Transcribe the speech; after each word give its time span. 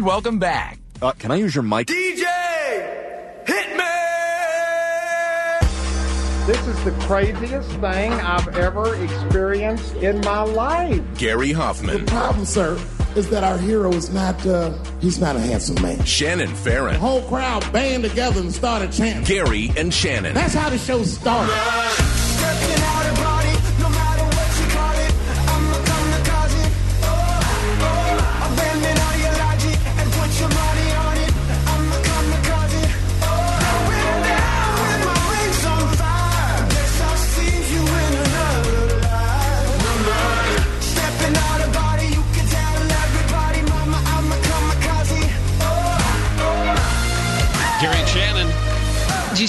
And 0.00 0.06
welcome 0.06 0.38
back. 0.38 0.78
Uh, 1.02 1.12
can 1.12 1.30
I 1.30 1.34
use 1.34 1.54
your 1.54 1.62
mic? 1.62 1.86
DJ, 1.86 2.24
hit 3.46 3.76
me! 3.76 3.84
This 6.46 6.66
is 6.66 6.84
the 6.84 6.92
craziest 7.02 7.68
thing 7.72 8.10
I've 8.14 8.48
ever 8.56 8.94
experienced 9.04 9.94
in 9.96 10.22
my 10.22 10.40
life. 10.40 11.02
Gary 11.18 11.52
Hoffmann. 11.52 12.06
The 12.06 12.10
problem, 12.10 12.46
sir, 12.46 12.80
is 13.14 13.28
that 13.28 13.44
our 13.44 13.58
hero 13.58 13.92
is 13.92 14.08
not, 14.08 14.46
uh, 14.46 14.72
he's 15.02 15.20
not 15.20 15.36
a 15.36 15.40
handsome 15.40 15.82
man. 15.82 16.02
Shannon 16.06 16.48
Farren. 16.54 16.94
The 16.94 16.98
whole 16.98 17.20
crowd 17.28 17.70
band 17.70 18.04
together 18.04 18.40
and 18.40 18.54
started 18.54 18.92
chanting. 18.92 19.24
Gary 19.24 19.70
and 19.76 19.92
Shannon. 19.92 20.32
That's 20.32 20.54
how 20.54 20.70
the 20.70 20.78
show 20.78 21.02
started. 21.02 22.29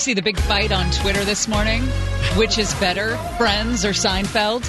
See 0.02 0.14
the 0.14 0.22
big 0.22 0.38
fight 0.40 0.72
on 0.72 0.90
Twitter 0.92 1.24
this 1.24 1.48
morning? 1.48 1.82
Which 2.36 2.58
is 2.58 2.74
better, 2.76 3.18
Friends 3.38 3.86
or 3.86 3.90
Seinfeld? 3.92 4.64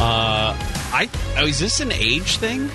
Uh, 0.00 0.54
I 0.94 1.08
oh, 1.38 1.46
is 1.46 1.58
this 1.58 1.80
an 1.80 1.92
age 1.92 2.36
thing? 2.38 2.70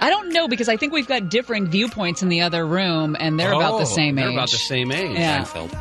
I 0.00 0.10
don't 0.10 0.32
know 0.32 0.46
because 0.48 0.68
I 0.68 0.76
think 0.76 0.92
we've 0.92 1.08
got 1.08 1.28
different 1.28 1.68
viewpoints 1.68 2.22
in 2.22 2.28
the 2.28 2.42
other 2.42 2.66
room, 2.66 3.16
and 3.18 3.38
they're 3.38 3.52
about 3.52 3.74
Oh, 3.74 3.78
the 3.80 3.84
same 3.86 4.18
age. 4.18 4.24
they're 4.24 4.32
about 4.32 4.50
the 4.50 4.56
same 4.58 4.92
age. 4.92 5.18
Yeah. 5.18 5.42
Seinfeld. 5.44 5.72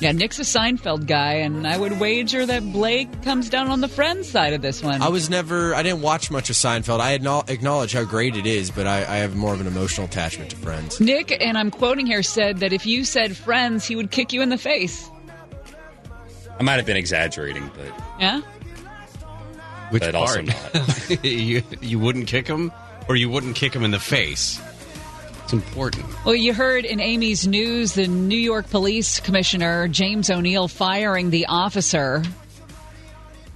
Yeah, 0.00 0.12
Nick's 0.12 0.38
a 0.38 0.42
Seinfeld 0.42 1.06
guy, 1.06 1.34
and 1.34 1.66
I 1.66 1.78
would 1.78 1.98
wager 1.98 2.44
that 2.44 2.62
Blake 2.72 3.22
comes 3.22 3.48
down 3.48 3.68
on 3.68 3.80
the 3.80 3.88
Friends 3.88 4.28
side 4.28 4.52
of 4.52 4.60
this 4.60 4.82
one. 4.82 5.00
I 5.00 5.08
was 5.08 5.30
never. 5.30 5.74
I 5.74 5.82
didn't 5.82 6.02
watch 6.02 6.30
much 6.30 6.50
of 6.50 6.56
Seinfeld. 6.56 7.00
I 7.00 7.12
acknowledge 7.50 7.92
how 7.92 8.04
great 8.04 8.36
it 8.36 8.46
is, 8.46 8.70
but 8.70 8.86
I, 8.86 8.98
I 8.98 9.16
have 9.16 9.36
more 9.36 9.54
of 9.54 9.60
an 9.60 9.66
emotional 9.66 10.06
attachment 10.06 10.50
to 10.50 10.56
Friends. 10.56 11.00
Nick, 11.00 11.32
and 11.40 11.56
I'm 11.56 11.70
quoting 11.70 12.06
here, 12.06 12.22
said 12.22 12.58
that 12.58 12.74
if 12.74 12.84
you 12.84 13.04
said 13.04 13.36
Friends, 13.36 13.86
he 13.86 13.96
would 13.96 14.10
kick 14.10 14.32
you 14.32 14.42
in 14.42 14.50
the 14.50 14.58
face. 14.58 15.10
I 16.58 16.62
might 16.62 16.74
have 16.74 16.86
been 16.86 16.96
exaggerating, 16.96 17.70
but 17.74 17.92
Yeah? 18.18 18.42
Which 19.90 20.02
But 20.02 20.14
also 20.14 20.42
part? 20.42 21.24
you 21.24 21.62
you 21.80 21.98
wouldn't 21.98 22.26
kick 22.26 22.46
him, 22.46 22.72
or 23.08 23.16
you 23.16 23.30
wouldn't 23.30 23.56
kick 23.56 23.74
him 23.74 23.84
in 23.84 23.92
the 23.92 24.00
face. 24.00 24.60
It's 25.46 25.52
important. 25.52 26.04
Well, 26.24 26.34
you 26.34 26.52
heard 26.52 26.84
in 26.84 26.98
Amy's 26.98 27.46
news 27.46 27.92
the 27.92 28.08
New 28.08 28.34
York 28.34 28.68
Police 28.68 29.20
Commissioner 29.20 29.86
James 29.86 30.28
O'Neill 30.28 30.66
firing 30.66 31.30
the 31.30 31.46
officer 31.46 32.24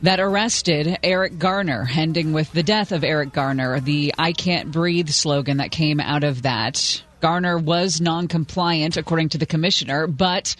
that 0.02 0.20
arrested 0.20 0.98
Eric 1.02 1.40
Garner, 1.40 1.88
ending 1.92 2.32
with 2.32 2.52
the 2.52 2.62
death 2.62 2.92
of 2.92 3.02
Eric 3.02 3.32
Garner, 3.32 3.80
the 3.80 4.14
I 4.16 4.30
can't 4.30 4.70
breathe 4.70 5.08
slogan 5.08 5.56
that 5.56 5.72
came 5.72 5.98
out 5.98 6.22
of 6.22 6.42
that. 6.42 7.02
Garner 7.20 7.58
was 7.58 8.00
non 8.00 8.28
compliant, 8.28 8.96
according 8.96 9.30
to 9.30 9.38
the 9.38 9.46
commissioner, 9.46 10.06
but 10.06 10.54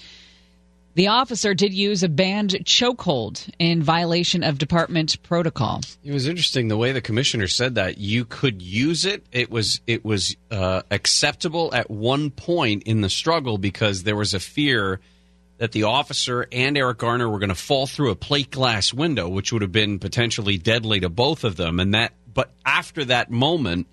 the 0.95 1.09
officer 1.09 1.55
did 1.55 1.73
use 1.73 2.03
a 2.03 2.09
banned 2.09 2.51
chokehold 2.65 3.49
in 3.59 3.83
violation 3.83 4.43
of 4.43 4.59
department 4.59 5.23
protocol. 5.23 5.81
It 6.03 6.13
was 6.13 6.27
interesting 6.27 6.69
the 6.69 6.77
way 6.77 6.93
the 6.93 7.01
commissioner 7.01 7.49
said 7.49 7.77
that 7.77 7.99
you 7.99 8.25
could 8.25 8.61
use 8.61 9.05
it. 9.05 9.25
It 9.33 9.51
was 9.51 9.81
it 9.87 10.05
was 10.05 10.37
uh, 10.51 10.83
acceptable 10.91 11.75
at 11.75 11.91
one 11.91 12.31
point 12.31 12.85
in 12.85 13.01
the 13.01 13.11
struggle 13.11 13.59
because 13.59 14.03
there 14.03 14.17
was 14.17 14.35
a 14.35 14.41
fear 14.41 15.01
that 15.59 15.73
the 15.73 15.83
officer 15.83 16.47
and 16.51 16.77
Eric 16.77 16.99
Garner 16.99 17.29
were 17.29 17.39
going 17.39 17.51
to 17.51 17.55
fall 17.55 17.87
through 17.87 18.11
a 18.11 18.17
plate 18.17 18.51
glass 18.51 18.95
window, 18.95 19.29
which 19.29 19.53
would 19.53 19.61
have 19.61 19.73
been 19.73 19.99
potentially 19.99 20.57
deadly 20.57 21.01
to 21.01 21.11
both 21.11 21.45
of 21.45 21.57
them. 21.57 21.79
And 21.79 21.93
that, 21.93 22.15
but 22.33 22.51
after 22.65 23.05
that 23.05 23.31
moment, 23.31 23.87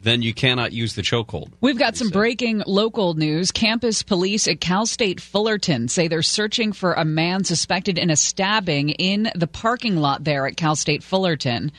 then 0.00 0.22
you 0.22 0.34
cannot 0.34 0.72
use 0.72 0.94
the 0.94 1.02
chokehold. 1.02 1.50
We've 1.60 1.78
got 1.78 1.96
some 1.96 2.10
breaking 2.10 2.62
local 2.66 3.14
news. 3.14 3.50
Campus 3.50 4.02
police 4.02 4.46
at 4.46 4.60
Cal 4.60 4.86
State 4.86 5.20
Fullerton 5.20 5.88
say 5.88 6.08
they're 6.08 6.22
searching 6.22 6.72
for 6.72 6.92
a 6.92 7.04
man 7.04 7.44
suspected 7.44 7.98
in 7.98 8.10
a 8.10 8.16
stabbing 8.16 8.90
in 8.90 9.30
the 9.34 9.46
parking 9.46 9.96
lot 9.96 10.24
there 10.24 10.46
at 10.46 10.56
Cal 10.56 10.76
State 10.76 11.02
Fullerton. 11.02 11.72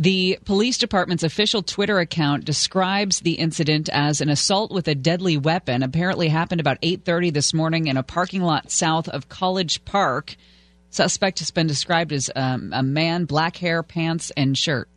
The 0.00 0.38
police 0.44 0.78
department's 0.78 1.24
official 1.24 1.60
Twitter 1.60 1.98
account 1.98 2.44
describes 2.44 3.20
the 3.20 3.32
incident 3.32 3.88
as 3.92 4.20
an 4.20 4.28
assault 4.28 4.70
with 4.70 4.86
a 4.86 4.94
deadly 4.94 5.36
weapon. 5.36 5.82
Apparently 5.82 6.28
happened 6.28 6.60
about 6.60 6.78
8:30 6.82 7.32
this 7.32 7.52
morning 7.52 7.88
in 7.88 7.96
a 7.96 8.04
parking 8.04 8.42
lot 8.42 8.70
south 8.70 9.08
of 9.08 9.28
College 9.28 9.84
Park. 9.84 10.36
Suspect 10.90 11.40
has 11.40 11.50
been 11.50 11.66
described 11.66 12.12
as 12.12 12.30
um, 12.36 12.72
a 12.72 12.82
man, 12.82 13.24
black 13.24 13.56
hair, 13.56 13.82
pants, 13.82 14.30
and 14.36 14.56
shirt. 14.56 14.88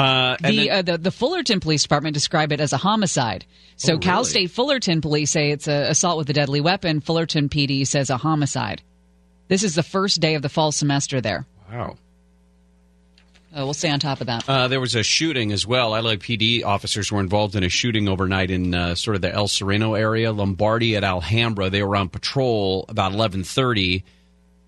Uh, 0.00 0.36
the, 0.40 0.56
then- 0.56 0.70
uh, 0.70 0.82
the 0.82 0.98
the 0.98 1.10
Fullerton 1.10 1.60
Police 1.60 1.82
Department 1.82 2.14
describe 2.14 2.52
it 2.52 2.60
as 2.60 2.72
a 2.72 2.76
homicide. 2.76 3.44
So 3.76 3.94
Oh, 3.94 3.98
Cal 3.98 4.18
really? 4.20 4.30
State 4.30 4.50
Fullerton 4.50 5.00
Police 5.00 5.30
say 5.30 5.50
it's 5.50 5.68
a 5.68 5.90
assault 5.90 6.18
with 6.18 6.28
a 6.30 6.32
deadly 6.32 6.60
weapon. 6.60 7.00
Fullerton 7.00 7.48
PD 7.48 7.86
says 7.86 8.10
a 8.10 8.16
homicide. 8.16 8.82
This 9.48 9.62
is 9.62 9.74
the 9.74 9.82
first 9.82 10.20
day 10.20 10.34
of 10.34 10.42
the 10.42 10.48
fall 10.48 10.70
semester 10.72 11.20
there. 11.20 11.46
wow. 11.70 11.96
Oh, 13.52 13.64
we'll 13.64 13.74
stay 13.74 13.90
on 13.90 13.98
top 13.98 14.20
of 14.20 14.28
that. 14.28 14.48
Uh, 14.48 14.68
there 14.68 14.78
was 14.80 14.94
a 14.94 15.02
shooting 15.02 15.50
as 15.50 15.66
well. 15.66 15.90
LA 15.90 16.14
PD 16.14 16.64
officers 16.64 17.10
were 17.10 17.18
involved 17.18 17.56
in 17.56 17.64
a 17.64 17.68
shooting 17.68 18.08
overnight 18.08 18.48
in 18.48 18.72
uh, 18.72 18.94
sort 18.94 19.16
of 19.16 19.22
the 19.22 19.32
El 19.34 19.48
Sereno 19.48 19.94
area, 19.94 20.30
Lombardy 20.30 20.94
at 20.94 21.02
Alhambra. 21.02 21.68
They 21.68 21.82
were 21.82 21.96
on 21.96 22.08
patrol 22.08 22.84
about 22.88 23.12
eleven 23.12 23.42
thirty, 23.42 24.04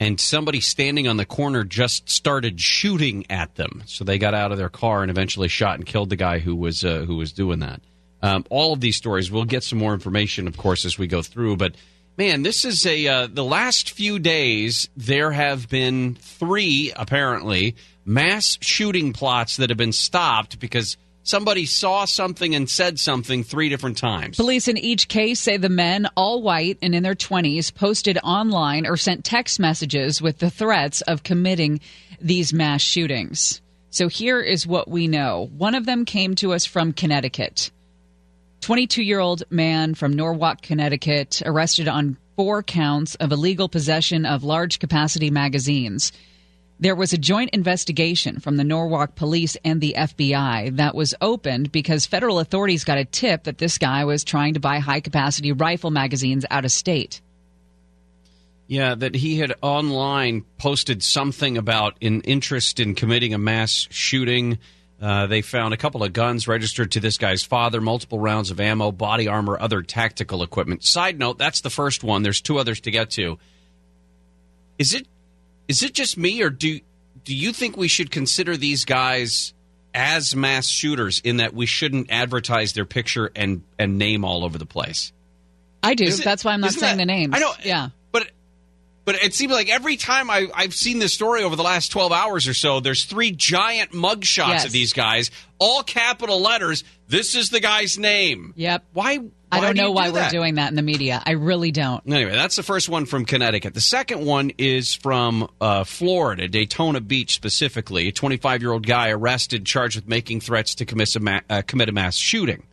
and 0.03 0.19
somebody 0.19 0.59
standing 0.59 1.07
on 1.07 1.17
the 1.17 1.25
corner 1.25 1.63
just 1.63 2.11
started 2.11 2.61
shooting 2.61 3.25
at 3.31 3.55
them. 3.55 3.85
So 3.87 4.03
they 4.03 4.19
got 4.19 4.35
out 4.35 4.51
of 4.51 4.59
their 4.59 4.69
car 4.69 5.03
and 5.03 5.11
eventually 5.13 5.47
shot 5.47 5.77
and 5.77 5.87
killed 5.87 6.11
the 6.11 6.17
guy 6.17 6.41
who 6.41 6.57
was 6.57 6.85
uh, 6.85 7.05
who 7.07 7.17
was 7.17 7.33
doing 7.33 7.61
that. 7.61 7.81
Um, 8.21 8.45
all 8.51 8.73
of 8.73 8.81
these 8.81 8.97
stories, 8.97 9.31
we'll 9.31 9.45
get 9.45 9.62
some 9.62 9.79
more 9.79 9.95
information, 9.95 10.49
of 10.49 10.57
course, 10.57 10.85
as 10.85 10.99
we 10.99 11.07
go 11.07 11.23
through. 11.23 11.57
But 11.57 11.77
man, 12.19 12.43
this 12.43 12.65
is 12.65 12.85
a 12.85 13.07
uh, 13.07 13.29
the 13.29 13.45
last 13.45 13.91
few 13.91 14.19
days. 14.19 14.89
There 14.97 15.31
have 15.31 15.69
been 15.69 16.17
three 16.17 16.93
apparently 16.97 17.77
mass 18.05 18.59
shooting 18.61 19.12
plots 19.12 19.59
that 19.59 19.71
have 19.71 19.79
been 19.79 19.93
stopped 19.93 20.59
because 20.59 20.97
somebody 21.22 21.66
saw 21.66 22.05
something 22.05 22.55
and 22.55 22.69
said 22.69 22.99
something 22.99 23.44
three 23.44 23.69
different 23.69 23.99
times. 23.99 24.37
Police 24.37 24.69
in 24.69 24.77
each 24.77 25.09
case 25.09 25.41
say 25.41 25.56
the 25.56 25.69
men, 25.69 26.09
all 26.16 26.43
white 26.43 26.78
and 26.83 26.94
in 26.94 27.03
their 27.03 27.15
20s, 27.15 27.75
posted 27.75 28.19
online 28.22 28.87
or 28.87 28.97
sent 28.97 29.25
text 29.25 29.61
messages 29.61 30.21
with 30.21 30.38
the 30.38 30.50
threats 30.50 31.00
of 31.03 31.22
committing 31.22 31.81
these 32.21 32.53
mass 32.53 32.82
shootings. 32.82 33.61
So 33.91 34.09
here 34.09 34.41
is 34.41 34.66
what 34.66 34.88
we 34.88 35.06
know. 35.06 35.50
One 35.56 35.75
of 35.75 35.84
them 35.84 36.05
came 36.05 36.34
to 36.37 36.55
us 36.55 36.65
from 36.65 36.93
Connecticut. 36.93 37.71
22 38.62 39.03
year 39.03 39.19
old 39.19 39.43
man 39.50 39.94
from 39.94 40.15
Norwalk, 40.15 40.62
Connecticut, 40.62 41.43
arrested 41.44 41.88
on 41.88 42.16
four 42.37 42.62
counts 42.62 43.16
of 43.16 43.32
illegal 43.32 43.69
possession 43.69 44.25
of 44.25 44.44
large 44.44 44.78
capacity 44.78 45.31
magazines. 45.31 46.12
There 46.82 46.97
was 46.97 47.12
a 47.12 47.16
joint 47.16 47.50
investigation 47.50 48.41
from 48.41 48.56
the 48.56 48.65
Norwalk 48.65 49.15
police 49.15 49.56
and 49.65 49.81
the 49.81 49.94
FBI 49.97 50.78
that 50.78 50.97
was 50.97 51.15
opened 51.20 51.70
because 51.70 52.06
federal 52.06 52.41
authorities 52.41 52.82
got 52.82 52.98
a 52.98 53.04
tip 53.04 53.44
that 53.44 53.59
this 53.59 53.78
guy 53.78 54.04
was 54.04 54.25
trying 54.25 54.54
to 54.54 54.60
buy 54.60 54.81
high 54.81 54.98
capacity 54.98 55.53
rifle 55.53 55.93
magazines 55.93 56.44
out 56.50 56.65
of 56.65 56.72
state. 56.72 57.20
Yeah, 58.66 58.97
that 58.97 59.15
he 59.15 59.38
had 59.38 59.54
online 59.62 60.44
posted 60.59 61.04
something 61.04 61.56
about 61.56 61.98
an 62.03 62.22
interest 62.22 62.81
in 62.81 62.97
committing 62.97 63.32
a 63.32 63.38
mass 63.38 63.87
shooting. 63.93 64.59
Uh, 65.00 65.28
they 65.28 65.41
found 65.41 65.75
a 65.75 65.76
couple 65.76 66.02
of 66.02 66.12
guns 66.12 66.49
registered 66.49 66.90
to 66.90 66.99
this 66.99 67.17
guy's 67.17 67.44
father, 67.44 67.81
multiple 67.81 68.19
rounds 68.19 68.50
of 68.50 68.58
ammo, 68.58 68.90
body 68.90 69.28
armor, 69.28 69.56
other 69.56 69.82
tactical 69.82 70.43
equipment. 70.43 70.82
Side 70.82 71.17
note: 71.17 71.38
that's 71.38 71.61
the 71.61 71.70
first 71.70 72.02
one. 72.02 72.25
There's 72.25 72.40
two 72.40 72.58
others 72.58 72.81
to 72.81 72.90
get 72.90 73.11
to. 73.11 73.38
Is 74.81 74.94
it 74.94 75.06
is 75.73 75.83
it 75.83 75.95
just 75.95 76.17
me, 76.17 76.43
or 76.43 76.51
do 76.51 76.81
do 77.25 77.35
you 77.35 77.53
think 77.53 77.77
we 77.77 77.89
should 77.89 78.11
consider 78.11 78.57
these 78.57 78.85
guys 78.85 79.55
as 79.95 80.35
mass 80.35 80.67
shooters 80.69 81.21
in 81.23 81.37
that 81.37 81.55
we 81.55 81.67
shouldn't 81.67 82.11
advertise 82.11 82.73
their 82.73 82.85
picture 82.85 83.31
and 83.37 83.63
and 83.79 83.99
name 83.99 84.25
all 84.25 84.45
over 84.45 84.59
the 84.59 84.67
place? 84.67 85.13
I 85.83 85.95
do. 85.95 86.05
It- 86.05 86.23
That's 86.25 86.45
why 86.45 86.53
I'm 86.53 86.61
not 86.61 86.73
saying 86.73 86.97
that- 86.97 87.03
the 87.03 87.07
names. 87.07 87.35
I 87.35 87.39
know. 87.41 87.53
Yeah. 87.65 87.89
But 88.13 88.31
but 89.05 89.17
it 89.17 89.35
seems 89.35 89.53
like 89.53 89.69
every 89.69 89.97
time 89.97 90.31
I, 90.31 90.47
I've 90.55 90.75
seen 90.75 90.99
this 91.01 91.13
story 91.13 91.43
over 91.43 91.57
the 91.57 91.63
last 91.65 91.89
12 91.91 92.13
hours 92.13 92.47
or 92.47 92.55
so, 92.55 92.79
there's 92.81 93.05
three 93.05 93.33
giant 93.33 93.93
mug 93.93 94.25
shots 94.25 94.51
Yes. 94.51 94.65
of 94.67 94.73
these 94.73 94.93
guys, 94.93 95.31
all 95.59 95.83
capital 95.83 96.41
letters. 96.41 96.85
This 97.09 97.35
is 97.35 97.51
the 97.51 97.59
guy's 97.61 97.99
name. 97.99 98.53
Yep. 98.57 98.85
Why 98.93 99.19
I 99.52 99.60
don't 99.60 99.76
do 99.76 99.82
know 99.82 99.90
why 99.93 100.08
do 100.08 100.14
we're 100.14 100.28
doing 100.31 100.54
that 100.56 100.70
in 100.70 100.76
the 100.76 100.82
media. 100.82 101.22
I 101.25 101.32
really 101.32 101.70
don't. 101.70 102.02
Anyway, 102.06 102.32
that's 102.32 102.56
the 102.56 102.62
first 102.62 102.88
one 102.88 103.06
from 103.06 103.25
Connecticut. 103.25 103.75
The 103.75 103.81
second 103.81 104.25
one 104.25 104.50
is 104.58 104.94
from 104.94 105.49
uh, 105.60 105.84
Florida, 105.84 106.49
Daytona 106.49 107.00
Beach 107.00 107.34
specifically. 107.34 108.08
A 108.08 108.12
25 108.12 108.62
year 108.62 108.72
old 108.72 108.87
guy 108.87 109.10
arrested, 109.10 109.66
charged 109.66 109.96
with 109.96 110.08
making 110.08 110.40
threats 110.40 110.75
to 110.76 110.84
commit 110.84 111.14
a, 111.16 111.20
ma- 111.20 111.40
uh, 111.50 111.62
commit 111.66 111.88
a 111.88 111.93
mass 111.93 112.16
shooting. 112.16 112.64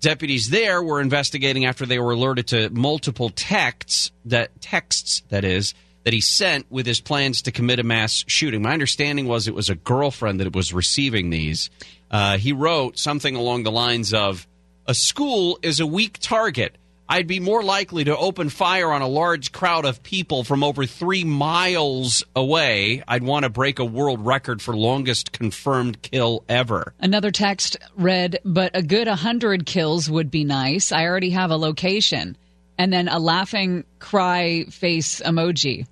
Deputies 0.00 0.50
there 0.50 0.82
were 0.82 1.00
investigating 1.00 1.64
after 1.64 1.86
they 1.86 2.00
were 2.00 2.10
alerted 2.10 2.48
to 2.48 2.68
multiple 2.70 3.30
texts 3.30 4.10
that 4.24 4.60
texts 4.60 5.22
that 5.28 5.44
is 5.44 5.74
that 6.04 6.12
he 6.12 6.20
sent 6.20 6.70
with 6.70 6.86
his 6.86 7.00
plans 7.00 7.42
to 7.42 7.52
commit 7.52 7.78
a 7.78 7.84
mass 7.84 8.24
shooting. 8.26 8.62
My 8.62 8.72
understanding 8.72 9.28
was 9.28 9.46
it 9.46 9.54
was 9.54 9.70
a 9.70 9.74
girlfriend 9.74 10.40
that 10.40 10.54
was 10.54 10.74
receiving 10.74 11.30
these. 11.30 11.70
Uh, 12.10 12.36
he 12.38 12.52
wrote 12.52 12.98
something 12.98 13.36
along 13.36 13.62
the 13.62 13.70
lines 13.70 14.12
of, 14.12 14.46
"A 14.86 14.94
school 14.94 15.58
is 15.62 15.80
a 15.80 15.86
weak 15.86 16.18
target. 16.18 16.76
I'd 17.08 17.26
be 17.26 17.40
more 17.40 17.62
likely 17.62 18.04
to 18.04 18.16
open 18.16 18.48
fire 18.48 18.90
on 18.90 19.02
a 19.02 19.08
large 19.08 19.52
crowd 19.52 19.84
of 19.84 20.02
people 20.02 20.44
from 20.44 20.64
over 20.64 20.86
three 20.86 21.24
miles 21.24 22.24
away. 22.34 23.02
I'd 23.06 23.22
want 23.22 23.42
to 23.44 23.50
break 23.50 23.78
a 23.78 23.84
world 23.84 24.24
record 24.24 24.62
for 24.62 24.76
longest 24.76 25.32
confirmed 25.32 26.02
kill 26.02 26.44
ever." 26.48 26.94
Another 26.98 27.30
text 27.30 27.76
read, 27.96 28.38
but 28.44 28.70
a 28.74 28.82
good 28.82 29.08
100 29.08 29.66
kills 29.66 30.08
would 30.08 30.30
be 30.30 30.44
nice. 30.44 30.90
I 30.90 31.04
already 31.04 31.30
have 31.30 31.50
a 31.50 31.56
location. 31.56 32.36
And 32.78 32.92
then 32.92 33.08
a 33.08 33.18
laughing 33.18 33.84
cry 33.98 34.64
face 34.64 35.20
emoji. 35.20 35.86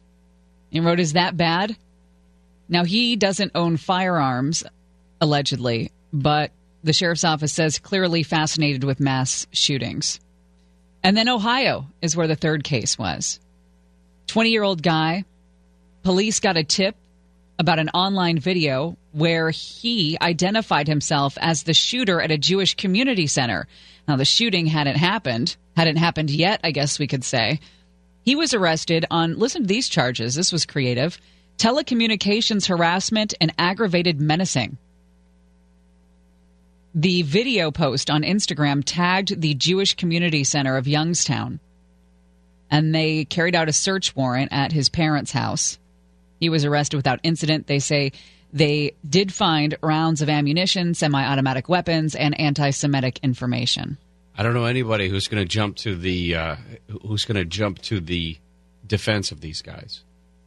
He 0.71 0.81
wrote, 0.81 1.01
Is 1.01 1.13
that 1.13 1.37
bad? 1.37 1.77
Now, 2.69 2.85
he 2.85 3.17
doesn't 3.17 3.53
own 3.55 3.77
firearms, 3.77 4.65
allegedly, 5.21 5.91
but 6.13 6.53
the 6.83 6.93
sheriff's 6.93 7.25
office 7.25 7.53
says 7.53 7.79
clearly 7.79 8.23
fascinated 8.23 8.85
with 8.85 9.01
mass 9.01 9.47
shootings. 9.53 10.21
And 11.03 11.17
then 11.17 11.29
Ohio 11.29 11.87
is 12.03 12.17
where 12.17 12.27
the 12.27 12.37
third 12.37 12.65
case 12.65 12.99
was. 12.99 13.41
20 14.27 14.51
year 14.51 14.63
old 14.63 14.83
guy, 14.83 15.25
police 16.03 16.41
got 16.41 16.57
a 16.57 16.65
tip 16.65 16.97
about 17.59 17.79
an 17.79 17.91
online 17.91 18.39
video 18.39 18.97
where 19.13 19.51
he 19.51 20.17
identified 20.21 20.89
himself 20.89 21.37
as 21.41 21.63
the 21.63 21.75
shooter 21.75 22.21
at 22.21 22.31
a 22.31 22.39
Jewish 22.39 22.75
community 22.75 23.27
center. 23.27 23.67
Now, 24.09 24.17
the 24.17 24.25
shooting 24.25 24.67
hadn't 24.67 24.97
happened, 24.97 25.57
hadn't 25.77 25.97
happened 25.97 26.31
yet, 26.31 26.61
I 26.65 26.71
guess 26.71 26.99
we 26.99 27.07
could 27.07 27.25
say. 27.25 27.61
He 28.23 28.37
was 28.37 28.55
arrested 28.55 29.05
on, 29.11 29.39
listen 29.39 29.63
to 29.63 29.69
these 29.69 29.89
charges. 29.89 30.35
This 30.35 30.53
was 30.53 30.67
creative 30.67 31.19
telecommunications 31.59 32.67
harassment 32.67 33.35
and 33.39 33.53
aggravated 33.59 34.19
menacing. 34.19 34.79
The 36.95 37.23
video 37.23 37.71
post 37.71 38.11
on 38.11 38.23
Instagram 38.23 38.83
tagged 38.85 39.41
the 39.41 39.55
Jewish 39.55 39.95
Community 39.95 40.43
Center 40.43 40.77
of 40.77 40.89
Youngstown, 40.89 41.61
and 42.71 42.95
they 42.95 43.25
carried 43.25 43.55
out 43.55 43.69
a 43.69 43.73
search 43.73 44.17
warrant 44.17 44.53
at 44.53 44.73
his 44.73 44.89
parents' 44.89 45.31
house. 45.31 45.79
He 46.41 46.49
was 46.49 46.65
arrested 46.65 46.97
without 46.97 47.21
incident. 47.23 47.67
They 47.69 47.79
say 47.79 48.13
they 48.53 48.95
did 49.09 49.33
find 49.33 49.77
rounds 49.83 50.21
of 50.21 50.29
ammunition, 50.29 50.95
semi 50.95 51.25
automatic 51.25 51.69
weapons, 51.69 52.17
and 52.17 52.39
anti 52.41 52.71
Semitic 52.71 53.21
information. 53.23 53.97
I 54.37 54.43
don't 54.43 54.55
know 54.55 54.65
anybody 54.65 55.09
who's 55.09 55.29
going 55.29 55.43
to 55.43 55.49
jump 55.49 55.77
to 55.79 55.95
the 55.95 56.35
uh, 56.35 56.57
who's 57.07 57.25
going 57.25 57.37
to 57.37 57.45
jump 57.45 57.81
to 57.83 58.01
the 58.01 58.37
defense 58.85 59.31
of 59.31 59.41
these 59.41 59.63
guys. 59.63 60.03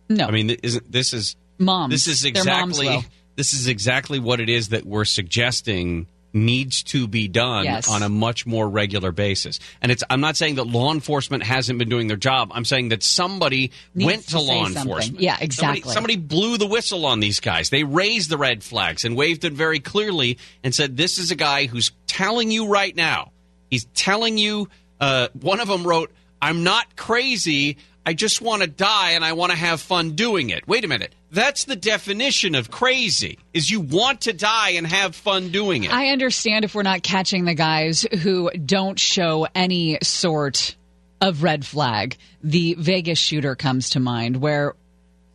No. 0.09 0.25
I 0.25 0.31
mean, 0.31 0.49
isn't 0.49 0.91
this 0.91 1.13
is 1.13 1.37
Moms. 1.57 1.93
This 1.93 2.07
is 2.07 2.25
exactly 2.25 3.05
this 3.35 3.53
is 3.53 3.67
exactly 3.67 4.19
what 4.19 4.39
it 4.41 4.49
is 4.49 4.69
that 4.69 4.85
we're 4.85 5.05
suggesting 5.05 6.07
needs 6.33 6.81
to 6.83 7.07
be 7.07 7.27
done 7.27 7.63
Yes. 7.65 7.87
on 7.87 8.01
a 8.01 8.09
much 8.09 8.45
more 8.47 8.67
regular 8.67 9.11
basis. 9.11 9.59
And 9.81 9.91
it's 9.91 10.03
I'm 10.09 10.19
not 10.19 10.35
saying 10.35 10.55
that 10.55 10.65
law 10.65 10.91
enforcement 10.91 11.43
hasn't 11.43 11.77
been 11.79 11.89
doing 11.89 12.07
their 12.07 12.17
job. 12.17 12.51
I'm 12.53 12.65
saying 12.65 12.89
that 12.89 13.03
somebody 13.03 13.71
Needs 13.93 14.05
went 14.05 14.23
to 14.23 14.29
to, 14.31 14.39
law 14.39 14.63
something. 14.65 14.81
enforcement. 14.81 15.19
Yeah, 15.21 15.33
Somebody- 15.33 15.45
exactly. 15.45 15.93
Somebody, 15.93 16.15
blew 16.15 16.57
the 16.57 16.65
whistle 16.67 17.05
on 17.05 17.19
these 17.19 17.39
guys. 17.39 17.69
They 17.69 17.83
raised 17.83 18.29
the 18.29 18.37
red 18.37 18.63
flags 18.63 19.05
and 19.05 19.15
waved 19.15 19.45
it 19.45 19.53
very 19.53 19.79
clearly 19.79 20.37
and 20.63 20.73
said, 20.73 20.97
"This 20.97 21.17
is 21.19 21.29
a 21.31 21.35
guy 21.35 21.67
who's 21.67 21.91
telling 22.07 22.49
you 22.51 22.67
right 22.67 22.95
now. 22.95 23.31
He's 23.69 23.85
telling 23.93 24.37
you." 24.37 24.69
Uh, 24.99 25.27
one 25.39 25.59
of 25.59 25.67
them 25.67 25.83
wrote, 25.85 26.11
"I'm 26.41 26.63
not 26.63 26.95
crazy. 26.95 27.77
I 28.05 28.13
just 28.13 28.41
want 28.41 28.61
to 28.63 28.67
die 28.67 29.11
and 29.11 29.23
I 29.23 29.33
want 29.33 29.51
to 29.51 29.57
have 29.57 29.81
fun 29.81 30.11
doing 30.11 30.49
it." 30.49 30.67
Wait 30.67 30.83
a 30.83 30.87
minute. 30.87 31.13
That's 31.33 31.63
the 31.63 31.75
definition 31.75 32.53
of 32.53 32.69
crazy: 32.69 33.39
is 33.53 33.69
you 33.71 33.81
want 33.81 34.21
to 34.21 34.33
die 34.33 34.71
and 34.71 34.85
have 34.85 35.15
fun 35.15 35.49
doing 35.49 35.83
it. 35.83 35.91
I 35.91 36.09
understand 36.09 36.63
if 36.63 36.75
we're 36.75 36.83
not 36.83 37.01
catching 37.01 37.45
the 37.45 37.55
guys 37.55 38.03
who 38.21 38.51
don't 38.51 38.99
show 38.99 39.47
any 39.55 39.97
sort 40.03 40.75
of 41.21 41.41
red 41.41 41.65
flag. 41.65 42.17
The 42.43 42.75
Vegas 42.77 43.17
shooter 43.17 43.55
comes 43.55 43.89
to 43.91 43.99
mind 43.99 44.37
where 44.37 44.75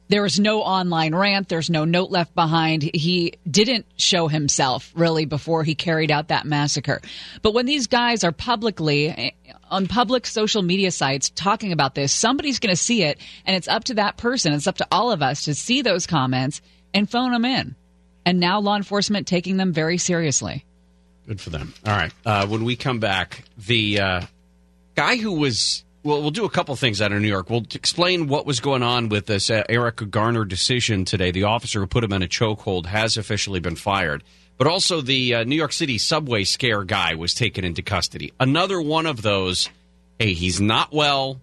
there 0.09 0.23
was 0.23 0.41
no 0.41 0.63
online 0.63 1.15
rant, 1.15 1.49
there's 1.49 1.71
no 1.71 1.85
note 1.85 2.11
left 2.11 2.35
behind. 2.35 2.83
He 2.83 3.35
didn't 3.49 3.87
show 3.97 4.29
himself 4.29 4.91
really 4.95 5.27
before 5.27 5.65
he 5.65 5.75
carried 5.75 6.11
out 6.11 6.29
that 6.29 6.47
massacre. 6.47 7.01
But 7.43 7.55
when 7.55 7.67
these 7.67 7.87
guys 7.87 8.25
are 8.25 8.33
publicly 8.33 9.09
eh, 9.09 9.31
on 9.71 9.87
public 9.87 10.27
social 10.27 10.63
media 10.63 10.91
sites 10.91 11.31
talking 11.31 11.73
about 11.73 11.95
this, 11.95 12.13
somebody's 12.13 12.59
going 12.59 12.75
to 12.75 12.77
see 12.77 13.03
it 13.03 13.19
and 13.45 13.55
it's 13.55 13.69
up 13.69 13.85
to 13.85 13.95
that 13.95 14.17
person, 14.17 14.53
it's 14.53 14.67
up 14.67 14.79
to 14.79 14.87
all 14.91 15.13
of 15.13 15.23
us 15.23 15.45
to 15.45 15.55
see 15.55 15.83
those 15.83 16.07
comments 16.07 16.63
and 16.95 17.09
phone 17.11 17.33
them 17.33 17.45
in. 17.45 17.75
And 18.25 18.41
now 18.41 18.61
law 18.61 18.77
enforcement 18.77 19.27
taking 19.27 19.57
them 19.57 19.73
very 19.73 19.99
seriously. 19.99 20.65
Good 21.27 21.41
for 21.41 21.51
them. 21.51 21.75
All 21.85 21.95
right. 21.95 22.13
Uh, 22.25 22.47
when 22.47 22.65
we 22.65 22.77
come 22.77 23.01
back, 23.01 23.45
the 23.59 24.01
uh, 24.01 24.21
guy 24.95 25.17
who 25.17 25.33
was. 25.33 25.85
Well, 26.05 26.23
we'll 26.23 26.31
do 26.31 26.45
a 26.45 26.51
couple 26.51 26.75
things 26.77 27.03
out 27.03 27.13
of 27.13 27.21
New 27.21 27.29
York. 27.29 27.51
We'll 27.51 27.67
explain 27.75 28.29
what 28.29 28.47
was 28.47 28.61
going 28.61 28.83
on 28.83 29.09
with 29.09 29.27
this 29.27 29.51
uh, 29.51 29.65
Erica 29.69 30.07
Garner 30.07 30.45
decision 30.45 31.05
today. 31.05 31.33
The 31.33 31.45
officer 31.45 31.81
who 31.81 31.87
put 31.87 32.05
him 32.05 32.13
in 32.13 32.23
a 32.23 32.29
chokehold 32.29 32.87
has 32.87 33.17
officially 33.17 33.61
been 33.61 33.77
fired. 33.77 34.23
But 34.57 34.67
also, 34.67 35.01
the 35.01 35.35
uh, 35.35 35.45
New 35.45 35.57
York 35.57 35.73
City 35.73 35.99
subway 35.99 36.45
scare 36.45 36.85
guy 36.85 37.15
was 37.15 37.35
taken 37.35 37.65
into 37.65 37.83
custody. 37.83 38.33
Another 38.41 38.81
one 38.81 39.07
of 39.07 39.23
those. 39.23 39.69
Hey, 40.19 40.35
he's 40.35 40.61
not 40.61 40.93
well. 40.93 41.41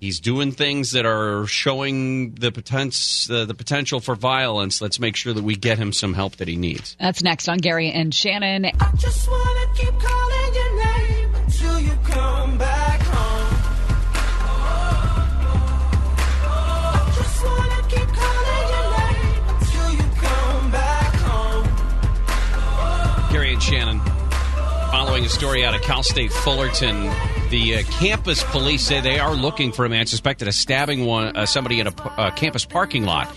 He's 0.00 0.20
doing 0.20 0.52
things 0.52 0.90
that 0.90 1.06
are 1.06 1.46
showing 1.46 2.34
the 2.34 2.52
potential, 2.52 3.34
uh, 3.34 3.44
the 3.46 3.54
potential 3.54 4.00
for 4.00 4.14
violence. 4.14 4.82
Let's 4.82 5.00
make 5.00 5.16
sure 5.16 5.32
that 5.32 5.42
we 5.42 5.56
get 5.56 5.78
him 5.78 5.92
some 5.92 6.12
help 6.14 6.36
that 6.36 6.46
he 6.46 6.56
needs. 6.56 6.94
That's 7.00 7.22
next 7.22 7.48
on 7.48 7.58
Gary 7.58 7.90
and 7.90 8.14
Shannon. 8.14 8.66
Following 25.04 25.26
a 25.26 25.28
story 25.28 25.66
out 25.66 25.74
of 25.74 25.82
Cal 25.82 26.02
State 26.02 26.32
Fullerton, 26.32 27.02
the 27.50 27.76
uh, 27.76 27.82
campus 28.00 28.42
police 28.44 28.82
say 28.82 29.02
they 29.02 29.18
are 29.18 29.34
looking 29.34 29.70
for 29.70 29.84
a 29.84 29.88
man 29.90 30.06
suspected 30.06 30.48
of 30.48 30.54
stabbing 30.54 31.04
one 31.04 31.36
uh, 31.36 31.44
somebody 31.44 31.78
in 31.78 31.86
a 31.86 31.92
uh, 32.18 32.30
campus 32.30 32.64
parking 32.64 33.04
lot, 33.04 33.30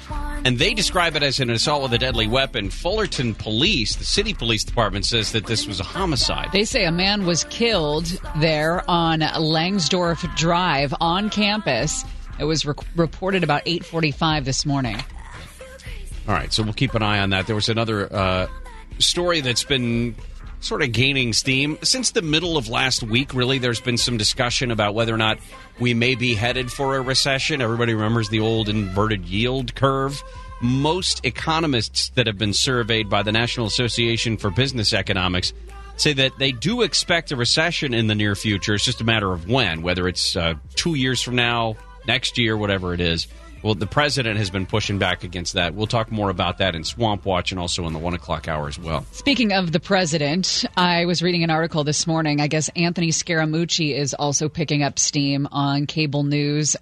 and 0.46 0.58
they 0.58 0.74
describe 0.74 1.18
it 1.18 1.24
as 1.24 1.42
an 1.42 1.50
assault 1.50 1.84
with 1.84 1.92
a 1.92 1.98
deadly 1.98 2.26
weapon. 2.26 2.70
Fullerton 2.70 3.36
Police, 3.36 3.98
the 3.98 4.06
city 4.06 4.34
police 4.34 4.64
department, 4.64 5.04
says 5.06 5.34
that 5.34 5.46
this 5.46 5.68
was 5.68 5.82
a 5.82 5.84
homicide. 5.84 6.54
They 6.54 6.64
say 6.64 6.86
a 6.86 6.92
man 6.92 7.26
was 7.26 7.44
killed 7.44 8.06
there 8.38 8.90
on 8.90 9.20
Langsdorf 9.20 10.38
Drive 10.38 10.94
on 11.02 11.30
campus. 11.30 12.06
It 12.40 12.46
was 12.46 12.66
re- 12.66 12.76
reported 12.96 13.44
about 13.44 13.66
8:45 13.66 14.46
this 14.46 14.66
morning. 14.66 14.96
All 16.30 16.34
right, 16.34 16.52
so 16.52 16.64
we'll 16.64 16.72
keep 16.72 16.96
an 16.96 17.04
eye 17.04 17.20
on 17.20 17.32
that. 17.32 17.46
There 17.46 17.56
was 17.56 17.68
another 17.68 18.12
uh, 18.12 18.48
story 19.00 19.42
that's 19.42 19.66
been 19.66 20.16
sort 20.60 20.82
of 20.82 20.92
gaining 20.92 21.34
steam 21.34 21.78
since 21.84 22.12
the 22.12 22.22
middle 22.22 22.58
of 22.58 22.68
last 22.68 23.04
week. 23.04 23.34
Really, 23.34 23.58
there's 23.58 23.82
been 23.82 23.98
some 23.98 24.18
discussion 24.18 24.72
about 24.72 24.96
whether 24.96 25.14
or 25.14 25.18
not 25.18 25.40
we 25.80 25.94
may 25.94 26.16
be 26.16 26.34
headed 26.34 26.72
for 26.72 26.96
a 26.96 27.02
recession. 27.02 27.62
Everybody 27.62 27.94
remembers 27.94 28.30
the 28.30 28.40
old 28.40 28.70
inverted 28.70 29.26
yield 29.26 29.76
curve. 29.76 30.22
Most 30.62 31.24
economists 31.24 32.10
that 32.16 32.26
have 32.26 32.38
been 32.38 32.54
surveyed 32.54 33.10
by 33.10 33.22
the 33.22 33.32
National 33.32 33.68
Association 33.68 34.38
for 34.38 34.50
Business 34.50 34.92
Economics 34.92 35.54
say 35.98 36.14
that 36.14 36.38
they 36.40 36.52
do 36.52 36.82
expect 36.82 37.32
a 37.32 37.36
recession 37.36 37.94
in 37.94 38.08
the 38.08 38.16
near 38.16 38.36
future. 38.36 38.74
It's 38.74 38.86
just 38.86 39.02
a 39.02 39.04
matter 39.04 39.32
of 39.32 39.48
when, 39.50 39.82
whether 39.82 40.08
it's 40.08 40.36
uh, 40.36 40.56
two 40.76 40.96
years 40.96 41.22
from 41.22 41.36
now, 41.36 41.76
next 42.08 42.38
year, 42.38 42.58
whatever 42.58 42.94
it 42.94 43.02
is. 43.02 43.28
Well, 43.64 43.76
the 43.76 43.88
president 43.88 44.38
has 44.38 44.50
been 44.50 44.66
pushing 44.66 44.98
back 44.98 45.24
against 45.24 45.54
that. 45.54 45.74
We'll 45.74 45.88
talk 45.88 46.12
more 46.12 46.30
about 46.30 46.60
that 46.60 46.76
in 46.76 46.84
Swamp 46.84 47.26
Watch 47.26 47.52
and 47.52 47.60
also 47.60 47.86
in 47.88 47.94
the 47.94 48.00
one 48.00 48.14
o'clock 48.14 48.48
hour 48.48 48.68
as 48.68 48.80
well. 48.80 49.06
Speaking 49.12 49.52
of 49.52 49.72
the 49.72 49.80
president, 49.80 50.64
I 50.76 51.06
was 51.06 51.22
reading 51.22 51.44
an 51.44 51.50
article 51.50 51.84
this 51.84 52.08
morning. 52.08 52.40
I 52.40 52.48
guess 52.48 52.70
Anthony 52.76 53.10
Scaramucci 53.10 53.96
is 53.96 54.14
also 54.14 54.48
picking 54.48 54.84
up 54.84 55.00
steam 55.00 55.48
on 55.52 55.86
cable 55.86 56.24
news 56.24 56.76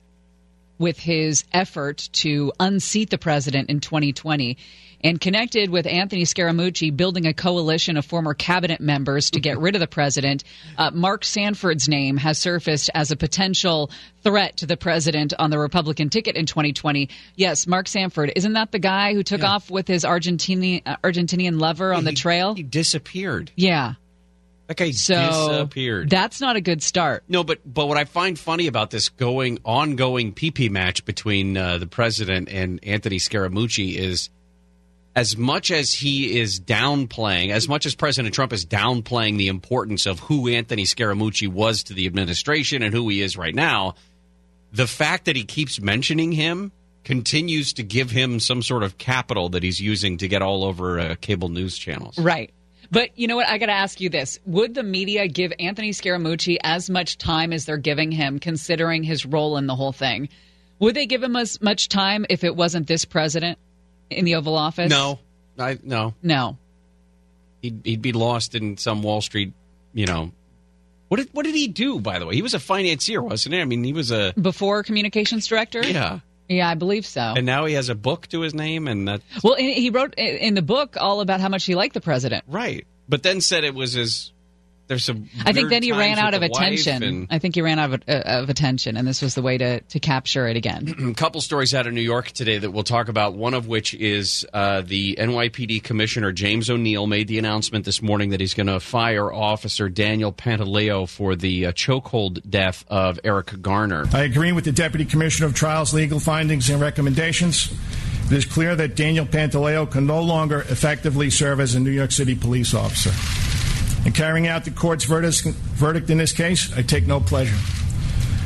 with 0.78 1.00
his 1.00 1.46
effort 1.54 2.10
to 2.12 2.52
unseat 2.60 3.10
the 3.10 3.18
president 3.18 3.70
in 3.70 3.80
2020. 3.80 4.58
And 5.06 5.22
connected 5.22 5.70
with 5.70 5.86
Anthony 5.86 6.24
Scaramucci 6.24 6.96
building 6.96 7.28
a 7.28 7.34
coalition 7.34 7.96
of 7.96 8.04
former 8.06 8.34
cabinet 8.34 8.82
members 8.82 9.30
to 9.32 9.40
get 9.40 9.60
rid 9.60 9.76
of 9.76 9.80
the 9.80 9.88
president. 9.88 10.44
Uh, 10.78 10.90
Mark 10.92 11.24
Sanford's 11.24 11.88
name 11.88 12.18
has 12.18 12.40
surfaced 12.40 12.90
as 12.94 13.12
a 13.12 13.16
potential 13.16 13.92
threat 14.24 14.58
to 14.58 14.66
the 14.66 14.76
president 14.76 15.34
on 15.38 15.52
the 15.52 15.60
Republican 15.60 16.10
ticket 16.10 16.36
in 16.36 16.48
2020. 16.48 17.10
Yes, 17.36 17.68
Mark 17.68 17.88
Sanford. 17.88 18.34
Isn't 18.36 18.54
that 18.54 18.72
the 18.72 18.80
guy 18.80 19.14
who 19.14 19.22
took 19.22 19.44
off 19.44 19.70
with 19.70 19.88
his 19.88 20.04
Argentinian, 20.04 20.82
uh, 20.86 20.98
Argentinian 21.04 21.60
lover 21.62 21.94
on 21.94 22.04
the 22.04 22.12
trail? 22.14 22.56
He 22.56 22.64
disappeared. 22.64 23.52
Yeah. 23.56 23.94
That 24.68 24.78
guy 24.78 24.90
So 24.90 25.14
disappeared. 25.60 26.10
that's 26.10 26.42
not 26.42 26.56
a 26.56 26.62
good 26.62 26.82
start. 26.82 27.24
No, 27.28 27.44
but 27.44 27.60
but 27.72 27.88
what 27.88 27.98
I 27.98 28.06
find 28.06 28.40
funny 28.40 28.66
about 28.66 28.90
this 28.90 29.10
going 29.10 29.60
ongoing 29.64 30.34
PP 30.34 30.72
match 30.72 31.06
between 31.06 31.56
uh, 31.56 31.78
the 31.78 31.86
president 31.86 32.50
and 32.50 32.80
Anthony 32.84 33.18
Scaramucci 33.18 33.94
is 33.96 34.32
as 35.16 35.38
much 35.38 35.72
as 35.72 35.94
he 35.94 36.40
is 36.40 36.60
downplaying, 36.60 37.52
as 37.52 37.70
much 37.70 37.86
as 37.86 37.96
President 37.96 38.36
Trump 38.36 38.52
is 38.52 38.66
downplaying 38.66 39.38
the 39.38 39.48
importance 39.48 40.06
of 40.06 40.20
who 40.20 40.50
Anthony 40.50 40.84
Scaramucci 40.84 41.48
was 41.48 41.84
to 41.84 41.94
the 41.94 42.06
administration 42.06 42.84
and 42.84 42.94
who 42.94 43.08
he 43.08 43.22
is 43.22 43.38
right 43.38 43.56
now, 43.56 43.96
the 44.74 44.88
fact 44.88 45.26
that 45.26 45.38
he 45.38 45.46
keeps 45.46 45.80
mentioning 45.80 46.34
him 46.34 46.74
continues 47.06 47.74
to 47.74 47.84
give 47.84 48.12
him 48.12 48.40
some 48.40 48.62
sort 48.62 48.84
of 48.84 48.98
capital 48.98 49.50
that 49.50 49.64
he's 49.64 49.80
using 49.80 50.18
to 50.18 50.28
get 50.28 50.42
all 50.42 50.66
over 50.66 51.00
uh, 51.00 51.16
cable 51.22 51.50
news 51.50 51.78
channels. 51.78 52.18
Right. 52.20 52.52
But 52.92 53.18
you 53.18 53.28
know 53.28 53.38
what? 53.38 53.48
I 53.48 53.58
got 53.58 53.68
to 53.68 53.72
ask 53.72 54.02
you 54.02 54.10
this. 54.10 54.40
Would 54.46 54.74
the 54.74 54.84
media 54.84 55.28
give 55.28 55.54
Anthony 55.60 55.92
Scaramucci 55.92 56.58
as 56.62 56.90
much 56.90 57.18
time 57.18 57.54
as 57.54 57.66
they're 57.66 57.78
giving 57.78 58.12
him, 58.12 58.40
considering 58.40 59.04
his 59.04 59.26
role 59.26 59.58
in 59.58 59.66
the 59.66 59.76
whole 59.76 59.94
thing? 59.94 60.30
Would 60.80 60.96
they 60.96 61.06
give 61.06 61.24
him 61.24 61.36
as 61.36 61.62
much 61.62 61.88
time 61.88 62.26
if 62.30 62.44
it 62.44 62.56
wasn't 62.56 62.88
this 62.88 63.06
president 63.06 63.58
in 64.10 64.26
the 64.26 64.36
Oval 64.36 64.56
Office? 64.56 64.90
No, 64.90 65.20
I 65.58 65.78
no. 65.84 66.14
No. 66.22 66.58
he'd, 67.62 67.82
he'd 67.84 68.02
be 68.02 68.12
lost 68.14 68.56
in 68.56 68.78
some 68.78 69.02
Wall 69.04 69.22
Street, 69.22 69.54
you 69.94 70.06
know. 70.06 70.32
What 71.08 71.18
did 71.18 71.30
what 71.34 71.46
did 71.46 71.56
he 71.56 71.68
do? 71.68 72.00
By 72.00 72.20
the 72.20 72.26
way, 72.26 72.36
he 72.36 72.42
was 72.42 72.54
a 72.54 72.60
financier, 72.60 73.22
wasn't 73.22 73.54
he? 73.56 73.62
I 73.62 73.66
mean, 73.66 73.84
he 73.84 73.94
was 73.94 74.12
a 74.12 74.34
Before 74.40 74.82
communications 74.84 75.46
director? 75.48 75.86
yeah, 75.86 76.20
Yeah, 76.50 76.68
I 76.70 76.74
believe 76.76 77.06
so. 77.06 77.22
and 77.38 77.46
now 77.46 77.66
he 77.66 77.76
has 77.76 77.90
a 77.90 77.96
book 77.96 78.28
to 78.30 78.42
his 78.42 78.54
name, 78.56 78.88
and 78.88 79.08
that 79.08 79.22
well, 79.44 79.56
he 79.56 79.90
wrote 79.92 80.16
in 80.16 80.56
the 80.56 80.62
book 80.64 80.98
all 81.00 81.22
about 81.22 81.42
how 81.42 81.50
much 81.50 81.64
he 81.66 81.76
liked 81.76 81.94
the 81.94 82.02
president. 82.02 82.44
right. 82.48 82.86
But 83.08 83.22
then 83.22 83.40
said 83.40 83.64
it 83.64 83.76
was 83.76 83.94
his. 83.94 84.32
There's 84.88 85.04
some. 85.04 85.30
I 85.44 85.52
think 85.52 85.70
then 85.70 85.82
he 85.82 85.92
ran 85.92 86.20
out 86.20 86.34
of 86.34 86.44
attention. 86.44 87.04
and- 87.04 87.28
I 87.32 87.40
think 87.40 87.56
he 87.56 87.62
ran 87.62 87.80
out 87.80 87.94
of, 87.94 88.04
uh, 88.08 88.22
of 88.26 88.50
attention, 88.50 88.98
and 88.98 89.08
this 89.08 89.22
was 89.22 89.34
the 89.34 89.42
way 89.42 89.58
to, 89.58 89.80
to 89.80 90.00
capture 90.00 90.48
it 90.48 90.58
again. 90.58 90.94
a 91.10 91.14
couple 91.16 91.42
stories 91.42 91.74
out 91.74 91.88
of 91.88 91.94
New 91.94 92.02
York 92.02 92.32
today 92.32 92.60
that 92.60 92.72
we'll 92.72 92.84
talk 92.84 93.08
about. 93.08 93.34
One 93.34 93.54
of 93.54 93.68
which 93.68 93.94
is 93.96 94.46
uh, 94.54 94.82
the 94.82 95.16
NYPD 95.20 95.84
Commissioner 95.84 96.32
James 96.32 96.70
O'Neill 96.70 97.08
made 97.08 97.28
the 97.28 97.40
announcement 97.40 97.86
this 97.86 98.02
morning 98.02 98.30
that 98.30 98.40
he's 98.40 98.54
going 98.54 98.68
to 98.68 98.80
fire 98.80 99.34
Officer 99.34 99.90
Daniel 99.90 100.32
Pantaleo 100.32 101.10
for 101.10 101.36
the 101.36 101.68
uh, 101.68 101.72
chokehold 101.72 102.48
death 102.48 102.86
of 102.88 103.20
Eric 103.24 103.62
Garner. 103.62 104.06
I 104.14 104.22
agree 104.24 104.52
with 104.52 104.66
the 104.66 104.72
Deputy 104.72 105.06
Commissioner 105.06 105.48
of 105.48 105.56
Trials' 105.56 105.94
legal 105.94 106.20
findings 106.20 106.70
and 106.70 106.80
recommendations. 106.80 107.74
It 108.26 108.32
is 108.32 108.46
clear 108.46 108.76
that 108.76 108.96
Daniel 108.96 109.26
Pantaleo 109.26 109.90
can 109.90 110.08
no 110.08 110.22
longer 110.22 110.62
effectively 110.62 111.30
serve 111.30 111.60
as 111.60 111.76
a 111.76 111.80
New 111.80 111.92
York 111.92 112.12
City 112.12 112.36
police 112.36 112.74
officer. 112.74 113.12
In 114.06 114.12
carrying 114.12 114.48
out 114.48 114.66
the 114.66 114.72
court's 114.72 115.04
verdict, 115.06 116.10
in 116.10 116.18
this 116.18 116.32
case, 116.32 116.72
I 116.78 116.84
take 116.84 117.08
no 117.08 117.20
pleasure. 117.20 117.58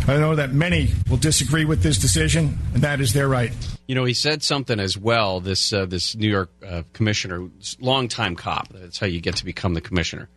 I 0.07 0.17
know 0.17 0.35
that 0.35 0.53
many 0.53 0.89
will 1.09 1.17
disagree 1.17 1.65
with 1.65 1.83
this 1.83 1.97
decision, 1.97 2.57
and 2.73 2.83
that 2.83 3.01
is 3.01 3.13
their 3.13 3.27
right. 3.27 3.51
You 3.85 3.93
know, 3.93 4.05
he 4.05 4.13
said 4.13 4.41
something 4.41 4.79
as 4.79 4.97
well. 4.97 5.39
This 5.41 5.73
uh, 5.73 5.85
this 5.85 6.15
New 6.15 6.29
York 6.29 6.49
uh, 6.65 6.83
commissioner, 6.93 7.49
longtime 7.79 8.35
cop. 8.35 8.69
That's 8.69 8.97
how 8.97 9.07
you 9.07 9.19
get 9.19 9.35
to 9.37 9.45
become 9.45 9.73
the 9.73 9.81
commissioner. 9.81 10.29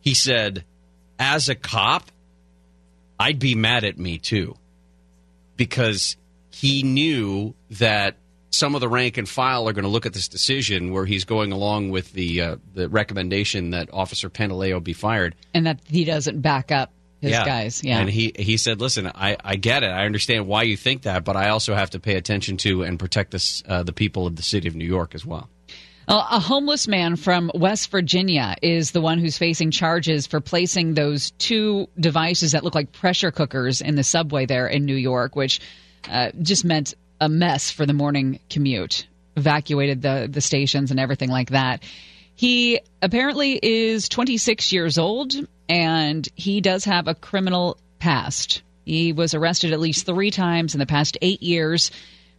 He 0.00 0.14
said, 0.14 0.64
"As 1.18 1.48
a 1.48 1.54
cop, 1.54 2.10
I'd 3.20 3.38
be 3.38 3.54
mad 3.54 3.84
at 3.84 3.98
me 3.98 4.18
too, 4.18 4.56
because 5.56 6.16
he 6.50 6.82
knew 6.82 7.54
that 7.72 8.16
some 8.50 8.74
of 8.74 8.80
the 8.80 8.88
rank 8.88 9.18
and 9.18 9.28
file 9.28 9.68
are 9.68 9.72
going 9.72 9.84
to 9.84 9.90
look 9.90 10.06
at 10.06 10.12
this 10.12 10.28
decision 10.28 10.92
where 10.92 11.04
he's 11.04 11.24
going 11.24 11.52
along 11.52 11.90
with 11.90 12.12
the 12.12 12.40
uh, 12.40 12.56
the 12.74 12.88
recommendation 12.88 13.70
that 13.70 13.88
Officer 13.92 14.30
Pantaleo 14.30 14.82
be 14.82 14.92
fired." 14.92 15.34
and 15.54 15.66
that 15.66 15.80
he 15.86 16.04
doesn't 16.04 16.40
back 16.40 16.70
up 16.70 16.92
his 17.20 17.32
guys. 17.32 17.82
Yeah. 17.82 17.98
And 17.98 18.08
he 18.08 18.32
he 18.36 18.56
said, 18.56 18.80
"Listen, 18.80 19.10
I, 19.14 19.36
I 19.42 19.56
get 19.56 19.82
it. 19.82 19.88
I 19.90 20.06
understand 20.06 20.46
why 20.46 20.62
you 20.62 20.76
think 20.76 21.02
that, 21.02 21.24
but 21.24 21.36
I 21.36 21.48
also 21.50 21.74
have 21.74 21.90
to 21.90 22.00
pay 22.00 22.14
attention 22.16 22.56
to 22.58 22.82
and 22.82 22.98
protect 22.98 23.32
this 23.32 23.62
uh, 23.66 23.82
the 23.82 23.92
people 23.92 24.26
of 24.26 24.36
the 24.36 24.42
city 24.42 24.68
of 24.68 24.74
New 24.74 24.86
York 24.86 25.14
as 25.14 25.24
well." 25.26 25.48
A 26.10 26.40
homeless 26.40 26.88
man 26.88 27.16
from 27.16 27.50
West 27.54 27.90
Virginia 27.90 28.56
is 28.62 28.92
the 28.92 29.00
one 29.02 29.18
who's 29.18 29.36
facing 29.36 29.70
charges 29.70 30.26
for 30.26 30.40
placing 30.40 30.94
those 30.94 31.32
two 31.32 31.86
devices 32.00 32.52
that 32.52 32.64
look 32.64 32.74
like 32.74 32.92
pressure 32.92 33.30
cookers 33.30 33.82
in 33.82 33.94
the 33.94 34.02
subway 34.02 34.46
there 34.46 34.66
in 34.66 34.86
New 34.86 34.94
York, 34.94 35.36
which 35.36 35.60
uh, 36.10 36.30
just 36.40 36.64
meant 36.64 36.94
a 37.20 37.28
mess 37.28 37.70
for 37.70 37.86
the 37.86 37.92
morning 37.92 38.40
commute. 38.50 39.06
Evacuated 39.36 40.02
the 40.02 40.28
the 40.30 40.40
stations 40.40 40.90
and 40.90 40.98
everything 40.98 41.30
like 41.30 41.50
that. 41.50 41.82
He 42.34 42.80
apparently 43.02 43.58
is 43.60 44.08
26 44.08 44.72
years 44.72 44.98
old 44.98 45.34
and 45.68 46.28
he 46.34 46.60
does 46.60 46.84
have 46.84 47.08
a 47.08 47.14
criminal 47.14 47.78
past. 47.98 48.62
He 48.84 49.12
was 49.12 49.34
arrested 49.34 49.72
at 49.72 49.80
least 49.80 50.06
three 50.06 50.30
times 50.30 50.74
in 50.74 50.78
the 50.78 50.86
past 50.86 51.18
eight 51.20 51.42
years. 51.42 51.90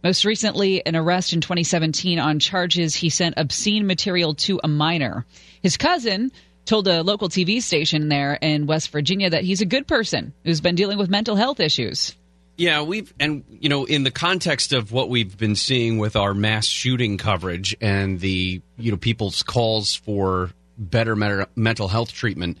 Most 0.02 0.24
recently, 0.24 0.84
an 0.84 0.96
arrest 0.96 1.32
in 1.32 1.40
2017 1.40 2.18
on 2.18 2.38
charges 2.38 2.94
he 2.94 3.10
sent 3.10 3.34
obscene 3.36 3.86
material 3.86 4.34
to 4.34 4.60
a 4.64 4.68
minor. 4.68 5.26
His 5.62 5.76
cousin 5.76 6.32
told 6.64 6.88
a 6.88 7.02
local 7.02 7.28
TV 7.28 7.62
station 7.62 8.08
there 8.08 8.34
in 8.40 8.66
West 8.66 8.90
Virginia 8.90 9.30
that 9.30 9.44
he's 9.44 9.60
a 9.60 9.66
good 9.66 9.86
person 9.86 10.32
who's 10.44 10.60
been 10.60 10.74
dealing 10.74 10.98
with 10.98 11.10
mental 11.10 11.36
health 11.36 11.60
issues. 11.60 12.14
Yeah, 12.60 12.82
we've 12.82 13.10
and 13.18 13.42
you 13.48 13.70
know 13.70 13.86
in 13.86 14.04
the 14.04 14.10
context 14.10 14.74
of 14.74 14.92
what 14.92 15.08
we've 15.08 15.38
been 15.38 15.56
seeing 15.56 15.96
with 15.96 16.14
our 16.14 16.34
mass 16.34 16.66
shooting 16.66 17.16
coverage 17.16 17.74
and 17.80 18.20
the 18.20 18.60
you 18.76 18.90
know 18.90 18.98
people's 18.98 19.42
calls 19.42 19.94
for 19.94 20.50
better 20.76 21.16
me- 21.16 21.46
mental 21.56 21.88
health 21.88 22.12
treatment, 22.12 22.58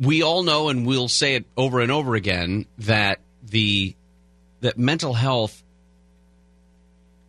we 0.00 0.24
all 0.24 0.42
know 0.42 0.68
and 0.68 0.84
we'll 0.84 1.06
say 1.06 1.36
it 1.36 1.44
over 1.56 1.78
and 1.78 1.92
over 1.92 2.16
again 2.16 2.66
that 2.78 3.20
the 3.48 3.94
that 4.62 4.76
mental 4.76 5.14
health 5.14 5.62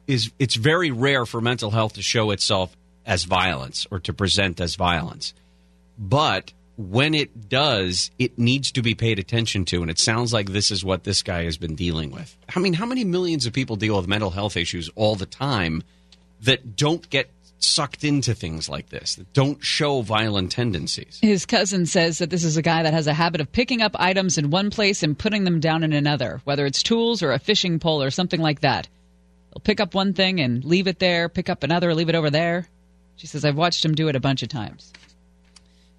is 0.07 0.31
it's 0.39 0.55
very 0.55 0.89
rare 0.89 1.27
for 1.27 1.39
mental 1.39 1.69
health 1.69 1.93
to 1.93 2.01
show 2.01 2.31
itself 2.31 2.75
as 3.05 3.25
violence 3.25 3.85
or 3.91 3.99
to 3.99 4.11
present 4.11 4.59
as 4.59 4.73
violence. 4.73 5.35
But 5.99 6.51
when 6.89 7.13
it 7.13 7.49
does, 7.49 8.11
it 8.17 8.37
needs 8.37 8.71
to 8.73 8.81
be 8.81 8.95
paid 8.95 9.19
attention 9.19 9.65
to. 9.65 9.81
And 9.81 9.91
it 9.91 9.99
sounds 9.99 10.33
like 10.33 10.49
this 10.49 10.71
is 10.71 10.83
what 10.83 11.03
this 11.03 11.21
guy 11.23 11.43
has 11.43 11.57
been 11.57 11.75
dealing 11.75 12.11
with. 12.11 12.35
I 12.55 12.59
mean, 12.59 12.73
how 12.73 12.85
many 12.85 13.03
millions 13.03 13.45
of 13.45 13.53
people 13.53 13.75
deal 13.75 13.97
with 13.97 14.07
mental 14.07 14.31
health 14.31 14.57
issues 14.57 14.89
all 14.95 15.15
the 15.15 15.25
time 15.25 15.83
that 16.41 16.75
don't 16.75 17.07
get 17.09 17.29
sucked 17.59 18.03
into 18.03 18.33
things 18.33 18.67
like 18.67 18.89
this, 18.89 19.15
that 19.15 19.31
don't 19.33 19.63
show 19.63 20.01
violent 20.01 20.51
tendencies? 20.51 21.19
His 21.21 21.45
cousin 21.45 21.85
says 21.85 22.17
that 22.17 22.29
this 22.29 22.43
is 22.43 22.57
a 22.57 22.61
guy 22.61 22.83
that 22.83 22.93
has 22.93 23.07
a 23.07 23.13
habit 23.13 23.41
of 23.41 23.51
picking 23.51 23.81
up 23.81 23.95
items 23.95 24.37
in 24.37 24.49
one 24.49 24.71
place 24.71 25.03
and 25.03 25.17
putting 25.17 25.43
them 25.43 25.59
down 25.59 25.83
in 25.83 25.93
another, 25.93 26.41
whether 26.43 26.65
it's 26.65 26.83
tools 26.83 27.21
or 27.21 27.31
a 27.31 27.39
fishing 27.39 27.79
pole 27.79 28.01
or 28.01 28.09
something 28.09 28.41
like 28.41 28.61
that. 28.61 28.87
He'll 29.53 29.61
pick 29.61 29.79
up 29.79 29.93
one 29.93 30.13
thing 30.13 30.39
and 30.39 30.63
leave 30.63 30.87
it 30.87 30.99
there, 30.99 31.29
pick 31.29 31.49
up 31.49 31.63
another, 31.63 31.93
leave 31.93 32.09
it 32.09 32.15
over 32.15 32.29
there. 32.29 32.67
She 33.17 33.27
says, 33.27 33.45
I've 33.45 33.57
watched 33.57 33.85
him 33.85 33.93
do 33.93 34.07
it 34.07 34.15
a 34.15 34.21
bunch 34.21 34.41
of 34.41 34.49
times. 34.49 34.91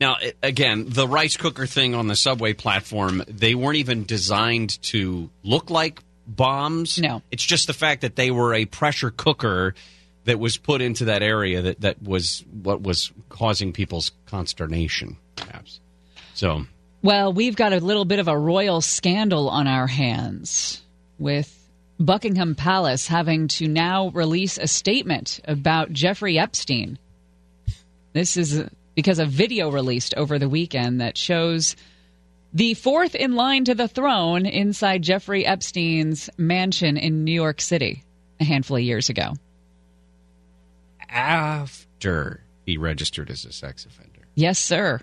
Now, 0.02 0.16
again, 0.42 0.86
the 0.88 1.06
rice 1.06 1.36
cooker 1.36 1.64
thing 1.64 1.94
on 1.94 2.08
the 2.08 2.16
subway 2.16 2.54
platform, 2.54 3.22
they 3.28 3.54
weren't 3.54 3.76
even 3.76 4.02
designed 4.02 4.82
to 4.82 5.30
look 5.44 5.70
like 5.70 6.00
bombs. 6.26 6.98
No. 6.98 7.22
It's 7.30 7.44
just 7.44 7.68
the 7.68 7.72
fact 7.72 8.00
that 8.00 8.16
they 8.16 8.32
were 8.32 8.52
a 8.52 8.64
pressure 8.64 9.12
cooker 9.12 9.76
that 10.24 10.40
was 10.40 10.56
put 10.56 10.82
into 10.82 11.04
that 11.04 11.22
area 11.22 11.62
that, 11.62 11.82
that 11.82 12.02
was 12.02 12.44
what 12.50 12.82
was 12.82 13.12
causing 13.28 13.72
people's 13.72 14.10
consternation, 14.26 15.18
perhaps. 15.36 15.78
So, 16.34 16.66
Well, 17.02 17.32
we've 17.32 17.54
got 17.54 17.72
a 17.72 17.78
little 17.78 18.04
bit 18.04 18.18
of 18.18 18.26
a 18.26 18.36
royal 18.36 18.80
scandal 18.80 19.48
on 19.50 19.68
our 19.68 19.86
hands 19.86 20.82
with 21.20 21.56
Buckingham 22.00 22.56
Palace 22.56 23.06
having 23.06 23.46
to 23.46 23.68
now 23.68 24.08
release 24.08 24.58
a 24.58 24.66
statement 24.66 25.38
about 25.44 25.92
Jeffrey 25.92 26.40
Epstein. 26.40 26.98
This 28.14 28.36
is 28.36 28.64
because 28.94 29.18
a 29.18 29.26
video 29.26 29.70
released 29.70 30.14
over 30.16 30.38
the 30.38 30.48
weekend 30.48 31.00
that 31.00 31.16
shows 31.16 31.76
the 32.52 32.74
fourth 32.74 33.14
in 33.14 33.34
line 33.34 33.64
to 33.64 33.74
the 33.74 33.88
throne 33.88 34.44
inside 34.44 35.02
Jeffrey 35.02 35.46
Epstein's 35.46 36.28
mansion 36.36 36.96
in 36.98 37.24
New 37.24 37.32
York 37.32 37.60
City 37.60 38.04
a 38.40 38.44
handful 38.44 38.76
of 38.76 38.82
years 38.82 39.08
ago. 39.08 39.32
after 41.08 42.42
he 42.66 42.76
registered 42.76 43.30
as 43.30 43.44
a 43.44 43.52
sex 43.52 43.84
offender. 43.84 44.20
Yes, 44.34 44.58
sir. 44.58 45.00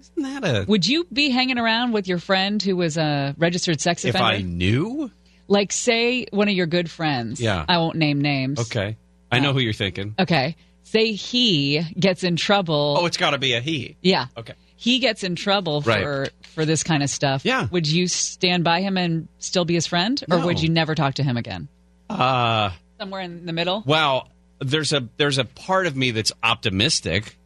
Isn't 0.00 0.22
that 0.22 0.44
a. 0.44 0.64
Would 0.68 0.86
you 0.86 1.06
be 1.12 1.30
hanging 1.30 1.58
around 1.58 1.92
with 1.92 2.06
your 2.06 2.18
friend 2.18 2.62
who 2.62 2.76
was 2.76 2.96
a 2.96 3.34
registered 3.38 3.80
sex 3.80 4.04
If 4.04 4.14
offender? 4.14 4.34
If 4.34 4.40
I 4.40 4.42
knew? 4.42 5.10
Like, 5.48 5.72
say 5.72 6.26
one 6.30 6.48
of 6.48 6.54
your 6.54 6.66
good 6.66 6.90
friends. 6.90 7.40
Yeah. 7.40 7.64
I 7.68 7.78
won't 7.78 7.96
name 7.96 8.20
names. 8.20 8.60
Okay. 8.60 8.96
I 9.30 9.40
know 9.40 9.52
who 9.52 9.60
you're 9.60 9.72
thinking. 9.72 10.14
Okay. 10.18 10.56
Say 10.88 11.12
he 11.12 11.82
gets 11.98 12.22
in 12.22 12.36
trouble. 12.36 12.96
Oh, 13.00 13.06
it's 13.06 13.16
got 13.16 13.30
to 13.30 13.38
be 13.38 13.54
a 13.54 13.60
he. 13.60 13.96
yeah. 14.02 14.26
Okay. 14.36 14.54
He 14.76 14.98
gets 15.00 15.24
in 15.24 15.34
trouble 15.36 15.80
Right. 15.80 16.02
for 16.02 16.28
for 16.54 16.64
this 16.64 16.82
kind 16.82 17.02
of 17.02 17.10
stuff. 17.10 17.44
Yeah. 17.44 17.66
Would 17.70 17.86
you 17.88 18.06
stand 18.06 18.62
by 18.62 18.82
him 18.82 18.96
and 18.96 19.26
still 19.38 19.64
be 19.64 19.74
his 19.74 19.86
friend, 19.86 20.22
or 20.30 20.38
No. 20.38 20.46
would 20.46 20.60
you 20.62 20.68
never 20.68 20.94
talk 20.94 21.14
to 21.14 21.22
him 21.22 21.36
again? 21.36 21.68
Uh, 22.08 22.70
Somewhere 23.00 23.22
in 23.22 23.46
the 23.46 23.52
middle. 23.52 23.82
well, 23.86 24.28
there's 24.60 24.92
a 24.92 25.08
there's 25.16 25.38
a 25.38 25.44
part 25.44 25.86
of 25.86 25.96
me 25.96 26.12
that's 26.12 26.30
optimistic. 26.42 27.36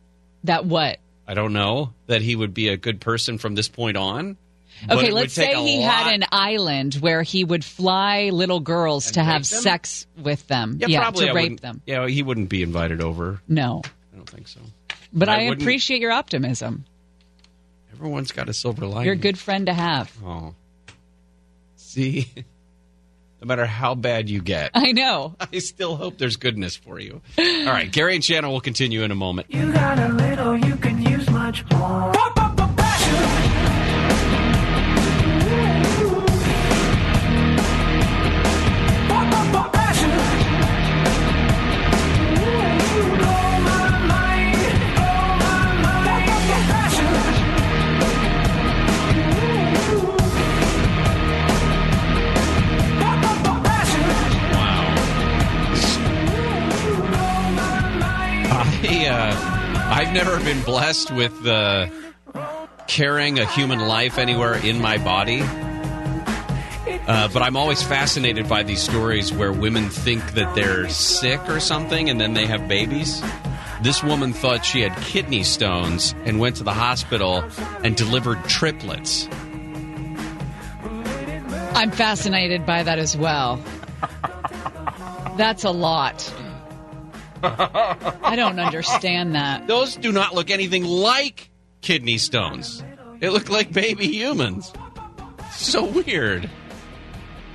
That 0.44 0.64
what? 0.66 0.98
I 1.26 1.34
don't 1.34 1.52
know 1.52 1.92
that 2.08 2.22
he 2.22 2.34
would 2.36 2.52
be 2.52 2.68
a 2.68 2.76
good 2.76 3.00
person 3.00 3.38
from 3.38 3.54
this 3.54 3.68
point 3.68 3.96
on. 3.96 4.36
But 4.88 4.98
Okay, 4.98 5.10
let's 5.10 5.34
say 5.34 5.54
he 5.62 5.80
lot- 5.80 5.92
had 5.92 6.14
an 6.14 6.24
island 6.32 6.94
where 6.94 7.22
he 7.22 7.44
would 7.44 7.64
fly 7.64 8.30
little 8.30 8.60
girls 8.60 9.12
to 9.12 9.22
have 9.22 9.48
them? 9.48 9.60
sex 9.62 10.06
with 10.16 10.46
them. 10.48 10.78
Yeah, 10.86 11.00
probably 11.00 11.26
to 11.26 11.30
I 11.32 11.34
rape 11.34 11.60
them. 11.60 11.82
Yeah, 11.86 12.06
he 12.08 12.22
wouldn't 12.22 12.48
be 12.48 12.62
invited 12.62 13.00
over. 13.00 13.40
No. 13.48 13.82
I 14.12 14.16
don't 14.16 14.28
think 14.28 14.48
so. 14.48 14.60
But 15.12 15.28
I 15.28 15.36
I, 15.36 15.40
appreciate 15.42 16.00
your 16.00 16.12
optimism. 16.12 16.84
Everyone's 17.92 18.32
got 18.32 18.48
a 18.48 18.54
silver 18.54 18.86
lining. 18.86 19.04
You're 19.06 19.14
a 19.14 19.18
good 19.18 19.38
friend 19.38 19.66
to 19.66 19.74
have. 19.74 20.10
Oh, 20.24 20.54
see, 21.76 22.28
no 23.42 23.46
matter 23.46 23.66
how 23.66 23.94
bad 23.94 24.30
you 24.30 24.40
get, 24.40 24.70
I 24.74 24.92
know. 24.92 25.34
I 25.52 25.58
still 25.58 25.96
hope 25.96 26.16
there's 26.18 26.36
goodness 26.36 26.76
for 26.76 26.98
you. 27.00 27.20
All 27.38 27.44
right, 27.66 27.90
Gary 27.90 28.14
and 28.14 28.24
Shannon 28.24 28.50
will 28.50 28.60
continue 28.60 29.02
in 29.02 29.10
a 29.10 29.14
moment. 29.16 29.48
You 29.50 29.72
got 29.72 29.98
a 29.98 30.08
little, 30.08 30.56
you 30.56 30.76
can 30.76 31.02
use 31.02 31.28
much 31.30 31.64
more. 31.72 32.12
Uh, 59.10 59.34
I've 59.92 60.12
never 60.12 60.38
been 60.38 60.62
blessed 60.62 61.10
with 61.10 61.46
uh, 61.46 61.88
carrying 62.86 63.38
a 63.38 63.46
human 63.46 63.80
life 63.80 64.18
anywhere 64.18 64.54
in 64.54 64.80
my 64.80 64.98
body. 64.98 65.42
Uh, 67.06 67.28
but 67.32 67.42
I'm 67.42 67.56
always 67.56 67.82
fascinated 67.82 68.48
by 68.48 68.62
these 68.62 68.80
stories 68.80 69.32
where 69.32 69.52
women 69.52 69.88
think 69.88 70.34
that 70.34 70.54
they're 70.54 70.88
sick 70.88 71.40
or 71.48 71.60
something 71.60 72.08
and 72.08 72.20
then 72.20 72.34
they 72.34 72.46
have 72.46 72.68
babies. 72.68 73.22
This 73.82 74.02
woman 74.02 74.32
thought 74.32 74.64
she 74.64 74.82
had 74.82 74.96
kidney 75.02 75.42
stones 75.42 76.14
and 76.24 76.38
went 76.38 76.56
to 76.56 76.64
the 76.64 76.74
hospital 76.74 77.44
and 77.82 77.96
delivered 77.96 78.44
triplets. 78.44 79.26
I'm 81.74 81.90
fascinated 81.90 82.66
by 82.66 82.82
that 82.82 82.98
as 82.98 83.16
well. 83.16 83.58
That's 85.36 85.64
a 85.64 85.70
lot. 85.70 86.32
I 87.42 88.34
don't 88.36 88.58
understand 88.58 89.34
that. 89.34 89.66
Those 89.66 89.96
do 89.96 90.12
not 90.12 90.34
look 90.34 90.50
anything 90.50 90.84
like 90.84 91.50
kidney 91.80 92.18
stones. 92.18 92.84
They 93.20 93.28
look 93.28 93.48
like 93.48 93.72
baby 93.72 94.06
humans. 94.06 94.72
So 95.52 95.84
weird. 95.84 96.48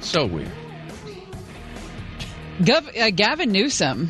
So 0.01 0.25
weird. 0.25 0.51
Gov- 2.59 2.97
uh, 2.97 3.09
Gavin 3.09 3.51
Newsom 3.51 4.09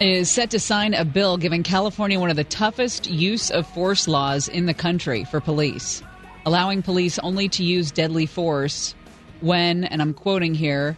is 0.00 0.30
set 0.30 0.50
to 0.50 0.60
sign 0.60 0.94
a 0.94 1.04
bill 1.04 1.36
giving 1.36 1.62
California 1.62 2.20
one 2.20 2.30
of 2.30 2.36
the 2.36 2.44
toughest 2.44 3.10
use 3.10 3.50
of 3.50 3.66
force 3.66 4.06
laws 4.06 4.48
in 4.48 4.66
the 4.66 4.74
country 4.74 5.24
for 5.24 5.40
police, 5.40 6.02
allowing 6.46 6.82
police 6.82 7.18
only 7.18 7.48
to 7.48 7.64
use 7.64 7.90
deadly 7.90 8.26
force 8.26 8.94
when, 9.40 9.84
and 9.84 10.00
I'm 10.00 10.14
quoting 10.14 10.54
here, 10.54 10.96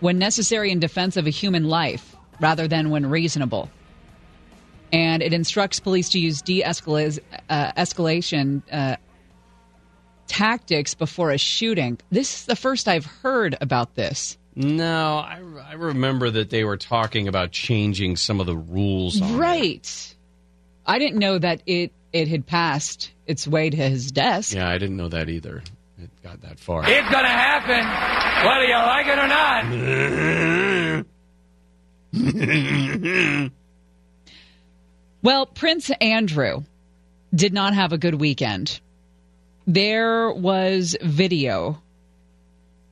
when 0.00 0.18
necessary 0.18 0.70
in 0.70 0.80
defense 0.80 1.16
of 1.16 1.26
a 1.26 1.30
human 1.30 1.68
life 1.68 2.16
rather 2.40 2.68
than 2.68 2.90
when 2.90 3.06
reasonable. 3.06 3.70
And 4.92 5.22
it 5.22 5.32
instructs 5.32 5.80
police 5.80 6.08
to 6.10 6.18
use 6.18 6.40
de 6.40 6.64
uh, 6.64 6.72
escalation 6.72 8.62
uh, 8.72 8.96
tactics 10.28 10.94
before 10.94 11.30
a 11.30 11.38
shooting. 11.38 11.98
This 12.10 12.40
is 12.40 12.44
the 12.46 12.56
first 12.56 12.88
I've 12.88 13.06
heard 13.06 13.56
about 13.60 13.94
this. 13.94 14.38
No, 14.54 15.18
I, 15.18 15.40
I 15.68 15.74
remember 15.74 16.30
that 16.30 16.50
they 16.50 16.64
were 16.64 16.76
talking 16.76 17.28
about 17.28 17.52
changing 17.52 18.16
some 18.16 18.40
of 18.40 18.46
the 18.46 18.56
rules. 18.56 19.20
On 19.20 19.34
it. 19.34 19.36
Right. 19.36 20.16
I 20.86 20.98
didn't 20.98 21.18
know 21.18 21.38
that 21.38 21.62
it 21.66 21.92
it 22.12 22.28
had 22.28 22.46
passed 22.46 23.12
its 23.26 23.46
way 23.46 23.70
to 23.70 23.76
his 23.76 24.10
desk. 24.10 24.54
Yeah, 24.54 24.68
I 24.68 24.78
didn't 24.78 24.96
know 24.96 25.08
that 25.08 25.28
either. 25.28 25.62
It 25.98 26.10
got 26.22 26.40
that 26.40 26.58
far. 26.58 26.82
It's 26.88 27.10
gonna 27.10 27.28
happen, 27.28 27.84
whether 28.46 28.64
you 28.64 28.74
like 28.74 29.06
it 29.06 29.18
or 29.18 29.28
not. 29.28 31.04
Well, 35.20 35.46
Prince 35.46 35.90
Andrew 36.00 36.62
did 37.34 37.52
not 37.52 37.74
have 37.74 37.92
a 37.92 37.98
good 37.98 38.14
weekend. 38.14 38.80
There 39.66 40.30
was 40.30 40.96
video 41.02 41.82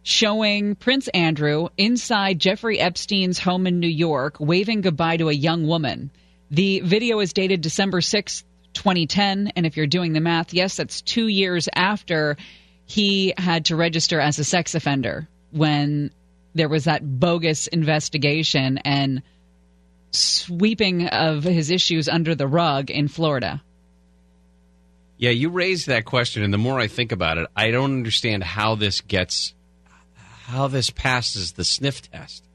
showing 0.02 0.74
Prince 0.74 1.09
Andrew 1.09 1.68
inside 1.76 2.40
Jeffrey 2.40 2.81
Epstein's 2.81 3.38
home 3.38 3.66
in 3.66 3.79
New 3.79 3.88
York 3.88 4.37
waving 4.40 4.81
goodbye 4.81 5.18
to 5.18 5.29
a 5.29 5.33
young 5.33 5.66
woman. 5.66 6.11
The 6.50 6.81
video 6.81 7.20
is 7.20 7.33
dated 7.33 7.61
December 7.61 8.00
6th, 8.00 8.42
2010. 8.72 9.52
And 9.55 9.64
if 9.64 9.76
you're 9.76 9.87
doing 9.87 10.12
the 10.12 10.20
math, 10.20 10.52
yes, 10.52 10.76
that's 10.76 11.02
two 11.02 11.29
years 11.29 11.68
after 11.74 12.37
he 12.87 13.35
had 13.38 13.66
to 13.66 13.76
register 13.76 14.20
as 14.20 14.38
a 14.38 14.44
sex 14.44 14.74
offender 14.74 15.29
when 15.52 16.11
there 16.57 16.69
was 16.69 16.85
that 16.85 17.03
bogus 17.21 17.66
investigation 17.66 18.79
and 18.79 19.23
sweeping 20.11 21.07
of 21.09 21.45
his 21.45 21.71
issues 21.71 22.09
under 22.09 22.35
the 22.35 22.47
rug 22.47 22.90
in 22.90 23.09
Florida. 23.09 23.62
Yeah, 25.19 25.31
you 25.31 25.51
raised 25.51 25.87
that 25.87 26.05
question, 26.05 26.42
and 26.42 26.53
the 26.53 26.59
more 26.59 26.79
I 26.79 26.88
think 26.88 27.12
about 27.12 27.38
it, 27.38 27.47
I 27.57 27.71
don't 27.71 27.92
understand 27.92 28.45
how 28.45 28.75
this 28.75 29.01
gets, 29.01 29.55
how 30.45 30.69
this 30.69 30.90
passes 30.90 31.53
the 31.53 31.64
sniff 31.64 32.11
test. 32.11 32.46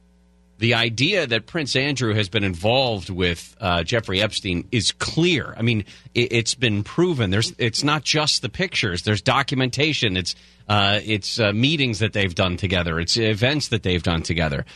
The 0.62 0.76
idea 0.76 1.26
that 1.26 1.48
Prince 1.48 1.76
Andrew 1.76 2.14
has 2.14 2.30
been 2.30 2.44
involved 2.44 3.10
with 3.10 3.58
uh, 3.60 3.82
Jeffrey 3.82 4.22
Epstein 4.22 4.68
is 4.72 4.92
clear. 4.92 5.56
I 5.58 5.64
mean, 5.64 5.86
it, 6.14 6.32
it's 6.32 6.54
been 6.54 6.84
proven. 6.84 7.32
There's, 7.32 7.52
it's 7.58 7.84
not 7.84 8.04
just 8.04 8.44
the 8.44 8.50
pictures. 8.50 9.02
There's 9.02 9.24
documentation. 9.24 10.16
It's, 10.16 10.36
uh, 10.70 11.00
it's 11.04 11.40
uh, 11.40 11.52
meetings 11.52 11.98
that 11.98 12.14
they've 12.14 12.36
done 12.36 12.58
together. 12.58 13.00
It's 13.00 13.18
events 13.18 13.70
that 13.70 13.82
they've 13.82 14.04
done 14.04 14.22
together. 14.22 14.68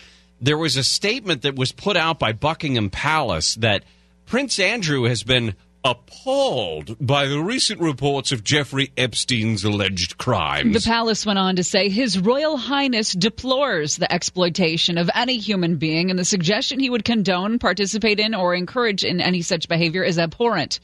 There 0.42 0.58
was 0.58 0.76
a 0.76 0.84
statement 0.84 1.44
that 1.44 1.56
was 1.56 1.72
put 1.72 1.98
out 1.98 2.18
by 2.18 2.34
Buckingham 2.34 2.90
Palace 2.90 3.54
that 3.58 3.84
Prince 4.26 4.58
Andrew 4.58 5.04
has 5.04 5.22
been 5.22 5.54
appalled 5.86 6.98
by 7.00 7.28
the 7.28 7.40
recent 7.40 7.80
reports 7.80 8.32
of 8.32 8.44
Jeffrey 8.44 8.92
Epstein's 8.98 9.64
alleged 9.64 10.18
crimes. 10.18 10.74
The 10.74 10.90
palace 10.90 11.28
went 11.28 11.38
on 11.38 11.58
to 11.58 11.64
say 11.64 11.90
His 11.90 12.20
Royal 12.20 12.58
Highness 12.58 13.14
deplores 13.14 13.96
the 13.96 14.12
exploitation 14.12 14.98
of 14.98 15.12
any 15.14 15.38
human 15.38 15.76
being, 15.76 16.10
and 16.10 16.18
the 16.18 16.26
suggestion 16.26 16.80
he 16.80 16.90
would 16.90 17.06
condone, 17.06 17.60
participate 17.60 18.20
in, 18.20 18.34
or 18.34 18.56
encourage 18.56 19.06
in 19.06 19.22
any 19.22 19.44
such 19.44 19.70
behavior 19.70 20.04
is 20.04 20.18
abhorrent. 20.18 20.80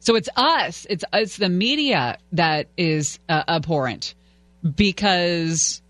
So 0.00 0.16
it's 0.16 0.30
us, 0.34 0.86
it's 0.88 1.04
it's 1.12 1.36
the 1.36 1.50
media 1.50 2.18
that 2.32 2.68
is 2.78 3.18
uh, 3.28 3.42
abhorrent 3.46 4.14
because 4.62 5.82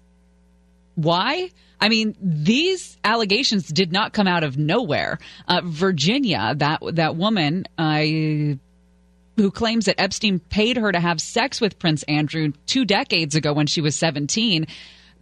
why? 0.97 1.51
I 1.81 1.89
mean, 1.89 2.17
these 2.21 2.97
allegations 3.05 3.69
did 3.69 3.93
not 3.93 4.13
come 4.13 4.27
out 4.27 4.43
of 4.43 4.57
nowhere. 4.57 5.19
Uh, 5.47 5.61
Virginia, 5.65 6.55
that 6.57 6.81
that 6.93 7.17
woman, 7.17 7.67
I 7.77 8.59
who 9.37 9.51
claims 9.51 9.85
that 9.85 10.01
Epstein 10.01 10.41
paid 10.41 10.77
her 10.77 10.91
to 10.91 10.99
have 10.99 11.21
sex 11.21 11.61
with 11.61 11.79
Prince 11.79 12.03
Andrew 12.05 12.53
two 12.67 12.85
decades 12.85 13.37
ago 13.37 13.53
when 13.53 13.69
she 13.69 13.81
was 13.81 13.95
17. 13.95 14.67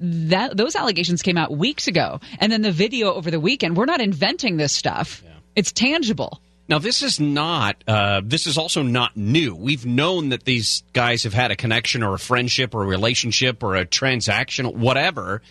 That 0.01 0.57
those 0.57 0.75
allegations 0.75 1.23
came 1.23 1.39
out 1.39 1.57
weeks 1.57 1.87
ago, 1.87 2.21
and 2.39 2.53
then 2.53 2.63
the 2.63 2.73
video 2.73 3.15
over 3.15 3.31
the 3.31 3.41
weekend. 3.41 3.77
We're 3.77 3.87
not 3.87 4.01
inventing 4.01 4.59
this 4.59 4.73
stuff; 4.73 5.23
it's 5.55 5.73
tangible. 5.73 6.41
Now, 6.69 6.79
this 6.79 7.03
is 7.03 7.21
not. 7.21 7.77
Uh, 7.87 8.21
this 8.25 8.47
is 8.47 8.59
also 8.59 8.83
not 8.83 9.17
new. 9.17 9.55
We've 9.55 9.87
known 9.87 10.31
that 10.31 10.45
these 10.45 10.83
guys 10.93 11.23
have 11.23 11.33
had 11.33 11.51
a 11.51 11.57
connection 11.57 12.03
or 12.03 12.15
a 12.15 12.19
friendship 12.19 12.75
or 12.75 12.83
a 12.83 12.87
relationship 12.87 13.63
or 13.63 13.77
a 13.77 13.87
transaction, 13.87 14.81
whatever, 14.81 15.43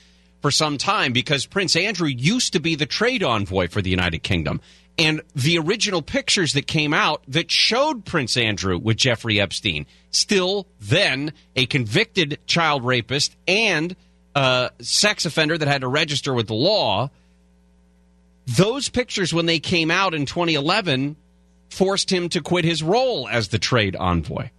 for 0.46 0.52
some 0.52 0.78
time 0.78 1.12
because 1.12 1.48
Prince 1.48 1.76
Andrew 1.76 2.08
used 2.08 2.54
to 2.54 2.60
be 2.60 2.76
the 2.76 2.86
trade 2.86 3.24
envoy 3.24 3.68
for 3.68 3.82
the 3.82 3.90
United 3.90 4.22
Kingdom. 4.22 4.62
And 4.96 5.22
the 5.34 5.58
original 5.58 6.04
pictures 6.04 6.54
that 6.54 6.68
came 6.68 6.94
out 6.94 7.24
that 7.30 7.50
showed 7.50 8.06
Prince 8.06 8.38
Andrew 8.38 8.78
with 8.78 8.96
Jeffrey 8.96 9.42
Epstein, 9.42 9.88
still 10.12 10.68
then 10.80 11.34
a 11.56 11.66
convicted 11.66 12.38
child 12.46 12.86
rapist 12.86 13.36
and 13.48 13.96
uh, 14.36 14.70
sex 14.82 15.26
offender 15.26 15.58
that 15.58 15.68
had 15.68 15.82
to 15.82 15.88
register 15.88 16.32
with 16.32 16.46
the 16.46 16.54
law, 16.54 17.10
those 18.46 18.88
pictures, 18.88 19.34
when 19.34 19.48
they 19.48 19.58
came 19.58 19.90
out 19.90 20.14
in 20.14 20.28
2011, 20.28 21.16
forced 21.72 22.12
him 22.12 22.30
to 22.30 22.40
quit 22.40 22.66
his 22.66 22.84
role 22.84 23.28
as 23.28 23.48
the 23.48 23.58
trade 23.58 23.96
envoy. 23.96 24.50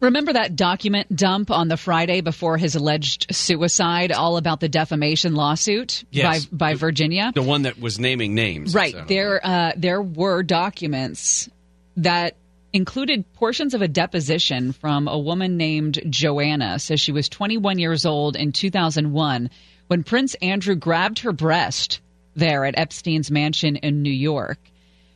Remember 0.00 0.32
that 0.34 0.54
document 0.56 1.14
dump 1.14 1.50
on 1.50 1.68
the 1.68 1.76
Friday 1.76 2.20
before 2.20 2.58
his 2.58 2.74
alleged 2.74 3.34
suicide, 3.34 4.12
all 4.12 4.36
about 4.36 4.60
the 4.60 4.68
defamation 4.68 5.34
lawsuit 5.34 6.04
Yes. 6.10 6.44
by, 6.46 6.72
by 6.72 6.74
Virginia? 6.74 7.32
The 7.34 7.42
one 7.42 7.62
that 7.62 7.80
was 7.80 7.98
naming 7.98 8.34
names. 8.34 8.74
Right. 8.74 8.92
So- 8.92 9.04
There, 9.08 9.40
uh, 9.46 9.72
there 9.76 10.02
were 10.02 10.42
documents 10.42 11.48
that 11.96 12.36
included 12.72 13.24
portions 13.34 13.72
of 13.72 13.80
a 13.82 13.88
deposition 13.88 14.72
from 14.72 15.08
a 15.08 15.18
woman 15.18 15.56
named 15.56 16.00
Joanna. 16.10 16.78
Says 16.80 17.00
she 17.00 17.12
was 17.12 17.28
21 17.28 17.78
years 17.78 18.04
old 18.04 18.36
in 18.36 18.52
2001 18.52 19.48
when 19.86 20.02
Prince 20.02 20.34
Andrew 20.42 20.74
grabbed 20.74 21.20
her 21.20 21.32
breast 21.32 22.00
there 22.34 22.64
at 22.64 22.76
Epstein's 22.76 23.30
mansion 23.30 23.76
in 23.76 24.02
New 24.02 24.12
York. 24.12 24.58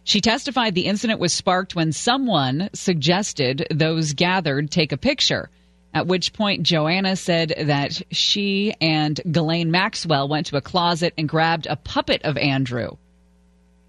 She 0.08 0.22
testified 0.22 0.74
the 0.74 0.86
incident 0.86 1.20
was 1.20 1.34
sparked 1.34 1.74
when 1.74 1.92
someone 1.92 2.70
suggested 2.72 3.66
those 3.70 4.14
gathered 4.14 4.70
take 4.70 4.90
a 4.90 4.96
picture. 4.96 5.50
At 5.92 6.06
which 6.06 6.32
point, 6.32 6.62
Joanna 6.62 7.14
said 7.14 7.52
that 7.58 8.00
she 8.10 8.72
and 8.80 9.20
Ghislaine 9.30 9.70
Maxwell 9.70 10.26
went 10.26 10.46
to 10.46 10.56
a 10.56 10.62
closet 10.62 11.12
and 11.18 11.28
grabbed 11.28 11.66
a 11.66 11.76
puppet 11.76 12.22
of 12.22 12.38
Andrew. 12.38 12.96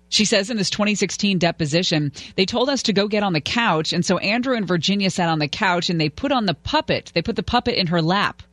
She 0.10 0.26
says 0.26 0.50
in 0.50 0.58
this 0.58 0.70
2016 0.70 1.40
deposition, 1.40 2.12
they 2.36 2.46
told 2.46 2.68
us 2.68 2.84
to 2.84 2.94
go 2.94 3.08
get 3.08 3.24
on 3.24 3.32
the 3.32 3.40
couch. 3.40 3.94
And 3.94 4.06
so 4.06 4.18
Andrew 4.18 4.58
and 4.58 4.68
Virginia 4.68 5.12
sat 5.12 5.30
on 5.30 5.40
the 5.40 5.48
couch 5.48 5.90
and 5.90 6.02
they 6.02 6.10
put 6.10 6.34
on 6.34 6.48
the 6.48 6.54
puppet. 6.54 7.14
They 7.16 7.22
put 7.22 7.38
the 7.38 7.44
puppet 7.44 7.76
in 7.76 7.88
her 7.88 8.02
lap. 8.02 8.44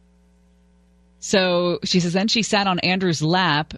So 1.19 1.81
she 1.83 1.99
says, 1.99 2.13
then 2.13 2.29
she 2.29 2.45
sat 2.45 2.69
on 2.69 2.79
Andrew's 2.79 3.23
lap. 3.23 3.75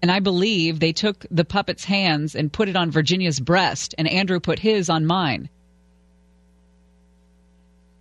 And 0.00 0.12
I 0.12 0.20
believe 0.20 0.78
they 0.78 0.92
took 0.92 1.26
the 1.30 1.44
puppet's 1.44 1.84
hands 1.84 2.34
and 2.34 2.52
put 2.52 2.68
it 2.68 2.76
on 2.76 2.90
Virginia's 2.90 3.40
breast, 3.40 3.94
and 3.98 4.08
Andrew 4.08 4.38
put 4.38 4.58
his 4.58 4.88
on 4.88 5.06
mine. 5.06 5.48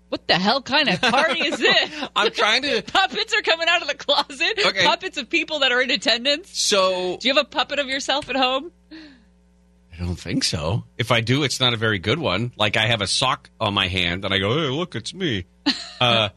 What 0.09 0.27
the 0.27 0.35
hell 0.35 0.61
kind 0.61 0.87
of 0.87 1.01
party 1.01 1.45
is 1.45 1.57
this? 1.57 1.91
I'm 2.15 2.31
trying 2.31 2.61
to. 2.61 2.81
Puppets 2.81 3.33
are 3.33 3.41
coming 3.41 3.67
out 3.67 3.81
of 3.81 3.87
the 3.89 3.95
closet. 3.95 4.59
Okay. 4.65 4.85
Puppets 4.85 5.17
of 5.17 5.29
people 5.29 5.59
that 5.59 5.71
are 5.71 5.81
in 5.81 5.91
attendance. 5.91 6.57
So 6.57 7.17
Do 7.17 7.27
you 7.27 7.35
have 7.35 7.45
a 7.45 7.49
puppet 7.49 7.79
of 7.79 7.87
yourself 7.87 8.29
at 8.29 8.37
home? 8.37 8.71
I 8.91 10.03
don't 10.03 10.15
think 10.15 10.43
so. 10.43 10.83
If 10.97 11.11
I 11.11 11.21
do, 11.21 11.43
it's 11.43 11.59
not 11.59 11.73
a 11.73 11.77
very 11.77 11.99
good 11.99 12.19
one. 12.19 12.53
Like 12.55 12.77
I 12.77 12.87
have 12.87 13.01
a 13.01 13.07
sock 13.07 13.49
on 13.59 13.73
my 13.73 13.87
hand, 13.87 14.23
and 14.23 14.33
I 14.33 14.37
go, 14.37 14.53
"Hey, 14.53 14.69
look, 14.69 14.95
it's 14.95 15.13
me." 15.13 15.45
uh, 15.99 16.29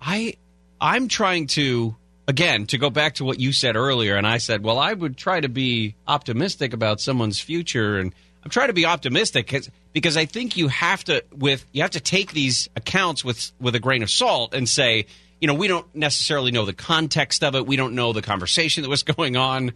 I 0.00 0.34
I'm 0.80 1.08
trying 1.08 1.46
to 1.48 1.96
again 2.28 2.66
to 2.66 2.78
go 2.78 2.90
back 2.90 3.14
to 3.14 3.24
what 3.24 3.40
you 3.40 3.52
said 3.52 3.74
earlier, 3.74 4.14
and 4.14 4.26
I 4.26 4.38
said, 4.38 4.62
well, 4.62 4.78
I 4.78 4.92
would 4.92 5.16
try 5.16 5.40
to 5.40 5.48
be 5.48 5.96
optimistic 6.06 6.72
about 6.74 7.00
someone's 7.00 7.40
future, 7.40 7.98
and 7.98 8.14
I'm 8.44 8.50
trying 8.50 8.68
to 8.68 8.74
be 8.74 8.84
optimistic 8.86 9.48
'cause- 9.48 9.70
because 9.94 10.16
I 10.16 10.26
think 10.26 10.56
you 10.56 10.68
have 10.68 11.02
to 11.04 11.24
with 11.36 11.64
you 11.72 11.82
have 11.82 11.90
to 11.92 12.00
take 12.00 12.32
these 12.32 12.68
accounts 12.76 13.24
with 13.24 13.50
with 13.58 13.74
a 13.74 13.80
grain 13.80 14.02
of 14.04 14.10
salt 14.10 14.54
and 14.54 14.68
say, 14.68 15.06
you 15.40 15.48
know, 15.48 15.54
we 15.54 15.66
don't 15.66 15.86
necessarily 15.94 16.52
know 16.52 16.64
the 16.66 16.72
context 16.74 17.42
of 17.42 17.54
it, 17.56 17.66
we 17.66 17.74
don't 17.76 17.94
know 17.94 18.12
the 18.12 18.22
conversation 18.22 18.82
that 18.82 18.88
was 18.90 19.02
going 19.16 19.36
on, 19.36 19.72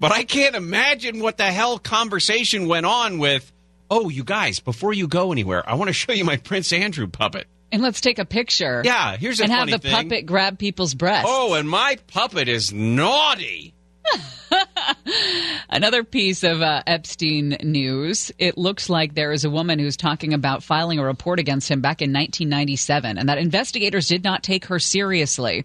but 0.00 0.10
I 0.10 0.24
can't 0.24 0.56
imagine 0.56 1.20
what 1.20 1.36
the 1.36 1.52
hell 1.52 1.78
conversation 1.78 2.66
went 2.66 2.86
on 2.86 3.18
with. 3.18 3.52
Oh, 3.92 4.08
you 4.08 4.22
guys, 4.24 4.60
before 4.60 4.92
you 4.94 5.08
go 5.08 5.32
anywhere, 5.32 5.68
I 5.68 5.74
want 5.74 5.88
to 5.88 5.92
show 5.92 6.12
you 6.12 6.24
my 6.24 6.36
Prince 6.36 6.72
Andrew 6.72 7.08
puppet. 7.08 7.46
And 7.72 7.82
let's 7.82 8.00
take 8.00 8.18
a 8.18 8.24
picture. 8.24 8.82
Yeah, 8.84 9.16
here's 9.16 9.40
a 9.40 9.44
and 9.44 9.52
have 9.52 9.70
the 9.70 9.78
thing. 9.78 9.92
puppet 9.92 10.26
grab 10.26 10.58
people's 10.58 10.94
breasts. 10.94 11.28
Oh, 11.30 11.54
and 11.54 11.68
my 11.68 11.98
puppet 12.08 12.48
is 12.48 12.72
naughty. 12.72 13.74
Another 15.68 16.02
piece 16.02 16.42
of 16.42 16.62
uh, 16.62 16.82
Epstein 16.86 17.56
news. 17.62 18.32
It 18.38 18.58
looks 18.58 18.90
like 18.90 19.14
there 19.14 19.32
is 19.32 19.44
a 19.44 19.50
woman 19.50 19.78
who's 19.78 19.96
talking 19.96 20.34
about 20.34 20.64
filing 20.64 20.98
a 20.98 21.04
report 21.04 21.38
against 21.38 21.70
him 21.70 21.80
back 21.80 22.02
in 22.02 22.10
1997, 22.10 23.18
and 23.18 23.28
that 23.28 23.38
investigators 23.38 24.08
did 24.08 24.24
not 24.24 24.42
take 24.42 24.66
her 24.66 24.78
seriously. 24.78 25.64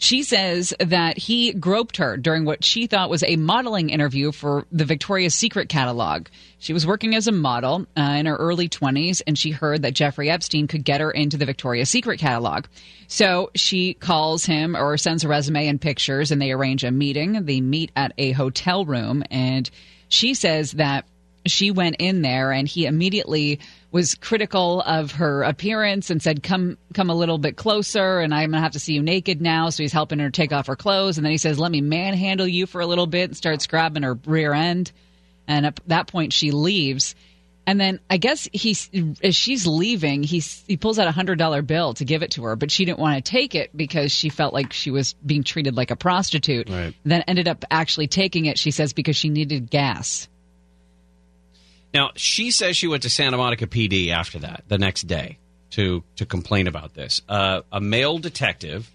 She 0.00 0.22
says 0.22 0.72
that 0.78 1.18
he 1.18 1.52
groped 1.52 1.96
her 1.96 2.16
during 2.16 2.44
what 2.44 2.64
she 2.64 2.86
thought 2.86 3.10
was 3.10 3.24
a 3.24 3.34
modeling 3.34 3.90
interview 3.90 4.30
for 4.30 4.64
the 4.70 4.84
Victoria's 4.84 5.34
Secret 5.34 5.68
catalog. 5.68 6.28
She 6.60 6.72
was 6.72 6.86
working 6.86 7.16
as 7.16 7.26
a 7.26 7.32
model 7.32 7.84
uh, 7.96 8.02
in 8.02 8.26
her 8.26 8.36
early 8.36 8.68
20s, 8.68 9.22
and 9.26 9.36
she 9.36 9.50
heard 9.50 9.82
that 9.82 9.94
Jeffrey 9.94 10.30
Epstein 10.30 10.68
could 10.68 10.84
get 10.84 11.00
her 11.00 11.10
into 11.10 11.36
the 11.36 11.46
Victoria's 11.46 11.90
Secret 11.90 12.20
catalog. 12.20 12.66
So 13.08 13.50
she 13.56 13.94
calls 13.94 14.46
him 14.46 14.76
or 14.76 14.96
sends 14.98 15.24
a 15.24 15.28
resume 15.28 15.66
and 15.66 15.80
pictures, 15.80 16.30
and 16.30 16.40
they 16.40 16.52
arrange 16.52 16.84
a 16.84 16.92
meeting. 16.92 17.44
They 17.44 17.60
meet 17.60 17.90
at 17.96 18.12
a 18.18 18.30
hotel 18.32 18.84
room, 18.84 19.24
and 19.32 19.68
she 20.08 20.34
says 20.34 20.72
that 20.72 21.06
she 21.46 21.70
went 21.70 21.96
in 21.98 22.22
there 22.22 22.52
and 22.52 22.68
he 22.68 22.86
immediately 22.86 23.60
was 23.90 24.14
critical 24.14 24.82
of 24.82 25.12
her 25.12 25.42
appearance 25.42 26.10
and 26.10 26.22
said 26.22 26.42
come 26.42 26.76
come 26.94 27.10
a 27.10 27.14
little 27.14 27.38
bit 27.38 27.56
closer 27.56 28.20
and 28.20 28.34
i'm 28.34 28.50
going 28.50 28.58
to 28.58 28.60
have 28.60 28.72
to 28.72 28.80
see 28.80 28.92
you 28.92 29.02
naked 29.02 29.40
now 29.40 29.70
so 29.70 29.82
he's 29.82 29.92
helping 29.92 30.18
her 30.18 30.30
take 30.30 30.52
off 30.52 30.66
her 30.66 30.76
clothes 30.76 31.16
and 31.16 31.24
then 31.24 31.30
he 31.30 31.38
says 31.38 31.58
let 31.58 31.72
me 31.72 31.80
manhandle 31.80 32.46
you 32.46 32.66
for 32.66 32.80
a 32.80 32.86
little 32.86 33.06
bit 33.06 33.30
and 33.30 33.36
starts 33.36 33.66
grabbing 33.66 34.02
her 34.02 34.14
rear 34.26 34.52
end 34.52 34.92
and 35.46 35.64
at 35.64 35.80
that 35.86 36.06
point 36.06 36.32
she 36.32 36.50
leaves 36.50 37.14
and 37.68 37.78
then 37.78 38.00
I 38.08 38.16
guess 38.16 38.48
he's 38.50 38.88
as 39.22 39.36
she's 39.36 39.66
leaving, 39.66 40.22
he 40.22 40.38
he 40.38 40.78
pulls 40.78 40.98
out 40.98 41.06
a 41.06 41.12
hundred 41.12 41.38
dollar 41.38 41.60
bill 41.60 41.92
to 41.92 42.04
give 42.06 42.22
it 42.22 42.30
to 42.30 42.44
her, 42.44 42.56
but 42.56 42.70
she 42.70 42.86
didn't 42.86 42.98
want 42.98 43.22
to 43.22 43.30
take 43.30 43.54
it 43.54 43.76
because 43.76 44.10
she 44.10 44.30
felt 44.30 44.54
like 44.54 44.72
she 44.72 44.90
was 44.90 45.12
being 45.12 45.44
treated 45.44 45.76
like 45.76 45.90
a 45.90 45.96
prostitute. 45.96 46.70
Right. 46.70 46.94
Then 47.04 47.24
ended 47.28 47.46
up 47.46 47.66
actually 47.70 48.06
taking 48.06 48.46
it. 48.46 48.58
She 48.58 48.70
says 48.70 48.94
because 48.94 49.16
she 49.16 49.28
needed 49.28 49.68
gas. 49.68 50.28
Now, 51.92 52.10
she 52.16 52.50
says 52.50 52.76
she 52.76 52.86
went 52.86 53.02
to 53.04 53.10
Santa 53.10 53.36
Monica 53.36 53.66
PD 53.66 54.10
after 54.10 54.40
that, 54.40 54.64
the 54.68 54.78
next 54.78 55.02
day, 55.02 55.38
to 55.70 56.04
to 56.16 56.26
complain 56.26 56.66
about 56.66 56.94
this. 56.94 57.22
Uh, 57.28 57.62
a 57.72 57.80
male 57.80 58.18
detective 58.18 58.90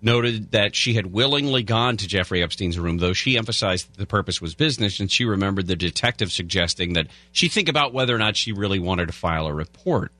noted 0.00 0.52
that 0.52 0.74
she 0.74 0.94
had 0.94 1.06
willingly 1.06 1.62
gone 1.62 1.96
to 1.96 2.06
Jeffrey 2.06 2.42
Epstein's 2.42 2.78
room, 2.78 2.98
though 2.98 3.12
she 3.12 3.36
emphasized 3.36 3.92
that 3.92 3.98
the 3.98 4.06
purpose 4.06 4.40
was 4.40 4.54
business, 4.54 5.00
and 5.00 5.10
she 5.10 5.24
remembered 5.24 5.66
the 5.66 5.76
detective 5.76 6.30
suggesting 6.30 6.92
that 6.92 7.08
she 7.32 7.48
think 7.48 7.68
about 7.68 7.92
whether 7.92 8.14
or 8.14 8.18
not 8.18 8.36
she 8.36 8.52
really 8.52 8.78
wanted 8.78 9.06
to 9.06 9.12
file 9.12 9.46
a 9.46 9.52
report. 9.52 10.12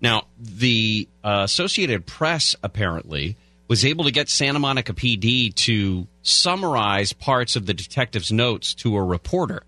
Now, 0.00 0.26
the 0.38 1.08
uh, 1.24 1.42
Associated 1.44 2.06
Press 2.06 2.54
apparently 2.62 3.36
was 3.68 3.84
able 3.84 4.04
to 4.04 4.12
get 4.12 4.28
Santa 4.28 4.58
Monica 4.58 4.92
PD 4.92 5.52
to 5.54 6.06
summarize 6.22 7.12
parts 7.12 7.56
of 7.56 7.66
the 7.66 7.74
detective's 7.74 8.30
notes 8.30 8.74
to 8.74 8.96
a 8.96 9.02
reporter. 9.02 9.62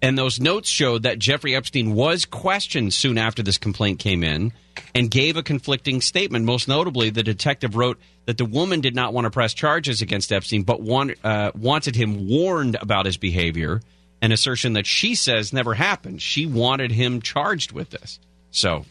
And 0.00 0.16
those 0.16 0.38
notes 0.38 0.68
showed 0.68 1.02
that 1.02 1.18
Jeffrey 1.18 1.56
Epstein 1.56 1.92
was 1.94 2.24
questioned 2.24 2.94
soon 2.94 3.18
after 3.18 3.42
this 3.42 3.58
complaint 3.58 3.98
came 3.98 4.22
in 4.22 4.52
and 4.94 5.10
gave 5.10 5.36
a 5.36 5.42
conflicting 5.42 6.00
statement. 6.00 6.44
Most 6.44 6.68
notably, 6.68 7.10
the 7.10 7.24
detective 7.24 7.74
wrote 7.74 7.98
that 8.26 8.38
the 8.38 8.44
woman 8.44 8.80
did 8.80 8.94
not 8.94 9.12
want 9.12 9.24
to 9.24 9.30
press 9.30 9.54
charges 9.54 10.00
against 10.00 10.30
Epstein, 10.32 10.62
but 10.62 10.80
want, 10.80 11.14
uh, 11.24 11.50
wanted 11.56 11.96
him 11.96 12.28
warned 12.28 12.76
about 12.80 13.06
his 13.06 13.16
behavior, 13.16 13.80
an 14.22 14.30
assertion 14.30 14.74
that 14.74 14.86
she 14.86 15.16
says 15.16 15.52
never 15.52 15.74
happened. 15.74 16.22
She 16.22 16.46
wanted 16.46 16.92
him 16.92 17.20
charged 17.20 17.72
with 17.72 17.90
this. 17.90 18.20
So 18.52 18.84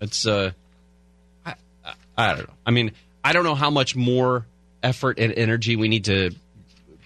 it's, 0.00 0.26
uh, 0.26 0.50
I, 1.46 1.54
I, 1.84 1.94
I 2.18 2.34
don't 2.34 2.48
know. 2.48 2.54
I 2.66 2.70
mean, 2.72 2.92
I 3.22 3.32
don't 3.32 3.44
know 3.44 3.54
how 3.54 3.70
much 3.70 3.94
more 3.94 4.46
effort 4.82 5.20
and 5.20 5.32
energy 5.32 5.76
we 5.76 5.86
need 5.88 6.06
to 6.06 6.34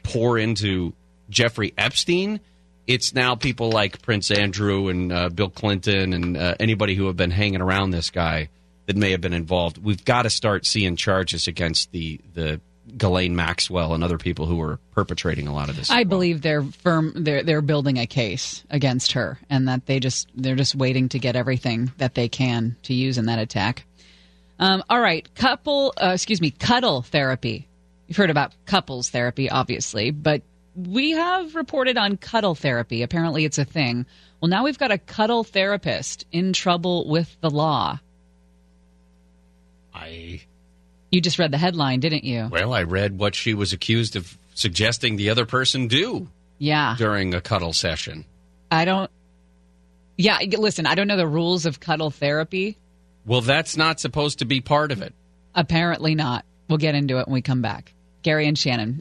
pour 0.03 0.39
into 0.39 0.95
Jeffrey 1.29 1.75
Epstein. 1.77 2.41
It's 2.87 3.15
now 3.15 3.35
people 3.35 3.71
like 3.71 4.03
Prince 4.03 4.31
Andrew 4.31 4.89
and 4.89 5.13
uh, 5.13 5.29
Bill 5.31 5.49
Clinton 5.49 6.13
and 6.13 6.37
uh, 6.37 6.55
anybody 6.61 6.95
who 6.95 7.07
have 7.07 7.17
been 7.17 7.31
hanging 7.31 7.61
around 7.61 7.91
this 7.91 8.11
guy 8.11 8.51
that 8.87 8.97
may 8.97 9.13
have 9.13 9.21
been 9.21 9.33
involved. 9.33 9.79
We've 9.79 10.05
got 10.05 10.23
to 10.23 10.31
start 10.31 10.67
seeing 10.67 10.97
charges 10.97 11.49
against 11.49 11.93
the 11.93 12.21
the 12.35 12.61
Ghislaine 12.97 13.35
Maxwell 13.35 13.95
and 13.95 14.05
other 14.05 14.19
people 14.19 14.47
who 14.47 14.57
were 14.57 14.79
perpetrating 14.93 15.49
a 15.49 15.55
lot 15.55 15.71
of 15.71 15.77
this. 15.77 15.91
I 15.91 16.05
believe 16.05 16.43
they're 16.43 16.63
firm. 16.63 17.13
They're 17.17 17.43
they're 17.43 17.63
building 17.63 17.99
a 17.99 18.07
case 18.07 18.63
against 18.71 19.13
her, 19.13 19.39
and 19.49 19.69
that 19.69 19.87
they 19.87 20.01
just 20.01 20.29
they're 20.35 20.57
just 20.57 20.75
waiting 20.75 21.09
to 21.11 21.19
get 21.19 21.37
everything 21.37 21.93
that 21.99 22.15
they 22.15 22.29
can 22.29 22.77
to 22.83 22.95
use 22.95 23.19
in 23.19 23.27
that 23.27 23.39
attack. 23.39 23.85
Um, 24.59 24.85
all 24.89 25.01
right, 25.01 25.27
couple. 25.35 25.95
Uh, 26.01 26.11
excuse 26.15 26.41
me, 26.41 26.51
cuddle 26.51 27.03
therapy. 27.03 27.67
You've 28.07 28.19
heard 28.19 28.31
about 28.31 28.53
couples 28.67 29.09
therapy, 29.09 29.49
obviously, 29.49 30.11
but 30.11 30.43
we 30.75 31.13
have 31.13 31.55
reported 31.55 31.97
on 31.97 32.17
cuddle 32.17 32.55
therapy. 32.55 33.03
Apparently, 33.03 33.45
it's 33.45 33.59
a 33.59 33.65
thing. 33.65 34.07
Well, 34.41 34.49
now 34.49 34.65
we've 34.65 34.79
got 34.79 34.91
a 34.91 34.99
cuddle 34.99 35.45
therapist 35.45 36.27
in 36.33 36.53
trouble 36.53 37.09
with 37.09 37.37
the 37.41 37.51
law. 37.51 37.99
I 39.95 40.43
You 41.11 41.21
just 41.21 41.39
read 41.39 41.51
the 41.53 41.59
headline, 41.59 42.01
didn't 42.01 42.25
you? 42.25 42.49
well, 42.51 42.73
I 42.73 42.83
read 42.83 43.19
what 43.19 43.35
she 43.35 43.55
was 43.55 43.73
accused 43.73 44.17
of 44.17 44.37
suggesting 44.55 45.17
the 45.17 45.31
other 45.31 45.47
person 45.47 45.87
do 45.89 46.29
Yeah. 46.59 46.97
during 46.99 47.35
a 47.35 47.41
cuddle 47.41 47.73
session. 47.73 48.25
I 48.71 48.85
don't. 48.85 49.11
Yeah, 50.17 50.39
listen, 50.59 50.87
I 50.87 50.95
don't 50.95 51.09
know 51.09 51.17
the 51.17 51.27
rules 51.27 51.67
of 51.67 51.81
cuddle 51.81 52.11
therapy. 52.11 52.77
Well, 53.27 53.41
that's 53.41 53.77
not 53.77 54.01
supposed 54.01 54.41
to 54.41 54.45
be 54.45 54.61
part 54.61 54.93
of 54.93 55.03
it. 55.03 55.15
Apparently 55.55 56.15
not. 56.15 56.45
We'll 56.69 56.79
get 56.79 56.95
into 56.95 57.19
it 57.19 57.27
when 57.27 57.35
we 57.35 57.43
come 57.43 57.63
back. 57.63 57.93
Gary 58.23 58.47
and 58.49 58.59
Shannon. 58.59 58.99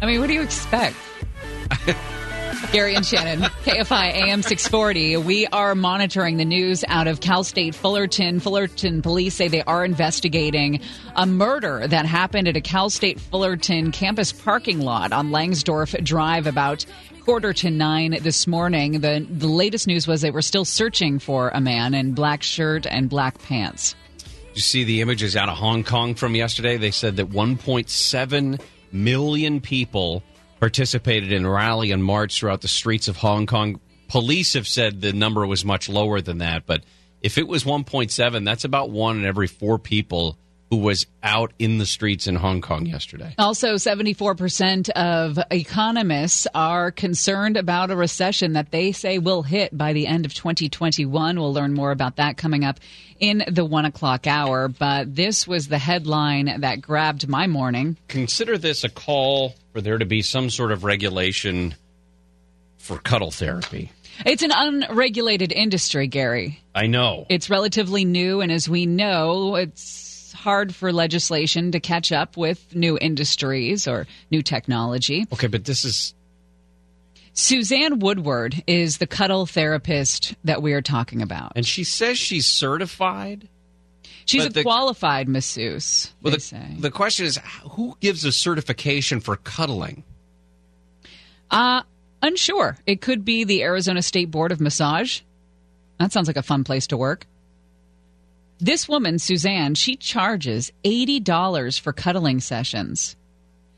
Take 0.00 0.10
mean, 0.10 0.20
what 0.20 0.28
do 0.28 0.34
you 0.34 0.42
expect? 0.42 0.96
Gary 2.72 2.94
and 2.94 3.04
Shannon, 3.04 3.40
KFI 3.64 4.12
AM 4.12 4.42
640. 4.42 5.16
We 5.16 5.46
are 5.48 5.74
monitoring 5.74 6.36
the 6.36 6.44
news 6.44 6.84
out 6.86 7.08
of 7.08 7.20
Cal 7.20 7.42
State 7.42 7.74
Fullerton. 7.74 8.38
Fullerton 8.38 9.02
police 9.02 9.34
say 9.34 9.48
they 9.48 9.62
are 9.62 9.84
investigating 9.84 10.80
a 11.16 11.26
murder 11.26 11.86
that 11.88 12.06
happened 12.06 12.46
at 12.46 12.56
a 12.56 12.60
Cal 12.60 12.90
State 12.90 13.18
Fullerton 13.18 13.90
campus 13.90 14.30
parking 14.32 14.80
lot 14.80 15.12
on 15.12 15.30
Langsdorf 15.30 16.02
Drive 16.04 16.46
about 16.46 16.86
quarter 17.24 17.52
to 17.54 17.70
nine 17.70 18.18
this 18.22 18.46
morning. 18.46 19.00
The, 19.00 19.26
the 19.28 19.48
latest 19.48 19.86
news 19.86 20.06
was 20.06 20.20
they 20.20 20.30
were 20.30 20.42
still 20.42 20.64
searching 20.64 21.18
for 21.18 21.48
a 21.48 21.60
man 21.60 21.94
in 21.94 22.12
black 22.12 22.42
shirt 22.42 22.86
and 22.86 23.08
black 23.08 23.42
pants. 23.42 23.96
you 24.54 24.60
see 24.60 24.84
the 24.84 25.00
images 25.00 25.36
out 25.36 25.48
of 25.48 25.56
Hong 25.58 25.82
Kong 25.82 26.14
from 26.14 26.34
yesterday? 26.34 26.76
They 26.76 26.92
said 26.92 27.16
that 27.16 27.30
1.7 27.30 28.60
million 28.92 29.60
people 29.60 30.22
participated 30.60 31.32
in 31.32 31.46
rally 31.46 31.92
and 31.92 32.02
march 32.02 32.38
throughout 32.38 32.60
the 32.60 32.68
streets 32.68 33.08
of 33.08 33.16
Hong 33.16 33.46
Kong. 33.46 33.80
Police 34.08 34.54
have 34.54 34.66
said 34.66 35.00
the 35.00 35.12
number 35.12 35.46
was 35.46 35.64
much 35.64 35.88
lower 35.88 36.20
than 36.20 36.38
that, 36.38 36.66
but 36.66 36.82
if 37.20 37.38
it 37.38 37.46
was 37.48 37.64
1.7, 37.64 38.44
that's 38.44 38.64
about 38.64 38.90
one 38.90 39.18
in 39.18 39.24
every 39.24 39.46
four 39.46 39.78
people 39.78 40.38
who 40.70 40.76
was 40.76 41.06
out 41.22 41.52
in 41.58 41.78
the 41.78 41.86
streets 41.86 42.26
in 42.26 42.36
Hong 42.36 42.60
Kong 42.60 42.84
yesterday. 42.84 43.34
Also, 43.38 43.74
74% 43.74 44.90
of 44.90 45.38
economists 45.50 46.46
are 46.54 46.90
concerned 46.90 47.56
about 47.56 47.90
a 47.90 47.96
recession 47.96 48.52
that 48.52 48.70
they 48.70 48.92
say 48.92 49.18
will 49.18 49.42
hit 49.42 49.76
by 49.76 49.92
the 49.92 50.06
end 50.06 50.26
of 50.26 50.34
2021. 50.34 51.40
We'll 51.40 51.52
learn 51.52 51.72
more 51.72 51.90
about 51.90 52.16
that 52.16 52.36
coming 52.36 52.64
up 52.64 52.80
in 53.18 53.44
the 53.48 53.64
one 53.64 53.86
o'clock 53.86 54.26
hour. 54.26 54.68
But 54.68 55.14
this 55.14 55.48
was 55.48 55.68
the 55.68 55.78
headline 55.78 56.60
that 56.60 56.82
grabbed 56.82 57.28
my 57.28 57.46
morning. 57.46 57.96
Consider 58.08 58.58
this 58.58 58.84
a 58.84 58.88
call 58.88 59.54
for 59.72 59.80
there 59.80 59.98
to 59.98 60.06
be 60.06 60.22
some 60.22 60.50
sort 60.50 60.72
of 60.72 60.84
regulation 60.84 61.74
for 62.76 62.98
cuddle 62.98 63.30
therapy. 63.30 63.90
It's 64.26 64.42
an 64.42 64.50
unregulated 64.52 65.52
industry, 65.52 66.08
Gary. 66.08 66.60
I 66.74 66.88
know. 66.88 67.26
It's 67.28 67.48
relatively 67.48 68.04
new, 68.04 68.40
and 68.40 68.50
as 68.50 68.68
we 68.68 68.84
know, 68.84 69.54
it's 69.54 70.07
hard 70.38 70.74
for 70.74 70.92
legislation 70.92 71.72
to 71.72 71.80
catch 71.80 72.12
up 72.12 72.36
with 72.36 72.74
new 72.74 72.96
industries 73.00 73.86
or 73.88 74.06
new 74.30 74.42
technology. 74.42 75.26
Okay, 75.32 75.46
but 75.48 75.64
this 75.64 75.84
is 75.84 76.14
Suzanne 77.32 77.98
Woodward 78.00 78.62
is 78.66 78.98
the 78.98 79.06
cuddle 79.06 79.46
therapist 79.46 80.34
that 80.44 80.62
we 80.62 80.72
are 80.72 80.82
talking 80.82 81.22
about. 81.22 81.52
and 81.56 81.64
she 81.66 81.84
says 81.84 82.18
she's 82.18 82.46
certified. 82.46 83.48
She's 84.26 84.42
but 84.42 84.50
a 84.50 84.54
the- 84.54 84.62
qualified 84.62 85.28
masseuse, 85.28 86.12
Well, 86.22 86.34
the, 86.34 86.40
say. 86.40 86.76
the 86.78 86.90
question 86.90 87.26
is 87.26 87.38
who 87.70 87.96
gives 88.00 88.24
a 88.24 88.32
certification 88.32 89.20
for 89.20 89.36
cuddling? 89.36 90.04
Uh, 91.50 91.82
unsure. 92.22 92.76
It 92.86 93.00
could 93.00 93.24
be 93.24 93.44
the 93.44 93.62
Arizona 93.62 94.02
State 94.02 94.30
Board 94.30 94.52
of 94.52 94.60
Massage. 94.60 95.20
That 95.98 96.12
sounds 96.12 96.26
like 96.28 96.36
a 96.36 96.42
fun 96.42 96.62
place 96.64 96.86
to 96.88 96.96
work. 96.96 97.26
This 98.60 98.88
woman, 98.88 99.18
Suzanne, 99.18 99.74
she 99.74 99.96
charges 99.96 100.72
$80 100.84 101.80
for 101.80 101.92
cuddling 101.92 102.40
sessions. 102.40 103.16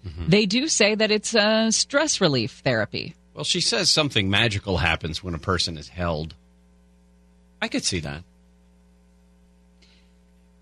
Mm-hmm. 0.07 0.29
They 0.29 0.47
do 0.47 0.69
say 0.69 0.95
that 0.95 1.11
it's 1.11 1.35
a 1.35 1.71
stress 1.71 2.21
relief 2.21 2.62
therapy. 2.64 3.14
Well, 3.35 3.45
she 3.45 3.61
says 3.61 3.90
something 3.90 4.31
magical 4.31 4.79
happens 4.79 5.23
when 5.23 5.35
a 5.35 5.38
person 5.38 5.77
is 5.77 5.88
held. 5.88 6.35
I 7.61 7.69
could 7.69 7.85
see 7.85 8.01
that. 8.01 8.25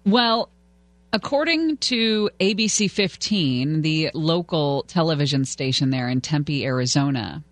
Well, 0.04 0.48
according 1.12 1.76
to 1.78 2.30
ABC 2.40 2.90
15, 2.90 3.82
the 3.82 4.10
local 4.14 4.84
television 4.88 5.44
station 5.44 5.90
there 5.90 6.08
in 6.08 6.20
Tempe, 6.20 6.64
Arizona, 6.64 7.44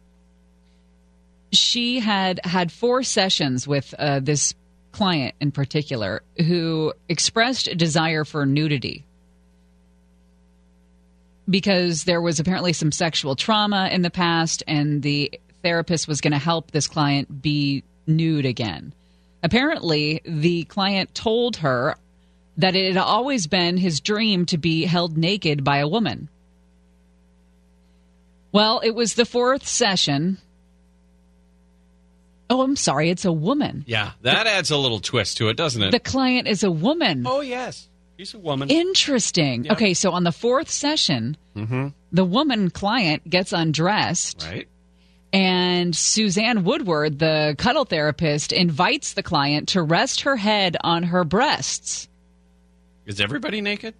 she 1.53 2.01
had 2.01 2.41
had 2.45 2.73
four 2.73 3.03
sessions 3.03 3.69
with 3.69 3.95
uh, 3.99 4.21
this 4.21 4.55
client 4.97 5.35
in 5.43 5.53
particular 5.53 6.23
who 6.47 6.91
expressed 7.07 7.69
a 7.69 7.75
desire 7.75 8.25
for 8.25 8.47
nudity 8.47 9.05
because 11.51 12.05
there 12.05 12.23
was 12.23 12.41
apparently 12.41 12.73
some 12.73 12.91
sexual 12.91 13.37
trauma 13.37 13.91
in 13.93 14.01
the 14.01 14.11
past 14.11 14.63
and 14.67 15.03
the 15.03 15.39
therapist 15.63 16.09
was 16.09 16.23
going 16.23 16.33
to 16.33 16.39
help 16.39 16.71
this 16.71 16.87
client 16.87 17.43
be 17.43 17.85
nude 18.07 18.47
again. 18.47 18.95
Apparently, 19.43 20.23
the 20.25 20.65
client 20.65 21.15
told 21.15 21.57
her 21.57 21.97
that 22.57 22.75
it 22.75 22.95
had 22.95 22.97
always 22.97 23.47
been 23.47 23.77
his 23.77 24.01
dream 24.01 24.47
to 24.47 24.57
be 24.57 24.87
held 24.87 25.19
naked 25.19 25.63
by 25.63 25.77
a 25.77 25.89
woman. 25.89 26.31
Well, 28.51 28.81
it 28.83 28.95
was 28.95 29.13
the 29.13 29.27
fourth 29.27 29.69
session. 29.69 30.39
Oh, 32.49 32.63
I'm 32.63 32.77
sorry, 32.77 33.11
it's 33.11 33.25
a 33.25 33.33
woman. 33.33 33.85
Yeah, 33.87 34.13
that 34.23 34.47
adds 34.47 34.71
a 34.71 34.77
little 34.77 35.01
twist 35.01 35.39
to 35.39 35.49
it, 35.49 35.57
doesn't 35.57 35.83
it? 35.83 35.91
The 35.91 36.01
client 36.01 36.47
is 36.47 36.63
a 36.63 36.71
woman. 36.71 37.25
oh, 37.27 37.41
yes. 37.41 37.89
She's 38.19 38.35
a 38.35 38.39
woman. 38.39 38.71
Interesting. 38.71 39.71
Okay, 39.71 39.93
so 39.93 40.13
on 40.13 40.25
the 40.25 40.33
fourth 40.33 40.71
session, 40.71 41.37
mm-hmm. 41.55 41.89
the 42.13 42.25
woman 42.25 42.71
client 42.71 43.29
gets 43.29 43.53
undressed, 43.53 44.47
right? 44.49 44.69
and 45.33 45.95
Suzanne 45.95 46.65
Woodward, 46.65 47.19
the 47.19 47.55
cuddle 47.59 47.85
therapist, 47.85 48.53
invites 48.53 49.13
the 49.13 49.23
client 49.23 49.69
to 49.71 49.83
rest 49.83 50.23
her 50.23 50.37
head 50.37 50.79
on 50.83 51.03
her 51.03 51.25
breasts. 51.25 52.09
Is 53.05 53.21
everybody 53.21 53.61
naked? 53.61 53.95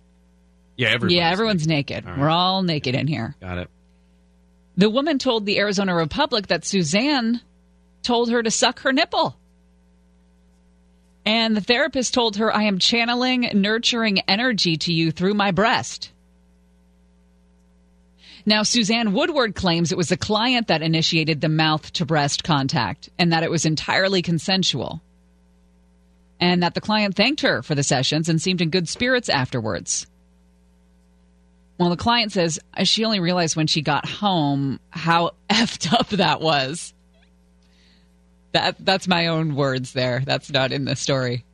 Yeah, 0.77 0.89
everybody. 0.89 1.17
yeah, 1.17 1.31
everyone's 1.31 1.67
naked. 1.67 2.07
right. 2.07 2.19
We're 2.19 2.31
all 2.31 2.63
naked 2.63 2.95
in 2.95 3.07
here. 3.07 3.35
Got 3.41 3.59
it. 3.59 3.71
The 4.79 4.91
woman 4.91 5.19
told 5.19 5.47
the 5.47 5.59
Arizona 5.59 5.95
Republic 5.95 6.49
that 6.49 6.65
Suzanne 6.65 7.41
told 8.07 8.31
her 8.31 8.43
to 8.43 8.51
suck 8.51 8.81
her 8.81 8.93
nipple. 8.93 9.37
And 11.27 11.57
the 11.57 11.61
therapist 11.61 12.15
told 12.15 12.37
her, 12.37 12.55
I 12.55 12.63
am 12.63 12.79
channeling 12.79 13.51
nurturing 13.53 14.21
energy 14.29 14.77
to 14.77 14.93
you 14.93 15.11
through 15.11 15.35
my 15.35 15.51
breast. 15.51 16.13
Now, 18.49 18.63
Suzanne 18.63 19.13
Woodward 19.13 19.57
claims 19.57 19.91
it 19.91 19.99
was 19.99 20.09
the 20.09 20.17
client 20.17 20.69
that 20.69 20.83
initiated 20.83 21.41
the 21.41 21.49
mouth 21.49 21.93
to 21.95 22.07
breast 22.07 22.45
contact 22.45 23.11
and 23.19 23.33
that 23.33 23.43
it 23.43 23.51
was 23.51 23.67
entirely 23.67 24.23
consensual. 24.23 25.03
And 26.39 26.63
that 26.63 26.75
the 26.75 26.81
client 26.81 27.17
thanked 27.17 27.41
her 27.41 27.61
for 27.63 27.75
the 27.75 27.83
sessions 27.83 28.29
and 28.29 28.41
seemed 28.41 28.61
in 28.61 28.71
good 28.71 28.89
spirits 28.89 29.29
afterwards. 29.29 30.07
Well, 31.77 31.91
the 31.91 31.97
client 31.97 32.31
says 32.31 32.61
she 32.85 33.05
only 33.05 33.19
realized 33.19 33.57
when 33.57 33.67
she 33.67 33.83
got 33.83 34.09
home 34.09 34.79
how 34.91 35.33
effed 35.51 35.93
up 35.93 36.11
that 36.11 36.41
was. 36.41 36.95
That 38.57 38.77
that's 38.79 39.07
my 39.07 39.27
own 39.27 39.55
words 39.55 39.93
there. 39.93 40.23
That's 40.25 40.51
not 40.51 40.73
in 40.73 40.87
the 40.87 40.97
story. 40.97 41.45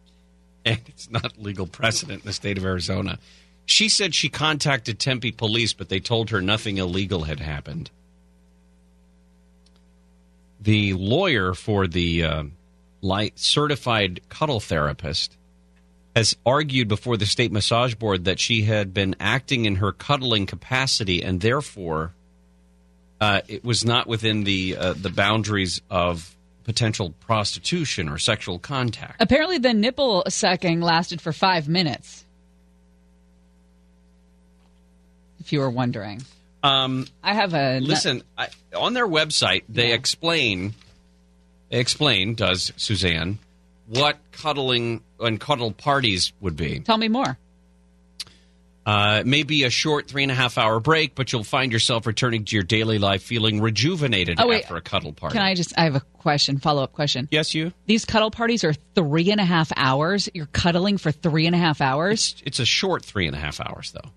And 0.64 0.78
it's 0.86 1.10
not 1.10 1.36
legal 1.36 1.66
precedent 1.66 2.22
in 2.22 2.26
the 2.26 2.32
state 2.32 2.58
of 2.58 2.64
Arizona. 2.64 3.18
She 3.66 3.88
said 3.88 4.14
she 4.14 4.28
contacted 4.28 5.00
Tempe 5.00 5.32
police, 5.32 5.72
but 5.72 5.88
they 5.88 5.98
told 5.98 6.30
her 6.30 6.40
nothing 6.40 6.78
illegal 6.78 7.24
had 7.24 7.40
happened. 7.40 7.90
The 10.60 10.92
lawyer 10.92 11.54
for 11.54 11.88
the 11.88 12.22
uh, 12.22 12.44
light 13.00 13.36
certified 13.40 14.20
cuddle 14.28 14.60
therapist 14.60 15.36
has 16.14 16.36
argued 16.46 16.86
before 16.86 17.16
the 17.16 17.26
state 17.26 17.50
massage 17.50 17.96
board 17.96 18.26
that 18.26 18.38
she 18.38 18.62
had 18.62 18.94
been 18.94 19.16
acting 19.18 19.64
in 19.64 19.76
her 19.76 19.90
cuddling 19.90 20.46
capacity 20.46 21.20
and 21.20 21.40
therefore 21.40 22.14
uh, 23.20 23.40
it 23.48 23.64
was 23.64 23.84
not 23.84 24.06
within 24.06 24.44
the 24.44 24.76
uh, 24.76 24.92
the 24.92 25.10
boundaries 25.10 25.80
of 25.90 26.36
potential 26.64 27.10
prostitution 27.20 28.08
or 28.08 28.18
sexual 28.18 28.58
contact. 28.58 29.20
Apparently, 29.20 29.58
the 29.58 29.74
nipple 29.74 30.24
sucking 30.28 30.80
lasted 30.80 31.20
for 31.20 31.32
five 31.32 31.68
minutes. 31.68 32.24
If 35.40 35.52
you 35.52 35.60
were 35.60 35.70
wondering, 35.70 36.22
Um, 36.62 37.06
I 37.22 37.34
have 37.34 37.52
a 37.54 37.80
listen, 37.80 38.22
I, 38.38 38.48
on 38.76 38.94
their 38.94 39.08
website, 39.08 39.64
they 39.68 39.92
explain. 39.92 40.74
They 41.70 41.80
explain, 41.80 42.34
does 42.34 42.72
Suzanne, 42.76 43.38
what 43.88 44.18
cuddling 44.30 45.02
and 45.18 45.40
cuddle 45.40 45.72
parties 45.72 46.32
would 46.40 46.56
be. 46.56 46.80
Tell 46.80 46.98
me 46.98 47.08
more. 47.08 47.38
Uh, 48.84 49.18
it 49.20 49.26
may 49.26 49.44
be 49.44 49.62
a 49.62 49.70
short 49.70 50.08
three 50.08 50.24
and 50.24 50.32
a 50.32 50.34
half 50.34 50.58
hour 50.58 50.80
break, 50.80 51.14
but 51.14 51.32
you'll 51.32 51.44
find 51.44 51.70
yourself 51.70 52.04
returning 52.06 52.44
to 52.44 52.56
your 52.56 52.64
daily 52.64 52.98
life 52.98 53.22
feeling 53.22 53.60
rejuvenated 53.60 54.40
Oh, 54.40 54.48
wait. 54.48 54.64
after 54.64 54.76
a 54.76 54.80
cuddle 54.80 55.12
party. 55.12 55.34
Can 55.34 55.42
I 55.42 55.54
just? 55.54 55.72
I 55.78 55.84
have 55.84 55.94
a 55.94 56.00
question. 56.00 56.58
Follow 56.58 56.82
up 56.82 56.92
question. 56.92 57.28
Yes, 57.30 57.54
you. 57.54 57.72
These 57.86 58.04
cuddle 58.04 58.32
parties 58.32 58.64
are 58.64 58.74
three 58.96 59.30
and 59.30 59.40
a 59.40 59.44
half 59.44 59.70
hours. 59.76 60.28
You're 60.34 60.46
cuddling 60.46 60.98
for 60.98 61.12
three 61.12 61.46
and 61.46 61.54
a 61.54 61.58
half 61.58 61.80
hours. 61.80 62.32
It's, 62.32 62.42
it's 62.44 62.58
a 62.58 62.66
short 62.66 63.04
three 63.04 63.28
and 63.28 63.36
a 63.36 63.38
half 63.38 63.60
hours, 63.60 63.92
though. 63.92 64.10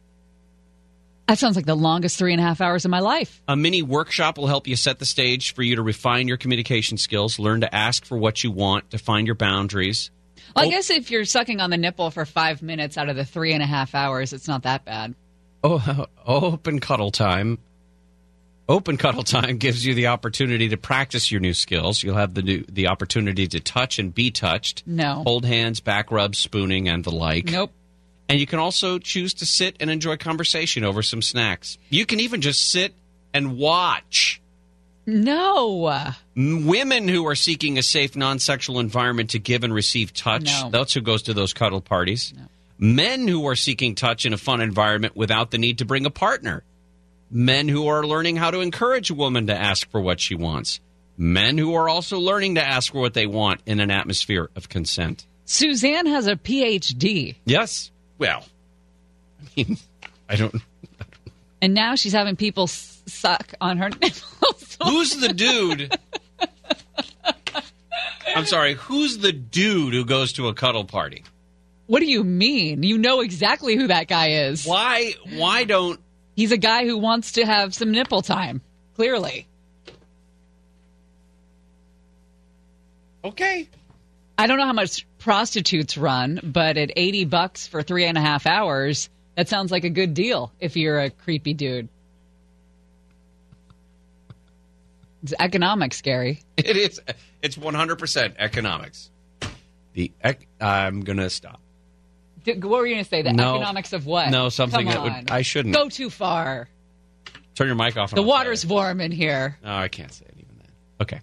That 1.28 1.40
sounds 1.40 1.56
like 1.56 1.66
the 1.66 1.76
longest 1.76 2.18
three 2.20 2.34
and 2.34 2.40
a 2.40 2.44
half 2.44 2.62
hours 2.62 2.86
of 2.86 2.92
my 2.92 3.00
life. 3.00 3.42
A 3.48 3.56
mini 3.56 3.82
workshop 3.82 4.38
will 4.38 4.46
help 4.48 4.68
you 4.68 4.76
set 4.76 5.00
the 5.00 5.06
stage 5.06 5.56
for 5.56 5.64
you 5.64 5.76
to 5.78 5.82
refine 5.82 6.28
your 6.28 6.38
communication 6.38 6.98
skills, 6.98 7.40
learn 7.40 7.62
to 7.62 7.76
ask 7.76 8.06
for 8.06 8.16
what 8.18 8.44
you 8.44 8.52
want, 8.52 8.90
define 8.92 9.26
your 9.26 9.34
boundaries. 9.36 10.12
Well, 10.56 10.66
I 10.66 10.68
Oh. 10.68 10.72
guess 10.72 10.90
if 10.90 11.12
you're 11.12 11.26
sucking 11.26 11.60
on 11.60 11.70
the 11.70 11.78
nipple 11.78 12.12
for 12.12 12.26
five 12.26 12.62
minutes 12.62 12.98
out 12.98 13.10
of 13.10 13.16
the 13.16 13.26
three 13.26 13.54
and 13.54 13.62
a 13.62 13.66
half 13.66 13.94
hours, 13.96 14.32
it's 14.34 14.48
not 14.48 14.64
that 14.64 14.86
bad. 14.86 15.16
Oh, 15.64 16.06
open 16.26 16.80
cuddle 16.80 17.12
time. 17.12 17.58
Open 18.68 18.98
cuddle 18.98 19.24
time 19.24 19.58
gives 19.58 19.86
you 19.86 19.94
the 19.94 20.08
opportunity 20.08 20.70
to 20.70 20.78
practice 20.78 21.32
your 21.32 21.40
new 21.40 21.54
skills. 21.54 22.02
You'll 22.02 22.16
have 22.16 22.34
the 22.34 22.42
new, 22.42 22.64
the 22.72 22.88
opportunity 22.88 23.48
to 23.48 23.60
touch 23.60 24.00
and 24.00 24.14
be 24.14 24.32
touched. 24.32 24.82
No. 24.88 25.22
Hold 25.24 25.46
hands, 25.46 25.82
back 25.82 26.10
rubs, 26.10 26.40
spooning, 26.40 26.88
and 26.90 27.04
the 27.04 27.12
like. 27.12 27.52
Nope. 27.52 27.72
And 28.28 28.40
you 28.40 28.48
can 28.48 28.58
also 28.58 28.98
choose 28.98 29.36
to 29.36 29.46
sit 29.46 29.76
and 29.80 29.92
enjoy 29.92 30.18
conversation 30.18 30.84
over 30.84 31.04
some 31.04 31.22
snacks. 31.22 31.78
You 31.90 32.08
can 32.08 32.20
even 32.20 32.42
just 32.42 32.72
sit 32.72 32.96
and 33.36 33.56
watch. 33.58 34.42
No. 35.06 36.12
Women 36.36 37.08
who 37.08 37.28
are 37.28 37.36
seeking 37.36 37.78
a 37.78 37.84
safe, 37.84 38.16
non 38.16 38.40
sexual 38.40 38.80
environment 38.80 39.32
to 39.32 39.40
give 39.40 39.64
and 39.64 39.74
receive 39.74 40.14
touch. 40.14 40.46
No. 40.46 40.70
That's 40.72 40.94
who 40.94 41.02
goes 41.02 41.24
to 41.24 41.34
those 41.34 41.54
cuddle 41.54 41.82
parties. 41.82 42.34
Men 42.78 43.28
who 43.28 43.48
are 43.48 43.56
seeking 43.56 43.96
touch 43.96 44.26
in 44.26 44.34
a 44.34 44.38
fun 44.38 44.62
environment 44.62 45.16
without 45.16 45.52
the 45.52 45.58
need 45.58 45.78
to 45.78 45.86
bring 45.86 46.06
a 46.06 46.10
partner. 46.10 46.64
Men 47.32 47.68
who 47.70 47.88
are 47.88 48.06
learning 48.06 48.36
how 48.36 48.52
to 48.52 48.60
encourage 48.60 49.10
a 49.10 49.14
woman 49.16 49.48
to 49.48 49.56
ask 49.56 49.90
for 49.90 50.02
what 50.02 50.20
she 50.20 50.36
wants. 50.36 50.80
Men 51.18 51.58
who 51.58 51.74
are 51.76 51.88
also 51.88 52.20
learning 52.20 52.56
to 52.56 52.66
ask 52.66 52.92
for 52.92 53.00
what 53.00 53.14
they 53.14 53.26
want 53.26 53.62
in 53.66 53.80
an 53.80 53.92
atmosphere 53.92 54.50
of 54.56 54.68
consent. 54.70 55.26
Suzanne 55.46 56.08
has 56.08 56.28
a 56.28 56.36
PhD, 56.36 57.36
Yes. 57.46 57.92
Well, 58.18 58.44
I 59.58 59.64
mean, 59.64 59.78
I 60.28 60.36
don't. 60.36 60.56
and 61.62 61.74
now 61.74 61.96
she's 61.96 62.14
having 62.14 62.36
people 62.36 62.68
suck 63.06 63.54
on 63.62 63.78
her 63.78 63.90
nipples. 64.02 64.78
Who's 64.84 65.16
the 65.18 65.30
dude? 65.34 65.98
I'm 68.36 68.46
sorry. 68.46 68.74
Who's 68.76 69.20
the 69.20 69.32
dude 69.32 69.94
who 69.94 70.04
goes 70.06 70.34
to 70.34 70.48
a 70.48 70.54
cuddle 70.54 70.86
party? 70.86 71.24
what 71.88 72.00
do 72.00 72.08
you 72.08 72.24
mean? 72.24 72.82
You 72.84 72.98
know 72.98 73.22
exactly 73.22 73.76
who 73.76 73.88
that 73.88 74.08
guy 74.08 74.48
is. 74.48 74.66
Why? 74.66 75.14
Why 75.36 75.64
don't? 75.66 76.00
He's 76.36 76.52
a 76.52 76.58
guy 76.58 76.86
who 76.86 76.98
wants 76.98 77.34
to 77.34 77.46
have 77.46 77.74
some 77.76 77.92
nipple 77.92 78.22
time. 78.22 78.62
Clearly. 78.96 79.48
Okay. 83.24 83.70
I 84.38 84.48
don't 84.48 84.58
know 84.58 84.66
how 84.66 84.74
much 84.74 85.08
prostitutes 85.20 85.98
run, 85.98 86.40
but 86.44 86.78
at 86.78 86.92
80 86.96 87.26
bucks 87.26 87.68
for 87.68 87.82
three 87.82 88.06
and 88.06 88.18
a 88.18 88.22
half 88.22 88.46
hours, 88.46 89.10
that 89.36 89.48
sounds 89.48 89.72
like 89.72 89.84
a 89.84 89.90
good 89.90 90.14
deal 90.14 90.52
if 90.60 90.76
you're 90.76 91.00
a 91.00 91.10
creepy 91.10 91.54
dude. 91.54 91.88
It's 95.26 95.34
economics, 95.40 96.02
Gary. 96.04 96.42
It 96.58 96.78
is. 96.78 97.02
It's 97.42 97.58
100 97.58 97.96
percent 97.98 98.36
economics. 98.38 99.10
The 99.94 100.12
ec- 100.24 100.48
I'm 100.62 101.02
gonna 101.02 101.30
stop. 101.32 101.60
D- 102.44 102.54
What 102.54 102.70
were 102.70 102.86
you 102.86 102.94
going 102.94 103.04
to 103.04 103.10
say? 103.10 103.24
The 103.24 103.34
No. 103.34 103.56
economics 103.56 103.92
of 103.94 104.06
what? 104.06 104.30
No, 104.30 104.50
something 104.50 104.86
that 104.86 105.02
would- 105.02 105.32
I 105.32 105.42
shouldn't. 105.42 105.74
Go 105.74 105.90
too 105.90 106.12
far. 106.12 106.70
Turn 107.56 107.66
your 107.68 107.76
mic 107.76 107.98
off. 107.98 108.12
The 108.12 108.18
I'll 108.22 108.28
water's 108.28 108.66
warm 108.68 109.02
in 109.02 109.12
here. 109.12 109.58
No, 109.64 109.74
I 109.76 109.88
can't 109.88 110.14
say 110.14 110.26
it 110.26 110.36
even 110.38 110.58
then. 110.60 110.68
Okay. 111.02 111.22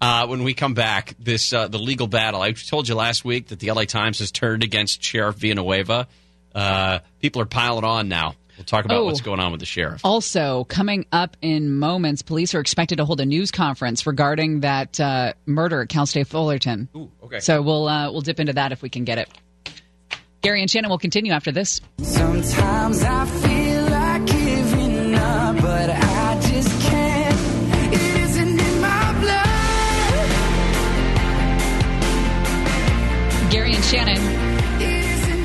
Uh, 0.00 0.26
when 0.28 0.44
we 0.44 0.54
come 0.54 0.74
back, 0.74 1.14
this 1.18 1.52
uh, 1.52 1.66
the 1.66 1.78
legal 1.78 2.06
battle. 2.06 2.40
I 2.40 2.52
told 2.52 2.88
you 2.88 2.94
last 2.94 3.24
week 3.24 3.48
that 3.48 3.58
the 3.58 3.72
LA 3.72 3.84
Times 3.84 4.20
has 4.20 4.30
turned 4.30 4.62
against 4.62 5.02
Sheriff 5.02 5.36
Villanueva. 5.36 6.06
Uh, 6.54 7.00
people 7.20 7.42
are 7.42 7.46
piling 7.46 7.84
on 7.84 8.08
now. 8.08 8.34
We'll 8.60 8.66
talk 8.66 8.84
about 8.84 8.98
Oh. 8.98 9.04
what's 9.06 9.22
going 9.22 9.40
on 9.40 9.52
with 9.52 9.60
the 9.60 9.66
sheriff. 9.66 10.02
Also, 10.04 10.64
coming 10.64 11.06
up 11.12 11.34
in 11.40 11.78
moments, 11.78 12.20
police 12.20 12.54
are 12.54 12.60
expected 12.60 12.96
to 12.96 13.06
hold 13.06 13.18
a 13.18 13.24
news 13.24 13.50
conference 13.50 14.06
regarding 14.06 14.60
that 14.60 15.00
uh, 15.00 15.32
murder 15.46 15.80
at 15.80 15.88
Cal 15.88 16.04
State 16.04 16.26
Fullerton. 16.26 16.86
Ooh, 16.94 17.10
okay. 17.24 17.40
So 17.40 17.62
we'll 17.62 17.88
uh, 17.88 18.12
we'll 18.12 18.20
dip 18.20 18.38
into 18.38 18.52
that 18.52 18.70
if 18.72 18.82
we 18.82 18.90
can 18.90 19.04
get 19.06 19.16
it. 19.16 19.30
Gary 20.42 20.60
and 20.60 20.70
Shannon 20.70 20.90
will 20.90 20.98
continue 20.98 21.32
after 21.32 21.50
this. 21.52 21.80
Sometimes 22.02 23.02
I 23.02 23.24
feel 23.24 23.84
like 23.86 24.26
giving 24.26 25.14
up, 25.14 25.56
but 25.62 25.88
I 25.90 26.38
just 26.50 26.80
can't. 26.82 27.94
It 27.94 28.02
isn't 28.20 28.60
in 28.60 28.80
my 28.82 29.20
blood. 29.20 29.46
Gary 33.50 33.74
and 33.74 33.84
Shannon, 33.84 34.16
It 34.16 34.20
isn't 34.20 34.39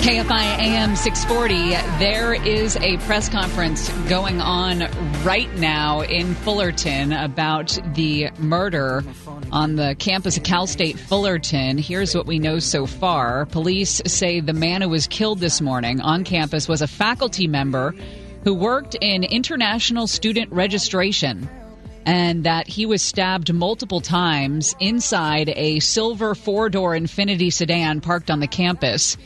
KFI 0.06 0.60
AM 0.60 0.96
640. 0.96 1.70
There 1.98 2.36
is 2.36 2.78
a 2.78 2.98
press 3.08 3.28
conference 3.28 3.90
going 4.08 4.40
on 4.40 4.82
right 5.24 5.52
now 5.56 6.02
in 6.02 6.36
Fullerton 6.36 7.12
about 7.12 7.80
the 7.96 8.30
murder 8.38 9.04
on 9.52 9.78
the 9.78 9.96
campus 9.98 10.38
of 10.38 10.44
Cal 10.44 10.68
State 10.68 11.00
Fullerton. 11.00 11.80
Here's 11.80 12.14
what 12.14 12.28
we 12.28 12.38
know 12.38 12.60
so 12.60 12.86
far. 12.86 13.48
Police 13.48 14.00
say 14.06 14.42
the 14.42 14.54
man 14.54 14.84
who 14.84 14.90
was 14.90 15.08
killed 15.08 15.40
this 15.40 15.60
morning 15.60 16.00
on 16.00 16.24
campus 16.24 16.68
was 16.68 16.84
a 16.84 16.88
faculty 16.88 17.48
member 17.48 17.96
who 18.44 18.54
worked 18.54 18.96
in 19.02 19.24
international 19.24 20.06
student 20.06 20.52
registration 20.52 21.50
and 22.06 22.44
that 22.44 22.68
he 22.68 22.86
was 22.86 23.02
stabbed 23.02 23.52
multiple 23.52 24.02
times 24.02 24.76
inside 24.80 25.52
a 25.56 25.80
silver 25.80 26.36
four 26.36 26.70
door 26.70 26.92
Infiniti 26.92 27.52
sedan 27.52 28.02
parked 28.02 28.30
on 28.30 28.40
the 28.40 28.48
campus. 28.48 29.18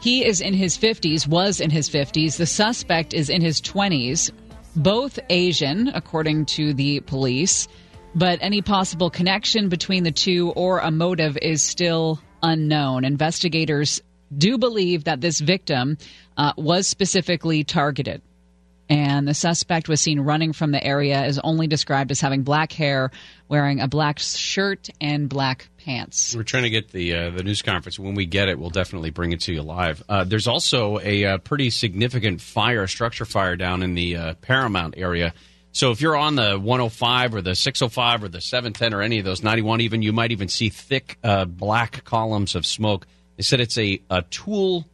He 0.00 0.24
is 0.24 0.40
in 0.40 0.54
his 0.54 0.78
50s, 0.78 1.26
was 1.26 1.60
in 1.60 1.70
his 1.70 1.88
50s. 1.90 2.36
The 2.36 2.46
suspect 2.46 3.14
is 3.14 3.28
in 3.28 3.42
his 3.42 3.60
20s, 3.60 4.30
both 4.76 5.18
Asian, 5.28 5.88
according 5.88 6.46
to 6.46 6.72
the 6.72 7.00
police. 7.00 7.66
But 8.14 8.38
any 8.40 8.62
possible 8.62 9.10
connection 9.10 9.68
between 9.68 10.04
the 10.04 10.12
two 10.12 10.50
or 10.50 10.78
a 10.78 10.90
motive 10.90 11.36
is 11.42 11.62
still 11.62 12.20
unknown. 12.42 13.04
Investigators 13.04 14.00
do 14.36 14.58
believe 14.58 15.04
that 15.04 15.20
this 15.20 15.40
victim 15.40 15.98
uh, 16.36 16.52
was 16.56 16.86
specifically 16.86 17.64
targeted 17.64 18.22
and 18.88 19.28
the 19.28 19.34
suspect 19.34 19.88
was 19.88 20.00
seen 20.00 20.20
running 20.20 20.52
from 20.52 20.70
the 20.70 20.82
area 20.82 21.24
is 21.24 21.38
only 21.38 21.66
described 21.66 22.10
as 22.10 22.20
having 22.20 22.42
black 22.42 22.72
hair 22.72 23.10
wearing 23.48 23.80
a 23.80 23.88
black 23.88 24.18
shirt 24.18 24.88
and 25.00 25.28
black 25.28 25.68
pants 25.78 26.34
We're 26.34 26.42
trying 26.42 26.64
to 26.64 26.70
get 26.70 26.90
the 26.90 27.14
uh, 27.14 27.30
the 27.30 27.42
news 27.42 27.62
conference. 27.62 27.98
When 27.98 28.14
we 28.14 28.26
get 28.26 28.48
it, 28.48 28.58
we'll 28.58 28.70
definitely 28.70 29.10
bring 29.10 29.32
it 29.32 29.40
to 29.42 29.52
you 29.52 29.62
live. 29.62 30.02
Uh, 30.08 30.24
there's 30.24 30.46
also 30.46 30.98
a 31.00 31.24
uh, 31.24 31.38
pretty 31.38 31.70
significant 31.70 32.40
fire, 32.40 32.86
structure 32.86 33.24
fire 33.24 33.56
down 33.56 33.82
in 33.82 33.94
the 33.94 34.16
uh, 34.16 34.34
Paramount 34.34 34.94
area. 34.96 35.34
So 35.72 35.90
if 35.90 36.00
you're 36.00 36.16
on 36.16 36.34
the 36.34 36.58
105 36.58 37.34
or 37.34 37.42
the 37.42 37.54
605 37.54 38.24
or 38.24 38.28
the 38.28 38.40
710 38.40 38.94
or 38.94 39.02
any 39.02 39.18
of 39.18 39.24
those 39.24 39.42
91, 39.42 39.80
even 39.82 40.02
you 40.02 40.12
might 40.12 40.32
even 40.32 40.48
see 40.48 40.70
thick 40.70 41.18
uh, 41.22 41.44
black 41.44 42.04
columns 42.04 42.54
of 42.54 42.66
smoke. 42.66 43.06
They 43.36 43.42
said 43.42 43.60
it's 43.60 43.78
a, 43.78 44.02
a 44.10 44.22
tool 44.22 44.86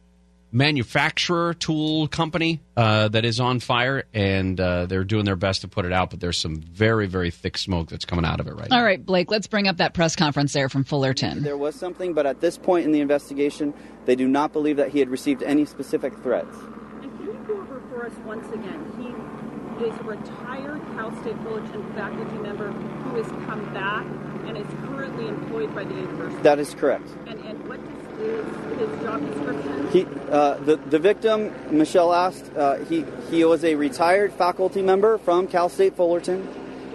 manufacturer 0.55 1.53
tool 1.53 2.07
company 2.07 2.61
uh, 2.77 3.09
that 3.09 3.25
is 3.25 3.39
on 3.41 3.59
fire, 3.59 4.05
and 4.13 4.59
uh, 4.59 4.85
they're 4.85 5.03
doing 5.03 5.25
their 5.25 5.35
best 5.35 5.61
to 5.61 5.67
put 5.67 5.85
it 5.85 5.91
out. 5.91 6.09
But 6.09 6.21
there's 6.21 6.37
some 6.37 6.55
very 6.55 7.07
very 7.07 7.29
thick 7.29 7.57
smoke 7.57 7.89
that's 7.89 8.05
coming 8.05 8.23
out 8.25 8.39
of 8.39 8.47
it 8.47 8.53
right 8.53 8.69
now. 8.69 8.77
all 8.77 8.83
right 8.83 9.05
blake 9.05 9.29
let's 9.29 9.47
bring 9.47 9.67
up 9.67 9.77
that 9.77 9.93
press 9.93 10.15
conference 10.15 10.53
there 10.53 10.69
from 10.69 10.83
fullerton 10.83 11.43
There 11.43 11.57
was 11.57 11.75
something, 11.75 12.13
but 12.13 12.25
at 12.25 12.39
this 12.39 12.57
point 12.57 12.85
in 12.85 12.91
the 12.91 13.01
investigation, 13.01 13.73
they 14.05 14.15
do 14.15 14.27
not 14.27 14.53
believe 14.53 14.77
that 14.77 14.89
he 14.89 14.99
had 14.99 15.09
received 15.09 15.43
any 15.43 15.65
specific 15.65 16.13
threats. 16.23 16.55
And 17.01 17.11
can 17.17 17.25
you 17.25 17.43
go 17.47 17.59
over 17.59 17.81
for 17.89 18.05
us 18.05 18.13
once 18.25 18.47
again? 18.53 18.79
He 18.97 19.85
is 19.85 19.93
a 19.99 20.03
retired 20.03 20.81
Cal 20.95 21.11
State 21.21 21.37
Fullerton 21.43 21.93
faculty 21.93 22.37
member 22.37 22.71
who 22.71 23.21
has 23.21 23.27
come 23.45 23.73
back 23.73 24.05
and 24.47 24.57
is 24.57 24.67
currently 24.87 25.27
employed 25.27 25.75
by 25.75 25.83
the 25.83 25.93
university. 25.93 26.41
That 26.43 26.59
is 26.59 26.73
correct. 26.73 27.09
and, 27.27 27.39
and 27.43 27.67
what 27.67 27.79
is 28.19 28.79
his 28.79 29.01
job 29.01 29.25
description? 29.25 29.89
He, 29.91 30.05
uh, 30.29 30.55
the, 30.55 30.75
the 30.77 30.99
victim, 30.99 31.53
Michelle 31.69 32.13
asked, 32.13 32.51
uh, 32.55 32.77
he, 32.85 33.05
he 33.29 33.45
was 33.45 33.63
a 33.63 33.75
retired 33.75 34.33
faculty 34.33 34.81
member 34.81 35.17
from 35.17 35.47
Cal 35.47 35.69
State 35.69 35.95
Fullerton. 35.95 36.47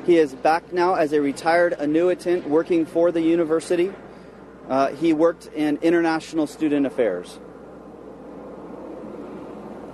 He 0.07 0.17
is 0.17 0.35
back 0.35 0.73
now 0.73 0.95
as 0.95 1.13
a 1.13 1.21
retired 1.21 1.75
annuitant 1.79 2.49
working 2.49 2.87
for 2.87 3.13
the 3.13 3.21
university. 3.21 3.93
Uh, 4.69 4.89
he 4.89 5.13
worked 5.13 5.47
in 5.55 5.79
international 5.83 6.47
student 6.47 6.87
affairs. 6.87 7.39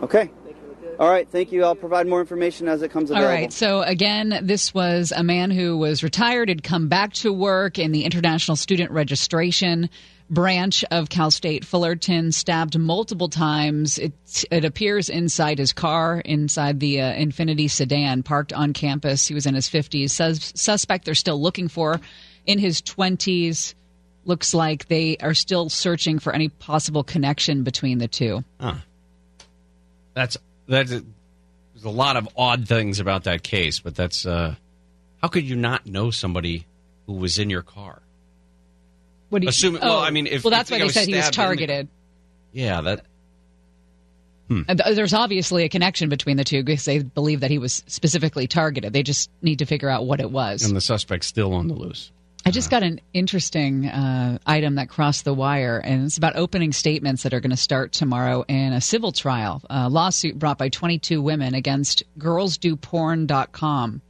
Okay. 0.02 0.30
All 0.98 1.10
right, 1.10 1.28
thank 1.28 1.52
you. 1.52 1.64
I'll 1.64 1.74
provide 1.74 2.06
more 2.06 2.20
information 2.20 2.68
as 2.68 2.80
it 2.80 2.90
comes 2.90 3.10
All 3.10 3.18
available. 3.18 3.42
right. 3.42 3.52
So 3.52 3.82
again, 3.82 4.38
this 4.42 4.72
was 4.72 5.12
a 5.14 5.22
man 5.22 5.50
who 5.50 5.76
was 5.76 6.02
retired, 6.02 6.48
had 6.48 6.62
come 6.62 6.88
back 6.88 7.12
to 7.14 7.32
work 7.32 7.78
in 7.78 7.92
the 7.92 8.04
International 8.04 8.56
Student 8.56 8.90
Registration 8.90 9.90
branch 10.28 10.84
of 10.90 11.08
Cal 11.08 11.30
State 11.30 11.64
Fullerton, 11.64 12.32
stabbed 12.32 12.78
multiple 12.78 13.28
times. 13.28 13.98
It, 13.98 14.12
it 14.50 14.64
appears 14.64 15.08
inside 15.08 15.58
his 15.58 15.72
car, 15.72 16.20
inside 16.20 16.80
the 16.80 17.00
uh, 17.00 17.12
Infiniti 17.12 17.70
sedan 17.70 18.22
parked 18.22 18.52
on 18.52 18.72
campus. 18.72 19.26
He 19.26 19.34
was 19.34 19.46
in 19.46 19.54
his 19.54 19.68
50s. 19.68 20.10
Sus- 20.10 20.52
suspect 20.54 21.04
they're 21.04 21.14
still 21.14 21.40
looking 21.40 21.68
for 21.68 22.00
in 22.46 22.58
his 22.58 22.82
20s. 22.82 23.74
Looks 24.24 24.52
like 24.52 24.88
they 24.88 25.16
are 25.18 25.34
still 25.34 25.68
searching 25.68 26.18
for 26.18 26.32
any 26.32 26.48
possible 26.48 27.04
connection 27.04 27.62
between 27.62 27.98
the 27.98 28.08
two. 28.08 28.42
That's 30.14 30.36
that's 30.66 30.90
there's 30.90 31.84
a 31.84 31.90
lot 31.90 32.16
of 32.16 32.28
odd 32.36 32.66
things 32.66 32.98
about 32.98 33.24
that 33.24 33.44
case, 33.44 33.78
but 33.78 33.94
that's 33.94 34.26
uh, 34.26 34.56
how 35.22 35.28
could 35.28 35.44
you 35.44 35.54
not 35.54 35.86
know 35.86 36.10
somebody 36.10 36.66
who 37.06 37.12
was 37.12 37.38
in 37.38 37.50
your 37.50 37.62
car? 37.62 38.02
What 39.28 39.40
do 39.40 39.46
you, 39.46 39.50
Assuming- 39.50 39.80
well, 39.82 39.98
I 39.98 40.10
mean, 40.10 40.26
if- 40.26 40.44
well, 40.44 40.50
that's 40.50 40.70
why 40.70 40.78
they 40.78 40.88
said 40.88 41.08
he 41.08 41.14
was 41.14 41.26
in 41.26 41.30
the- 41.30 41.36
targeted. 41.36 41.88
Yeah, 42.52 42.80
that 42.82 43.04
th- 44.48 44.94
There's 44.94 45.12
obviously 45.12 45.64
a 45.64 45.68
connection 45.68 46.08
between 46.08 46.36
the 46.36 46.44
two 46.44 46.62
because 46.62 46.84
they 46.84 47.00
believe 47.00 47.40
that 47.40 47.50
he 47.50 47.58
was 47.58 47.82
specifically 47.88 48.46
targeted. 48.46 48.92
They 48.92 49.02
just 49.02 49.28
need 49.42 49.58
to 49.58 49.66
figure 49.66 49.88
out 49.90 50.06
what 50.06 50.20
it 50.20 50.30
was. 50.30 50.62
And 50.64 50.76
the 50.76 50.80
suspect's 50.80 51.26
still 51.26 51.52
on 51.52 51.66
the 51.68 51.74
loose. 51.74 52.12
I 52.44 52.52
just 52.52 52.70
got 52.70 52.84
an 52.84 53.00
interesting 53.12 53.86
uh, 53.86 54.38
item 54.46 54.76
that 54.76 54.88
crossed 54.88 55.24
the 55.24 55.34
wire, 55.34 55.78
and 55.78 56.04
it's 56.04 56.16
about 56.16 56.36
opening 56.36 56.72
statements 56.72 57.24
that 57.24 57.34
are 57.34 57.40
going 57.40 57.50
to 57.50 57.56
start 57.56 57.90
tomorrow 57.90 58.44
in 58.46 58.72
a 58.72 58.80
civil 58.80 59.10
trial. 59.10 59.62
A 59.68 59.88
lawsuit 59.88 60.38
brought 60.38 60.56
by 60.56 60.68
22 60.68 61.20
women 61.20 61.54
against 61.56 62.04
girlsdoporn.com. 62.20 64.00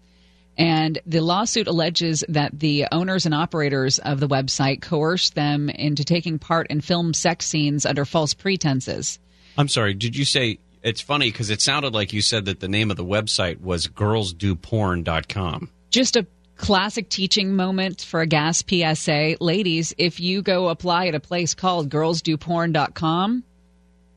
And 0.58 0.98
the 1.06 1.20
lawsuit 1.20 1.66
alleges 1.66 2.24
that 2.28 2.58
the 2.58 2.86
owners 2.90 3.26
and 3.26 3.34
operators 3.34 3.98
of 3.98 4.20
the 4.20 4.28
website 4.28 4.80
coerced 4.80 5.34
them 5.34 5.68
into 5.68 6.04
taking 6.04 6.38
part 6.38 6.68
in 6.68 6.80
film 6.80 7.12
sex 7.12 7.46
scenes 7.46 7.84
under 7.84 8.04
false 8.04 8.32
pretenses. 8.32 9.18
I'm 9.58 9.68
sorry. 9.68 9.94
Did 9.94 10.16
you 10.16 10.24
say 10.24 10.58
it's 10.82 11.00
funny 11.00 11.32
because 11.32 11.50
it 11.50 11.60
sounded 11.60 11.94
like 11.94 12.12
you 12.12 12.22
said 12.22 12.44
that 12.44 12.60
the 12.60 12.68
name 12.68 12.92
of 12.92 12.96
the 12.96 13.04
website 13.04 13.60
was 13.60 13.88
girlsdoporn.com. 13.88 15.70
Just 15.90 16.16
a 16.16 16.26
classic 16.56 17.08
teaching 17.08 17.56
moment 17.56 18.02
for 18.02 18.20
a 18.20 18.26
gas 18.26 18.62
PSA. 18.66 19.36
Ladies, 19.40 19.94
if 19.98 20.20
you 20.20 20.42
go 20.42 20.68
apply 20.68 21.08
at 21.08 21.14
a 21.16 21.20
place 21.20 21.54
called 21.54 21.90
girlsdoporn.com, 21.90 23.42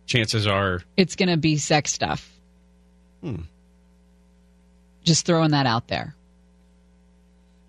Chances 0.06 0.48
are, 0.48 0.82
it's 0.96 1.16
going 1.16 1.30
to 1.30 1.38
be 1.38 1.58
sex 1.58 1.92
stuff. 1.92 2.32
Hmm. 3.22 3.42
Just 5.04 5.26
throwing 5.26 5.52
that 5.52 5.66
out 5.66 5.88
there. 5.88 6.16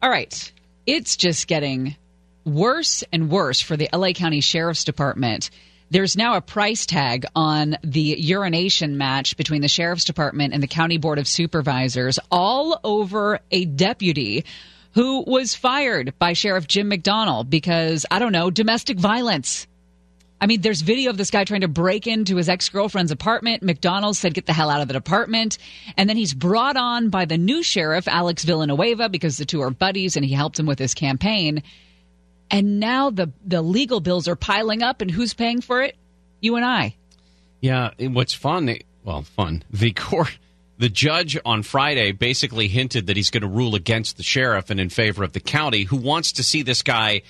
All 0.02 0.10
right. 0.10 0.52
It's 0.86 1.16
just 1.16 1.46
getting 1.46 1.96
worse 2.44 3.04
and 3.12 3.30
worse 3.30 3.60
for 3.60 3.76
the 3.76 3.88
LA 3.92 4.12
County 4.12 4.40
Sheriff's 4.40 4.84
Department. 4.84 5.50
There's 5.90 6.16
now 6.16 6.36
a 6.36 6.40
price 6.40 6.86
tag 6.86 7.26
on 7.34 7.76
the 7.82 8.00
urination 8.00 8.96
match 8.96 9.36
between 9.36 9.60
the 9.60 9.68
Sheriff's 9.68 10.04
Department 10.04 10.54
and 10.54 10.62
the 10.62 10.68
County 10.68 10.98
Board 10.98 11.18
of 11.18 11.28
Supervisors, 11.28 12.18
all 12.30 12.80
over 12.82 13.40
a 13.50 13.64
deputy 13.64 14.44
who 14.92 15.22
was 15.26 15.54
fired 15.54 16.14
by 16.18 16.32
Sheriff 16.32 16.66
Jim 16.66 16.90
McDonnell 16.90 17.48
because, 17.48 18.06
I 18.10 18.20
don't 18.20 18.32
know, 18.32 18.50
domestic 18.50 18.98
violence. 18.98 19.66
I 20.40 20.46
mean, 20.46 20.62
there's 20.62 20.80
video 20.80 21.10
of 21.10 21.18
this 21.18 21.30
guy 21.30 21.44
trying 21.44 21.60
to 21.60 21.68
break 21.68 22.06
into 22.06 22.36
his 22.36 22.48
ex 22.48 22.68
girlfriend's 22.68 23.12
apartment. 23.12 23.62
McDonald 23.62 24.16
said, 24.16 24.32
get 24.32 24.46
the 24.46 24.52
hell 24.52 24.70
out 24.70 24.80
of 24.80 24.88
the 24.88 24.94
department. 24.94 25.58
And 25.96 26.08
then 26.08 26.16
he's 26.16 26.32
brought 26.32 26.76
on 26.76 27.10
by 27.10 27.26
the 27.26 27.36
new 27.36 27.62
sheriff, 27.62 28.08
Alex 28.08 28.44
Villanueva, 28.44 29.08
because 29.10 29.36
the 29.36 29.44
two 29.44 29.60
are 29.60 29.70
buddies 29.70 30.16
and 30.16 30.24
he 30.24 30.32
helped 30.32 30.58
him 30.58 30.66
with 30.66 30.78
his 30.78 30.94
campaign. 30.94 31.62
And 32.50 32.80
now 32.80 33.10
the, 33.10 33.30
the 33.46 33.62
legal 33.62 34.00
bills 34.00 34.26
are 34.26 34.36
piling 34.36 34.82
up, 34.82 35.02
and 35.02 35.10
who's 35.10 35.34
paying 35.34 35.60
for 35.60 35.82
it? 35.82 35.96
You 36.40 36.56
and 36.56 36.64
I. 36.64 36.96
Yeah, 37.60 37.90
what's 37.98 38.32
fun? 38.32 38.76
Well, 39.04 39.22
fun. 39.22 39.62
The 39.70 39.92
court, 39.92 40.36
the 40.78 40.88
judge 40.88 41.38
on 41.44 41.62
Friday 41.62 42.12
basically 42.12 42.66
hinted 42.66 43.06
that 43.06 43.16
he's 43.16 43.30
going 43.30 43.42
to 43.42 43.48
rule 43.48 43.74
against 43.74 44.16
the 44.16 44.22
sheriff 44.22 44.70
and 44.70 44.80
in 44.80 44.88
favor 44.88 45.22
of 45.22 45.32
the 45.32 45.40
county, 45.40 45.84
who 45.84 45.96
wants 45.96 46.32
to 46.32 46.42
see 46.42 46.62
this 46.62 46.82
guy 46.82 47.22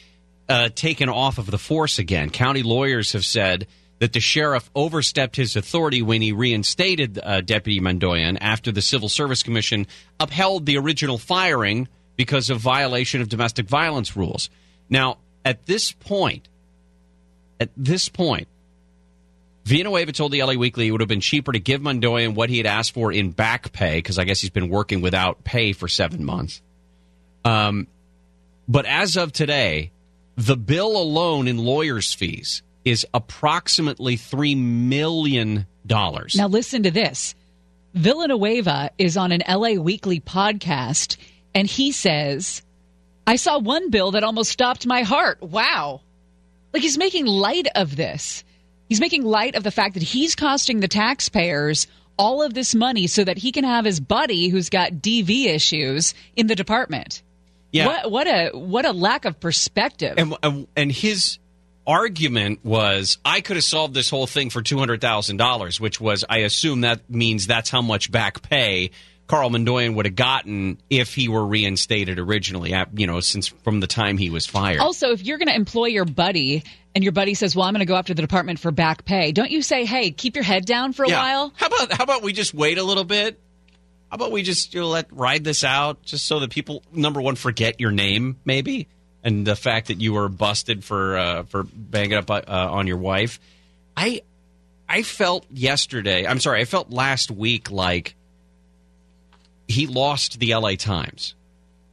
uh, 0.51 0.69
taken 0.69 1.09
off 1.09 1.39
of 1.39 1.49
the 1.49 1.59
force 1.59 2.01
again. 2.01 2.29
County 2.29 2.65
lawyers 2.65 3.13
have 3.13 3.25
said 3.25 3.69
that 4.01 4.13
the 4.13 4.21
sheriff 4.21 4.69
overstepped 4.75 5.37
his 5.37 5.55
authority 5.55 6.03
when 6.03 6.21
he 6.21 6.33
reinstated 6.33 7.21
uh, 7.23 7.41
Deputy 7.41 7.81
Mandoyan 7.81 8.37
after 8.41 8.73
the 8.73 8.83
Civil 8.83 9.09
Service 9.09 9.45
Commission 9.45 9.87
upheld 10.19 10.67
the 10.67 10.77
original 10.77 11.19
firing 11.19 11.87
because 12.17 12.51
of 12.51 12.59
violation 12.59 13.21
of 13.21 13.29
domestic 13.29 13.69
violence 13.69 14.17
rules. 14.17 14.51
Now, 14.89 15.19
at 15.45 15.67
this 15.67 15.93
point, 15.93 16.49
at 17.61 17.71
this 17.77 18.09
point, 18.09 18.49
Villanueva 19.67 20.13
told 20.13 20.33
the 20.33 20.43
LA 20.43 20.55
Weekly 20.55 20.89
it 20.89 20.91
would 20.91 21.01
have 21.01 21.09
been 21.09 21.21
cheaper 21.21 21.53
to 21.53 21.61
give 21.61 21.81
Mandoyan 21.81 22.35
what 22.35 22.51
he 22.51 22.57
had 22.57 22.67
asked 22.67 22.93
for 22.93 23.13
in 23.13 23.31
back 23.31 23.71
pay 23.71 23.99
because 23.99 24.19
I 24.19 24.25
guess 24.25 24.41
he's 24.41 24.51
been 24.51 24.69
working 24.69 25.01
without 25.01 25.45
pay 25.45 25.73
for 25.73 25.87
seven 25.87 26.25
months. 26.25 26.61
Um, 27.45 27.87
but 28.67 28.87
as 28.87 29.17
of 29.17 29.33
today, 29.33 29.93
the 30.41 30.57
bill 30.57 30.97
alone 30.97 31.47
in 31.49 31.59
lawyers' 31.59 32.15
fees 32.15 32.63
is 32.83 33.07
approximately 33.13 34.17
three 34.17 34.55
million 34.55 35.67
dollars. 35.87 36.35
Now, 36.35 36.49
listen 36.49 36.85
to 36.85 36.91
this. 36.91 37.35
Villanueva 37.93 38.91
is 38.97 39.19
on 39.19 39.33
an 39.33 39.43
LA 39.47 39.73
Weekly 39.73 40.19
podcast, 40.19 41.19
and 41.55 41.69
he 41.69 41.93
says, 41.93 42.63
I 43.27 43.37
saw 43.37 43.59
one 43.59 43.91
bill 43.91 44.13
that 44.13 44.25
almost 44.25 44.51
stopped 44.51 44.87
my 44.87 45.03
heart. 45.03 45.43
Wow. 45.43 46.01
Like 46.73 46.83
he's 46.83 46.97
making 46.97 47.27
light 47.27 47.69
of 47.75 47.95
this. 47.95 48.43
He's 48.89 49.01
making 49.01 49.25
light 49.25 49.57
of 49.57 49.63
the 49.63 49.71
fact 49.71 49.95
that 49.95 50.03
he's 50.03 50.35
costing 50.35 50.81
the 50.81 50.89
taxpayers 50.89 51.87
all 52.17 52.43
of 52.43 52.55
this 52.55 52.75
money 52.75 53.09
so 53.09 53.25
that 53.25 53.39
he 53.39 53.53
can 53.53 53.65
have 53.65 53.85
his 53.85 54.01
buddy 54.01 54.49
who's 54.49 54.71
got 54.71 54.93
DV 54.93 55.47
issues 55.47 56.15
in 56.35 56.47
the 56.47 56.55
department. 56.55 57.23
Yeah. 57.73 57.87
What, 57.87 58.11
what 58.11 58.27
a 58.27 58.51
what 58.53 58.85
a 58.85 58.93
lack 58.93 59.25
of 59.25 59.39
perspective. 59.41 60.15
And, 60.19 60.35
and- 60.43 60.67
and 60.77 60.91
his 60.93 61.39
argument 61.87 62.65
was, 62.65 63.19
I 63.25 63.41
could 63.41 63.57
have 63.57 63.65
solved 63.65 63.95
this 63.95 64.11
whole 64.11 64.27
thing 64.27 64.51
for 64.51 64.63
two 64.63 64.79
hundred 64.79 65.01
thousand 65.01 65.39
dollars, 65.39 65.81
which 65.81 66.01
was, 66.01 66.25
I 66.29 66.39
assume 66.39 66.83
that 66.83 67.09
means 67.11 67.47
that's 67.47 67.71
how 67.71 67.83
much 67.83 68.11
back 68.13 68.43
pay 68.43 68.91
Carl 69.27 69.51
Mandoyan 69.51 69.95
would 69.95 70.07
have 70.07 70.17
gotten 70.17 70.79
if 70.91 71.15
he 71.15 71.29
were 71.29 71.45
reinstated 71.47 72.19
originally. 72.19 72.75
You 72.95 73.07
know, 73.07 73.21
since 73.21 73.47
from 73.49 73.81
the 73.81 73.87
time 73.87 74.19
he 74.19 74.31
was 74.31 74.47
fired. 74.47 74.81
Also, 74.81 75.11
if 75.13 75.25
you're 75.25 75.39
going 75.39 75.49
to 75.49 75.55
employ 75.55 75.87
your 75.87 76.05
buddy 76.05 76.65
and 76.95 77.05
your 77.05 77.13
buddy 77.13 77.35
says, 77.35 77.55
"Well, 77.55 77.67
I'm 77.67 77.73
going 77.73 77.79
to 77.81 77.87
go 77.87 77.95
after 77.97 78.15
the 78.15 78.23
department 78.23 78.59
for 78.59 78.73
back 78.73 79.05
pay," 79.05 79.31
don't 79.33 79.51
you 79.51 79.63
say, 79.63 79.85
"Hey, 79.85 80.11
keep 80.11 80.35
your 80.35 80.45
head 80.45 80.65
down 80.67 80.93
for 80.93 81.05
a 81.05 81.09
Yeah. 81.09 81.23
while"? 81.23 81.53
How 81.57 81.67
about 81.69 81.93
how 81.93 82.03
about 82.05 82.23
we 82.23 82.33
just 82.33 82.53
wait 82.55 82.79
a 82.79 82.83
little 82.85 83.05
bit? 83.05 83.41
How 84.11 84.17
about 84.17 84.33
we 84.33 84.43
just 84.43 84.75
you 84.75 84.81
know, 84.81 84.89
let 84.89 85.13
ride 85.13 85.45
this 85.45 85.63
out, 85.63 86.03
just 86.03 86.27
so 86.27 86.41
that 86.41 86.51
people 86.51 86.83
number 86.93 87.21
one 87.21 87.37
forget 87.37 87.81
your 87.81 87.93
name, 87.93 88.37
maybe, 88.45 88.89
and 89.23 89.47
the 89.47 89.55
fact 89.55 89.89
that 89.89 90.01
you 90.01 90.15
were 90.15 90.29
busted 90.29 90.85
for 90.85 91.17
uh, 91.17 91.43
for 91.45 91.63
banging 91.63 92.15
up 92.15 92.29
uh, 92.31 92.43
on 92.47 92.87
your 92.89 92.97
wife. 92.97 93.39
I 93.97 94.23
I 94.89 95.03
felt 95.03 95.47
yesterday. 95.53 96.27
I'm 96.27 96.41
sorry. 96.41 96.61
I 96.61 96.65
felt 96.65 96.91
last 96.91 97.31
week 97.31 97.71
like 97.71 98.17
he 99.69 99.87
lost 99.87 100.41
the 100.41 100.53
L.A. 100.53 100.75
Times. 100.75 101.35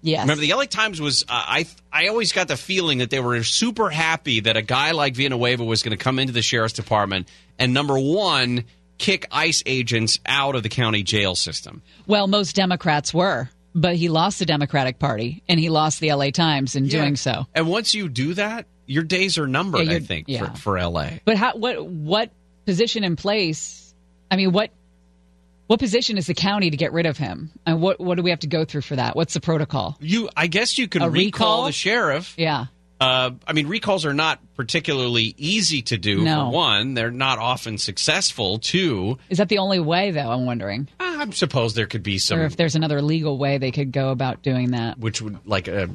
Yes. 0.02 0.22
Remember, 0.22 0.42
the 0.42 0.54
LA 0.54 0.66
Times 0.66 1.02
was. 1.02 1.24
Uh, 1.24 1.26
I 1.30 1.68
I 1.92 2.08
always 2.08 2.32
got 2.32 2.48
the 2.48 2.58
feeling 2.58 3.00
that 3.00 3.10
they 3.10 3.20
were 3.20 3.44
super 3.44 3.90
happy 3.90 4.40
that 4.42 4.56
a 4.56 4.62
guy 4.62 4.92
like 4.92 5.16
Villanueva 5.16 5.64
was 5.64 5.84
going 5.84 5.98
to 5.98 6.04
come 6.04 6.18
into 6.18 6.34
the 6.34 6.42
sheriff's 6.42 6.74
department 6.74 7.28
and 7.60 7.74
number 7.74 7.98
one 8.00 8.66
kick 8.98 9.28
ICE 9.32 9.64
agents 9.66 10.20
out 10.26 10.56
of 10.56 10.64
the 10.64 10.70
county 10.70 11.04
jail 11.04 11.36
system. 11.36 11.82
Well, 12.06 12.28
most 12.28 12.56
Democrats 12.56 13.14
were, 13.14 13.50
but 13.74 13.96
he 13.96 14.10
lost 14.10 14.40
the 14.40 14.46
Democratic 14.46 15.00
Party 15.00 15.44
and 15.48 15.60
he 15.60 15.70
lost 15.70 16.00
the 16.00 16.14
LA 16.14 16.32
Times 16.32 16.76
in 16.76 16.88
doing 16.88 17.16
so. 17.16 17.46
And 17.54 17.68
once 17.68 17.94
you 17.94 18.10
do 18.10 18.34
that, 18.34 18.66
your 18.86 19.04
days 19.04 19.38
are 19.38 19.48
numbered. 19.48 19.88
Yeah, 19.88 19.94
I 19.94 20.00
think 20.00 20.26
yeah. 20.28 20.54
for, 20.54 20.78
for 20.78 20.82
LA. 20.82 21.10
But 21.26 21.38
how, 21.38 21.56
what 21.56 21.86
what 21.86 22.32
position 22.66 23.04
in 23.04 23.16
place? 23.16 23.94
I 24.32 24.36
mean, 24.36 24.52
what 24.52 24.72
what 25.68 25.80
position 25.80 26.18
is 26.18 26.28
the 26.28 26.34
county 26.34 26.70
to 26.70 26.78
get 26.78 26.94
rid 26.94 27.06
of 27.06 27.18
him? 27.18 27.52
And 27.66 27.82
what 27.82 28.00
what 28.00 28.16
do 28.16 28.24
we 28.24 28.30
have 28.32 28.40
to 28.40 28.48
go 28.48 28.66
through 28.66 28.82
for 28.82 28.96
that? 28.96 29.16
What's 29.16 29.34
the 29.34 29.42
protocol? 29.42 29.98
You, 30.00 30.30
I 30.36 30.48
guess 30.48 30.78
you 30.78 30.88
could 30.88 31.02
recall 31.02 31.14
recall? 31.14 31.66
the 31.66 31.72
sheriff. 31.74 32.34
Yeah. 32.38 32.68
Uh, 33.00 33.32
I 33.46 33.54
mean, 33.54 33.68
recalls 33.68 34.06
are 34.06 34.14
not 34.14 34.40
particularly 34.56 35.36
easy 35.38 35.84
to 35.84 35.98
do. 35.98 36.24
No. 36.24 36.46
For 36.46 36.56
one, 36.56 36.94
they're 36.96 37.12
not 37.12 37.38
often 37.38 37.78
successful. 37.78 38.58
Two, 38.58 39.20
Is 39.30 39.38
that 39.38 39.50
the 39.50 39.60
only 39.60 39.80
way, 39.80 40.12
though? 40.12 40.32
I'm 40.32 40.46
wondering, 40.48 40.88
I 41.00 41.30
suppose 41.32 41.76
there 41.76 41.86
could 41.86 42.02
be 42.04 42.18
some 42.18 42.40
or 42.40 42.46
if 42.46 42.58
there's 42.58 42.76
another 42.76 43.02
legal 43.02 43.38
way 43.38 43.60
they 43.60 43.72
could 43.72 43.92
go 43.92 44.10
about 44.10 44.42
doing 44.42 44.72
that. 44.72 44.98
which 44.98 45.22
would 45.22 45.46
like 45.46 45.68
a 45.68 45.90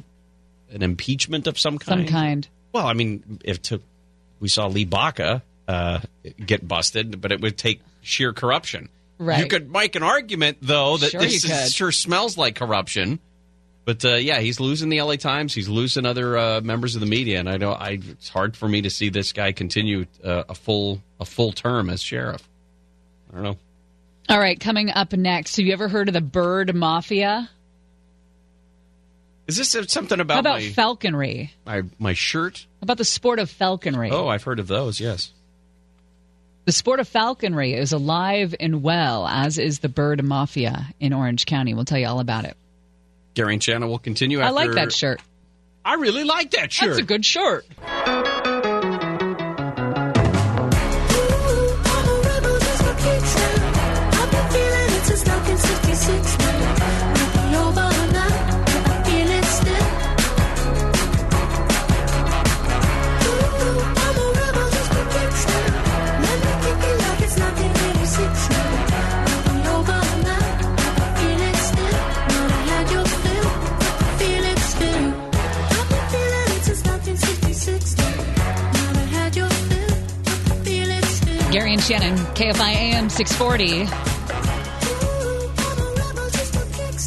an 0.71 0.81
impeachment 0.81 1.47
of 1.47 1.59
some 1.59 1.77
kind. 1.77 2.07
Some 2.07 2.13
kind. 2.13 2.47
Well, 2.71 2.87
I 2.87 2.93
mean, 2.93 3.39
if 3.43 3.61
to, 3.63 3.81
we 4.39 4.47
saw 4.47 4.67
Lee 4.67 4.85
Baca 4.85 5.43
uh, 5.67 5.99
get 6.43 6.67
busted, 6.67 7.21
but 7.21 7.31
it 7.31 7.41
would 7.41 7.57
take 7.57 7.81
sheer 8.01 8.33
corruption. 8.33 8.89
Right. 9.19 9.39
You 9.39 9.47
could 9.47 9.71
make 9.71 9.95
an 9.95 10.03
argument 10.03 10.57
though 10.61 10.97
that 10.97 11.11
Sure 11.11 11.21
this 11.21 11.45
is, 11.45 11.73
sure 11.73 11.91
smells 11.91 12.37
like 12.37 12.55
corruption. 12.55 13.19
But 13.85 14.05
uh, 14.05 14.15
yeah, 14.15 14.39
he's 14.39 14.59
losing 14.59 14.89
the 14.89 15.01
LA 15.01 15.15
Times. 15.15 15.53
He's 15.53 15.67
losing 15.67 16.05
other 16.05 16.37
uh, 16.37 16.61
members 16.61 16.95
of 16.95 17.01
the 17.01 17.07
media, 17.07 17.39
and 17.39 17.49
I 17.49 17.57
know 17.57 17.71
I, 17.73 17.99
it's 18.01 18.29
hard 18.29 18.55
for 18.55 18.67
me 18.67 18.81
to 18.83 18.89
see 18.89 19.09
this 19.09 19.33
guy 19.33 19.51
continue 19.51 20.05
uh, 20.23 20.43
a 20.47 20.55
full 20.55 21.01
a 21.19 21.25
full 21.25 21.51
term 21.51 21.89
as 21.89 22.01
sheriff. 22.01 22.47
I 23.29 23.35
don't 23.35 23.43
know. 23.43 23.57
All 24.29 24.39
right, 24.39 24.57
coming 24.57 24.89
up 24.89 25.11
next. 25.11 25.57
Have 25.57 25.65
you 25.65 25.73
ever 25.73 25.89
heard 25.89 26.07
of 26.07 26.13
the 26.13 26.21
bird 26.21 26.73
mafia? 26.73 27.49
Is 29.47 29.57
this 29.57 29.75
something 29.91 30.21
about, 30.21 30.35
How 30.35 30.39
about 30.39 30.61
my, 30.61 30.69
falconry? 30.69 31.53
my 31.65 31.83
my 31.99 32.13
shirt? 32.13 32.65
How 32.79 32.85
about 32.85 32.97
the 32.97 33.05
sport 33.05 33.39
of 33.39 33.49
falconry? 33.49 34.11
Oh, 34.11 34.29
I've 34.29 34.43
heard 34.43 34.59
of 34.59 34.67
those. 34.67 35.01
Yes. 35.01 35.33
The 36.63 36.71
sport 36.71 37.01
of 37.01 37.09
falconry 37.09 37.73
is 37.73 37.91
alive 37.91 38.55
and 38.57 38.81
well, 38.81 39.27
as 39.27 39.57
is 39.57 39.79
the 39.79 39.89
bird 39.89 40.23
mafia 40.23 40.87
in 41.01 41.11
Orange 41.11 41.45
County. 41.45 41.73
We'll 41.73 41.83
tell 41.83 41.97
you 41.99 42.07
all 42.07 42.21
about 42.21 42.45
it. 42.45 42.55
Gary 43.33 43.53
and 43.53 43.63
Shannon 43.63 43.89
will 43.89 43.99
continue. 43.99 44.39
I 44.39 44.49
like 44.49 44.71
that 44.73 44.91
shirt. 44.93 45.21
I 45.85 45.95
really 45.95 46.23
like 46.23 46.51
that 46.51 46.71
shirt. 46.71 46.89
That's 46.89 46.99
a 46.99 47.03
good 47.03 47.25
shirt. 47.25 47.65
Shannon, 81.79 82.17
KFI 82.35 82.73
AM 82.75 83.09
640. 83.09 84.13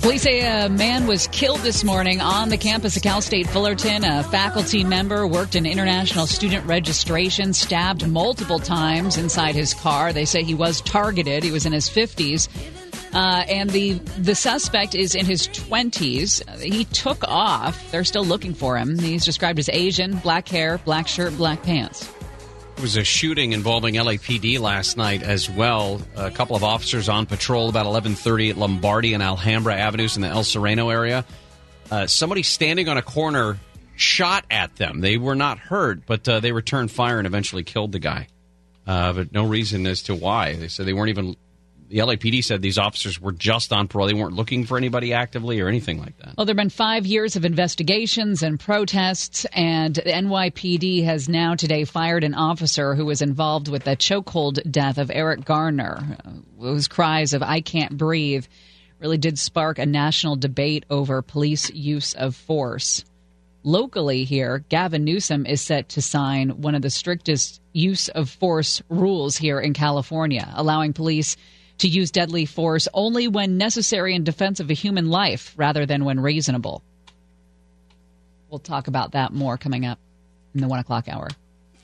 Police 0.06 0.22
say 0.22 0.64
a 0.64 0.68
man 0.68 1.08
was 1.08 1.26
killed 1.26 1.58
this 1.62 1.82
morning 1.82 2.20
on 2.20 2.48
the 2.48 2.56
campus 2.56 2.96
of 2.96 3.02
Cal 3.02 3.20
State 3.20 3.48
Fullerton. 3.48 4.04
A 4.04 4.22
faculty 4.22 4.84
member 4.84 5.26
worked 5.26 5.56
in 5.56 5.66
international 5.66 6.28
student 6.28 6.64
registration, 6.64 7.52
stabbed 7.52 8.06
multiple 8.06 8.60
times 8.60 9.16
inside 9.16 9.56
his 9.56 9.74
car. 9.74 10.12
They 10.12 10.24
say 10.24 10.44
he 10.44 10.54
was 10.54 10.80
targeted. 10.80 11.42
He 11.42 11.50
was 11.50 11.66
in 11.66 11.72
his 11.72 11.90
50s. 11.90 12.48
Uh, 13.12 13.44
and 13.48 13.68
the 13.70 13.94
the 14.18 14.36
suspect 14.36 14.94
is 14.94 15.16
in 15.16 15.26
his 15.26 15.48
20s. 15.48 16.60
He 16.60 16.84
took 16.84 17.24
off. 17.26 17.90
They're 17.90 18.04
still 18.04 18.24
looking 18.24 18.54
for 18.54 18.76
him. 18.76 18.98
He's 18.98 19.24
described 19.24 19.58
as 19.58 19.68
Asian, 19.70 20.18
black 20.18 20.48
hair, 20.48 20.78
black 20.78 21.08
shirt, 21.08 21.36
black 21.36 21.62
pants. 21.64 22.08
There 22.76 22.82
was 22.82 22.96
a 22.98 23.04
shooting 23.04 23.52
involving 23.52 23.94
LAPD 23.94 24.60
last 24.60 24.98
night 24.98 25.22
as 25.22 25.48
well. 25.48 25.98
A 26.14 26.30
couple 26.30 26.56
of 26.56 26.62
officers 26.62 27.08
on 27.08 27.24
patrol 27.24 27.70
about 27.70 27.86
11:30 27.86 28.50
at 28.50 28.58
Lombardy 28.58 29.14
and 29.14 29.22
Alhambra 29.22 29.74
Avenues 29.74 30.16
in 30.16 30.20
the 30.20 30.28
El 30.28 30.44
Sereno 30.44 30.90
area. 30.90 31.24
Uh, 31.90 32.06
somebody 32.06 32.42
standing 32.42 32.90
on 32.90 32.98
a 32.98 33.02
corner 33.02 33.58
shot 33.96 34.44
at 34.50 34.76
them. 34.76 35.00
They 35.00 35.16
were 35.16 35.34
not 35.34 35.58
hurt, 35.58 36.04
but 36.04 36.28
uh, 36.28 36.40
they 36.40 36.52
returned 36.52 36.90
fire 36.90 37.16
and 37.16 37.26
eventually 37.26 37.62
killed 37.62 37.92
the 37.92 37.98
guy. 37.98 38.26
Uh, 38.86 39.14
but 39.14 39.32
no 39.32 39.46
reason 39.46 39.86
as 39.86 40.02
to 40.02 40.14
why. 40.14 40.54
They 40.54 40.68
said 40.68 40.84
they 40.84 40.92
weren't 40.92 41.08
even. 41.08 41.34
The 41.88 41.98
LAPD 41.98 42.42
said 42.42 42.62
these 42.62 42.78
officers 42.78 43.20
were 43.20 43.32
just 43.32 43.72
on 43.72 43.86
parole. 43.86 44.08
They 44.08 44.14
weren't 44.14 44.34
looking 44.34 44.66
for 44.66 44.76
anybody 44.76 45.12
actively 45.12 45.60
or 45.60 45.68
anything 45.68 46.00
like 46.00 46.16
that. 46.18 46.36
Well, 46.36 46.44
there 46.44 46.52
have 46.52 46.56
been 46.56 46.68
five 46.68 47.06
years 47.06 47.36
of 47.36 47.44
investigations 47.44 48.42
and 48.42 48.58
protests, 48.58 49.44
and 49.52 49.94
the 49.94 50.02
NYPD 50.02 51.04
has 51.04 51.28
now 51.28 51.54
today 51.54 51.84
fired 51.84 52.24
an 52.24 52.34
officer 52.34 52.94
who 52.94 53.06
was 53.06 53.22
involved 53.22 53.68
with 53.68 53.84
the 53.84 53.96
chokehold 53.96 54.68
death 54.70 54.98
of 54.98 55.10
Eric 55.14 55.44
Garner. 55.44 56.18
Uh, 56.24 56.30
Those 56.60 56.88
cries 56.88 57.32
of 57.32 57.42
"I 57.42 57.60
can't 57.60 57.96
breathe" 57.96 58.46
really 58.98 59.18
did 59.18 59.38
spark 59.38 59.78
a 59.78 59.86
national 59.86 60.36
debate 60.36 60.84
over 60.90 61.22
police 61.22 61.70
use 61.70 62.14
of 62.14 62.34
force. 62.34 63.04
Locally, 63.62 64.24
here, 64.24 64.64
Gavin 64.68 65.04
Newsom 65.04 65.44
is 65.44 65.60
set 65.60 65.88
to 65.90 66.02
sign 66.02 66.50
one 66.62 66.74
of 66.74 66.82
the 66.82 66.90
strictest 66.90 67.60
use 67.72 68.08
of 68.08 68.30
force 68.30 68.80
rules 68.88 69.36
here 69.36 69.60
in 69.60 69.72
California, 69.72 70.52
allowing 70.54 70.92
police 70.92 71.36
to 71.78 71.88
use 71.88 72.10
deadly 72.10 72.46
force 72.46 72.88
only 72.94 73.28
when 73.28 73.58
necessary 73.58 74.14
in 74.14 74.24
defense 74.24 74.60
of 74.60 74.70
a 74.70 74.74
human 74.74 75.10
life 75.10 75.54
rather 75.56 75.86
than 75.86 76.04
when 76.04 76.20
reasonable. 76.20 76.82
We'll 78.50 78.58
talk 78.58 78.88
about 78.88 79.12
that 79.12 79.32
more 79.32 79.58
coming 79.58 79.84
up 79.84 79.98
in 80.54 80.60
the 80.60 80.68
one 80.68 80.78
o'clock 80.78 81.08
hour. 81.08 81.28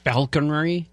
Falconry 0.05 0.89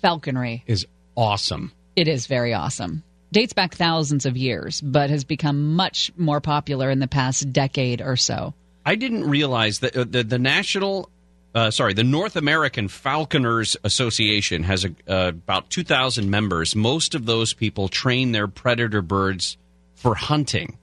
Falconry. 0.00 0.62
is 0.66 0.86
awesome. 1.16 1.72
It 1.96 2.08
is 2.08 2.26
very 2.26 2.52
awesome. 2.52 3.02
Dates 3.32 3.52
back 3.52 3.74
thousands 3.74 4.26
of 4.26 4.36
years, 4.36 4.80
but 4.80 5.10
has 5.10 5.24
become 5.24 5.74
much 5.74 6.12
more 6.16 6.40
popular 6.40 6.90
in 6.90 6.98
the 6.98 7.08
past 7.08 7.52
decade 7.52 8.00
or 8.00 8.16
so. 8.16 8.54
I 8.86 8.96
didn't 8.96 9.28
realize 9.28 9.78
that 9.80 9.96
uh, 9.96 10.04
the, 10.08 10.22
the 10.22 10.38
national, 10.38 11.08
uh, 11.54 11.70
sorry, 11.70 11.94
the 11.94 12.04
North 12.04 12.36
American 12.36 12.88
Falconers 12.88 13.76
Association 13.84 14.64
has 14.64 14.84
a, 14.84 14.88
uh, 15.08 15.28
about 15.28 15.70
2,000 15.70 16.28
members. 16.28 16.74
Most 16.74 17.14
of 17.14 17.26
those 17.26 17.54
people 17.54 17.88
train 17.88 18.32
their 18.32 18.48
predator 18.48 19.02
birds 19.02 19.56
for 19.94 20.14
hunting. 20.14 20.78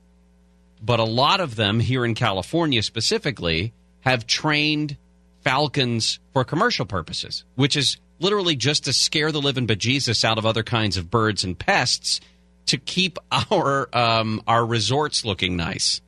But 0.82 1.00
a 1.00 1.06
lot 1.06 1.42
of 1.42 1.56
them 1.56 1.80
here 1.80 2.06
in 2.06 2.16
California 2.16 2.82
specifically 2.82 3.74
have 4.00 4.26
trained 4.26 4.98
falcons 5.42 6.20
for 6.34 6.44
commercial 6.44 6.86
purposes, 6.86 7.44
which 7.56 7.76
is 7.76 7.98
literally 8.20 8.56
just 8.56 8.86
to 8.86 8.94
scare 8.94 9.32
the 9.32 9.42
living 9.42 9.68
bejesus 9.68 10.24
out 10.24 10.38
of 10.38 10.46
other 10.46 10.64
kinds 10.64 10.98
of 10.98 11.12
birds 11.12 11.44
and 11.44 11.58
pests 11.58 12.22
to 12.68 12.78
keep 12.78 13.20
our 13.52 13.90
um, 13.96 14.42
our 14.48 14.66
resorts 14.66 15.26
looking 15.26 15.58
nice. 15.58 16.02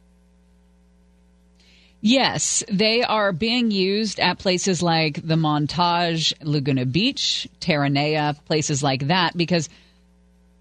Yes, 2.06 2.66
they 2.70 3.02
are 3.02 3.32
being 3.32 3.72
used 3.72 4.20
at 4.20 4.38
places 4.38 4.84
like 4.84 5.26
the 5.26 5.36
Montage, 5.36 6.34
Laguna 6.42 6.86
Beach, 6.86 7.48
Terranea, 7.62 8.36
places 8.44 8.84
like 8.84 9.08
that, 9.08 9.38
because 9.38 9.70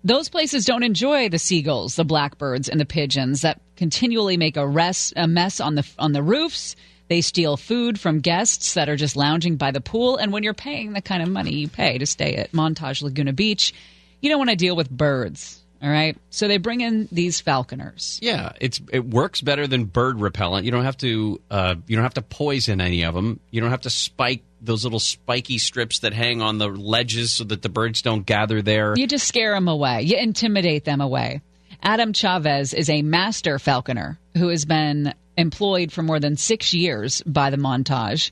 those 0.05 0.29
places 0.29 0.65
don't 0.65 0.85
enjoy 0.85 1.29
the 1.29 1.41
seagulls, 1.41 1.97
the 1.97 2.05
blackbirds, 2.05 2.69
and 2.69 2.79
the 2.79 2.85
pigeons 2.85 3.41
that 3.41 3.61
continually 3.75 4.37
make 4.37 4.57
a, 4.57 4.65
rest, 4.65 5.15
a 5.17 5.27
mess 5.27 5.59
on 5.59 5.75
the 5.75 5.85
on 5.99 6.13
the 6.13 6.23
roofs. 6.23 6.77
They 7.09 7.23
steal 7.23 7.57
food 7.57 7.99
from 7.99 8.21
guests 8.21 8.75
that 8.75 8.89
are 8.89 8.95
just 8.95 9.17
lounging 9.17 9.57
by 9.57 9.73
the 9.73 9.81
pool, 9.81 10.19
and 10.19 10.33
when 10.33 10.45
you're 10.45 10.55
paying 10.55 10.93
the 10.93 11.03
kind 11.03 11.25
of 11.25 11.29
money 11.29 11.55
you 11.55 11.67
pay 11.69 11.99
to 11.99 12.07
stay 12.07 12.37
at 12.37 12.53
Montage 12.53 13.03
Laguna 13.03 13.33
Beach, 13.33 13.75
you 14.21 14.31
don't 14.31 14.39
want 14.39 14.51
to 14.51 14.57
deal 14.57 14.77
with 14.77 14.89
birds. 14.89 15.62
All 15.83 15.91
right, 15.91 16.17
so 16.31 16.47
they 16.47 16.59
bring 16.59 16.81
in 16.81 17.09
these 17.11 17.41
falconers. 17.41 18.21
Yeah, 18.23 18.53
it's 18.61 18.81
it 18.93 19.05
works 19.05 19.41
better 19.41 19.67
than 19.67 19.87
bird 19.87 20.21
repellent. 20.21 20.65
You 20.65 20.71
don't 20.71 20.85
have 20.85 20.97
to 20.99 21.41
uh, 21.51 21.75
you 21.89 21.97
don't 21.97 22.05
have 22.05 22.15
to 22.15 22.23
poison 22.23 22.81
any 22.81 23.05
of 23.05 23.15
them. 23.15 23.41
You 23.51 23.61
don't 23.61 23.71
have 23.71 23.81
to 23.81 23.91
spike 23.91 24.45
those 24.61 24.85
little 24.85 25.01
spiky 25.01 25.59
strips 25.59 25.99
that 26.01 26.13
hang 26.13 26.41
on 26.41 26.59
the 26.59 26.69
ledges 26.69 27.33
so 27.33 27.43
that 27.45 27.63
the 27.63 27.69
birds 27.69 28.01
don't 28.01 28.25
gather 28.25 28.63
there. 28.63 28.95
You 28.97 29.09
just 29.09 29.27
scare 29.27 29.55
them 29.55 29.67
away. 29.67 30.03
You 30.03 30.19
intimidate 30.19 30.85
them 30.85 31.01
away. 31.01 31.41
Adam 31.83 32.13
Chavez 32.13 32.75
is 32.75 32.89
a 32.89 33.03
master 33.03 33.59
falconer 33.59 34.21
who 34.37 34.49
has 34.51 34.65
been 34.65 35.13
employed 35.37 35.91
for 35.91 36.03
more 36.03 36.21
than 36.21 36.37
six 36.37 36.73
years 36.73 37.23
by 37.23 37.51
the 37.51 37.57
Montage 37.57 38.31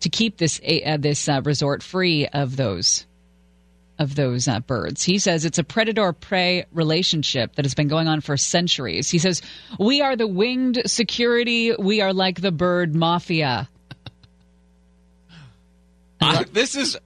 to 0.00 0.08
keep 0.08 0.36
this 0.36 0.60
uh, 0.86 0.98
this 0.98 1.28
uh, 1.28 1.42
resort 1.44 1.82
free 1.82 2.28
of 2.28 2.56
those 2.56 3.06
of 3.98 4.14
those 4.14 4.48
uh, 4.48 4.60
birds. 4.60 5.02
He 5.02 5.18
says 5.18 5.44
it's 5.44 5.58
a 5.58 5.64
predator 5.64 6.12
prey 6.12 6.64
relationship 6.72 7.54
that 7.56 7.64
has 7.64 7.74
been 7.74 7.88
going 7.88 8.08
on 8.08 8.20
for 8.20 8.36
centuries. 8.36 9.10
He 9.10 9.18
says 9.18 9.42
we 9.78 10.00
are 10.02 10.16
the 10.16 10.26
winged 10.26 10.82
security. 10.86 11.74
We 11.76 12.00
are 12.00 12.12
like 12.12 12.40
the 12.40 12.52
bird 12.52 12.94
mafia. 12.94 13.68
I- 16.20 16.44
this 16.52 16.74
is 16.74 16.96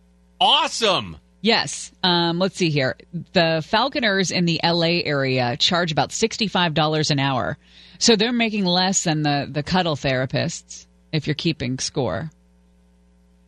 awesome. 0.40 1.16
Yes. 1.40 1.92
Um, 2.02 2.38
let's 2.38 2.56
see 2.56 2.70
here. 2.70 2.96
The 3.32 3.62
Falconers 3.64 4.30
in 4.32 4.46
the 4.46 4.60
LA 4.64 5.00
area 5.04 5.56
charge 5.56 5.92
about 5.92 6.10
$65 6.10 7.10
an 7.10 7.18
hour. 7.20 7.56
So 7.98 8.16
they're 8.16 8.32
making 8.32 8.64
less 8.64 9.04
than 9.04 9.22
the, 9.22 9.48
the 9.50 9.62
cuddle 9.62 9.96
therapists 9.96 10.86
if 11.12 11.26
you're 11.26 11.34
keeping 11.34 11.78
score. 11.78 12.30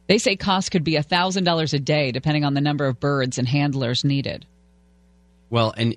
They 0.08 0.18
say 0.18 0.36
costs 0.36 0.70
could 0.70 0.84
be 0.84 0.94
$1,000 0.94 1.72
a 1.72 1.78
day 1.78 2.12
depending 2.12 2.44
on 2.44 2.54
the 2.54 2.60
number 2.60 2.86
of 2.86 2.98
birds 2.98 3.38
and 3.38 3.46
handlers 3.46 4.04
needed. 4.04 4.46
Well, 5.50 5.72
and 5.76 5.96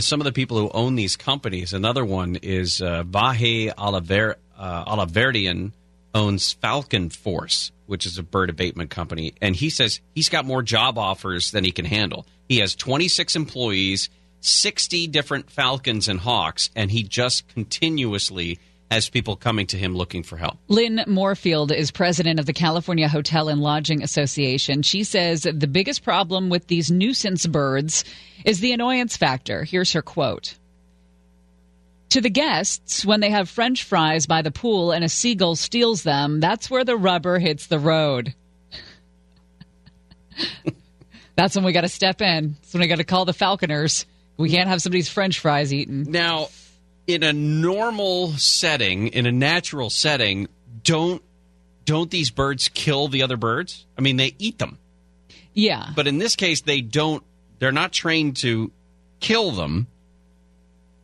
some 0.00 0.20
of 0.20 0.24
the 0.24 0.32
people 0.32 0.58
who 0.58 0.70
own 0.72 0.94
these 0.94 1.16
companies, 1.16 1.72
another 1.72 2.04
one 2.04 2.36
is 2.36 2.82
uh, 2.82 3.04
Vahe 3.04 3.72
Oliver, 3.76 4.36
uh, 4.58 4.84
Alaverdian 4.84 5.72
owns 6.14 6.52
Falcon 6.54 7.10
Force, 7.10 7.70
which 7.86 8.06
is 8.06 8.18
a 8.18 8.22
bird 8.22 8.50
abatement 8.50 8.90
company. 8.90 9.34
And 9.40 9.54
he 9.54 9.70
says 9.70 10.00
he's 10.14 10.28
got 10.28 10.44
more 10.44 10.62
job 10.62 10.98
offers 10.98 11.50
than 11.50 11.64
he 11.64 11.72
can 11.72 11.84
handle. 11.84 12.26
He 12.48 12.58
has 12.58 12.74
26 12.74 13.36
employees, 13.36 14.08
60 14.40 15.06
different 15.08 15.50
falcons 15.50 16.08
and 16.08 16.18
hawks, 16.18 16.70
and 16.74 16.90
he 16.90 17.02
just 17.02 17.46
continuously 17.48 18.58
has 18.90 19.08
people 19.08 19.36
coming 19.36 19.66
to 19.68 19.76
him 19.76 19.94
looking 19.94 20.22
for 20.22 20.36
help. 20.36 20.58
Lynn 20.68 21.02
Mohrfeld 21.06 21.72
is 21.72 21.90
president 21.90 22.40
of 22.40 22.46
the 22.46 22.52
California 22.52 23.08
Hotel 23.08 23.48
and 23.48 23.60
Lodging 23.60 24.02
Association. 24.02 24.82
She 24.82 25.04
says 25.04 25.42
the 25.42 25.68
biggest 25.68 26.02
problem 26.02 26.50
with 26.50 26.66
these 26.66 26.90
nuisance 26.90 27.46
birds 27.46 28.04
is 28.44 28.60
the 28.60 28.72
annoyance 28.72 29.16
factor. 29.16 29.62
Here's 29.62 29.92
her 29.92 30.02
quote. 30.02 30.56
To 32.10 32.20
the 32.20 32.30
guests, 32.30 33.04
when 33.04 33.20
they 33.20 33.30
have 33.30 33.48
french 33.48 33.84
fries 33.84 34.26
by 34.26 34.42
the 34.42 34.50
pool 34.50 34.90
and 34.90 35.04
a 35.04 35.08
seagull 35.08 35.54
steals 35.54 36.02
them, 36.02 36.40
that's 36.40 36.68
where 36.68 36.84
the 36.84 36.96
rubber 36.96 37.38
hits 37.38 37.68
the 37.68 37.78
road. 37.78 38.34
that's 41.36 41.54
when 41.54 41.64
we 41.64 41.72
got 41.72 41.82
to 41.82 41.88
step 41.88 42.20
in. 42.20 42.56
That's 42.60 42.74
when 42.74 42.80
we 42.80 42.88
got 42.88 42.96
to 42.96 43.04
call 43.04 43.24
the 43.24 43.32
falconers. 43.32 44.06
We 44.36 44.50
can't 44.50 44.68
have 44.68 44.82
somebody's 44.82 45.08
french 45.08 45.38
fries 45.38 45.72
eaten. 45.72 46.10
Now, 46.10 46.48
in 47.14 47.22
a 47.22 47.32
normal 47.32 48.32
setting, 48.32 49.08
in 49.08 49.26
a 49.26 49.32
natural 49.32 49.90
setting, 49.90 50.48
don't 50.82 51.22
don't 51.84 52.10
these 52.10 52.30
birds 52.30 52.68
kill 52.68 53.08
the 53.08 53.22
other 53.22 53.36
birds? 53.36 53.86
I 53.98 54.00
mean, 54.00 54.16
they 54.16 54.34
eat 54.38 54.58
them. 54.58 54.78
Yeah. 55.54 55.90
But 55.94 56.06
in 56.06 56.18
this 56.18 56.36
case, 56.36 56.60
they 56.60 56.80
don't. 56.80 57.24
They're 57.58 57.72
not 57.72 57.92
trained 57.92 58.36
to 58.38 58.70
kill 59.18 59.50
them. 59.50 59.86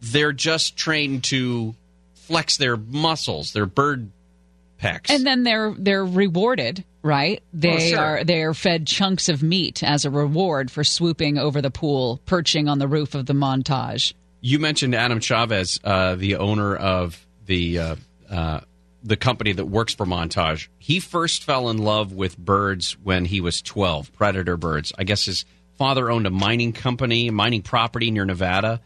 They're 0.01 0.33
just 0.33 0.77
trained 0.77 1.25
to 1.25 1.75
flex 2.15 2.57
their 2.57 2.77
muscles, 2.77 3.53
their 3.53 3.67
bird 3.67 4.11
pecs. 4.81 5.11
And 5.11 5.27
then 5.27 5.43
they're 5.43 5.75
they're 5.77 6.05
rewarded, 6.05 6.85
right? 7.03 7.43
Oh, 7.43 7.49
they 7.53 7.91
sure. 7.91 7.99
are 7.99 8.25
they're 8.25 8.55
fed 8.55 8.87
chunks 8.87 9.29
of 9.29 9.43
meat 9.43 9.83
as 9.83 10.05
a 10.05 10.11
reward 10.11 10.71
for 10.71 10.85
swooping 10.85 11.39
over 11.39 11.61
the 11.61 11.71
pool, 11.71 12.21
perching 12.27 12.69
on 12.69 12.79
the 12.79 12.89
roof 12.89 13.15
of 13.15 13.27
the 13.27 13.33
montage. 13.33 14.13
You 14.47 14.61
mentioned 14.61 14.95
Adam 14.95 15.19
Chavez, 15.19 15.81
uh, 15.83 16.15
the 16.15 16.37
owner 16.37 16.77
of 16.77 17.27
the 17.47 17.81
uh, 17.81 17.97
uh, 18.31 18.61
the 19.03 19.17
company 19.17 19.53
that 19.53 19.65
works 19.65 19.93
for 19.93 20.07
Montage. 20.07 20.69
He 20.79 21.01
first 21.01 21.43
fell 21.43 21.69
in 21.69 21.79
love 21.79 22.13
with 22.13 22.39
birds 22.39 22.97
when 23.03 23.25
he 23.25 23.41
was 23.41 23.61
twelve, 23.61 24.13
predator 24.13 24.57
birds. 24.57 24.93
I 24.97 25.03
guess 25.03 25.25
his 25.25 25.45
father 25.79 26.13
owned 26.13 26.29
a 26.29 26.31
mining 26.31 26.73
company, 26.73 27.29
mining 27.31 27.63
property 27.63 28.13
near 28.13 28.25
Nevada, 28.25 28.81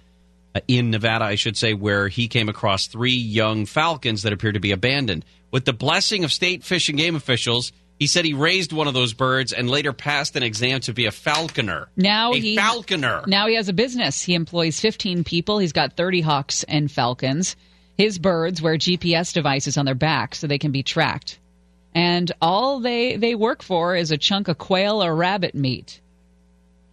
uh, 0.55 0.61
in 0.67 0.91
Nevada, 0.91 1.27
I 1.27 1.35
should 1.35 1.59
say, 1.59 1.75
where 1.75 2.09
he 2.09 2.27
came 2.27 2.49
across 2.49 2.87
three 2.87 3.13
young 3.13 3.67
falcons 3.67 4.23
that 4.23 4.33
appeared 4.33 4.55
to 4.55 4.61
be 4.61 4.73
abandoned. 4.73 5.27
With 5.51 5.67
the 5.67 5.75
blessing 5.75 6.25
of 6.25 6.33
state 6.33 6.65
fish 6.65 6.89
and 6.89 6.97
game 6.97 7.17
officials, 7.17 7.71
he 8.01 8.07
said 8.07 8.25
he 8.25 8.33
raised 8.33 8.73
one 8.73 8.89
of 8.89 8.95
those 8.95 9.13
birds 9.13 9.53
and 9.53 9.69
later 9.69 9.93
passed 9.93 10.35
an 10.35 10.43
exam 10.43 10.81
to 10.81 10.95
be 10.95 11.05
a 11.05 11.11
falconer. 11.11 11.89
Now 11.97 12.33
a 12.33 12.41
he 12.41 12.57
falconer. 12.57 13.23
Now 13.27 13.47
he 13.47 13.57
has 13.57 13.69
a 13.69 13.75
business. 13.75 14.23
He 14.23 14.35
employs 14.35 14.81
15 14.81 15.23
people. 15.23 15.59
He's 15.59 15.75
got 15.75 15.99
30 15.99 16.23
hawks 16.23 16.65
and 16.65 16.91
falcons. 16.91 17.57
His 17.99 18.19
birds 18.19 18.63
wear 18.63 18.77
GPS 18.77 19.35
devices 19.35 19.77
on 19.77 19.85
their 19.85 19.95
back 19.95 20.35
so 20.35 20.47
they 20.47 20.57
can 20.57 20.73
be 20.73 20.83
tracked. 20.83 21.39
And 21.95 22.33
all 22.41 22.81
they 22.81 23.17
they 23.17 23.35
work 23.35 23.63
for 23.63 23.95
is 23.95 24.11
a 24.11 24.17
chunk 24.17 24.49
of 24.49 24.57
quail 24.57 25.05
or 25.05 25.15
rabbit 25.15 25.55
meat. 25.55 26.01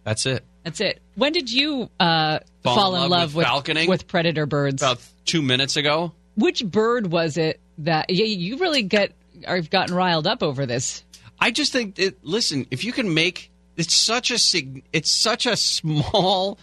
That's 0.04 0.26
it. 0.26 0.44
That's 0.64 0.82
it. 0.82 1.00
When 1.14 1.32
did 1.32 1.50
you 1.50 1.88
uh, 1.98 2.40
Fall 2.62 2.76
fall, 2.76 3.04
in 3.04 3.08
love 3.08 3.34
with 3.34 3.46
falconing? 3.46 3.88
with 3.88 4.06
predator 4.06 4.44
birds? 4.44 4.82
About 4.82 5.00
two 5.24 5.40
minutes 5.40 5.78
ago. 5.78 6.12
Which 6.36 6.62
bird 6.62 7.06
was 7.10 7.38
it 7.38 7.60
that 7.78 8.10
yeah, 8.10 8.26
you 8.26 8.58
really 8.58 8.82
get 8.82 9.12
are 9.46 9.60
gotten 9.60 9.94
riled 9.94 10.26
up 10.26 10.42
over 10.42 10.66
this? 10.66 11.04
I 11.40 11.50
just 11.50 11.72
think 11.72 11.94
that 11.96 12.24
listen, 12.24 12.66
if 12.70 12.84
you 12.84 12.92
can 12.92 13.12
make 13.14 13.50
it's 13.76 13.94
such 13.94 14.30
a 14.30 14.38
sig- 14.38 14.84
it's 14.92 15.10
such 15.10 15.46
a 15.46 15.56
small 15.56 16.58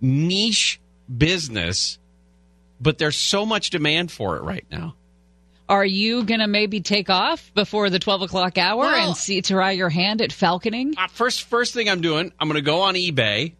niche 0.00 0.80
business, 1.16 1.98
but 2.80 2.98
there's 2.98 3.16
so 3.16 3.44
much 3.46 3.70
demand 3.70 4.10
for 4.12 4.36
it 4.36 4.42
right 4.42 4.64
now. 4.70 4.94
Are 5.68 5.84
you 5.84 6.24
gonna 6.24 6.48
maybe 6.48 6.80
take 6.80 7.08
off 7.10 7.52
before 7.54 7.90
the 7.90 7.98
twelve 7.98 8.22
o'clock 8.22 8.58
hour 8.58 8.78
Well- 8.80 9.08
and 9.08 9.16
see 9.16 9.40
try 9.40 9.70
your 9.72 9.88
hand 9.88 10.20
at 10.20 10.30
falconing? 10.30 10.94
Uh, 10.98 11.06
first 11.08 11.42
first 11.44 11.74
thing 11.74 11.88
I'm 11.88 12.00
doing, 12.00 12.32
I'm 12.40 12.48
going 12.48 12.56
to 12.56 12.62
go 12.62 12.82
on 12.82 12.94
eBay 12.94 13.52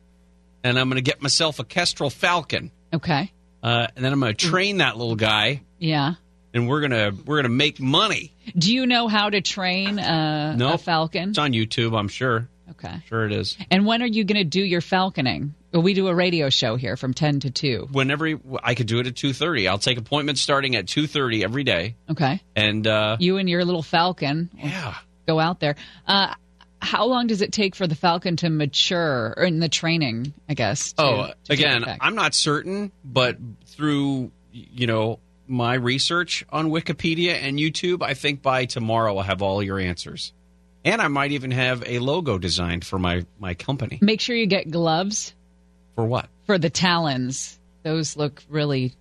and 0.65 0.79
I'm 0.79 0.89
going 0.89 1.03
to 1.03 1.09
get 1.09 1.23
myself 1.23 1.59
a 1.61 1.65
Kestrel 1.65 2.11
Falcon. 2.11 2.71
Okay. 2.93 3.31
Uh, 3.63 3.87
and 3.95 4.05
then 4.05 4.13
I'm 4.13 4.21
going 4.21 4.35
to 4.35 4.47
train 4.49 4.79
that 4.79 4.97
little 4.97 5.17
guy 5.17 5.63
Yeah. 5.79 6.15
And 6.55 6.69
we're 6.69 6.81
going 6.81 6.91
to 6.93 7.23
we're 7.25 7.43
to 7.43 7.49
make 7.49 7.81
money. 7.81 8.33
Do 8.57 8.75
you 8.75 8.87
know 8.87 9.09
how 9.09 9.31
to 9.31 9.41
train 9.41 9.99
uh, 9.99 10.55
No. 10.57 10.73
a 10.75 10.79
falcon? 10.79 11.31
It's 11.31 11.39
on 11.39 11.53
YouTube, 11.53 11.99
I'm 11.99 12.09
sure. 12.09 12.49
Okay. 12.73 13.01
Sure 13.09 13.27
it 13.27 13.33
is. 13.33 13.57
And 13.71 13.85
when 13.85 14.01
are 14.03 14.07
you 14.07 14.25
going 14.25 14.39
to 14.39 14.45
do 14.45 14.63
your 14.63 14.81
falconing? 14.81 15.51
Well, 15.73 15.83
we 15.83 15.93
do 15.95 16.07
a 16.09 16.15
radio 16.15 16.51
show 16.51 16.77
here 16.77 16.97
from 16.97 17.15
10 17.15 17.41
to 17.41 17.51
2. 17.51 17.89
Whenever 17.93 18.29
I 18.63 18.75
could 18.75 18.87
do 18.87 18.99
it 19.01 19.07
at 19.07 19.15
2:30. 19.15 19.69
I'll 19.69 19.79
take 19.79 19.99
appointments 19.99 20.41
starting 20.41 20.77
at 20.77 20.87
2:30 20.87 21.43
every 21.45 21.65
day. 21.65 21.95
Okay. 22.11 22.41
And 22.57 22.87
uh 22.87 23.17
You 23.21 23.37
and 23.39 23.49
your 23.49 23.65
little 23.65 23.83
falcon 23.83 24.51
yeah. 24.57 24.95
go 25.27 25.39
out 25.41 25.61
there. 25.61 25.77
Uh, 26.07 26.35
how 26.83 27.05
long 27.07 27.27
does 27.27 27.43
it 27.43 27.53
take 27.53 27.75
for 27.77 27.87
the 27.87 27.95
falcon 27.95 28.37
to 28.37 28.49
mature 28.49 29.35
or 29.37 29.45
in 29.45 29.61
the 29.61 29.69
training, 29.69 30.33
I 30.49 30.55
guess? 30.55 30.93
to- 30.95 31.03
Oh, 31.03 31.33
to 31.45 31.53
again. 31.53 31.85
I'm 32.01 32.15
not 32.15 32.35
certain, 32.35 32.91
but 33.05 33.37
through 33.67 34.31
you 34.53 34.87
know 34.87 35.19
my 35.51 35.75
research 35.75 36.45
on 36.51 36.71
Wikipedia 36.71 37.33
and 37.35 37.59
YouTube, 37.59 38.03
I 38.03 38.15
think 38.15 38.41
by 38.41 38.65
tomorrow 38.65 39.17
I'll 39.17 39.23
have 39.25 39.43
all 39.43 39.63
your 39.63 39.79
answers, 39.79 40.33
and 40.85 41.03
I 41.03 41.09
might 41.09 41.33
even 41.33 41.51
have 41.51 41.83
a 41.87 41.99
logo 41.99 42.39
designed 42.39 42.85
for 42.85 42.99
my 42.99 43.27
my 43.39 43.55
company. 43.55 43.99
Make 44.01 44.21
sure 44.21 44.35
you 44.37 44.47
get 44.47 44.71
gloves 44.71 45.35
For 45.97 46.07
what? 46.07 46.29
for 46.47 46.57
the 46.59 46.71
talons. 46.71 47.59
Those 47.83 48.17
look 48.17 48.43
really 48.49 48.95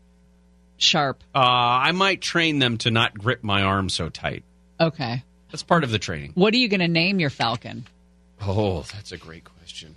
sharp. 0.78 1.24
Uh, 1.36 1.40
I 1.40 1.92
might 1.92 2.22
train 2.22 2.60
them 2.60 2.78
to 2.80 2.92
not 2.92 3.18
grip 3.18 3.44
my 3.44 3.64
arm 3.64 3.90
so 3.90 4.10
tight. 4.10 4.44
Okay. 4.80 5.24
That's 5.52 5.64
part 5.64 5.84
of 5.84 5.92
the 5.92 6.00
training. 6.00 6.32
What 6.36 6.54
are 6.54 6.58
you 6.58 6.68
going 6.70 6.80
to 6.80 6.88
name 6.88 7.20
your 7.20 7.30
falcon? 7.30 7.86
Oh, 8.42 8.84
that's 8.94 9.12
a 9.12 9.18
great 9.18 9.44
question. 9.44 9.96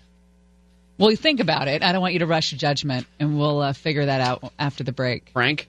Well, 0.98 1.14
think 1.14 1.40
about 1.40 1.68
it. 1.68 1.82
I 1.82 1.92
don't 1.92 2.00
want 2.00 2.14
you 2.14 2.20
to 2.20 2.26
rush 2.26 2.50
to 2.50 2.56
judgment, 2.56 3.06
and 3.20 3.38
we'll 3.38 3.60
uh, 3.60 3.72
figure 3.72 4.06
that 4.06 4.20
out 4.20 4.52
after 4.58 4.82
the 4.82 4.92
break. 4.92 5.30
Frank, 5.32 5.68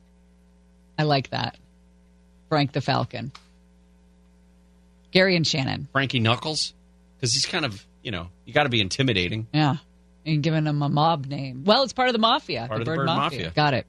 I 0.98 1.04
like 1.04 1.30
that. 1.32 1.58
Frank 2.50 2.72
the 2.72 2.82
Falcon. 2.82 3.32
Gary 5.12 5.36
and 5.36 5.46
Shannon. 5.46 5.88
Frankie 5.92 6.20
Knuckles, 6.20 6.74
because 7.16 7.34
he's 7.34 7.46
kind 7.46 7.66
of 7.66 7.86
you 8.02 8.12
know 8.12 8.30
you 8.46 8.54
got 8.54 8.64
to 8.64 8.70
be 8.70 8.82
intimidating. 8.82 9.48
Yeah. 9.54 9.78
And 10.26 10.42
giving 10.42 10.66
him 10.66 10.82
a 10.82 10.88
mob 10.88 11.26
name. 11.26 11.66
Well, 11.66 11.84
it's 11.84 11.92
part 11.92 12.08
of 12.08 12.14
the 12.14 12.20
mafia. 12.20 12.68
Part 12.68 12.82
of 12.82 12.86
the 12.86 12.96
bird 12.96 13.06
mafia. 13.06 13.52
Got 13.54 13.74
it. 13.74 13.86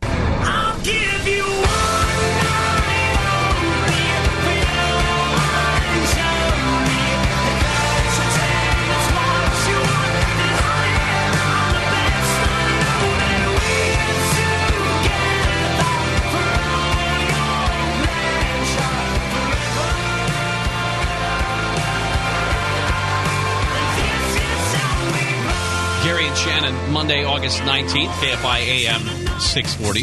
Shannon, 26.55 26.92
Monday, 26.92 27.24
August 27.24 27.59
19th, 27.62 28.11
KFI 28.11 28.86
AM 28.86 29.00
640. 29.40 30.02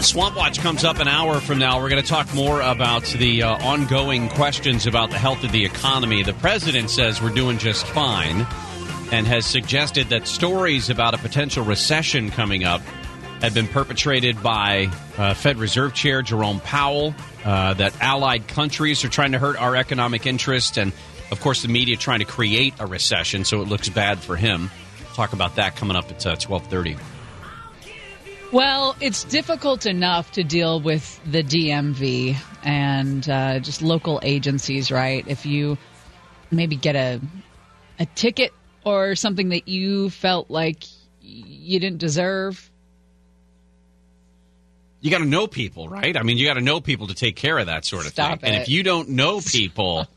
Swamp 0.00 0.36
Watch 0.36 0.60
comes 0.60 0.84
up 0.84 1.00
an 1.00 1.08
hour 1.08 1.40
from 1.40 1.58
now. 1.58 1.82
We're 1.82 1.88
going 1.88 2.00
to 2.00 2.08
talk 2.08 2.32
more 2.32 2.60
about 2.60 3.02
the 3.06 3.42
uh, 3.42 3.56
ongoing 3.66 4.28
questions 4.28 4.86
about 4.86 5.10
the 5.10 5.18
health 5.18 5.42
of 5.42 5.50
the 5.50 5.64
economy. 5.64 6.22
The 6.22 6.32
president 6.34 6.90
says 6.90 7.20
we're 7.20 7.30
doing 7.30 7.58
just 7.58 7.88
fine 7.88 8.46
and 9.10 9.26
has 9.26 9.44
suggested 9.46 10.10
that 10.10 10.28
stories 10.28 10.90
about 10.90 11.14
a 11.14 11.18
potential 11.18 11.64
recession 11.64 12.30
coming 12.30 12.62
up 12.62 12.82
have 13.40 13.52
been 13.52 13.66
perpetrated 13.66 14.40
by 14.44 14.88
uh, 15.18 15.34
Fed 15.34 15.58
Reserve 15.58 15.92
Chair 15.92 16.22
Jerome 16.22 16.60
Powell, 16.60 17.16
uh, 17.44 17.74
that 17.74 18.00
allied 18.00 18.46
countries 18.46 19.04
are 19.04 19.08
trying 19.08 19.32
to 19.32 19.40
hurt 19.40 19.60
our 19.60 19.74
economic 19.74 20.24
interest, 20.24 20.78
and 20.78 20.92
of 21.30 21.40
course, 21.40 21.62
the 21.62 21.68
media 21.68 21.96
trying 21.96 22.20
to 22.20 22.24
create 22.24 22.74
a 22.78 22.86
recession 22.86 23.44
so 23.44 23.62
it 23.62 23.68
looks 23.68 23.88
bad 23.88 24.18
for 24.18 24.36
him. 24.36 24.70
Talk 25.14 25.32
about 25.32 25.56
that 25.56 25.76
coming 25.76 25.96
up 25.96 26.10
at 26.10 26.26
uh, 26.26 26.36
twelve 26.36 26.66
thirty. 26.66 26.96
Well, 28.52 28.94
it's 29.00 29.24
difficult 29.24 29.86
enough 29.86 30.32
to 30.32 30.44
deal 30.44 30.80
with 30.80 31.20
the 31.24 31.42
DMV 31.42 32.36
and 32.62 33.28
uh, 33.28 33.58
just 33.58 33.82
local 33.82 34.20
agencies, 34.22 34.90
right? 34.90 35.24
If 35.26 35.44
you 35.44 35.78
maybe 36.50 36.76
get 36.76 36.94
a 36.96 37.20
a 37.98 38.06
ticket 38.06 38.52
or 38.84 39.16
something 39.16 39.48
that 39.48 39.68
you 39.68 40.10
felt 40.10 40.50
like 40.50 40.84
you 41.20 41.80
didn't 41.80 41.98
deserve. 41.98 42.70
You 45.00 45.10
got 45.10 45.18
to 45.18 45.24
know 45.24 45.46
people, 45.46 45.88
right? 45.88 46.16
I 46.16 46.22
mean, 46.22 46.38
you 46.38 46.46
got 46.46 46.54
to 46.54 46.60
know 46.60 46.80
people 46.80 47.08
to 47.08 47.14
take 47.14 47.36
care 47.36 47.58
of 47.58 47.66
that 47.66 47.84
sort 47.84 48.06
of 48.06 48.12
Stop 48.12 48.40
thing. 48.40 48.52
And 48.52 48.62
if 48.62 48.68
you 48.68 48.82
don't 48.82 49.10
know 49.10 49.40
people, 49.40 50.06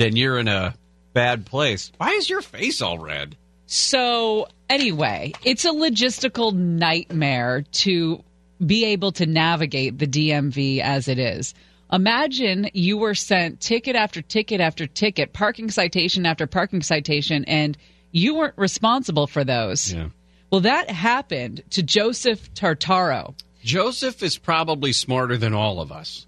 then 0.00 0.16
you're 0.16 0.38
in 0.38 0.48
a 0.48 0.74
bad 1.12 1.44
place. 1.44 1.92
Why 1.98 2.12
is 2.12 2.30
your 2.30 2.40
face 2.40 2.80
all 2.80 2.98
red? 2.98 3.36
So, 3.66 4.48
anyway, 4.70 5.34
it's 5.44 5.66
a 5.66 5.70
logistical 5.70 6.54
nightmare 6.54 7.64
to 7.72 8.24
be 8.64 8.86
able 8.86 9.12
to 9.12 9.26
navigate 9.26 9.98
the 9.98 10.06
DMV 10.06 10.80
as 10.80 11.06
it 11.06 11.18
is. 11.18 11.52
Imagine 11.92 12.70
you 12.72 12.96
were 12.96 13.14
sent 13.14 13.60
ticket 13.60 13.94
after 13.94 14.22
ticket 14.22 14.62
after 14.62 14.86
ticket, 14.86 15.34
parking 15.34 15.70
citation 15.70 16.24
after 16.24 16.46
parking 16.46 16.82
citation, 16.82 17.44
and 17.44 17.76
you 18.10 18.36
weren't 18.36 18.56
responsible 18.56 19.26
for 19.26 19.44
those. 19.44 19.92
Yeah. 19.92 20.08
Well, 20.50 20.62
that 20.62 20.88
happened 20.88 21.62
to 21.70 21.82
Joseph 21.82 22.54
Tartaro. 22.54 23.34
Joseph 23.62 24.22
is 24.22 24.38
probably 24.38 24.92
smarter 24.92 25.36
than 25.36 25.52
all 25.52 25.78
of 25.78 25.92
us. 25.92 26.26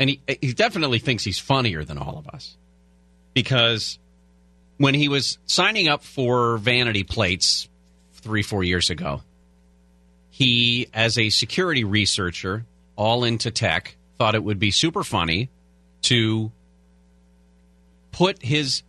And 0.00 0.10
he, 0.10 0.20
he 0.26 0.52
definitely 0.52 0.98
thinks 0.98 1.22
he's 1.22 1.38
funnier 1.38 1.84
than 1.84 1.96
all 1.96 2.18
of 2.18 2.28
us. 2.28 2.56
Because 3.34 3.98
when 4.78 4.94
he 4.94 5.08
was 5.08 5.38
signing 5.46 5.88
up 5.88 6.02
for 6.04 6.58
vanity 6.58 7.04
plates 7.04 7.68
three, 8.14 8.42
four 8.42 8.62
years 8.64 8.90
ago, 8.90 9.22
he, 10.30 10.88
as 10.92 11.18
a 11.18 11.30
security 11.30 11.84
researcher, 11.84 12.64
all 12.96 13.24
into 13.24 13.50
tech, 13.50 13.96
thought 14.18 14.34
it 14.34 14.42
would 14.42 14.58
be 14.58 14.70
super 14.70 15.02
funny 15.04 15.50
to 16.02 16.50
put 18.10 18.42
his 18.42 18.82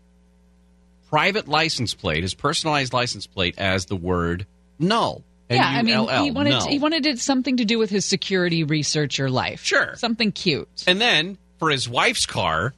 private 1.10 1.48
license 1.48 1.94
plate, 1.94 2.24
his 2.24 2.34
personalized 2.34 2.94
license 2.94 3.28
plate, 3.28 3.56
as 3.58 3.86
the 3.86 3.96
word 3.96 4.46
null. 4.80 5.24
Yeah, 5.50 5.64
I 5.64 5.84
mean, 5.84 6.08
he 6.24 6.32
wanted 6.32 6.50
null. 6.50 6.68
he 6.68 6.80
wanted 6.80 7.06
it 7.06 7.20
something 7.20 7.58
to 7.58 7.66
do 7.66 7.78
with 7.78 7.89
his 7.89 8.06
security 8.06 8.64
researcher 8.64 9.30
life. 9.30 9.64
Sure. 9.64 9.96
something 9.96 10.32
cute. 10.32 10.68
And 10.88 11.00
then 11.00 11.38
for 11.60 11.70
his 11.70 11.88
wife's 11.88 12.26
car, 12.26 12.74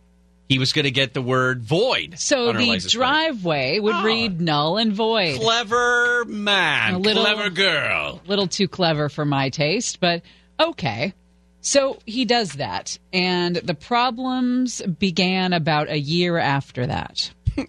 he 0.48 0.60
was 0.60 0.74
going 0.74 0.84
to 0.86 0.92
get 0.92 1.14
the 1.14 1.22
word 1.22 1.64
void. 1.64 2.16
So 2.20 2.48
the 2.54 2.66
plate. 2.66 2.88
driveway 2.88 3.80
would 3.80 3.96
Oh. 3.96 4.04
read 4.04 4.40
null 4.42 4.78
and 4.78 4.94
void. 4.94 5.40
Clever 5.40 6.26
man, 6.26 6.96
A 6.96 7.00
little- 7.00 7.24
clever 7.24 7.50
girl. 7.50 8.22
little 8.28 8.48
too 8.48 8.68
clever 8.68 9.10
for 9.10 9.26
my 9.26 9.50
taste, 9.50 10.00
but 10.00 10.22
okay. 10.60 11.14
So 11.62 11.98
he 12.06 12.26
does 12.26 12.54
that, 12.54 13.00
and 13.12 13.56
the 13.56 13.74
problems 13.74 14.84
began 14.84 15.52
about 15.52 15.90
a 15.90 15.98
year 15.98 16.38
after 16.38 16.86
that. 16.86 17.32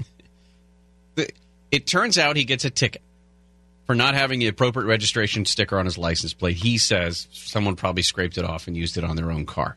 It 1.72 1.86
turns 1.86 2.16
out 2.16 2.36
he 2.36 2.44
gets 2.44 2.64
a 2.64 2.70
ticket 2.70 3.02
for 3.86 3.94
not 3.94 4.14
having 4.14 4.38
the 4.38 4.46
appropriate 4.46 4.86
registration 4.86 5.44
sticker 5.44 5.78
on 5.78 5.84
his 5.84 5.98
license 5.98 6.32
plate. 6.32 6.56
He 6.56 6.78
says 6.78 7.26
someone 7.32 7.74
probably 7.76 8.02
scraped 8.02 8.38
it 8.38 8.44
off 8.44 8.66
and 8.66 8.76
used 8.76 8.96
it 8.96 9.04
on 9.04 9.16
their 9.16 9.30
own 9.32 9.46
car. 9.46 9.76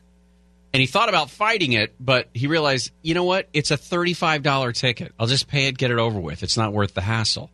And 0.72 0.80
he 0.80 0.86
thought 0.86 1.08
about 1.08 1.30
fighting 1.30 1.72
it, 1.72 1.94
but 1.98 2.28
he 2.32 2.46
realized, 2.46 2.92
you 3.02 3.14
know 3.14 3.24
what? 3.24 3.48
It's 3.52 3.70
a 3.70 3.76
$35 3.76 4.74
ticket. 4.74 5.12
I'll 5.18 5.26
just 5.26 5.48
pay 5.48 5.66
it, 5.66 5.76
get 5.76 5.90
it 5.90 5.98
over 5.98 6.20
with. 6.20 6.42
It's 6.42 6.56
not 6.56 6.72
worth 6.72 6.94
the 6.94 7.00
hassle. 7.00 7.50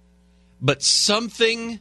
But 0.60 0.82
something 0.82 1.80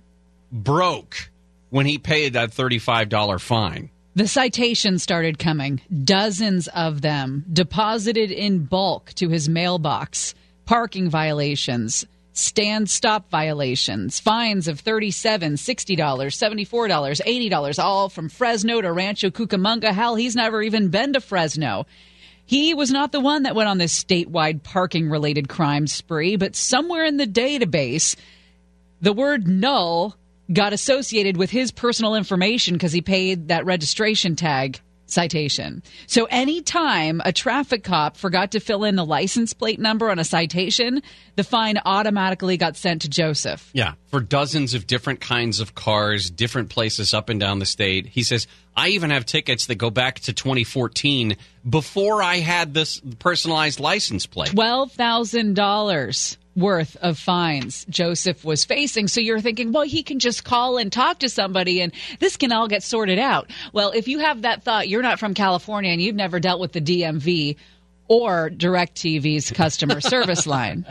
broke 0.51 1.29
when 1.69 1.85
he 1.85 1.97
paid 1.97 2.33
that 2.33 2.51
$35 2.51 3.41
fine. 3.41 3.89
The 4.15 4.29
citations 4.29 5.03
started 5.03 5.39
coming, 5.39 5.81
dozens 6.05 6.69
of 6.69 7.01
them, 7.01 7.43
deposited 7.51 8.31
in 8.31 8.63
bulk 8.63 9.11
to 9.15 9.27
his 9.27 9.49
mailbox. 9.49 10.33
Parking 10.65 11.09
violations, 11.09 12.05
stand 12.35 12.89
stop 12.89 13.29
violations, 13.31 14.19
fines 14.19 14.67
of 14.67 14.83
$37, 14.83 15.53
$60, 15.53 15.97
$74, 15.97 17.49
$80, 17.49 17.83
all 17.83 18.09
from 18.09 18.29
Fresno 18.29 18.81
to 18.81 18.91
Rancho 18.91 19.29
Cucamonga. 19.29 19.91
Hell, 19.91 20.15
he's 20.15 20.35
never 20.35 20.61
even 20.61 20.89
been 20.89 21.13
to 21.13 21.21
Fresno. 21.21 21.87
He 22.45 22.73
was 22.73 22.91
not 22.91 23.11
the 23.11 23.21
one 23.21 23.43
that 23.43 23.55
went 23.55 23.69
on 23.69 23.77
this 23.79 24.03
statewide 24.03 24.63
parking 24.63 25.09
related 25.09 25.49
crime 25.49 25.87
spree, 25.87 26.35
but 26.35 26.55
somewhere 26.55 27.05
in 27.05 27.17
the 27.17 27.25
database, 27.25 28.15
the 29.01 29.13
word 29.13 29.47
null 29.47 30.15
got 30.51 30.73
associated 30.73 31.37
with 31.37 31.49
his 31.49 31.71
personal 31.71 32.15
information 32.15 32.75
because 32.75 32.91
he 32.91 33.01
paid 33.01 33.47
that 33.47 33.65
registration 33.65 34.35
tag 34.35 34.79
citation. 35.15 35.81
So 36.05 36.25
anytime 36.25 37.21
a 37.25 37.31
traffic 37.31 37.83
cop 37.83 38.17
forgot 38.17 38.51
to 38.51 38.59
fill 38.59 38.83
in 38.83 38.95
the 38.95 39.05
license 39.05 39.53
plate 39.53 39.79
number 39.79 40.11
on 40.11 40.19
a 40.19 40.23
citation, 40.23 41.01
the 41.35 41.43
fine 41.43 41.79
automatically 41.85 42.57
got 42.57 42.77
sent 42.77 43.01
to 43.01 43.09
Joseph. 43.09 43.71
Yeah, 43.73 43.93
for 44.11 44.19
dozens 44.19 44.75
of 44.75 44.85
different 44.85 45.21
kinds 45.21 45.59
of 45.59 45.73
cars, 45.73 46.29
different 46.29 46.69
places 46.69 47.13
up 47.13 47.29
and 47.29 47.39
down 47.39 47.59
the 47.59 47.65
state. 47.65 48.05
He 48.05 48.21
says, 48.21 48.45
I 48.75 48.89
even 48.89 49.09
have 49.09 49.25
tickets 49.25 49.67
that 49.67 49.75
go 49.75 49.89
back 49.89 50.19
to 50.21 50.33
2014 50.33 51.37
before 51.67 52.21
I 52.21 52.35
had 52.37 52.73
this 52.73 53.01
personalized 53.19 53.79
license 53.79 54.25
plate. 54.25 54.51
$12,000 54.51 56.37
worth 56.55 56.95
of 56.97 57.17
fines 57.17 57.85
Joseph 57.89 58.45
was 58.45 58.63
facing. 58.65 59.07
So 59.07 59.19
you're 59.21 59.41
thinking, 59.41 59.71
well, 59.73 59.83
he 59.83 60.03
can 60.03 60.19
just 60.19 60.43
call 60.43 60.77
and 60.77 60.91
talk 60.91 61.19
to 61.19 61.29
somebody 61.29 61.81
and 61.81 61.91
this 62.19 62.37
can 62.37 62.51
all 62.51 62.67
get 62.67 62.81
sorted 62.83 63.19
out. 63.19 63.49
Well, 63.73 63.91
if 63.91 64.07
you 64.07 64.19
have 64.19 64.43
that 64.43 64.63
thought, 64.63 64.87
you're 64.87 65.01
not 65.01 65.19
from 65.19 65.33
California 65.33 65.91
and 65.91 66.01
you've 66.01 66.15
never 66.15 66.39
dealt 66.39 66.59
with 66.61 66.71
the 66.71 66.81
DMV 66.81 67.57
or 68.07 68.49
DirecTV's 68.49 69.51
customer 69.51 69.99
service 70.01 70.47
line. 70.47 70.85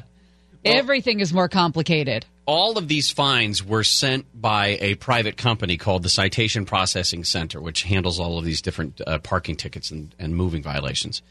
Everything 0.64 1.20
is 1.20 1.32
more 1.32 1.48
complicated. 1.48 2.24
all 2.46 2.76
of 2.78 2.88
these 2.88 3.10
fines 3.10 3.64
were 3.64 3.84
sent 3.84 4.26
by 4.38 4.78
a 4.80 4.94
private 4.96 5.36
company 5.36 5.76
called 5.78 6.02
the 6.02 6.08
Citation 6.10 6.66
Processing 6.66 7.24
Center, 7.24 7.60
which 7.60 7.84
handles 7.84 8.20
all 8.20 8.38
of 8.38 8.44
these 8.44 8.60
different 8.60 9.00
uh, 9.06 9.18
parking 9.18 9.56
tickets 9.56 9.90
and, 9.90 10.14
and 10.18 10.36
moving 10.36 10.62
violations. 10.62 11.22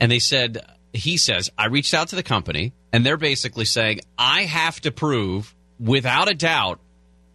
And 0.00 0.10
they 0.10 0.18
said, 0.18 0.64
he 0.92 1.16
says, 1.16 1.50
I 1.56 1.66
reached 1.66 1.94
out 1.94 2.08
to 2.08 2.16
the 2.16 2.22
company, 2.22 2.72
and 2.92 3.04
they're 3.04 3.16
basically 3.16 3.64
saying, 3.64 4.00
I 4.18 4.42
have 4.42 4.80
to 4.82 4.90
prove 4.90 5.54
without 5.80 6.30
a 6.30 6.34
doubt 6.34 6.80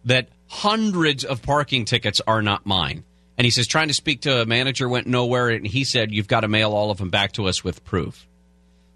that 0.04 0.28
hundreds 0.46 1.24
of 1.24 1.42
parking 1.42 1.84
tickets 1.84 2.20
are 2.26 2.42
not 2.42 2.66
mine. 2.66 3.04
And 3.36 3.44
he 3.44 3.50
says, 3.50 3.66
trying 3.66 3.88
to 3.88 3.94
speak 3.94 4.22
to 4.22 4.42
a 4.42 4.46
manager 4.46 4.88
went 4.88 5.06
nowhere, 5.06 5.48
and 5.48 5.66
he 5.66 5.84
said, 5.84 6.12
You've 6.12 6.28
got 6.28 6.40
to 6.40 6.48
mail 6.48 6.72
all 6.72 6.90
of 6.90 6.98
them 6.98 7.10
back 7.10 7.32
to 7.32 7.46
us 7.46 7.62
with 7.62 7.84
proof. 7.84 8.26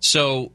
So 0.01 0.53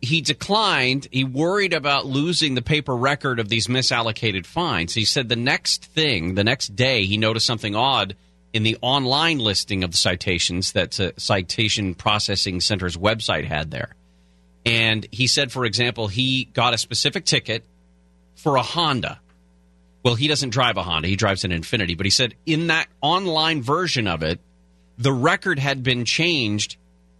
he 0.00 0.22
declined. 0.22 1.08
He 1.10 1.24
worried 1.24 1.74
about 1.74 2.06
losing 2.06 2.54
the 2.54 2.62
paper 2.62 2.96
record 2.96 3.38
of 3.38 3.48
these 3.48 3.66
misallocated 3.66 4.46
fines. 4.46 4.94
He 4.94 5.04
said 5.04 5.28
the 5.28 5.36
next 5.36 5.84
thing, 5.84 6.34
the 6.34 6.44
next 6.44 6.74
day, 6.74 7.04
he 7.04 7.18
noticed 7.18 7.46
something 7.46 7.74
odd 7.74 8.16
in 8.52 8.62
the 8.62 8.76
online 8.80 9.38
listing 9.38 9.84
of 9.84 9.92
the 9.92 9.96
citations 9.96 10.72
that 10.72 10.92
the 10.92 11.14
Citation 11.16 11.94
Processing 11.94 12.60
Center's 12.60 12.96
website 12.96 13.44
had 13.44 13.70
there. 13.70 13.94
And 14.66 15.06
he 15.10 15.26
said, 15.26 15.52
for 15.52 15.64
example, 15.64 16.08
he 16.08 16.44
got 16.44 16.74
a 16.74 16.78
specific 16.78 17.24
ticket 17.24 17.64
for 18.34 18.56
a 18.56 18.62
Honda. 18.62 19.20
Well, 20.02 20.14
he 20.14 20.28
doesn't 20.28 20.50
drive 20.50 20.76
a 20.76 20.82
Honda, 20.82 21.08
he 21.08 21.16
drives 21.16 21.44
an 21.44 21.50
Infiniti. 21.50 21.96
But 21.96 22.06
he 22.06 22.10
said 22.10 22.34
in 22.46 22.68
that 22.68 22.88
online 23.00 23.62
version 23.62 24.06
of 24.06 24.22
it, 24.22 24.40
the 24.98 25.12
record 25.12 25.58
had 25.58 25.82
been 25.82 26.04
changed 26.04 26.76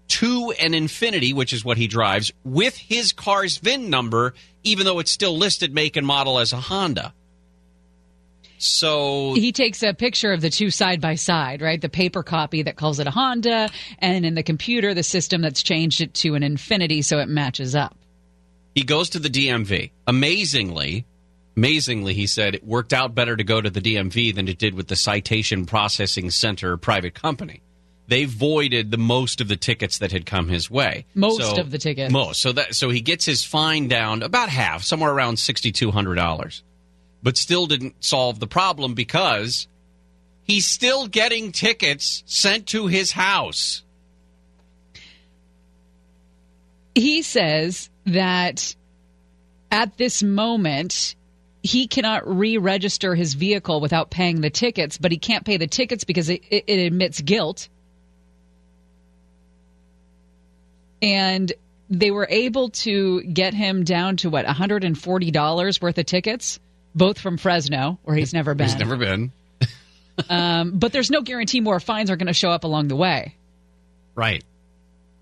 to 0.09 0.53
an 0.59 0.73
Infiniti, 0.73 1.33
which 1.33 1.53
is 1.53 1.65
what 1.65 1.77
he 1.79 1.87
drives, 1.87 2.33
with 2.45 2.77
his 2.77 3.13
car's 3.13 3.59
VIN 3.59 3.91
number, 3.91 4.35
even 4.65 4.85
though 4.85 4.99
it's 4.99 5.11
still 5.11 5.37
listed 5.37 5.73
make 5.73 5.97
and 5.97 6.07
model 6.07 6.39
as 6.39 6.53
a 6.53 6.57
Honda. 6.57 7.15
So 8.63 9.35
He 9.35 9.53
takes 9.53 9.83
a 9.83 9.95
picture 9.95 10.33
of 10.33 10.41
the 10.43 10.51
two 10.51 10.71
side 10.71 11.01
by 11.01 11.15
side, 11.15 11.63
right? 11.63 11.81
The 11.81 11.89
paper 11.89 12.23
copy 12.23 12.63
that 12.63 12.77
calls 12.77 12.99
it 13.01 13.07
a 13.07 13.11
Honda, 13.11 13.71
and 13.99 14.27
in 14.27 14.35
the 14.35 14.43
computer, 14.43 14.93
the 14.95 15.03
system 15.03 15.41
that's 15.41 15.63
changed 15.63 16.01
it 16.03 16.13
to 16.15 16.35
an 16.35 16.43
Infiniti 16.43 17.03
so 17.05 17.19
it 17.19 17.29
matches 17.29 17.75
up. 17.75 17.97
he 18.75 18.83
goes 18.83 19.11
to 19.11 19.19
the 19.19 19.31
DMV. 19.31 19.91
Amazingly, 20.07 21.07
amazingly, 21.57 22.15
he 22.15 22.27
said 22.27 22.55
it 22.55 22.65
worked 22.65 22.93
out 22.93 23.15
better 23.15 23.35
to 23.37 23.45
go 23.45 23.61
to 23.61 23.71
the 23.71 23.81
DMV 23.81 24.35
than 24.35 24.47
it 24.47 24.59
did 24.59 24.75
with 24.75 24.89
the 24.89 24.97
Citation 24.97 25.65
Processing 25.67 26.31
Center 26.31 26.77
private 26.77 27.15
company. 27.15 27.63
They 28.09 28.25
voided 28.27 28.91
the 28.91 28.99
most 28.99 29.41
of 29.41 29.49
the 29.49 29.57
tickets 29.57 29.99
that 29.99 30.13
had 30.13 30.27
come 30.27 30.49
his 30.49 30.71
way. 30.71 31.07
Most 31.15 31.41
So- 31.57 31.61
of 31.61 31.71
the 31.71 31.79
tickets. 31.79 32.13
Most. 32.13 32.41
So 32.43 32.53
that 32.53 32.75
so 32.75 32.91
he 32.91 33.01
gets 33.01 33.25
his 33.25 33.45
fine 33.45 33.89
down 33.89 34.23
about 34.23 34.49
half, 34.51 34.83
somewhere 34.83 35.13
around 35.13 35.39
sixty 35.39 35.71
two 35.73 35.91
hundred 35.93 36.17
dollars, 36.17 36.63
but 37.23 37.37
still 37.37 37.67
didn't 37.67 38.03
solve 38.03 38.41
the 38.41 38.47
problem 38.47 38.95
because 38.95 39.69
he's 40.43 40.67
still 40.67 41.07
getting 41.07 41.53
tickets 41.53 42.23
sent 42.27 42.67
to 42.69 42.87
his 42.87 43.13
house. 43.13 43.83
He 46.95 47.23
says 47.23 47.89
that 48.07 48.75
at 49.71 49.97
this 49.97 50.23
moment, 50.23 51.15
he 51.63 51.87
cannot 51.87 52.27
re 52.27 52.59
register 52.59 53.15
his 53.15 53.35
vehicle 53.35 53.81
without 53.81 54.11
paying 54.11 54.41
the 54.41 54.51
tickets, 54.51 54.99
but 54.99 55.13
he 55.13 55.19
can't 55.19 55.45
pay 55.45 55.57
the 55.57 55.67
tickets 55.67 56.05
because 56.05 56.29
it, 56.29 56.43
it, 56.51 56.65
it 56.67 56.87
admits 56.87 57.21
guilt. 57.21 57.69
And 61.03 61.53
they 61.89 62.11
were 62.11 62.27
able 62.31 62.71
to 62.71 63.23
get 63.23 63.55
him 63.55 63.85
down 63.85 64.17
to 64.19 64.31
what, 64.31 64.47
$140 64.47 65.83
worth 65.83 65.99
of 65.99 66.07
tickets, 66.07 66.61
both 66.95 67.19
from 67.19 67.37
Fresno, 67.37 67.99
where 68.05 68.17
he's 68.17 68.33
never 68.33 68.55
been. 68.55 68.69
He's 68.69 68.79
never 68.79 68.97
been. 68.97 69.33
um, 70.29 70.79
but 70.79 70.93
there's 70.93 71.11
no 71.11 71.23
guarantee 71.23 71.61
more 71.61 71.81
fines 71.81 72.11
are 72.11 72.17
going 72.17 72.27
to 72.27 72.33
show 72.33 72.51
up 72.51 72.65
along 72.65 72.89
the 72.89 72.97
way. 72.97 73.35
Right. 74.15 74.45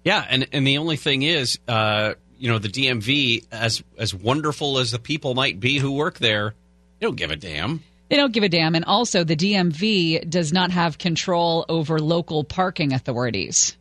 Yeah, 0.05 0.25
and 0.29 0.49
and 0.53 0.67
the 0.67 0.79
only 0.79 0.97
thing 0.97 1.23
is, 1.23 1.59
uh, 1.69 2.15
you 2.39 2.51
know, 2.51 2.59
the 2.59 2.69
DMV, 2.69 3.47
as 3.53 3.83
as 3.99 4.15
wonderful 4.15 4.79
as 4.79 4.91
the 4.91 4.99
people 4.99 5.35
might 5.35 5.61
be 5.61 5.79
who 5.79 5.93
work 5.93 6.19
there, 6.19 6.55
they 6.99 7.07
don't 7.07 7.17
give 7.17 7.31
a 7.31 7.37
damn. 7.37 7.83
They 8.09 8.17
don't 8.17 8.33
give 8.33 8.43
a 8.43 8.49
damn. 8.49 8.75
And 8.75 8.85
also, 8.87 9.23
the 9.25 9.37
DMV 9.37 10.29
does 10.29 10.53
not 10.53 10.71
have 10.71 10.97
control 10.97 11.67
over 11.69 11.99
local 11.99 12.43
parking 12.43 12.95
authorities. 12.95 13.77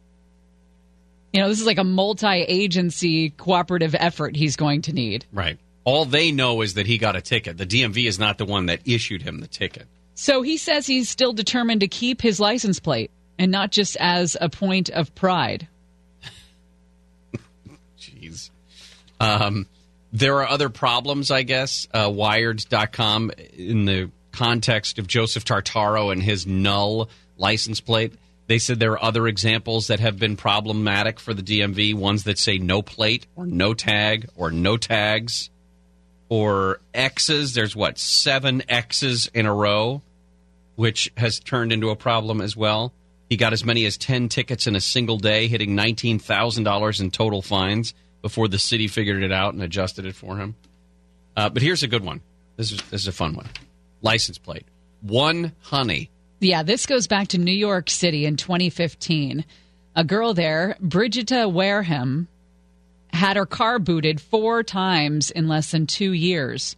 You 1.33 1.41
know, 1.41 1.49
this 1.49 1.59
is 1.59 1.65
like 1.65 1.77
a 1.77 1.83
multi 1.83 2.27
agency 2.27 3.29
cooperative 3.29 3.95
effort 3.97 4.35
he's 4.35 4.55
going 4.55 4.81
to 4.83 4.93
need. 4.93 5.25
Right. 5.31 5.57
All 5.87 6.03
they 6.03 6.33
know 6.33 6.63
is 6.63 6.73
that 6.73 6.85
he 6.85 6.97
got 6.97 7.15
a 7.15 7.21
ticket. 7.21 7.57
The 7.57 7.65
DMV 7.65 8.09
is 8.09 8.19
not 8.19 8.37
the 8.37 8.43
one 8.43 8.65
that 8.65 8.81
issued 8.83 9.21
him 9.21 9.39
the 9.39 9.47
ticket. 9.47 9.87
So 10.15 10.41
he 10.41 10.57
says 10.57 10.85
he's 10.85 11.07
still 11.07 11.31
determined 11.31 11.79
to 11.79 11.87
keep 11.87 12.21
his 12.21 12.41
license 12.41 12.81
plate 12.81 13.09
and 13.39 13.53
not 13.53 13.71
just 13.71 13.95
as 13.97 14.35
a 14.41 14.49
point 14.49 14.89
of 14.89 15.15
pride. 15.15 15.69
Jeez. 17.97 18.49
Um, 19.21 19.65
there 20.11 20.41
are 20.41 20.49
other 20.49 20.67
problems, 20.67 21.31
I 21.31 21.43
guess. 21.43 21.87
Uh, 21.93 22.11
Wired.com, 22.13 23.31
in 23.53 23.85
the 23.85 24.11
context 24.33 24.99
of 24.99 25.07
Joseph 25.07 25.45
Tartaro 25.45 26.11
and 26.11 26.21
his 26.21 26.45
null 26.45 27.07
license 27.37 27.79
plate, 27.79 28.11
they 28.47 28.59
said 28.59 28.81
there 28.81 28.91
are 28.91 29.03
other 29.05 29.25
examples 29.25 29.87
that 29.87 30.01
have 30.01 30.19
been 30.19 30.35
problematic 30.35 31.17
for 31.17 31.33
the 31.33 31.43
DMV, 31.43 31.95
ones 31.95 32.25
that 32.25 32.37
say 32.37 32.57
no 32.57 32.81
plate 32.81 33.25
or 33.37 33.45
no 33.45 33.73
tag 33.73 34.27
or 34.35 34.51
no 34.51 34.75
tags 34.75 35.49
or 36.29 36.79
X's. 36.93 37.53
There's 37.53 37.75
what, 37.75 37.97
seven 37.97 38.63
X's 38.69 39.29
in 39.33 39.45
a 39.45 39.53
row, 39.53 40.01
which 40.75 41.11
has 41.17 41.39
turned 41.39 41.71
into 41.71 41.89
a 41.89 41.95
problem 41.95 42.41
as 42.41 42.55
well. 42.55 42.93
He 43.29 43.37
got 43.37 43.53
as 43.53 43.65
many 43.65 43.85
as 43.85 43.97
10 43.97 44.29
tickets 44.29 44.67
in 44.67 44.75
a 44.75 44.81
single 44.81 45.17
day, 45.17 45.47
hitting 45.47 45.75
$19,000 45.75 47.01
in 47.01 47.11
total 47.11 47.41
fines 47.41 47.93
before 48.21 48.47
the 48.47 48.59
city 48.59 48.87
figured 48.87 49.23
it 49.23 49.31
out 49.31 49.53
and 49.53 49.61
adjusted 49.61 50.05
it 50.05 50.15
for 50.15 50.37
him. 50.37 50.55
Uh, 51.35 51.49
but 51.49 51.61
here's 51.61 51.83
a 51.83 51.87
good 51.87 52.03
one. 52.03 52.21
This 52.55 52.71
is, 52.71 52.81
this 52.89 53.01
is 53.01 53.07
a 53.07 53.11
fun 53.11 53.35
one. 53.35 53.47
License 54.01 54.37
plate. 54.37 54.65
One 55.01 55.51
honey. 55.61 56.09
Yeah, 56.39 56.63
this 56.63 56.85
goes 56.85 57.07
back 57.07 57.29
to 57.29 57.37
New 57.37 57.51
York 57.51 57.89
City 57.89 58.25
in 58.25 58.37
2015. 58.37 59.45
A 59.95 60.03
girl 60.03 60.33
there, 60.33 60.77
Brigida 60.79 61.49
Wareham, 61.49 62.27
had 63.11 63.37
her 63.37 63.45
car 63.45 63.79
booted 63.79 64.21
four 64.21 64.63
times 64.63 65.31
in 65.31 65.47
less 65.47 65.71
than 65.71 65.87
two 65.87 66.11
years. 66.11 66.75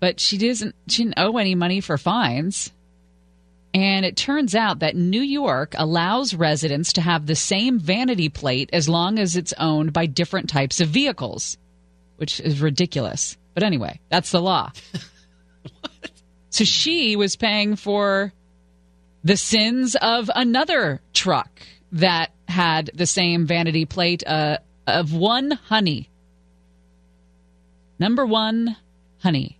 But 0.00 0.20
she 0.20 0.38
doesn't 0.38 0.74
she 0.88 1.04
didn't 1.04 1.18
owe 1.18 1.36
any 1.38 1.54
money 1.54 1.80
for 1.80 1.98
fines. 1.98 2.72
And 3.74 4.06
it 4.06 4.16
turns 4.16 4.54
out 4.54 4.78
that 4.78 4.96
New 4.96 5.20
York 5.20 5.74
allows 5.76 6.34
residents 6.34 6.94
to 6.94 7.00
have 7.00 7.26
the 7.26 7.36
same 7.36 7.78
vanity 7.78 8.28
plate 8.28 8.70
as 8.72 8.88
long 8.88 9.18
as 9.18 9.36
it's 9.36 9.52
owned 9.58 9.92
by 9.92 10.06
different 10.06 10.48
types 10.48 10.80
of 10.80 10.88
vehicles, 10.88 11.58
which 12.16 12.40
is 12.40 12.62
ridiculous. 12.62 13.36
But 13.54 13.62
anyway, 13.62 14.00
that's 14.08 14.30
the 14.30 14.40
law. 14.40 14.72
So 16.50 16.64
she 16.64 17.16
was 17.16 17.36
paying 17.36 17.76
for 17.76 18.32
the 19.22 19.36
sins 19.36 19.94
of 19.94 20.30
another 20.34 21.00
truck 21.12 21.50
that 21.92 22.32
had 22.48 22.90
the 22.94 23.06
same 23.06 23.46
vanity 23.46 23.84
plate 23.84 24.24
uh, 24.26 24.58
of 24.88 25.12
one 25.12 25.52
honey. 25.52 26.08
Number 27.98 28.24
one, 28.26 28.76
honey. 29.18 29.58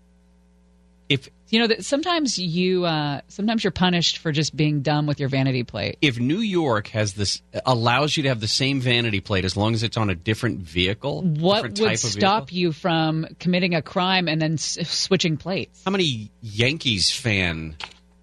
If 1.08 1.28
You 1.48 1.60
know 1.60 1.66
that 1.68 1.84
sometimes 1.86 2.38
you 2.38 2.84
uh, 2.84 3.22
sometimes 3.28 3.64
you're 3.64 3.70
punished 3.70 4.18
for 4.18 4.30
just 4.30 4.54
being 4.54 4.82
dumb 4.82 5.06
with 5.06 5.18
your 5.18 5.30
vanity 5.30 5.64
plate. 5.64 5.96
if 6.02 6.18
New 6.20 6.40
York 6.40 6.88
has 6.88 7.14
this 7.14 7.40
allows 7.64 8.14
you 8.16 8.24
to 8.24 8.28
have 8.28 8.40
the 8.40 8.46
same 8.48 8.80
vanity 8.82 9.20
plate 9.20 9.46
as 9.46 9.56
long 9.56 9.72
as 9.72 9.82
it's 9.82 9.96
on 9.96 10.10
a 10.10 10.14
different 10.14 10.60
vehicle, 10.60 11.22
What 11.22 11.74
different 11.74 11.80
would 11.80 11.98
stop 11.98 12.48
vehicle? 12.50 12.58
you 12.58 12.72
from 12.72 13.26
committing 13.40 13.74
a 13.74 13.80
crime 13.80 14.28
and 14.28 14.40
then 14.42 14.52
s- 14.54 14.76
switching 14.86 15.38
plates? 15.38 15.80
How 15.84 15.90
many 15.90 16.30
Yankees 16.42 17.10
fan 17.10 17.76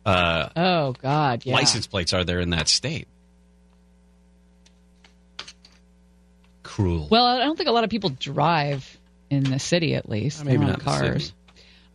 uh, 0.06 0.49
Oh 0.56 0.93
God, 1.01 1.43
yeah. 1.43 1.56
license 1.56 1.88
plates 1.88 2.14
are 2.14 2.24
there 2.24 2.39
in 2.39 2.51
that 2.51 2.68
state? 2.68 3.08
Cruel. 6.76 7.07
Well, 7.09 7.26
I 7.26 7.39
don't 7.39 7.55
think 7.55 7.69
a 7.69 7.71
lot 7.71 7.86
of 7.86 7.89
people 7.89 8.09
drive 8.09 8.97
in 9.30 9.45
the 9.45 9.59
city, 9.59 9.95
at 9.95 10.09
least. 10.09 10.43
Maybe 10.43 10.65
not 10.65 10.82
cars. 10.82 11.32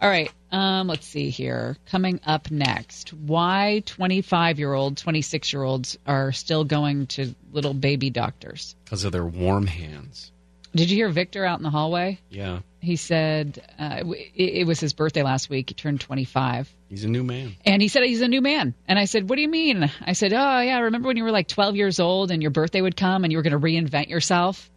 All 0.01 0.09
right. 0.09 0.33
Um, 0.51 0.87
let's 0.87 1.07
see 1.07 1.29
here. 1.29 1.77
Coming 1.91 2.19
up 2.25 2.51
next, 2.51 3.13
why 3.13 3.83
25 3.85 4.59
year 4.59 4.73
old, 4.73 4.97
26 4.97 5.53
year 5.53 5.63
olds 5.63 5.99
are 6.07 6.33
still 6.33 6.65
going 6.65 7.09
to 7.09 7.35
little 7.53 7.75
baby 7.75 8.09
doctors. 8.09 8.75
Because 8.85 9.05
of 9.05 9.13
their 9.13 9.27
warm 9.27 9.67
hands. 9.67 10.33
Did 10.75 10.91
you 10.91 10.97
hear 10.97 11.11
Victor 11.11 11.45
out 11.45 11.59
in 11.59 11.63
the 11.63 11.71
hallway? 11.71 12.19
Yeah, 12.31 12.61
He 12.81 12.97
said 12.97 13.63
uh, 13.79 14.03
it, 14.35 14.61
it 14.61 14.67
was 14.67 14.81
his 14.81 14.95
birthday 14.95 15.23
last 15.23 15.51
week. 15.51 15.71
He 15.71 15.75
turned 15.75 16.01
25. 16.01 16.75
he's 16.89 17.05
a 17.05 17.09
new 17.09 17.23
man. 17.23 17.55
And 17.65 17.83
he 17.83 17.89
said 17.89 18.05
he's 18.05 18.23
a 18.23 18.29
new 18.29 18.41
man. 18.41 18.75
And 18.89 18.99
I 18.99 19.05
said, 19.05 19.29
What 19.29 19.37
do 19.37 19.43
you 19.43 19.49
mean? 19.49 19.91
I 20.01 20.15
said, 20.15 20.33
Oh, 20.33 20.61
yeah, 20.61 20.81
remember 20.81 21.09
when 21.09 21.17
you 21.17 21.25
were 21.25 21.31
like 21.31 21.49
12 21.49 21.77
years 21.77 22.01
old 22.01 22.31
and 22.31 22.41
your 22.41 22.51
birthday 22.51 22.81
would 22.81 22.97
come 22.97 23.25
and 23.25 23.33
you 23.33 23.39
were 23.39 23.43
going 23.43 23.53
to 23.53 23.59
reinvent 23.59 24.09
yourself? 24.09 24.71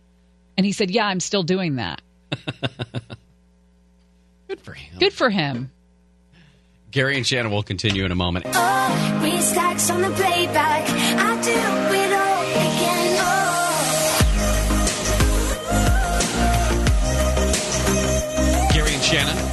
And 0.57 0.65
he 0.65 0.73
said, 0.73 0.91
Yeah, 0.91 1.07
I'm 1.07 1.21
still 1.21 1.43
doing 1.43 1.77
that. 1.77 2.01
Good 4.47 4.59
for 4.61 4.73
him. 4.73 4.99
Good 4.99 5.13
for 5.13 5.29
him. 5.29 5.71
Gary 6.91 7.17
and 7.17 7.25
Shannon 7.25 7.51
will 7.51 7.63
continue 7.63 8.05
in 8.05 8.11
a 8.11 8.15
moment. 8.15 8.45
Oh, 8.49 9.13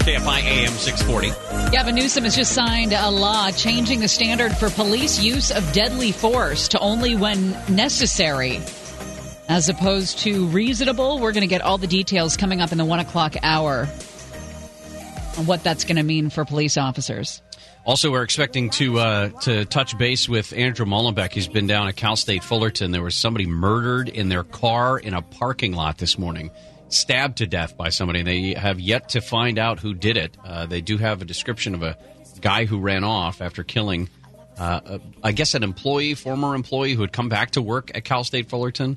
KFI 0.00 0.42
AM 0.42 0.72
640. 0.72 1.70
Gavin 1.70 1.94
Newsom 1.94 2.24
has 2.24 2.34
just 2.34 2.52
signed 2.52 2.92
a 2.92 3.10
law 3.10 3.50
changing 3.50 4.00
the 4.00 4.08
standard 4.08 4.56
for 4.56 4.70
police 4.70 5.22
use 5.22 5.50
of 5.50 5.72
deadly 5.72 6.10
force 6.10 6.68
to 6.68 6.78
only 6.78 7.14
when 7.14 7.50
necessary, 7.68 8.60
as 9.48 9.68
opposed 9.68 10.18
to 10.20 10.46
reasonable. 10.46 11.18
We're 11.18 11.32
going 11.32 11.42
to 11.42 11.46
get 11.46 11.60
all 11.60 11.76
the 11.76 11.86
details 11.86 12.36
coming 12.36 12.62
up 12.62 12.72
in 12.72 12.78
the 12.78 12.84
one 12.84 12.98
o'clock 12.98 13.34
hour 13.42 13.88
on 15.36 15.46
what 15.46 15.62
that's 15.62 15.84
going 15.84 15.96
to 15.96 16.02
mean 16.02 16.30
for 16.30 16.46
police 16.46 16.78
officers. 16.78 17.42
Also, 17.84 18.10
we're 18.10 18.22
expecting 18.22 18.70
to 18.70 18.98
uh, 18.98 19.28
to 19.40 19.64
touch 19.64 19.96
base 19.96 20.28
with 20.28 20.52
Andrew 20.52 20.86
Mullenbeck. 20.86 21.32
He's 21.32 21.48
been 21.48 21.66
down 21.66 21.88
at 21.88 21.96
Cal 21.96 22.14
State 22.14 22.44
Fullerton. 22.44 22.90
There 22.90 23.02
was 23.02 23.14
somebody 23.14 23.46
murdered 23.46 24.08
in 24.08 24.28
their 24.28 24.44
car 24.44 24.98
in 24.98 25.14
a 25.14 25.22
parking 25.22 25.72
lot 25.72 25.98
this 25.98 26.18
morning, 26.18 26.50
stabbed 26.90 27.38
to 27.38 27.46
death 27.46 27.76
by 27.76 27.88
somebody. 27.88 28.22
They 28.22 28.54
have 28.54 28.78
yet 28.78 29.10
to 29.10 29.20
find 29.20 29.58
out 29.58 29.80
who 29.80 29.94
did 29.94 30.16
it. 30.16 30.36
Uh, 30.44 30.66
they 30.66 30.80
do 30.80 30.98
have 30.98 31.22
a 31.22 31.24
description 31.24 31.74
of 31.74 31.82
a 31.82 31.96
guy 32.40 32.64
who 32.64 32.78
ran 32.80 33.04
off 33.04 33.40
after 33.40 33.62
killing, 33.62 34.08
uh, 34.58 34.98
I 35.22 35.32
guess, 35.32 35.54
an 35.54 35.62
employee, 35.62 36.14
former 36.14 36.54
employee 36.54 36.94
who 36.94 37.00
had 37.00 37.12
come 37.12 37.28
back 37.28 37.52
to 37.52 37.62
work 37.62 37.90
at 37.94 38.04
Cal 38.04 38.24
State 38.24 38.48
Fullerton. 38.48 38.96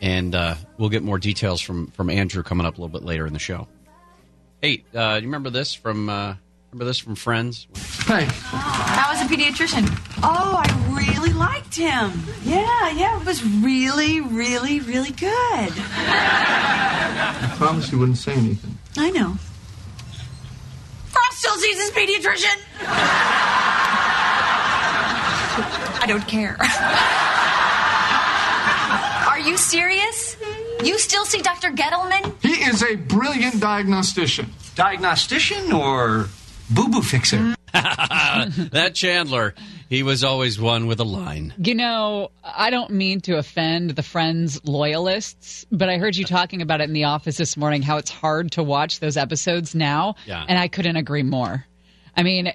And 0.00 0.34
uh, 0.34 0.56
we'll 0.78 0.88
get 0.88 1.02
more 1.02 1.18
details 1.18 1.60
from 1.60 1.88
from 1.88 2.10
Andrew 2.10 2.42
coming 2.42 2.66
up 2.66 2.76
a 2.76 2.80
little 2.80 2.88
bit 2.88 3.04
later 3.06 3.26
in 3.26 3.32
the 3.32 3.38
show. 3.38 3.68
Hey, 4.60 4.84
uh, 4.94 5.18
you 5.20 5.26
remember 5.26 5.50
this 5.50 5.74
from 5.74 6.08
uh, 6.08 6.34
remember 6.72 6.86
this 6.86 6.98
from 6.98 7.14
Friends? 7.14 7.66
Hey, 8.06 8.24
That 8.50 9.08
was 9.10 9.20
a 9.20 9.26
pediatrician. 9.34 9.86
Oh, 10.22 10.56
I 10.56 10.66
really 10.96 11.32
liked 11.34 11.74
him. 11.76 12.10
Yeah, 12.44 12.90
yeah, 12.92 13.20
it 13.20 13.26
was 13.26 13.44
really, 13.44 14.20
really, 14.22 14.80
really 14.80 15.10
good. 15.10 15.28
I 15.76 17.54
promised 17.58 17.92
you 17.92 17.98
wouldn't 17.98 18.16
say 18.18 18.32
anything. 18.32 18.78
I 18.96 19.10
know. 19.10 19.36
Frost 21.08 21.38
still 21.38 21.56
sees 21.56 21.76
his 21.76 21.90
pediatrician. 21.90 22.56
I 26.00 26.06
don't 26.08 26.26
care. 26.26 26.56
Are 29.28 29.38
you 29.40 29.56
serious? 29.58 30.36
You 30.82 30.98
still 30.98 31.26
see 31.26 31.42
Dr. 31.42 31.70
Gettleman? 31.70 32.34
He 32.40 32.54
is 32.64 32.82
a 32.82 32.96
brilliant 32.96 33.60
diagnostician. 33.60 34.50
Diagnostician 34.74 35.70
or 35.72 36.28
boo 36.70 36.88
boo 36.88 37.02
fixer? 37.02 37.36
Mm. 37.38 37.56
that 38.72 38.94
Chandler, 38.94 39.54
he 39.88 40.02
was 40.02 40.24
always 40.24 40.60
one 40.60 40.86
with 40.86 41.00
a 41.00 41.04
line. 41.04 41.54
You 41.58 41.74
know, 41.74 42.30
I 42.44 42.70
don't 42.70 42.90
mean 42.90 43.20
to 43.22 43.38
offend 43.38 43.90
the 43.90 44.02
Friends 44.02 44.60
loyalists, 44.64 45.64
but 45.72 45.88
I 45.88 45.98
heard 45.98 46.16
you 46.16 46.24
talking 46.24 46.60
about 46.60 46.80
it 46.80 46.84
in 46.84 46.92
the 46.92 47.04
office 47.04 47.36
this 47.36 47.56
morning 47.56 47.82
how 47.82 47.96
it's 47.96 48.10
hard 48.10 48.52
to 48.52 48.62
watch 48.62 49.00
those 49.00 49.16
episodes 49.16 49.74
now. 49.74 50.16
Yeah. 50.26 50.44
And 50.46 50.58
I 50.58 50.68
couldn't 50.68 50.96
agree 50.96 51.22
more. 51.22 51.66
I 52.14 52.22
mean, 52.22 52.52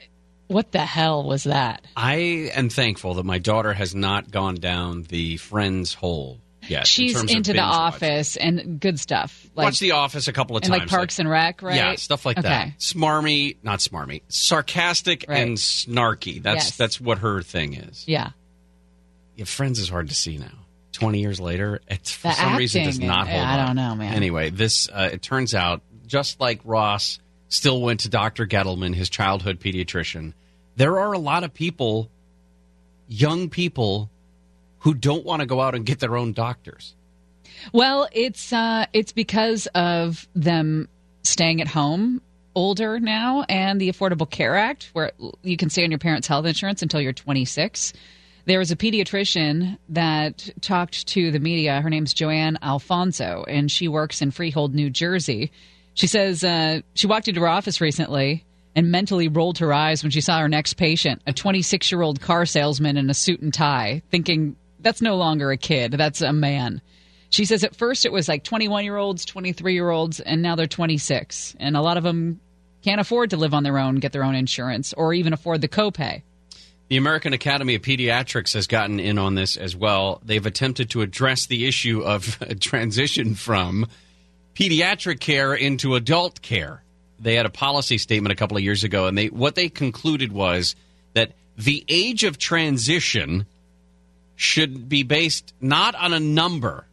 what 0.48 0.72
the 0.72 0.80
hell 0.80 1.24
was 1.24 1.46
that? 1.46 1.86
I 1.96 2.52
am 2.54 2.70
thankful 2.70 3.16
that 3.16 3.26
my 3.26 3.40
daughter 3.40 3.74
has 3.74 3.96
not 3.96 4.32
gone 4.32 4.56
down 4.56 5.04
the 5.04 5.38
Friends 5.38 5.96
hole 5.96 6.40
in 6.70 6.84
She's 6.86 7.22
of 7.22 7.30
into 7.30 7.54
the 7.54 7.60
office 7.60 8.36
and 8.38 8.80
good 8.80 9.00
stuff. 9.00 9.46
Like, 9.56 9.66
Watch 9.66 9.80
The 9.80 9.92
Office 9.92 10.28
a 10.28 10.34
couple 10.34 10.56
of 10.58 10.64
and 10.64 10.72
times. 10.72 10.82
like 10.82 10.90
Parks 10.90 11.20
and 11.20 11.30
Rec, 11.30 11.62
right? 11.62 11.76
Yeah, 11.76 11.96
stuff 11.96 12.26
like 12.26 12.38
okay. 12.38 12.48
that. 12.48 12.78
Smarmy, 12.80 13.58
not 13.64 13.80
smarmy, 13.80 14.22
sarcastic 14.30 15.26
Right. 15.28 15.40
and 15.40 15.58
snarky. 15.58 16.42
That's 16.42 16.66
Yes. 16.68 16.78
that's 16.78 17.02
what 17.02 17.20
her 17.20 17.42
thing 17.42 17.74
is. 17.74 18.04
Yeah. 18.08 18.32
Yeah, 19.36 19.46
Friends 19.46 19.80
is 19.80 19.90
hard 19.90 20.10
to 20.10 20.16
see 20.16 20.38
now. 20.38 20.52
Twenty 20.94 21.20
years 21.20 21.40
later, 21.40 21.82
it's 21.88 22.12
for 22.12 22.30
The 22.30 22.34
some 22.34 22.56
reason 22.58 22.84
does 22.86 23.00
not 23.00 23.28
hold. 23.28 23.44
I 23.44 23.66
don't 23.66 23.76
know, 23.76 23.94
man. 23.96 24.14
Anyway, 24.16 24.50
this 24.50 24.90
uh, 24.90 25.10
it 25.14 25.22
turns 25.22 25.54
out 25.54 25.82
just 26.08 26.40
like 26.40 26.60
Ross 26.64 27.20
still 27.50 27.82
went 27.82 28.00
to 28.02 28.10
Dr. 28.10 28.48
Gettleman, 28.48 28.96
his 28.96 29.10
childhood 29.10 29.60
pediatrician. 29.60 30.34
There 30.76 31.00
are 31.00 31.14
a 31.14 31.20
lot 31.20 31.44
of 31.44 31.54
people, 31.54 32.10
young 33.08 33.50
people, 33.50 34.10
who 34.88 34.94
don't 34.94 35.26
want 35.26 35.42
to 35.42 35.46
go 35.46 35.60
out 35.60 35.76
and 35.76 35.86
get 35.86 36.00
their 36.00 36.16
own 36.16 36.32
doctors. 36.32 36.96
Well, 37.74 38.08
it's 38.14 38.54
uh, 38.54 38.86
it's 38.94 39.12
because 39.12 39.68
of 39.76 40.26
them 40.34 40.88
staying 41.24 41.60
at 41.60 41.68
home 41.68 42.22
older 42.56 42.98
now 42.98 43.44
and 43.50 43.82
the 43.82 43.92
Affordable 43.92 44.30
Care 44.30 44.56
Act, 44.56 44.90
where 44.94 45.12
you 45.44 45.58
can 45.58 45.70
stay 45.70 45.84
on 45.84 45.92
your 45.92 45.98
parents' 45.98 46.26
health 46.26 46.46
insurance 46.46 46.82
until 46.82 47.02
you're 47.02 47.12
26. 47.12 47.92
There 48.46 48.60
was 48.60 48.72
a 48.72 48.78
pediatrician 48.78 49.78
that 49.90 50.50
talked 50.62 51.06
to 51.08 51.32
the 51.32 51.40
media. 51.40 51.82
Her 51.82 51.90
name's 51.90 52.14
Joanne 52.14 52.58
Alfonso, 52.62 53.44
and 53.46 53.70
she 53.70 53.90
works 53.90 54.22
in 54.22 54.32
Freehold, 54.32 54.74
New 54.74 54.90
Jersey. 54.90 55.52
She 55.96 56.08
says 56.08 56.46
uh, 56.46 56.80
she 56.94 57.08
walked 57.08 57.28
into 57.28 57.42
her 57.42 57.50
office 57.50 57.82
recently 57.82 58.46
and 58.74 58.90
mentally 58.90 59.28
rolled 59.28 59.58
her 59.58 59.74
eyes 59.74 60.02
when 60.02 60.12
she 60.12 60.22
saw 60.22 60.40
her 60.40 60.48
next 60.48 60.76
patient, 60.76 61.22
a 61.28 61.34
26 61.34 61.92
year 61.92 62.02
old 62.02 62.22
car 62.22 62.46
salesman 62.46 62.96
in 62.96 63.10
a 63.10 63.14
suit 63.14 63.42
and 63.42 63.54
tie, 63.54 64.02
thinking 64.12 64.56
that's 64.80 65.02
no 65.02 65.16
longer 65.16 65.52
a 65.52 65.58
kid, 65.58 65.92
that's 65.94 66.22
a 66.22 66.34
man. 66.34 66.82
She 67.30 67.46
says 67.46 67.64
at 67.64 67.76
first 67.76 68.06
it 68.06 68.12
was 68.12 68.28
like 68.28 68.44
21 68.44 68.84
year 68.84 68.98
olds, 68.98 69.26
23 69.26 69.74
year 69.74 69.90
olds, 69.90 70.20
and 70.20 70.42
now 70.42 70.56
they're 70.56 70.68
26. 70.68 71.56
And 71.60 71.76
a 71.76 71.82
lot 71.82 71.98
of 71.98 72.04
them 72.04 72.40
can't 72.84 73.02
afford 73.02 73.32
to 73.32 73.38
live 73.38 73.54
on 73.54 73.64
their 73.64 73.78
own, 73.78 73.96
get 73.96 74.14
their 74.14 74.24
own 74.24 74.36
insurance, 74.36 74.94
or 74.94 75.14
even 75.14 75.34
afford 75.34 75.62
the 75.62 75.68
copay. 75.68 76.22
The 76.90 76.98
American 76.98 77.34
Academy 77.34 77.76
of 77.76 77.82
Pediatrics 77.82 78.54
has 78.54 78.66
gotten 78.68 79.02
in 79.02 79.18
on 79.18 79.36
this 79.36 79.58
as 79.58 79.76
well. 79.76 80.22
They've 80.24 80.46
attempted 80.46 80.92
to 80.92 81.02
address 81.02 81.46
the 81.46 81.66
issue 81.66 82.02
of 82.02 82.40
transition 82.62 83.36
from 83.36 83.88
pediatric 84.56 85.20
care 85.20 85.54
into 85.54 85.96
adult 85.96 86.42
care. 86.42 86.82
They 87.20 87.36
had 87.36 87.46
a 87.46 87.50
policy 87.50 87.98
statement 87.98 88.32
a 88.32 88.36
couple 88.36 88.56
of 88.56 88.64
years 88.64 88.86
ago, 88.86 89.08
and 89.08 89.18
they 89.18 89.28
what 89.28 89.56
they 89.56 89.68
concluded 89.68 90.32
was 90.32 90.76
that 91.14 91.34
the 91.58 91.84
age 91.90 92.24
of 92.24 92.38
transition 92.38 93.48
should 94.38 94.88
be 94.88 95.04
based 95.04 95.54
not 95.60 95.94
on 95.96 96.14
a 96.14 96.20
number, 96.20 96.86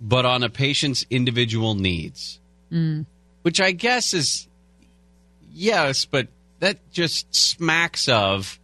but 0.00 0.24
on 0.26 0.42
a 0.42 0.48
patient's 0.50 1.06
individual 1.10 1.74
needs, 1.76 2.40
Mm. 2.72 3.06
which 3.42 3.60
I 3.60 3.70
guess 3.70 4.12
is 4.12 4.48
yes, 5.52 6.04
but 6.06 6.26
that 6.58 6.90
just 6.90 7.32
smacks 7.34 8.08
of 8.08 8.58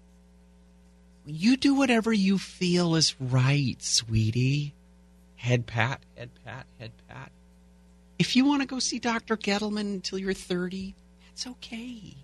you 1.26 1.56
do 1.56 1.74
whatever 1.74 2.12
you 2.12 2.36
feel 2.38 2.96
is 2.96 3.14
right, 3.20 3.76
sweetie. 3.80 4.74
Head 5.36 5.66
pat, 5.66 6.00
head 6.16 6.30
pat, 6.44 6.66
head 6.80 6.90
pat. 7.08 7.30
If 8.18 8.34
you 8.34 8.44
want 8.44 8.62
to 8.62 8.66
go 8.66 8.78
see 8.78 8.98
Dr. 8.98 9.36
Gettleman 9.36 9.80
until 9.80 10.18
you're 10.18 10.32
30, 10.32 10.94
that's 11.28 11.46
okay. 11.46 12.16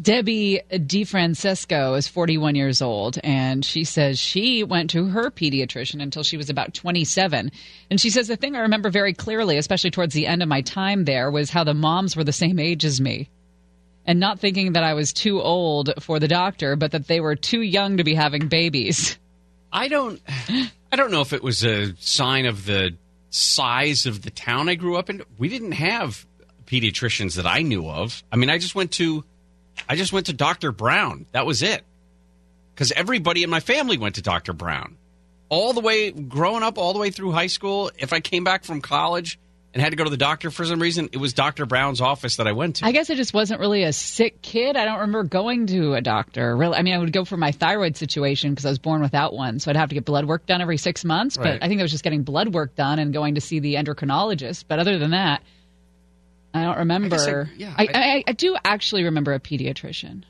Debbie 0.00 0.60
DeFrancesco 0.70 1.96
is 1.96 2.08
41 2.08 2.54
years 2.54 2.80
old, 2.80 3.18
and 3.22 3.64
she 3.64 3.84
says 3.84 4.18
she 4.18 4.62
went 4.64 4.90
to 4.90 5.06
her 5.06 5.30
pediatrician 5.30 6.02
until 6.02 6.22
she 6.22 6.36
was 6.36 6.48
about 6.48 6.74
27. 6.74 7.50
And 7.90 8.00
she 8.00 8.10
says 8.10 8.28
the 8.28 8.36
thing 8.36 8.56
I 8.56 8.60
remember 8.60 8.90
very 8.90 9.12
clearly, 9.12 9.58
especially 9.58 9.90
towards 9.90 10.14
the 10.14 10.26
end 10.26 10.42
of 10.42 10.48
my 10.48 10.62
time 10.62 11.04
there, 11.04 11.30
was 11.30 11.50
how 11.50 11.64
the 11.64 11.74
moms 11.74 12.16
were 12.16 12.24
the 12.24 12.32
same 12.32 12.58
age 12.58 12.84
as 12.84 13.00
me. 13.00 13.28
And 14.06 14.18
not 14.18 14.40
thinking 14.40 14.72
that 14.72 14.84
I 14.84 14.94
was 14.94 15.12
too 15.12 15.42
old 15.42 15.92
for 16.00 16.18
the 16.18 16.28
doctor, 16.28 16.76
but 16.76 16.92
that 16.92 17.06
they 17.06 17.20
were 17.20 17.36
too 17.36 17.60
young 17.60 17.98
to 17.98 18.04
be 18.04 18.14
having 18.14 18.48
babies. 18.48 19.18
I 19.72 19.88
don't 19.88 20.20
I 20.92 20.96
don't 20.96 21.10
know 21.10 21.20
if 21.20 21.32
it 21.32 21.42
was 21.42 21.64
a 21.64 21.94
sign 21.96 22.46
of 22.46 22.64
the 22.64 22.96
size 23.28 24.06
of 24.06 24.22
the 24.22 24.30
town 24.30 24.68
I 24.68 24.74
grew 24.74 24.96
up 24.96 25.10
in. 25.10 25.22
We 25.38 25.48
didn't 25.48 25.72
have 25.72 26.26
pediatricians 26.64 27.36
that 27.36 27.46
I 27.46 27.62
knew 27.62 27.88
of. 27.88 28.22
I 28.32 28.36
mean, 28.36 28.50
I 28.50 28.58
just 28.58 28.74
went 28.74 28.92
to 28.92 29.24
I 29.88 29.96
just 29.96 30.12
went 30.12 30.26
to 30.26 30.32
Dr. 30.32 30.72
Brown. 30.72 31.26
That 31.32 31.46
was 31.46 31.62
it. 31.62 31.84
Cuz 32.76 32.92
everybody 32.92 33.42
in 33.42 33.50
my 33.50 33.60
family 33.60 33.98
went 33.98 34.14
to 34.16 34.22
Dr. 34.22 34.52
Brown. 34.52 34.96
All 35.48 35.72
the 35.72 35.80
way 35.80 36.10
growing 36.10 36.62
up 36.62 36.78
all 36.78 36.92
the 36.92 36.98
way 36.98 37.10
through 37.10 37.32
high 37.32 37.48
school, 37.48 37.90
if 37.98 38.12
I 38.12 38.20
came 38.20 38.44
back 38.44 38.64
from 38.64 38.80
college 38.80 39.38
and 39.72 39.82
had 39.82 39.90
to 39.90 39.96
go 39.96 40.04
to 40.04 40.10
the 40.10 40.16
doctor 40.16 40.50
for 40.50 40.64
some 40.64 40.80
reason, 40.80 41.08
it 41.12 41.18
was 41.18 41.32
Dr. 41.32 41.64
Brown's 41.64 42.00
office 42.00 42.36
that 42.36 42.48
I 42.48 42.52
went 42.52 42.76
to. 42.76 42.86
I 42.86 42.92
guess 42.92 43.08
I 43.10 43.14
just 43.14 43.32
wasn't 43.32 43.60
really 43.60 43.84
a 43.84 43.92
sick 43.92 44.42
kid. 44.42 44.76
I 44.76 44.84
don't 44.84 45.00
remember 45.00 45.24
going 45.24 45.66
to 45.68 45.94
a 45.94 46.00
doctor. 46.00 46.56
Really, 46.56 46.76
I 46.76 46.82
mean, 46.82 46.94
I 46.94 46.98
would 46.98 47.12
go 47.12 47.24
for 47.24 47.36
my 47.36 47.52
thyroid 47.52 47.96
situation 47.96 48.50
because 48.50 48.66
I 48.66 48.70
was 48.70 48.78
born 48.78 49.00
without 49.00 49.32
one, 49.32 49.60
so 49.60 49.70
I'd 49.70 49.76
have 49.76 49.90
to 49.90 49.94
get 49.94 50.04
blood 50.04 50.24
work 50.24 50.46
done 50.46 50.60
every 50.60 50.76
six 50.76 51.04
months. 51.04 51.36
But 51.36 51.62
I 51.62 51.68
think 51.68 51.80
I 51.80 51.82
was 51.82 51.92
just 51.92 52.04
getting 52.04 52.22
blood 52.22 52.52
work 52.52 52.74
done 52.74 52.98
and 52.98 53.12
going 53.12 53.36
to 53.36 53.40
see 53.40 53.60
the 53.60 53.74
endocrinologist. 53.74 54.64
But 54.66 54.80
other 54.80 54.98
than 54.98 55.12
that, 55.12 55.42
I 56.52 56.64
don't 56.64 56.78
remember. 56.78 57.08
guess 57.10 57.28
I- 57.28 57.48
yeah, 57.56 57.74
I, 57.76 57.88
I, 57.94 58.24
I 58.28 58.32
do 58.32 58.56
actually 58.64 59.04
remember 59.04 59.32
a 59.34 59.40
pediatrician, 59.40 60.24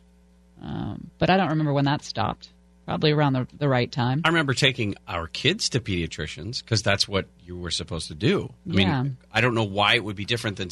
um, 0.63 1.11
but 1.19 1.31
I 1.31 1.37
don't 1.37 1.49
remember 1.51 1.73
when 1.73 1.85
that 1.87 2.03
stopped. 2.03 2.51
Probably 2.87 3.13
around 3.13 3.35
the, 3.35 3.47
the 3.57 3.69
right 3.69 3.91
time. 3.93 4.23
I 4.25 4.29
remember 4.29 4.53
taking 4.53 4.97
our 5.07 5.29
kids 5.29 5.69
to 5.71 5.81
pediatricians 5.81 6.61
because 6.65 6.83
that's 6.83 7.07
what 7.07 7.27
you 7.45 7.57
were 7.57 7.71
supposed 7.71 8.09
to 8.09 8.17
do. 8.17 8.53
I 8.69 8.73
Yeah. 8.73 9.03
mean, 9.03 9.17
I 9.33 9.41
don't 9.43 9.55
know 9.55 9.63
why 9.65 9.95
it 9.95 10.03
would 10.03 10.17
be 10.17 10.25
different 10.25 10.57
than. 10.57 10.71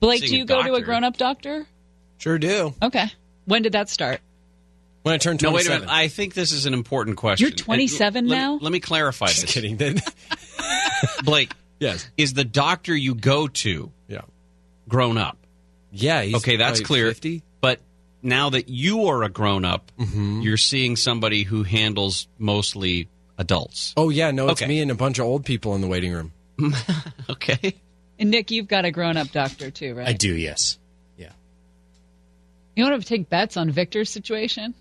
Blake, 0.00 0.20
seeing 0.20 0.30
do 0.32 0.34
a 0.34 0.38
you 0.38 0.44
go 0.44 0.62
to 0.64 0.74
a 0.74 0.80
grown 0.80 1.04
up 1.04 1.16
doctor? 1.16 1.64
Sure 2.18 2.36
do. 2.38 2.74
Okay. 2.82 3.04
When 3.44 3.62
did 3.62 3.72
that 3.72 3.88
start? 3.88 4.20
When 5.02 5.14
I 5.14 5.18
turned 5.18 5.40
No, 5.42 5.50
27. 5.50 5.54
wait 5.54 5.76
a 5.76 5.80
minute. 5.86 5.94
I 5.94 6.08
think 6.08 6.34
this 6.34 6.50
is 6.50 6.66
an 6.66 6.74
important 6.74 7.16
question. 7.16 7.46
You're 7.46 7.56
27 7.56 8.24
And 8.24 8.32
l- 8.32 8.36
now? 8.38 8.52
Let 8.54 8.58
me, 8.60 8.64
let 8.64 8.72
me 8.72 8.80
clarify 8.80 9.26
Just 9.26 9.42
this. 9.42 9.52
kidding. 9.52 9.76
Then 9.76 10.00
Blake, 11.24 11.52
yes, 11.78 12.08
is 12.16 12.32
the 12.34 12.44
doctor 12.44 12.94
you 12.96 13.14
go 13.14 13.46
to 13.48 13.70
yeah, 13.70 13.86
grown 14.88 15.18
up? 15.18 15.36
yeah. 15.90 16.22
He's 16.22 16.34
okay, 16.36 16.56
that's 16.56 16.80
clear. 16.80 17.08
50. 17.08 17.42
But 17.60 17.80
now 18.22 18.50
that 18.50 18.68
you 18.68 19.06
are 19.06 19.22
a 19.22 19.28
grown 19.28 19.64
up, 19.64 19.90
Mm-hmm. 19.98 20.40
you're 20.40 20.56
seeing 20.56 20.96
somebody 20.96 21.42
who 21.44 21.62
handles 21.64 22.28
mostly 22.38 23.08
adults. 23.38 23.92
Oh 23.96 24.08
yeah, 24.10 24.30
no, 24.30 24.48
it's 24.48 24.62
Okay. 24.62 24.68
me 24.68 24.80
and 24.80 24.90
a 24.90 24.94
bunch 24.94 25.18
of 25.18 25.24
old 25.26 25.44
people 25.44 25.74
in 25.74 25.80
the 25.80 25.88
waiting 25.88 26.12
room. 26.12 26.32
Okay. 27.30 27.74
And 28.18 28.30
Nick, 28.30 28.50
you've 28.50 28.68
got 28.68 28.84
a 28.84 28.90
grown 28.92 29.16
up 29.16 29.30
doctor 29.32 29.70
too, 29.70 29.94
right? 29.94 30.06
I 30.08 30.12
do, 30.12 30.34
yes. 30.34 30.78
Yeah. 31.16 31.32
You 32.76 32.84
want 32.84 33.00
to 33.02 33.08
take 33.08 33.28
bets 33.28 33.56
on 33.56 33.70
Victor's 33.70 34.10
situation? 34.10 34.74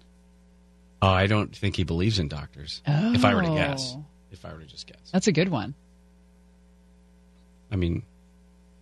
Oh, 1.02 1.08
I 1.10 1.26
don't 1.28 1.56
think 1.56 1.76
he 1.76 1.84
believes 1.84 2.20
in 2.20 2.28
doctors. 2.28 2.82
If 2.86 3.26
I 3.26 3.34
were 3.34 3.42
to 3.42 3.56
guess. 3.56 3.96
Oh. 3.98 4.06
If 4.32 4.46
I 4.46 4.54
were 4.54 4.60
to 4.60 4.66
just 4.68 4.86
guess. 4.86 5.00
That's 5.12 5.28
a 5.28 5.32
good 5.32 5.50
one. 5.50 5.74
I 7.72 7.76
mean, 7.78 8.04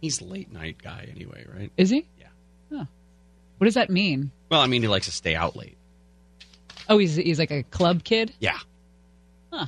he's 0.01 0.21
late 0.21 0.51
night 0.51 0.77
guy 0.81 1.07
anyway, 1.09 1.45
right? 1.53 1.71
Is 1.77 1.89
he? 1.89 2.07
Yeah. 2.19 2.27
Huh. 2.71 2.85
What 3.57 3.65
does 3.65 3.75
that 3.75 3.89
mean? 3.89 4.31
Well, 4.49 4.61
I 4.61 4.67
mean, 4.67 4.81
he 4.81 4.87
likes 4.87 5.05
to 5.05 5.11
stay 5.11 5.35
out 5.35 5.55
late. 5.55 5.77
Oh, 6.87 6.97
he's 6.97 7.15
he's 7.15 7.39
like 7.39 7.51
a 7.51 7.63
club 7.63 8.03
kid. 8.03 8.33
Yeah. 8.39 8.57
Huh. 9.51 9.67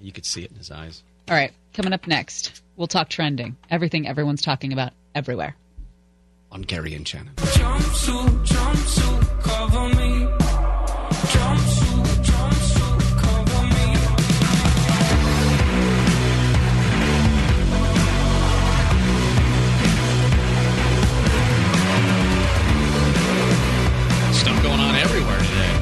You 0.00 0.12
could 0.12 0.26
see 0.26 0.42
it 0.42 0.50
in 0.50 0.56
his 0.56 0.70
eyes. 0.70 1.02
All 1.28 1.36
right, 1.36 1.52
coming 1.74 1.92
up 1.92 2.06
next, 2.06 2.62
we'll 2.76 2.86
talk 2.86 3.08
trending. 3.08 3.56
Everything 3.70 4.06
everyone's 4.06 4.42
talking 4.42 4.72
about 4.72 4.92
everywhere. 5.14 5.56
On 6.52 6.62
Gary 6.62 6.94
and 6.94 7.06
Shannon. 7.06 7.34
Jumpsuit, 7.36 8.46
jumpsuit, 8.46 9.42
cover 9.42 9.88
me. 9.88 9.94
Jumpsuit, 9.96 10.25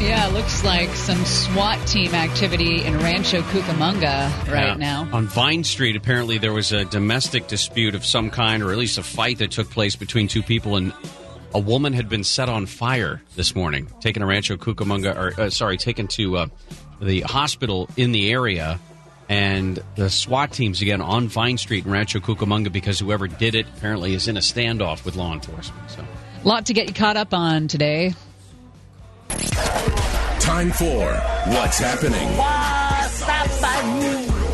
Yeah, 0.05 0.27
looks 0.29 0.63
like 0.63 0.91
some 0.91 1.25
SWAT 1.25 1.79
team 1.87 2.15
activity 2.15 2.85
in 2.85 2.99
Rancho 2.99 3.41
Cucamonga 3.41 4.29
right 4.53 4.67
Yeah. 4.69 4.75
now. 4.75 5.09
On 5.13 5.27
Vine 5.27 5.65
Street, 5.65 5.97
apparently 5.97 6.37
there 6.37 6.53
was 6.53 6.73
a 6.73 6.85
domestic 6.85 7.49
dispute 7.49 7.95
of 7.95 8.05
some 8.05 8.29
kind, 8.29 8.63
or 8.63 8.71
at 8.71 8.77
least 8.77 8.99
a 8.99 9.03
fight 9.03 9.39
that 9.39 9.51
took 9.51 9.71
place 9.71 9.97
between 9.97 10.29
two 10.29 10.43
people, 10.43 10.77
and 10.77 10.93
a 11.55 11.59
woman 11.59 11.95
had 11.95 12.11
been 12.11 12.23
set 12.23 12.51
on 12.51 12.67
fire 12.67 13.23
this 13.35 13.55
morning, 13.57 13.89
taken 14.01 14.21
to 14.21 14.27
Rancho 14.27 14.57
Cucamonga, 14.59 15.17
or 15.17 15.41
uh, 15.41 15.49
sorry, 15.51 15.79
taken 15.79 16.07
to 16.09 16.37
uh, 16.37 16.47
the 17.01 17.23
hospital 17.23 17.89
in 17.97 18.13
the 18.13 18.31
area. 18.31 18.79
And 19.31 19.83
the 19.97 20.11
SWAT 20.11 20.53
teams 20.53 20.83
again 20.83 21.01
on 21.01 21.29
Vine 21.29 21.57
Street 21.57 21.87
in 21.87 21.91
Rancho 21.91 22.21
Cucamonga 22.21 22.71
because 22.71 22.99
whoever 22.99 23.27
did 23.27 23.55
it 23.55 23.67
apparently 23.75 24.13
is 24.13 24.29
in 24.29 24.37
a 24.37 24.41
standoff 24.41 25.07
with 25.07 25.17
law 25.17 25.33
enforcement. 25.33 25.91
So 25.91 26.05
Lot 26.45 26.67
to 26.67 26.75
get 26.75 26.89
you 26.89 26.95
caught 26.95 27.17
up 27.17 27.33
on 27.33 27.69
today. 27.69 28.13
Time 30.45 30.71
for 30.73 31.07
What's 31.55 31.79
Happening. 31.79 32.37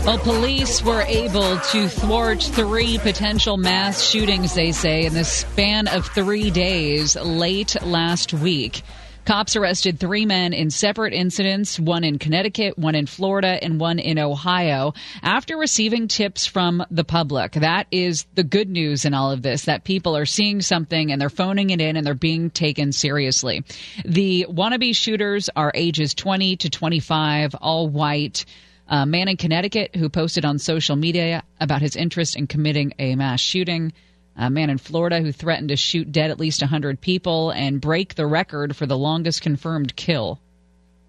Well, 0.07 0.19
police 0.19 0.85
were 0.85 1.03
able 1.03 1.59
to 1.59 1.89
thwart 1.89 2.41
three 2.41 2.99
potential 2.99 3.57
mass 3.57 4.01
shootings, 4.01 4.55
they 4.55 4.71
say, 4.71 5.05
in 5.05 5.15
the 5.15 5.25
span 5.25 5.89
of 5.89 6.07
three 6.07 6.53
days 6.53 7.17
late 7.17 7.75
last 7.83 8.33
week. 8.33 8.83
Cops 9.25 9.55
arrested 9.55 10.01
three 10.01 10.27
men 10.27 10.53
in 10.53 10.71
separate 10.71 11.13
incidents, 11.13 11.79
one 11.79 12.05
in 12.05 12.19
Connecticut, 12.19 12.79
one 12.79 12.95
in 12.95 13.07
Florida, 13.07 13.63
and 13.63 13.79
one 13.79 13.99
in 13.99 14.19
Ohio, 14.19 14.95
after 15.23 15.57
receiving 15.57 16.09
tips 16.09 16.47
from 16.47 16.85
the 16.91 17.05
public. 17.05 17.53
That 17.53 17.87
is 17.91 18.27
the 18.35 18.43
good 18.43 18.69
news 18.69 19.05
in 19.05 19.15
all 19.15 19.31
of 19.31 19.43
this, 19.43 19.67
that 19.67 19.85
people 19.85 20.17
are 20.17 20.27
seeing 20.27 20.63
something 20.63 21.13
and 21.13 21.21
they're 21.21 21.31
phoning 21.31 21.71
it 21.71 21.81
in 21.81 21.97
and 21.97 22.07
they're 22.07 22.15
being 22.15 22.51
taken 22.51 22.93
seriously. 22.93 23.63
The 24.05 24.47
wannabe 24.49 24.97
shooters 24.97 25.51
are 25.55 25.71
ages 25.75 26.15
20 26.15 26.57
to 26.57 26.71
25, 26.71 27.55
all 27.57 27.89
white. 27.89 28.45
A 28.89 29.07
man 29.07 29.29
in 29.29 29.37
Connecticut 29.37 29.95
who 29.95 30.09
posted 30.09 30.45
on 30.45 30.59
social 30.59 30.97
media 30.97 31.45
about 31.61 31.81
his 31.83 31.95
interest 31.95 32.37
in 32.37 32.49
committing 32.49 32.93
a 32.99 33.15
mass 33.15 33.39
shooting. 33.41 33.93
A 34.41 34.49
man 34.51 34.71
in 34.71 34.79
Florida 34.79 35.21
who 35.21 35.33
threatened 35.33 35.69
to 35.69 35.77
shoot 35.77 36.11
dead 36.11 36.31
at 36.31 36.41
least 36.41 36.63
100 36.63 37.01
people 37.01 37.51
and 37.51 37.81
break 37.81 38.15
the 38.15 38.27
record 38.27 38.75
for 38.75 38.87
the 38.87 38.97
longest 38.97 39.43
confirmed 39.43 39.95
kill. 39.97 40.41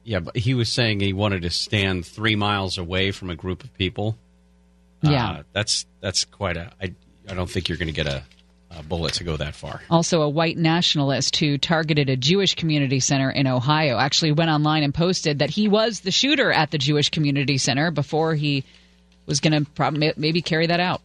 yeah, 0.03 0.19
but 0.19 0.35
he 0.35 0.53
was 0.53 0.69
saying 0.69 0.99
he 0.99 1.13
wanted 1.13 1.43
to 1.43 1.49
stand 1.49 2.05
three 2.05 2.35
miles 2.35 2.77
away 2.77 3.11
from 3.11 3.29
a 3.29 3.35
group 3.35 3.63
of 3.63 3.73
people. 3.77 4.17
Yeah. 5.01 5.29
Uh, 5.29 5.43
that's 5.53 5.85
that's 6.01 6.25
quite 6.25 6.57
a. 6.57 6.71
I 6.81 6.93
I 7.29 7.33
don't 7.33 7.49
think 7.49 7.69
you're 7.69 7.77
going 7.77 7.87
to 7.87 7.93
get 7.93 8.07
a, 8.07 8.23
a 8.69 8.83
bullet 8.83 9.13
to 9.15 9.23
go 9.23 9.37
that 9.37 9.55
far. 9.55 9.81
Also, 9.89 10.21
a 10.21 10.29
white 10.29 10.57
nationalist 10.57 11.35
who 11.37 11.57
targeted 11.57 12.09
a 12.09 12.17
Jewish 12.17 12.55
community 12.55 12.99
center 12.99 13.29
in 13.31 13.47
Ohio 13.47 13.97
actually 13.97 14.31
went 14.33 14.51
online 14.51 14.83
and 14.83 14.93
posted 14.93 15.39
that 15.39 15.49
he 15.49 15.67
was 15.67 16.01
the 16.01 16.11
shooter 16.11 16.51
at 16.51 16.69
the 16.71 16.77
Jewish 16.77 17.09
community 17.09 17.57
center 17.57 17.91
before 17.91 18.35
he 18.35 18.63
was 19.25 19.39
going 19.39 19.63
to 19.63 19.71
prob- 19.71 19.97
maybe 20.17 20.41
carry 20.41 20.67
that 20.67 20.79
out. 20.79 21.01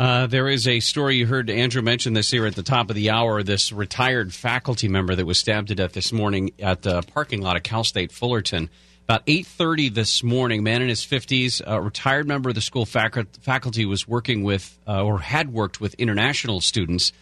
Uh, 0.00 0.26
there 0.26 0.48
is 0.48 0.66
a 0.66 0.80
story 0.80 1.16
you 1.16 1.26
heard 1.26 1.50
Andrew 1.50 1.82
mention 1.82 2.14
this 2.14 2.30
here 2.30 2.46
at 2.46 2.54
the 2.54 2.62
top 2.62 2.88
of 2.88 2.96
the 2.96 3.10
hour. 3.10 3.42
This 3.42 3.70
retired 3.70 4.32
faculty 4.32 4.88
member 4.88 5.14
that 5.14 5.26
was 5.26 5.38
stabbed 5.38 5.68
to 5.68 5.74
death 5.74 5.92
this 5.92 6.10
morning 6.10 6.52
at 6.58 6.80
the 6.80 7.02
parking 7.02 7.42
lot 7.42 7.56
of 7.56 7.64
Cal 7.64 7.84
State 7.84 8.10
Fullerton. 8.10 8.70
About 9.04 9.26
8:30 9.26 9.92
this 9.92 10.22
morning, 10.22 10.62
man 10.62 10.80
in 10.80 10.88
his 10.88 11.04
50s, 11.04 11.60
a 11.66 11.82
retired 11.82 12.26
member 12.26 12.48
of 12.48 12.54
the 12.54 12.62
school 12.62 12.86
facu- 12.86 13.26
faculty 13.42 13.84
was 13.84 14.08
working 14.08 14.42
with 14.42 14.78
uh, 14.88 15.04
or 15.04 15.18
had 15.18 15.52
worked 15.52 15.82
with 15.82 15.92
international 15.96 16.62
students. 16.62 17.12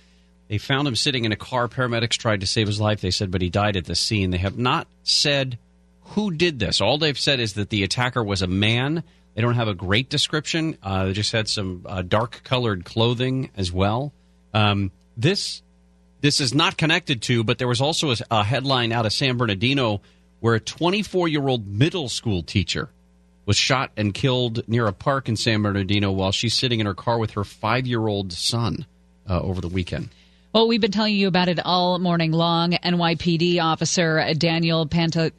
They 0.46 0.58
found 0.58 0.86
him 0.86 0.94
sitting 0.94 1.24
in 1.24 1.32
a 1.32 1.36
car. 1.36 1.66
Paramedics 1.66 2.16
tried 2.16 2.42
to 2.42 2.46
save 2.46 2.68
his 2.68 2.80
life. 2.80 3.00
They 3.00 3.10
said, 3.10 3.32
but 3.32 3.42
he 3.42 3.50
died 3.50 3.76
at 3.76 3.86
the 3.86 3.96
scene. 3.96 4.30
They 4.30 4.38
have 4.38 4.56
not 4.56 4.86
said 5.02 5.58
who 6.10 6.30
did 6.30 6.60
this. 6.60 6.80
All 6.80 6.96
they've 6.96 7.18
said 7.18 7.40
is 7.40 7.54
that 7.54 7.70
the 7.70 7.82
attacker 7.82 8.22
was 8.22 8.40
a 8.40 8.46
man. 8.46 9.02
They 9.38 9.42
don't 9.42 9.54
have 9.54 9.68
a 9.68 9.74
great 9.74 10.10
description. 10.10 10.76
Uh, 10.82 11.04
they 11.04 11.12
just 11.12 11.30
had 11.30 11.46
some 11.46 11.86
uh, 11.86 12.02
dark 12.02 12.40
colored 12.42 12.84
clothing 12.84 13.50
as 13.56 13.70
well. 13.70 14.12
Um, 14.52 14.90
this 15.16 15.62
this 16.20 16.40
is 16.40 16.54
not 16.54 16.76
connected 16.76 17.22
to, 17.22 17.44
but 17.44 17.58
there 17.58 17.68
was 17.68 17.80
also 17.80 18.10
a, 18.10 18.16
a 18.32 18.42
headline 18.42 18.90
out 18.90 19.06
of 19.06 19.12
San 19.12 19.36
Bernardino 19.36 20.02
where 20.40 20.56
a 20.56 20.60
24 20.60 21.28
year 21.28 21.46
old 21.46 21.68
middle 21.68 22.08
school 22.08 22.42
teacher 22.42 22.90
was 23.46 23.56
shot 23.56 23.92
and 23.96 24.12
killed 24.12 24.66
near 24.66 24.88
a 24.88 24.92
park 24.92 25.28
in 25.28 25.36
San 25.36 25.62
Bernardino 25.62 26.10
while 26.10 26.32
she's 26.32 26.54
sitting 26.54 26.80
in 26.80 26.86
her 26.86 26.94
car 26.94 27.16
with 27.16 27.30
her 27.30 27.44
five 27.44 27.86
year 27.86 28.08
old 28.08 28.32
son 28.32 28.86
uh, 29.30 29.40
over 29.40 29.60
the 29.60 29.68
weekend. 29.68 30.08
Well, 30.52 30.66
we've 30.66 30.80
been 30.80 30.90
telling 30.90 31.14
you 31.14 31.28
about 31.28 31.46
it 31.46 31.60
all 31.64 32.00
morning 32.00 32.32
long. 32.32 32.72
NYPD 32.72 33.62
officer 33.62 34.34
Daniel 34.34 34.84
Panta- 34.86 35.30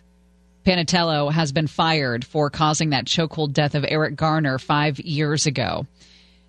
Pantaleo 0.66 1.32
has 1.32 1.52
been 1.52 1.68
fired 1.68 2.26
for 2.26 2.50
causing 2.50 2.92
that 2.92 3.06
chokehold 3.06 3.54
death 3.54 3.76
of 3.76 3.86
Eric 3.88 4.16
Garner 4.16 4.60
five 4.60 5.00
years 5.00 5.46
ago. 5.46 5.88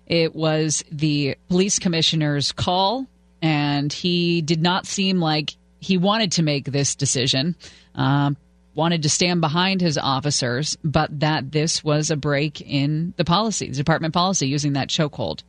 It 0.05 0.35
was 0.35 0.83
the 0.91 1.37
police 1.47 1.79
commissioner's 1.79 2.51
call, 2.51 3.07
and 3.41 3.91
he 3.91 4.41
did 4.41 4.61
not 4.61 4.85
seem 4.85 5.19
like 5.19 5.55
he 5.79 5.97
wanted 5.97 6.33
to 6.33 6.43
make 6.43 6.65
this 6.65 6.95
decision. 6.95 7.55
Um, 7.95 8.37
wanted 8.75 9.03
to 9.03 9.09
stand 9.09 9.41
behind 9.41 9.81
his 9.81 9.97
officers, 9.97 10.77
but 10.83 11.19
that 11.19 11.51
this 11.51 11.83
was 11.83 12.09
a 12.09 12.15
break 12.15 12.61
in 12.61 13.13
the 13.17 13.25
policy, 13.25 13.69
the 13.69 13.75
department 13.75 14.13
policy, 14.13 14.47
using 14.47 14.73
that 14.73 14.89
chokehold. 14.89 15.43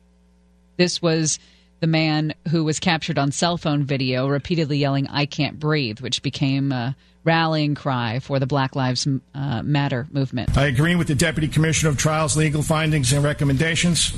This 0.77 1.01
was 1.01 1.39
the 1.79 1.87
man 1.87 2.33
who 2.49 2.63
was 2.63 2.79
captured 2.79 3.17
on 3.17 3.31
cell 3.31 3.57
phone 3.57 3.83
video 3.83 4.27
repeatedly 4.27 4.77
yelling, 4.77 5.07
I 5.07 5.25
can't 5.25 5.59
breathe, 5.59 5.99
which 5.99 6.21
became 6.21 6.71
a 6.71 6.95
rallying 7.23 7.75
cry 7.75 8.19
for 8.19 8.39
the 8.39 8.47
Black 8.47 8.75
Lives 8.75 9.07
uh, 9.33 9.61
Matter 9.63 10.07
movement. 10.11 10.57
I 10.57 10.67
agree 10.67 10.95
with 10.95 11.07
the 11.07 11.15
Deputy 11.15 11.47
Commissioner 11.47 11.89
of 11.89 11.97
Trials' 11.97 12.35
legal 12.35 12.61
findings 12.61 13.13
and 13.13 13.23
recommendations. 13.23 14.13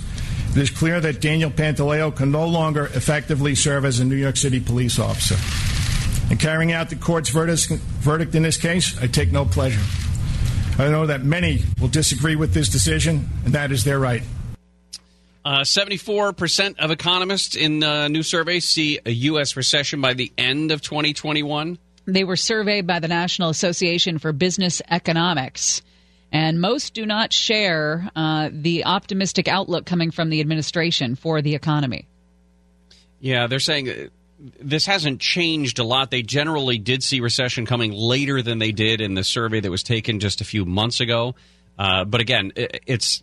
It 0.51 0.57
is 0.57 0.69
clear 0.69 0.99
that 1.01 1.21
Daniel 1.21 1.51
Pantaleo 1.51 2.15
can 2.15 2.31
no 2.31 2.47
longer 2.47 2.85
effectively 2.87 3.55
serve 3.55 3.85
as 3.85 3.99
a 3.99 4.05
New 4.05 4.15
York 4.15 4.37
City 4.37 4.59
police 4.59 4.99
officer. 4.99 5.35
In 6.31 6.37
carrying 6.37 6.71
out 6.71 6.89
the 6.89 6.95
court's 6.95 7.29
verdict, 7.29 7.67
verdict 7.99 8.33
in 8.35 8.43
this 8.43 8.57
case, 8.57 8.97
I 8.99 9.07
take 9.07 9.31
no 9.31 9.45
pleasure. 9.45 9.81
I 10.77 10.89
know 10.89 11.05
that 11.05 11.23
many 11.23 11.61
will 11.79 11.87
disagree 11.87 12.35
with 12.35 12.53
this 12.53 12.69
decision, 12.69 13.29
and 13.45 13.53
that 13.53 13.71
is 13.71 13.83
their 13.83 13.99
right. 13.99 14.23
Uh, 15.45 15.61
74% 15.61 16.79
of 16.79 16.89
economists 16.89 17.55
in 17.55 17.83
a 17.83 18.09
new 18.09 18.23
survey 18.23 18.59
see 18.59 18.99
a 19.05 19.11
U.S. 19.11 19.55
recession 19.55 20.01
by 20.01 20.15
the 20.15 20.33
end 20.39 20.71
of 20.71 20.81
2021. 20.81 21.77
They 22.07 22.23
were 22.23 22.35
surveyed 22.35 22.87
by 22.87 22.99
the 22.99 23.07
National 23.07 23.49
Association 23.49 24.17
for 24.17 24.33
Business 24.33 24.81
Economics. 24.89 25.83
And 26.31 26.59
most 26.59 26.95
do 26.95 27.05
not 27.05 27.31
share 27.31 28.09
uh, 28.15 28.49
the 28.51 28.85
optimistic 28.85 29.47
outlook 29.47 29.85
coming 29.85 30.09
from 30.09 30.31
the 30.31 30.39
administration 30.41 31.15
for 31.15 31.43
the 31.43 31.53
economy. 31.53 32.07
Yeah, 33.19 33.45
they're 33.45 33.59
saying 33.59 33.89
uh, 33.89 33.93
this 34.59 34.87
hasn't 34.87 35.21
changed 35.21 35.77
a 35.77 35.83
lot. 35.83 36.09
They 36.09 36.23
generally 36.23 36.79
did 36.79 37.03
see 37.03 37.19
recession 37.19 37.67
coming 37.67 37.91
later 37.91 38.41
than 38.41 38.57
they 38.57 38.71
did 38.71 38.99
in 38.99 39.13
the 39.13 39.23
survey 39.23 39.59
that 39.59 39.69
was 39.69 39.83
taken 39.83 40.19
just 40.19 40.41
a 40.41 40.43
few 40.43 40.65
months 40.65 41.01
ago. 41.01 41.35
Uh, 41.77 42.03
but 42.03 42.19
again, 42.19 42.51
it's 42.55 43.21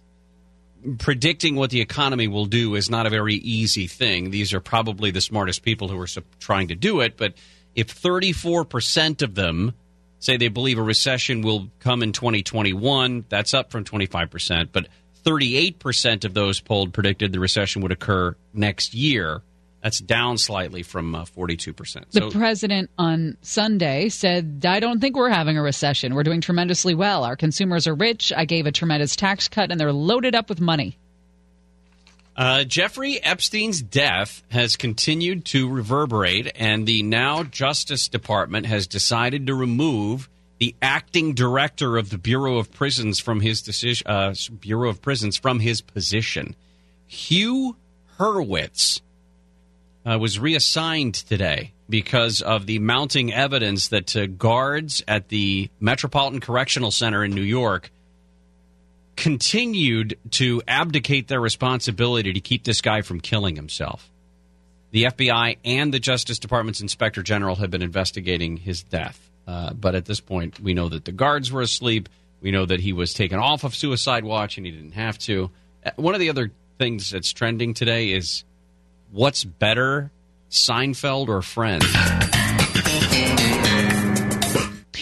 predicting 0.98 1.56
what 1.56 1.70
the 1.70 1.80
economy 1.80 2.28
will 2.28 2.46
do 2.46 2.74
is 2.74 2.90
not 2.90 3.06
a 3.06 3.10
very 3.10 3.34
easy 3.34 3.86
thing. 3.86 4.30
These 4.30 4.52
are 4.52 4.60
probably 4.60 5.10
the 5.10 5.20
smartest 5.20 5.62
people 5.62 5.88
who 5.88 6.00
are 6.00 6.08
trying 6.40 6.68
to 6.68 6.74
do 6.74 7.00
it. 7.00 7.16
But 7.16 7.34
if 7.74 7.94
34% 7.94 9.22
of 9.22 9.34
them 9.34 9.74
say 10.18 10.36
they 10.36 10.48
believe 10.48 10.78
a 10.78 10.82
recession 10.82 11.42
will 11.42 11.68
come 11.80 12.02
in 12.02 12.12
2021, 12.12 13.24
that's 13.28 13.54
up 13.54 13.70
from 13.70 13.84
25%. 13.84 14.68
But 14.72 14.88
38% 15.24 16.24
of 16.24 16.34
those 16.34 16.60
polled 16.60 16.92
predicted 16.92 17.32
the 17.32 17.40
recession 17.40 17.82
would 17.82 17.92
occur 17.92 18.36
next 18.52 18.94
year. 18.94 19.42
That's 19.82 19.98
down 19.98 20.38
slightly 20.38 20.84
from 20.84 21.14
uh, 21.14 21.24
42%. 21.24 22.12
The 22.12 22.30
president 22.30 22.90
on 22.98 23.36
Sunday 23.42 24.10
said, 24.10 24.64
I 24.64 24.78
don't 24.78 25.00
think 25.00 25.16
we're 25.16 25.28
having 25.28 25.58
a 25.58 25.62
recession. 25.62 26.14
We're 26.14 26.22
doing 26.22 26.40
tremendously 26.40 26.94
well. 26.94 27.24
Our 27.24 27.34
consumers 27.34 27.88
are 27.88 27.94
rich. 27.94 28.32
I 28.34 28.44
gave 28.44 28.66
a 28.66 28.72
tremendous 28.72 29.16
tax 29.16 29.48
cut, 29.48 29.72
and 29.72 29.80
they're 29.80 29.92
loaded 29.92 30.36
up 30.36 30.48
with 30.48 30.60
money. 30.60 30.98
Uh, 32.36 32.62
Jeffrey 32.62 33.22
Epstein's 33.22 33.82
death 33.82 34.42
has 34.52 34.76
continued 34.76 35.44
to 35.46 35.68
reverberate, 35.68 36.52
and 36.54 36.86
the 36.86 37.02
now 37.02 37.42
Justice 37.42 38.08
Department 38.08 38.66
has 38.66 38.86
decided 38.86 39.48
to 39.48 39.54
remove 39.54 40.30
the 40.58 40.76
acting 40.80 41.34
director 41.34 41.98
of 41.98 42.10
the 42.10 42.18
Bureau 42.18 42.58
of 42.58 42.72
Prisons 42.72 43.18
from 43.18 43.40
his 43.40 43.62
decision. 43.62 44.06
Uh, 44.06 44.32
Bureau 44.60 44.88
of 44.88 45.02
Prisons 45.02 45.36
from 45.36 45.58
his 45.58 45.80
position. 45.80 46.54
Hugh 47.08 47.76
Hurwitz 48.18 49.00
uh, 50.04 50.18
was 50.18 50.38
reassigned 50.38 51.14
today 51.14 51.72
because 51.88 52.40
of 52.42 52.66
the 52.66 52.78
mounting 52.78 53.32
evidence 53.32 53.88
that 53.88 54.16
uh, 54.16 54.26
guards 54.26 55.02
at 55.06 55.28
the 55.28 55.70
Metropolitan 55.80 56.40
Correctional 56.40 56.90
Center 56.90 57.24
in 57.24 57.32
New 57.32 57.42
York 57.42 57.90
continued 59.16 60.18
to 60.30 60.62
abdicate 60.66 61.28
their 61.28 61.40
responsibility 61.40 62.32
to 62.32 62.40
keep 62.40 62.64
this 62.64 62.80
guy 62.80 63.02
from 63.02 63.20
killing 63.20 63.56
himself. 63.56 64.10
The 64.90 65.04
FBI 65.04 65.58
and 65.64 65.92
the 65.92 65.98
Justice 65.98 66.38
Department's 66.38 66.80
Inspector 66.80 67.22
General 67.22 67.56
have 67.56 67.70
been 67.70 67.82
investigating 67.82 68.56
his 68.56 68.82
death. 68.82 69.30
Uh, 69.46 69.72
but 69.72 69.94
at 69.94 70.04
this 70.04 70.20
point, 70.20 70.60
we 70.60 70.74
know 70.74 70.88
that 70.88 71.04
the 71.04 71.12
guards 71.12 71.50
were 71.50 71.62
asleep. 71.62 72.08
We 72.40 72.50
know 72.50 72.66
that 72.66 72.80
he 72.80 72.92
was 72.92 73.14
taken 73.14 73.38
off 73.38 73.64
of 73.64 73.74
suicide 73.74 74.24
watch 74.24 74.56
and 74.56 74.66
he 74.66 74.72
didn't 74.72 74.92
have 74.92 75.18
to. 75.20 75.50
Uh, 75.84 75.90
one 75.96 76.14
of 76.14 76.20
the 76.20 76.30
other 76.30 76.50
things 76.78 77.10
that's 77.10 77.32
trending 77.32 77.74
today 77.74 78.12
is 78.12 78.44
what's 79.12 79.44
better, 79.44 80.10
Seinfeld 80.50 81.28
or 81.28 81.42
Friends? 81.42 81.86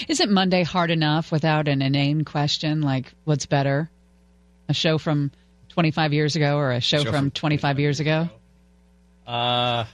Isn't 0.09 0.33
Monday 0.33 0.65
hard 0.65 0.91
enough 0.91 1.31
without 1.31 1.69
an 1.69 1.81
inane 1.83 2.25
question 2.25 2.83
like 2.83 3.13
what's 3.25 3.47
better? 3.47 3.89
A 4.69 4.75
show 4.75 4.99
from 4.99 5.31
25 5.71 6.13
years 6.13 6.37
ago 6.37 6.59
or 6.59 6.73
a 6.73 6.81
show, 6.81 6.99
Show 6.99 7.05
from, 7.05 7.15
from 7.27 7.31
25 7.31 7.79
years 7.79 8.01
ago? 8.01 8.29
Uh, 9.27 9.85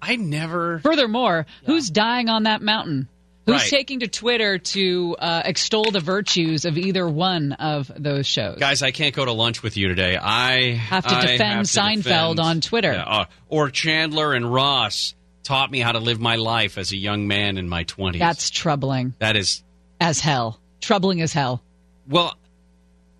I 0.00 0.16
never. 0.16 0.78
Furthermore, 0.80 1.46
who's 1.64 1.90
dying 1.90 2.28
on 2.28 2.44
that 2.44 2.62
mountain? 2.62 3.08
Who's 3.46 3.54
Right. 3.62 3.70
taking 3.70 4.00
to 4.00 4.08
Twitter 4.08 4.58
to 4.58 5.16
uh, 5.20 5.42
extol 5.44 5.92
the 5.92 6.00
virtues 6.00 6.64
of 6.64 6.76
either 6.76 7.08
one 7.08 7.52
of 7.52 7.90
those 7.96 8.26
shows? 8.26 8.58
Guys, 8.58 8.82
I 8.82 8.90
can't 8.90 9.14
go 9.14 9.24
to 9.24 9.30
lunch 9.32 9.62
with 9.62 9.76
you 9.76 9.86
today. 9.86 10.16
I 10.16 10.72
Have 10.72 11.06
to 11.06 11.14
I 11.14 11.20
defend 11.20 11.42
have 11.42 11.66
to 11.70 11.78
Seinfeld 11.80 12.02
defend- 12.34 12.40
on 12.40 12.60
Twitter. 12.60 12.92
Yeah, 12.92 13.02
uh, 13.04 13.24
or 13.48 13.70
Chandler 13.70 14.32
and 14.32 14.52
Ross 14.52 15.14
taught 15.44 15.70
me 15.70 15.78
how 15.78 15.92
to 15.92 16.00
live 16.00 16.18
my 16.20 16.34
life 16.34 16.76
as 16.76 16.90
a 16.90 16.96
young 16.96 17.28
man 17.28 17.56
in 17.56 17.68
my 17.68 17.84
20s. 17.84 18.18
That's 18.18 18.50
troubling 18.50 19.14
that 19.20 19.36
is 19.36 19.62
as 20.00 20.18
hell. 20.18 20.58
Troubling 20.80 21.22
as 21.22 21.32
hell. 21.32 21.62
well, 22.08 22.34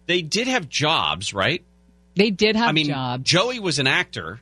they 0.07 0.23
did 0.23 0.49
have 0.49 0.69
jobs, 0.69 1.33
right? 1.33 1.63
They 2.17 2.31
did 2.31 2.57
have 2.57 2.69
I 2.71 2.73
mean, 2.73 2.87
jobs. 2.89 3.23
Joey 3.23 3.61
was 3.61 3.79
an 3.79 3.87
actor, 3.87 4.41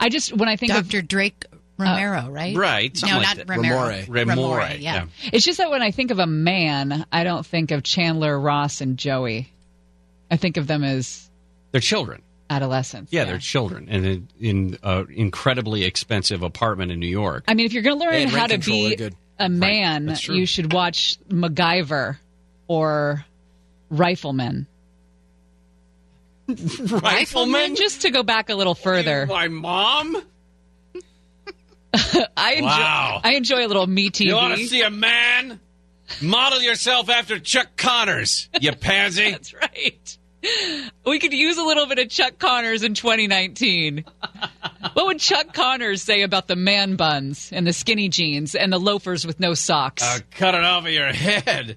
I 0.00 0.08
just 0.10 0.32
when 0.36 0.48
I 0.48 0.56
think 0.56 0.72
of. 0.74 0.88
Dr. 0.88 0.98
of 0.98 1.08
Drake 1.08 1.44
Oh. 1.80 1.84
Ramoray, 1.84 2.28
right? 2.32 2.56
right? 2.56 2.98
No, 3.04 3.18
like 3.18 3.22
not 3.22 3.36
that. 3.36 3.46
Ramoray. 3.46 4.06
Remore, 4.08 4.26
Remore, 4.26 4.80
yeah. 4.80 5.06
It's 5.32 5.44
just 5.44 5.58
that 5.58 5.70
when 5.70 5.80
I 5.80 5.92
think 5.92 6.10
of 6.10 6.18
a 6.18 6.26
man, 6.26 7.06
I 7.12 7.22
don't 7.22 7.46
think 7.46 7.70
of 7.70 7.84
Chandler, 7.84 8.38
Ross, 8.38 8.80
and 8.80 8.96
Joey. 8.96 9.48
I 10.30 10.36
think 10.36 10.56
of 10.56 10.66
them 10.66 10.82
as 10.82 11.30
They're 11.70 11.80
children. 11.80 12.22
adolescents. 12.50 13.12
Yeah, 13.12 13.24
they're 13.24 13.38
children, 13.38 13.86
and 13.88 14.04
in, 14.04 14.28
in 14.40 14.78
an 14.82 15.06
incredibly 15.10 15.84
expensive 15.84 16.42
apartment 16.42 16.90
in 16.90 16.98
New 16.98 17.06
York. 17.06 17.44
I 17.46 17.54
mean, 17.54 17.66
if 17.66 17.72
you're 17.72 17.84
going 17.84 17.98
to 18.00 18.04
learn 18.04 18.28
how 18.28 18.46
to 18.48 18.58
be 18.58 18.96
good. 18.96 19.14
a 19.38 19.48
man, 19.48 20.06
that's 20.06 20.22
true. 20.22 20.34
you 20.34 20.46
should 20.46 20.72
watch 20.72 21.16
MacGyver 21.28 22.18
or 22.66 23.24
Rifleman. 23.90 24.66
Rifleman? 26.48 27.76
Just 27.76 28.02
to 28.02 28.10
go 28.10 28.22
back 28.22 28.48
a 28.50 28.54
little 28.54 28.74
further. 28.74 29.26
My 29.26 29.48
mom? 29.48 30.16
I 32.36 32.54
enjoy, 32.54 32.66
Wow. 32.66 33.20
I 33.24 33.34
enjoy 33.34 33.64
a 33.64 33.68
little 33.68 33.86
me 33.86 34.10
TV. 34.10 34.26
You 34.26 34.34
want 34.34 34.56
to 34.58 34.66
see 34.66 34.82
a 34.82 34.90
man? 34.90 35.60
Model 36.22 36.62
yourself 36.62 37.10
after 37.10 37.38
Chuck 37.38 37.68
Connors, 37.76 38.48
you 38.60 38.72
pansy. 38.80 39.30
That's 39.30 39.52
right. 39.54 40.18
We 41.04 41.18
could 41.18 41.32
use 41.32 41.58
a 41.58 41.62
little 41.64 41.86
bit 41.86 41.98
of 41.98 42.08
Chuck 42.08 42.38
Connors 42.38 42.82
in 42.82 42.94
2019. 42.94 44.04
what 44.94 45.06
would 45.06 45.18
Chuck 45.18 45.52
Connors 45.52 46.02
say 46.02 46.22
about 46.22 46.46
the 46.48 46.56
man 46.56 46.96
buns 46.96 47.50
and 47.52 47.66
the 47.66 47.72
skinny 47.72 48.08
jeans 48.08 48.54
and 48.54 48.72
the 48.72 48.78
loafers 48.78 49.26
with 49.26 49.40
no 49.40 49.54
socks? 49.54 50.02
Uh, 50.02 50.20
cut 50.30 50.54
it 50.54 50.62
off 50.64 50.84
of 50.86 50.92
your 50.92 51.12
head. 51.12 51.76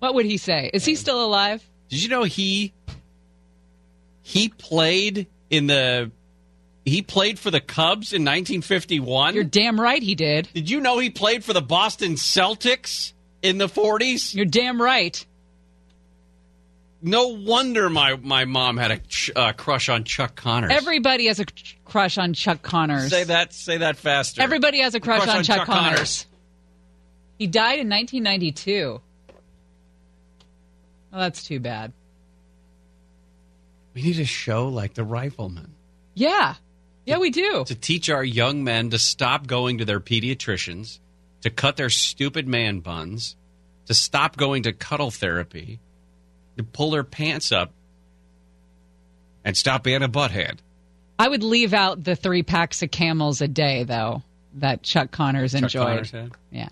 what 0.00 0.14
would 0.14 0.26
he 0.26 0.36
say? 0.36 0.70
Is 0.72 0.84
he 0.84 0.94
still 0.94 1.24
alive? 1.24 1.66
Did 1.88 2.02
you 2.02 2.10
know 2.10 2.24
he 2.24 2.72
he 4.22 4.50
played 4.50 5.26
in 5.50 5.66
the 5.66 6.10
he 6.88 7.02
played 7.02 7.38
for 7.38 7.50
the 7.50 7.60
Cubs 7.60 8.12
in 8.12 8.22
1951? 8.22 9.34
You're 9.34 9.44
damn 9.44 9.80
right 9.80 10.02
he 10.02 10.14
did. 10.14 10.48
Did 10.54 10.68
you 10.70 10.80
know 10.80 10.98
he 10.98 11.10
played 11.10 11.44
for 11.44 11.52
the 11.52 11.60
Boston 11.62 12.12
Celtics 12.14 13.12
in 13.42 13.58
the 13.58 13.68
40s? 13.68 14.34
You're 14.34 14.44
damn 14.46 14.80
right. 14.80 15.24
No 17.00 17.28
wonder 17.28 17.88
my, 17.88 18.16
my 18.16 18.44
mom 18.44 18.76
had 18.76 18.90
a 18.90 18.98
ch- 18.98 19.30
uh, 19.36 19.52
crush 19.52 19.88
on 19.88 20.02
Chuck 20.04 20.34
Connors. 20.34 20.72
Everybody 20.72 21.26
has 21.26 21.38
a 21.38 21.44
crush 21.84 22.18
on 22.18 22.34
Chuck 22.34 22.60
Connors. 22.62 23.10
say 23.10 23.24
that 23.24 23.52
say 23.52 23.78
that 23.78 23.96
faster. 23.96 24.42
Everybody 24.42 24.80
has 24.80 24.94
a 24.96 25.00
crush, 25.00 25.22
Crush 25.22 25.28
on, 25.30 25.36
on 25.38 25.44
Chuck, 25.44 25.56
Chuck 25.58 25.66
Connors. 25.66 25.94
Connors. 25.96 26.26
He 27.38 27.46
died 27.46 27.78
in 27.78 27.88
1992. 27.88 29.00
Well, 31.12 31.20
that's 31.20 31.44
too 31.44 31.60
bad. 31.60 31.92
We 33.94 34.02
need 34.02 34.18
a 34.18 34.24
show 34.24 34.68
like 34.68 34.94
The 34.94 35.04
Rifleman 35.04 35.74
Yeah. 36.14 36.54
Yeah, 37.08 37.18
we 37.18 37.30
do. 37.30 37.64
to 37.66 37.74
teach 37.74 38.10
our 38.10 38.22
young 38.22 38.62
men 38.64 38.90
to 38.90 38.98
stop 38.98 39.46
going 39.46 39.78
to 39.78 39.84
their 39.86 39.98
pediatricians, 40.00 40.98
to 41.40 41.48
cut 41.50 41.76
their 41.76 41.88
stupid 41.88 42.46
man 42.46 42.80
buns, 42.80 43.34
to 43.86 43.94
stop 43.94 44.36
going 44.36 44.64
to 44.64 44.72
cuddle 44.72 45.10
therapy, 45.10 45.80
to 46.58 46.64
pull 46.64 46.90
their 46.90 47.04
pants 47.04 47.50
up, 47.50 47.72
and 49.44 49.56
stop 49.56 49.82
being 49.84 50.02
a 50.02 50.08
butthead. 50.08 50.58
I 51.18 51.28
would 51.28 51.42
leave 51.42 51.72
out 51.72 52.04
the 52.04 52.14
three 52.14 52.42
packs 52.42 52.82
of 52.82 52.90
camels 52.90 53.40
a 53.40 53.48
day, 53.48 53.84
though, 53.84 54.22
that 54.56 54.82
Chuck 54.82 55.10
Connors 55.10 55.52
Chuck 55.52 55.62
enjoyed. 55.62 55.86
Connors 55.86 56.10
had. 56.10 56.32
Yeah. 56.50 56.68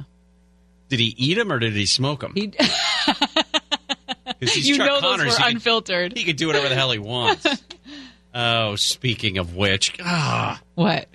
Did 0.90 1.00
he 1.00 1.14
eat 1.16 1.34
them 1.34 1.50
or 1.50 1.58
did 1.58 1.72
he 1.72 1.86
smoke 1.86 2.20
them? 2.20 2.32
He, 2.34 2.52
you 4.40 4.76
Chuck 4.76 4.86
know 4.86 5.00
those 5.00 5.02
Connors, 5.02 5.26
were 5.26 5.30
he 5.30 5.36
could- 5.44 5.54
unfiltered. 5.54 6.16
He 6.16 6.24
could 6.24 6.36
do 6.36 6.46
whatever 6.48 6.68
the 6.68 6.74
hell 6.74 6.90
he 6.92 6.98
wants. 6.98 7.46
oh, 8.36 8.76
speaking 8.76 9.38
of 9.38 9.56
which, 9.56 9.96
ah, 10.04 10.60
What? 10.76 11.08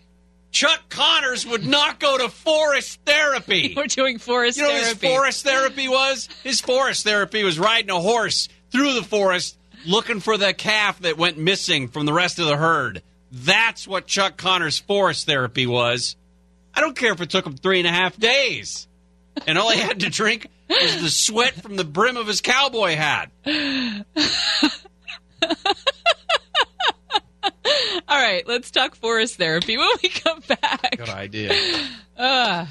Chuck 0.51 0.89
Connors 0.89 1.47
would 1.47 1.65
not 1.65 1.99
go 2.01 2.17
to 2.17 2.27
forest 2.27 2.99
therapy. 3.05 3.73
We're 3.77 3.87
doing 3.87 4.17
forest 4.17 4.57
You 4.57 4.63
know 4.63 4.69
what 4.69 4.79
his 4.79 4.93
therapy. 4.95 5.07
forest 5.07 5.43
therapy 5.45 5.87
was? 5.87 6.27
His 6.43 6.59
forest 6.59 7.05
therapy 7.05 7.45
was 7.45 7.57
riding 7.57 7.89
a 7.89 8.01
horse 8.01 8.49
through 8.69 8.95
the 8.95 9.03
forest 9.03 9.57
looking 9.85 10.19
for 10.19 10.37
the 10.37 10.53
calf 10.53 10.99
that 11.01 11.17
went 11.17 11.37
missing 11.37 11.87
from 11.87 12.05
the 12.05 12.11
rest 12.13 12.37
of 12.39 12.47
the 12.47 12.57
herd. 12.57 13.01
That's 13.31 13.87
what 13.87 14.07
Chuck 14.07 14.35
Connors' 14.35 14.77
forest 14.79 15.25
therapy 15.25 15.65
was. 15.65 16.17
I 16.73 16.81
don't 16.81 16.97
care 16.97 17.13
if 17.13 17.21
it 17.21 17.29
took 17.29 17.45
him 17.45 17.55
three 17.55 17.79
and 17.79 17.87
a 17.87 17.91
half 17.91 18.17
days. 18.17 18.87
And 19.47 19.57
all 19.57 19.69
he 19.71 19.79
had 19.79 20.01
to 20.01 20.09
drink 20.09 20.47
was 20.69 21.01
the 21.01 21.09
sweat 21.09 21.53
from 21.53 21.77
the 21.77 21.85
brim 21.85 22.17
of 22.17 22.27
his 22.27 22.41
cowboy 22.41 22.95
hat. 22.95 23.31
right, 28.41 28.53
let's 28.53 28.71
talk 28.71 28.95
forest 28.95 29.35
therapy 29.35 29.77
when 29.77 29.89
we 30.01 30.09
come 30.09 30.41
back. 30.47 30.97
Good 30.97 31.09
idea. 31.09 31.53
Uh. 32.17 32.65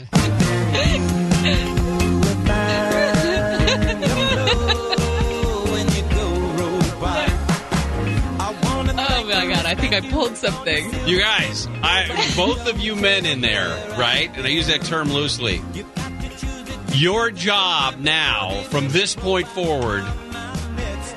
oh 9.03 9.25
my 9.25 9.47
god, 9.47 9.67
I 9.67 9.75
think 9.75 9.95
I 9.95 10.01
pulled 10.11 10.37
something. 10.37 10.91
You 11.07 11.19
guys, 11.19 11.69
I 11.83 12.33
both 12.37 12.69
of 12.69 12.79
you 12.81 12.97
men 12.97 13.27
in 13.27 13.41
there, 13.41 13.69
right? 13.97 14.31
And 14.37 14.47
I 14.47 14.51
use 14.51 14.67
that 14.69 14.83
term 14.83 15.13
loosely. 15.13 15.63
Your 16.93 17.31
job 17.31 17.99
now, 17.99 18.63
from 18.65 18.89
this 18.89 19.15
point 19.15 19.47
forward, 19.47 20.05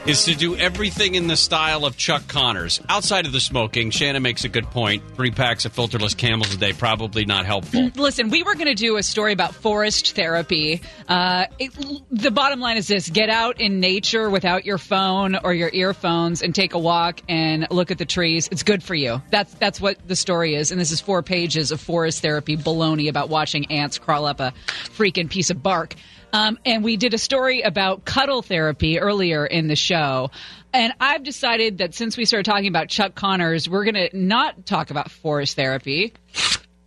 is 0.05 0.25
to 0.25 0.35
do 0.35 0.55
everything 0.57 1.15
in 1.15 1.27
the 1.27 1.37
style 1.37 1.85
of 1.85 1.95
Chuck 1.95 2.27
Connors. 2.27 2.81
Outside 2.89 3.25
of 3.25 3.31
the 3.31 3.39
smoking, 3.39 3.89
Shannon 3.89 4.21
makes 4.21 4.43
a 4.43 4.49
good 4.49 4.65
point. 4.65 5.01
Three 5.15 5.31
packs 5.31 5.63
of 5.63 5.73
filterless 5.73 6.15
camels 6.15 6.53
a 6.53 6.57
day, 6.57 6.73
probably 6.73 7.23
not 7.23 7.45
helpful. 7.45 7.89
Listen, 7.95 8.29
we 8.29 8.43
were 8.43 8.55
going 8.55 8.67
to 8.67 8.75
do 8.75 8.97
a 8.97 9.03
story 9.03 9.31
about 9.31 9.55
forest 9.55 10.13
therapy. 10.13 10.81
Uh, 11.07 11.45
it, 11.57 11.71
the 12.11 12.31
bottom 12.31 12.59
line 12.59 12.75
is 12.75 12.87
this 12.87 13.09
get 13.09 13.29
out 13.29 13.61
in 13.61 13.79
nature 13.79 14.29
without 14.29 14.65
your 14.65 14.77
phone 14.77 15.37
or 15.37 15.53
your 15.53 15.69
earphones 15.71 16.41
and 16.41 16.53
take 16.53 16.73
a 16.73 16.79
walk 16.79 17.21
and 17.29 17.65
look 17.71 17.89
at 17.89 17.97
the 17.97 18.05
trees. 18.05 18.49
It's 18.51 18.63
good 18.63 18.83
for 18.83 18.95
you. 18.95 19.21
That's, 19.31 19.53
that's 19.53 19.79
what 19.79 20.05
the 20.05 20.17
story 20.17 20.55
is. 20.55 20.71
And 20.71 20.81
this 20.81 20.91
is 20.91 20.99
four 20.99 21.23
pages 21.23 21.71
of 21.71 21.79
forest 21.79 22.21
therapy 22.21 22.57
baloney 22.57 23.07
about 23.07 23.29
watching 23.29 23.71
ants 23.71 23.99
crawl 23.99 24.25
up 24.25 24.41
a 24.41 24.53
freaking 24.67 25.29
piece 25.29 25.49
of 25.49 25.63
bark. 25.63 25.95
Um, 26.33 26.57
and 26.65 26.83
we 26.83 26.97
did 26.97 27.13
a 27.13 27.17
story 27.19 27.61
about 27.61 28.05
cuddle 28.05 28.41
therapy 28.41 28.99
earlier 28.99 29.45
in 29.45 29.67
the 29.67 29.75
show. 29.75 30.31
And 30.73 30.91
I've 30.99 31.23
decided 31.23 31.77
that 31.77 31.93
since 31.93 32.17
we 32.17 32.25
started 32.25 32.45
talking 32.45 32.67
about 32.67 32.89
Chuck 32.89 33.13
Connors, 33.13 33.69
we're 33.69 33.83
going 33.83 34.09
to 34.09 34.09
not 34.17 34.65
talk 34.65 34.89
about 34.89 35.11
forest 35.11 35.55
therapy. 35.55 36.11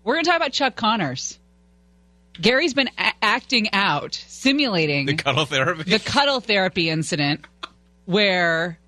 We're 0.02 0.14
going 0.14 0.24
to 0.24 0.30
talk 0.30 0.36
about 0.38 0.52
Chuck 0.52 0.74
Connors. 0.74 1.38
Gary's 2.40 2.74
been 2.74 2.90
a- 2.98 3.12
acting 3.22 3.72
out, 3.72 4.14
simulating 4.14 5.06
The 5.06 5.14
cuddle 5.14 5.46
therapy. 5.46 5.84
the 5.84 6.00
cuddle 6.00 6.40
therapy 6.40 6.90
incident 6.90 7.46
where. 8.04 8.78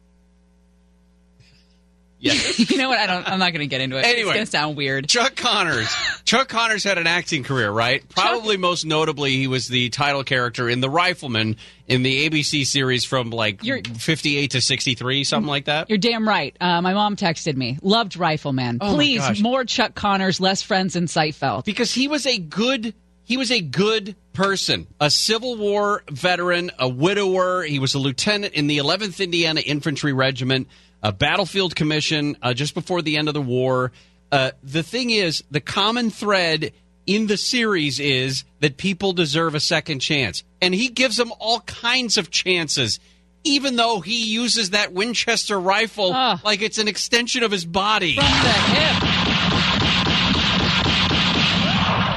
Yes. 2.20 2.58
you 2.70 2.78
know 2.78 2.88
what? 2.88 2.98
I 2.98 3.06
don't. 3.06 3.28
I'm 3.28 3.38
not 3.38 3.52
going 3.52 3.60
to 3.60 3.66
get 3.66 3.80
into 3.80 3.96
it. 3.96 4.04
Anyway. 4.04 4.20
it's 4.20 4.34
going 4.34 4.44
to 4.46 4.50
sound 4.50 4.76
weird. 4.76 5.08
Chuck 5.08 5.36
Connors. 5.36 5.88
Chuck 6.24 6.48
Connors 6.48 6.84
had 6.84 6.98
an 6.98 7.06
acting 7.06 7.44
career, 7.44 7.70
right? 7.70 8.06
Probably 8.08 8.56
most 8.56 8.84
notably, 8.84 9.32
he 9.32 9.46
was 9.46 9.68
the 9.68 9.88
title 9.90 10.24
character 10.24 10.68
in 10.68 10.80
The 10.80 10.90
Rifleman 10.90 11.56
in 11.86 12.02
the 12.02 12.28
ABC 12.28 12.66
series 12.66 13.04
from 13.04 13.30
like 13.30 13.62
58 13.62 14.50
to 14.52 14.60
63, 14.60 15.24
something 15.24 15.48
like 15.48 15.66
that. 15.66 15.88
You're 15.88 15.98
damn 15.98 16.28
right. 16.28 16.56
Uh, 16.60 16.82
my 16.82 16.92
mom 16.92 17.16
texted 17.16 17.56
me. 17.56 17.78
Loved 17.82 18.16
Rifleman. 18.16 18.78
Oh 18.80 18.94
Please, 18.94 19.40
more 19.40 19.64
Chuck 19.64 19.94
Connors, 19.94 20.40
less 20.40 20.62
friends 20.62 20.96
in 20.96 21.04
Seinfeld. 21.04 21.64
because 21.64 21.92
he 21.92 22.08
was 22.08 22.26
a 22.26 22.38
good 22.38 22.94
he 23.24 23.36
was 23.36 23.50
a 23.50 23.60
good 23.60 24.16
person 24.32 24.86
a 25.00 25.10
civil 25.10 25.56
war 25.56 26.02
veteran 26.10 26.70
a 26.78 26.88
widower 26.88 27.62
he 27.62 27.78
was 27.78 27.94
a 27.94 27.98
lieutenant 27.98 28.54
in 28.54 28.68
the 28.68 28.78
11th 28.78 29.22
indiana 29.22 29.60
infantry 29.60 30.12
regiment 30.12 30.68
a 31.02 31.12
battlefield 31.12 31.74
commission 31.76 32.36
uh, 32.42 32.54
just 32.54 32.74
before 32.74 33.02
the 33.02 33.16
end 33.16 33.28
of 33.28 33.34
the 33.34 33.40
war 33.40 33.92
uh, 34.30 34.50
the 34.62 34.82
thing 34.82 35.10
is 35.10 35.42
the 35.50 35.60
common 35.60 36.10
thread 36.10 36.72
in 37.06 37.26
the 37.26 37.36
series 37.36 37.98
is 38.00 38.44
that 38.60 38.76
people 38.76 39.12
deserve 39.12 39.54
a 39.54 39.60
second 39.60 40.00
chance 40.00 40.44
and 40.60 40.74
he 40.74 40.88
gives 40.88 41.16
them 41.16 41.32
all 41.38 41.60
kinds 41.60 42.18
of 42.18 42.30
chances 42.30 43.00
even 43.44 43.76
though 43.76 44.00
he 44.00 44.26
uses 44.32 44.70
that 44.70 44.92
winchester 44.92 45.58
rifle 45.58 46.10
like 46.44 46.60
it's 46.62 46.78
an 46.78 46.88
extension 46.88 47.42
of 47.42 47.50
his 47.50 47.64
body 47.64 48.16
From 48.16 48.24
the 48.24 48.30
hip. 48.30 49.04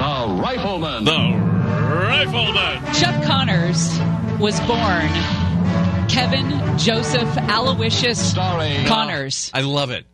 The 0.02 0.28
Rifleman. 0.28 1.04
The 1.04 1.12
Rifleman. 1.14 2.94
Chuck 2.94 3.24
Connors 3.24 4.00
was 4.40 4.60
born 4.62 5.41
Kevin 6.08 6.78
Joseph 6.78 7.38
Aloysius 7.38 8.34
Connors. 8.34 9.52
I 9.54 9.62
love 9.62 9.92
it. 9.92 10.06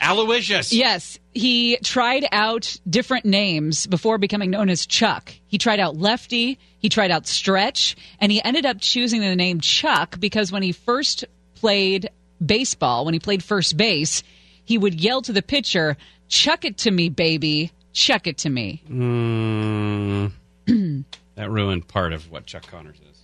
Aloysius. 0.00 0.72
Yes, 0.72 1.18
he 1.32 1.76
tried 1.78 2.26
out 2.32 2.76
different 2.88 3.24
names 3.24 3.86
before 3.86 4.18
becoming 4.18 4.50
known 4.50 4.68
as 4.68 4.84
Chuck. 4.86 5.32
He 5.46 5.58
tried 5.58 5.78
out 5.78 5.96
Lefty, 5.96 6.58
he 6.78 6.88
tried 6.88 7.10
out 7.10 7.26
Stretch, 7.26 7.96
and 8.20 8.32
he 8.32 8.42
ended 8.42 8.66
up 8.66 8.78
choosing 8.80 9.20
the 9.20 9.36
name 9.36 9.60
Chuck 9.60 10.18
because 10.18 10.50
when 10.50 10.62
he 10.62 10.72
first 10.72 11.24
played 11.54 12.10
baseball, 12.44 13.04
when 13.04 13.14
he 13.14 13.20
played 13.20 13.44
first 13.44 13.76
base, 13.76 14.24
he 14.64 14.76
would 14.76 15.00
yell 15.00 15.22
to 15.22 15.32
the 15.32 15.42
pitcher, 15.42 15.96
Chuck 16.28 16.64
it 16.64 16.78
to 16.78 16.90
me, 16.90 17.08
baby. 17.08 17.70
Chuck 17.92 18.26
it 18.26 18.38
to 18.38 18.50
me. 18.50 18.82
Mm, 18.90 20.32
that 21.34 21.50
ruined 21.50 21.86
part 21.86 22.12
of 22.12 22.30
what 22.30 22.46
Chuck 22.46 22.66
Connors 22.66 22.96
is. 22.96 23.18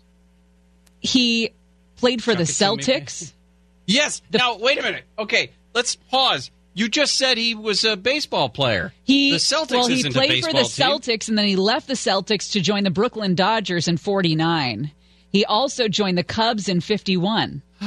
He 1.01 1.53
played 1.99 2.23
for 2.23 2.35
the 2.35 2.45
Celtics. 2.45 3.33
Yes. 3.91 4.21
now, 4.31 4.59
wait 4.59 4.79
a 4.79 4.83
minute. 4.83 5.05
Okay, 5.19 5.51
let's 5.73 5.97
pause. 5.97 6.51
You 6.75 6.91
just 6.91 7.17
said 7.17 7.39
he 7.39 7.55
was 7.55 7.85
a 7.85 7.97
baseball 7.97 8.51
player. 8.51 8.93
He 9.03 9.31
the 9.31 9.39
Celtics 9.39 9.71
well, 9.71 9.89
he 9.89 10.11
played 10.11 10.45
for 10.45 10.53
the 10.53 10.59
team. 10.59 10.87
Celtics, 10.87 11.31
and 11.31 11.39
then 11.39 11.47
he 11.47 11.57
left 11.57 11.89
the 11.89 11.95
Celtics 11.95 12.53
to 12.53 12.61
join 12.61 12.85
the 12.85 12.91
Brooklyn 12.91 13.35
Dodgers 13.35 13.89
in 13.89 13.97
'49. 13.97 14.91
He 15.33 15.45
also 15.47 15.89
joined 15.89 16.19
the 16.19 16.23
Cubs 16.23 16.69
in 16.69 16.83
'51. 16.83 17.63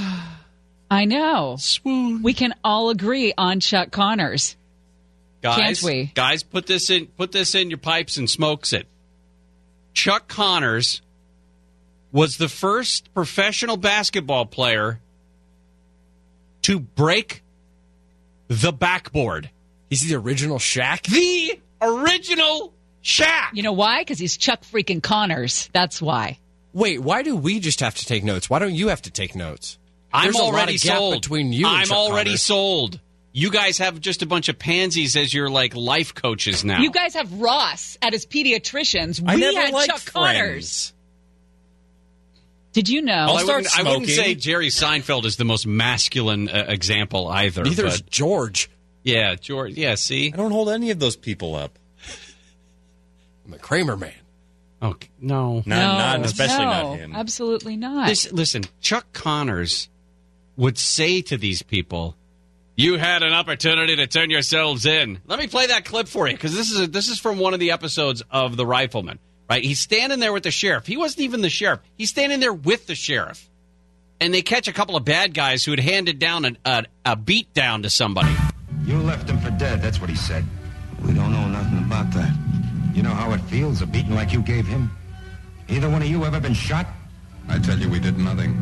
I 0.92 1.06
know. 1.06 1.56
Swoon. 1.60 2.24
We 2.24 2.34
can 2.34 2.56
all 2.64 2.90
agree 2.90 3.32
on 3.38 3.60
Chuck 3.60 3.92
Connors. 3.92 4.58
Guys, 5.42 5.56
Can't 5.56 5.84
we? 5.84 6.12
Guys, 6.16 6.44
put 6.44 6.66
this 6.66 6.90
in. 6.90 7.06
Put 7.06 7.32
this 7.32 7.54
in 7.54 7.70
your 7.70 7.78
pipes 7.78 8.18
and 8.18 8.28
smokes 8.28 8.74
it. 8.74 8.88
Chuck 9.94 10.28
Connors 10.28 11.02
was 12.12 12.38
the 12.38 12.50
first 12.50 13.14
professional 13.14 13.78
basketball 13.78 14.46
player 14.46 15.00
to 16.64 16.80
break 16.80 17.44
the 18.48 18.72
backboard. 18.72 19.50
He's 19.90 20.08
the 20.08 20.16
original 20.16 20.58
Shaq. 20.58 21.04
The 21.04 21.60
original 21.82 22.74
Shaq. 23.04 23.50
You 23.54 23.64
know 23.64 23.72
why? 23.74 24.02
Because 24.02 24.20
he's 24.20 24.38
Chuck 24.38 24.62
freaking 24.64 25.02
Connors. 25.02 25.70
That's 25.74 26.02
why. 26.02 26.40
Wait, 26.74 27.00
why 27.00 27.24
do 27.24 27.36
we 27.36 27.60
just 27.60 27.80
have 27.82 27.96
to 27.96 28.06
take 28.06 28.24
notes? 28.24 28.50
Why 28.50 28.60
don't 28.60 28.76
you 28.76 28.90
have 28.90 29.02
to 29.04 29.12
take 29.12 29.36
notes? 29.36 29.78
I'm 30.14 30.24
There's 30.26 30.36
a 30.36 30.40
lot 30.44 30.54
already 30.54 30.76
of 30.76 30.82
gap 30.82 30.98
sold. 30.98 31.14
between 31.22 31.54
you. 31.54 31.66
and 31.68 31.76
I'm 31.78 31.88
Chuck 31.88 31.98
already 31.98 32.30
Connors. 32.32 32.42
sold. 32.42 33.00
You 33.34 33.50
guys 33.50 33.78
have 33.78 34.00
just 34.02 34.22
a 34.22 34.26
bunch 34.26 34.50
of 34.50 34.60
pansies 34.60 35.16
as 35.16 35.34
your 35.34 35.50
like 35.50 35.74
life 35.76 36.14
coaches 36.14 36.66
now. 36.66 36.82
You 36.82 36.92
guys 36.92 37.14
have 37.14 37.32
Ross 37.40 37.98
at 38.02 38.12
his 38.14 38.26
pediatricians. 38.26 39.24
I 39.26 39.36
we 39.36 39.42
never 39.42 39.58
had 39.60 39.74
liked 39.74 39.90
Chuck 39.90 40.06
Connors. 40.14 40.94
Friends. 42.74 42.88
Did 42.88 42.90
you 42.90 43.02
know? 43.02 43.26
Well, 43.28 43.38
I, 43.38 43.44
wouldn't, 43.44 43.80
I 43.80 43.84
wouldn't 43.84 44.08
say 44.08 44.36
Jerry 44.36 44.68
Seinfeld 44.68 45.26
is 45.26 45.38
the 45.38 45.46
most 45.46 45.68
masculine 45.68 46.50
uh, 46.50 46.66
example 46.70 47.28
either. 47.28 47.64
Neither 47.64 47.86
is 47.88 48.02
George. 48.02 48.70
Yeah, 49.04 49.36
George. 49.36 49.74
Yeah, 49.74 49.96
see, 49.96 50.32
I 50.34 50.38
don't 50.38 50.52
hold 50.52 50.70
any 50.70 50.92
of 50.92 51.00
those 51.00 51.16
people 51.16 51.56
up. 51.56 51.78
I'm 53.46 53.54
a 53.54 53.58
Kramer 53.58 53.98
man. 53.98 54.14
Oh 54.82 54.96
no, 55.20 55.56
Not, 55.58 55.66
no, 55.66 55.76
not 55.76 56.26
especially 56.26 56.66
no, 56.66 56.72
not 56.72 56.98
him. 56.98 57.16
Absolutely 57.16 57.76
not. 57.76 58.08
This, 58.08 58.32
listen, 58.32 58.64
Chuck 58.80 59.14
Connors 59.14 59.90
would 60.56 60.78
say 60.78 61.22
to 61.24 61.38
these 61.38 61.62
people, 61.62 62.16
"You 62.76 62.98
had 62.98 63.22
an 63.22 63.34
opportunity 63.34 63.96
to 63.98 64.08
turn 64.08 64.32
yourselves 64.32 64.86
in." 64.86 65.20
Let 65.28 65.38
me 65.38 65.48
play 65.48 65.68
that 65.68 65.86
clip 65.86 66.08
for 66.08 66.28
you 66.28 66.34
because 66.34 66.56
this 66.56 66.72
is 66.72 66.80
a, 66.80 66.88
this 66.88 67.10
is 67.10 67.20
from 67.20 67.38
one 67.38 67.54
of 67.54 67.60
the 67.60 67.72
episodes 67.72 68.24
of 68.32 68.58
The 68.58 68.66
Rifleman. 68.66 69.20
Right? 69.52 69.66
He's 69.66 69.80
standing 69.80 70.22
there 70.22 70.32
with 70.32 70.44
the 70.44 70.52
sheriff. 70.52 70.88
He 70.88 70.96
wasn't 70.96 71.24
even 71.24 71.42
the 71.42 71.50
sheriff. 71.50 71.82
He's 71.98 72.10
standing 72.10 72.40
there 72.40 72.54
with 72.54 72.88
the 72.88 72.96
sheriff, 72.96 73.50
and 74.22 74.34
they 74.34 74.44
catch 74.44 74.70
a 74.70 74.72
couple 74.72 74.96
of 74.96 75.04
bad 75.04 75.34
guys 75.34 75.66
who 75.66 75.72
had 75.72 75.82
handed 75.82 76.20
down 76.20 76.46
an, 76.46 76.58
a, 76.64 76.86
a 77.06 77.18
beat 77.18 77.54
down 77.54 77.84
to 77.84 77.90
somebody. 77.90 78.34
You 78.86 78.98
left 79.00 79.30
him 79.30 79.40
for 79.40 79.50
dead, 79.50 79.82
that's 79.82 80.00
what 80.00 80.10
he 80.10 80.16
said. 80.16 80.46
We 81.02 81.14
don't 81.14 81.34
know 81.34 81.50
nothing 81.50 81.80
about 81.80 82.12
that. 82.12 82.34
You 82.94 83.04
know 83.04 83.10
how 83.10 83.34
it 83.34 83.42
feels, 83.42 83.82
a 83.82 83.86
beating 83.86 84.16
like 84.16 84.32
you 84.32 84.42
gave 84.42 84.66
him? 84.66 84.90
Either 85.68 85.90
one 85.90 86.02
of 86.02 86.08
you 86.08 86.24
ever 86.24 86.40
been 86.40 86.54
shot? 86.54 86.88
I 87.50 87.60
tell 87.60 87.78
you, 87.78 87.90
we 87.90 88.00
did 88.00 88.18
nothing. 88.18 88.54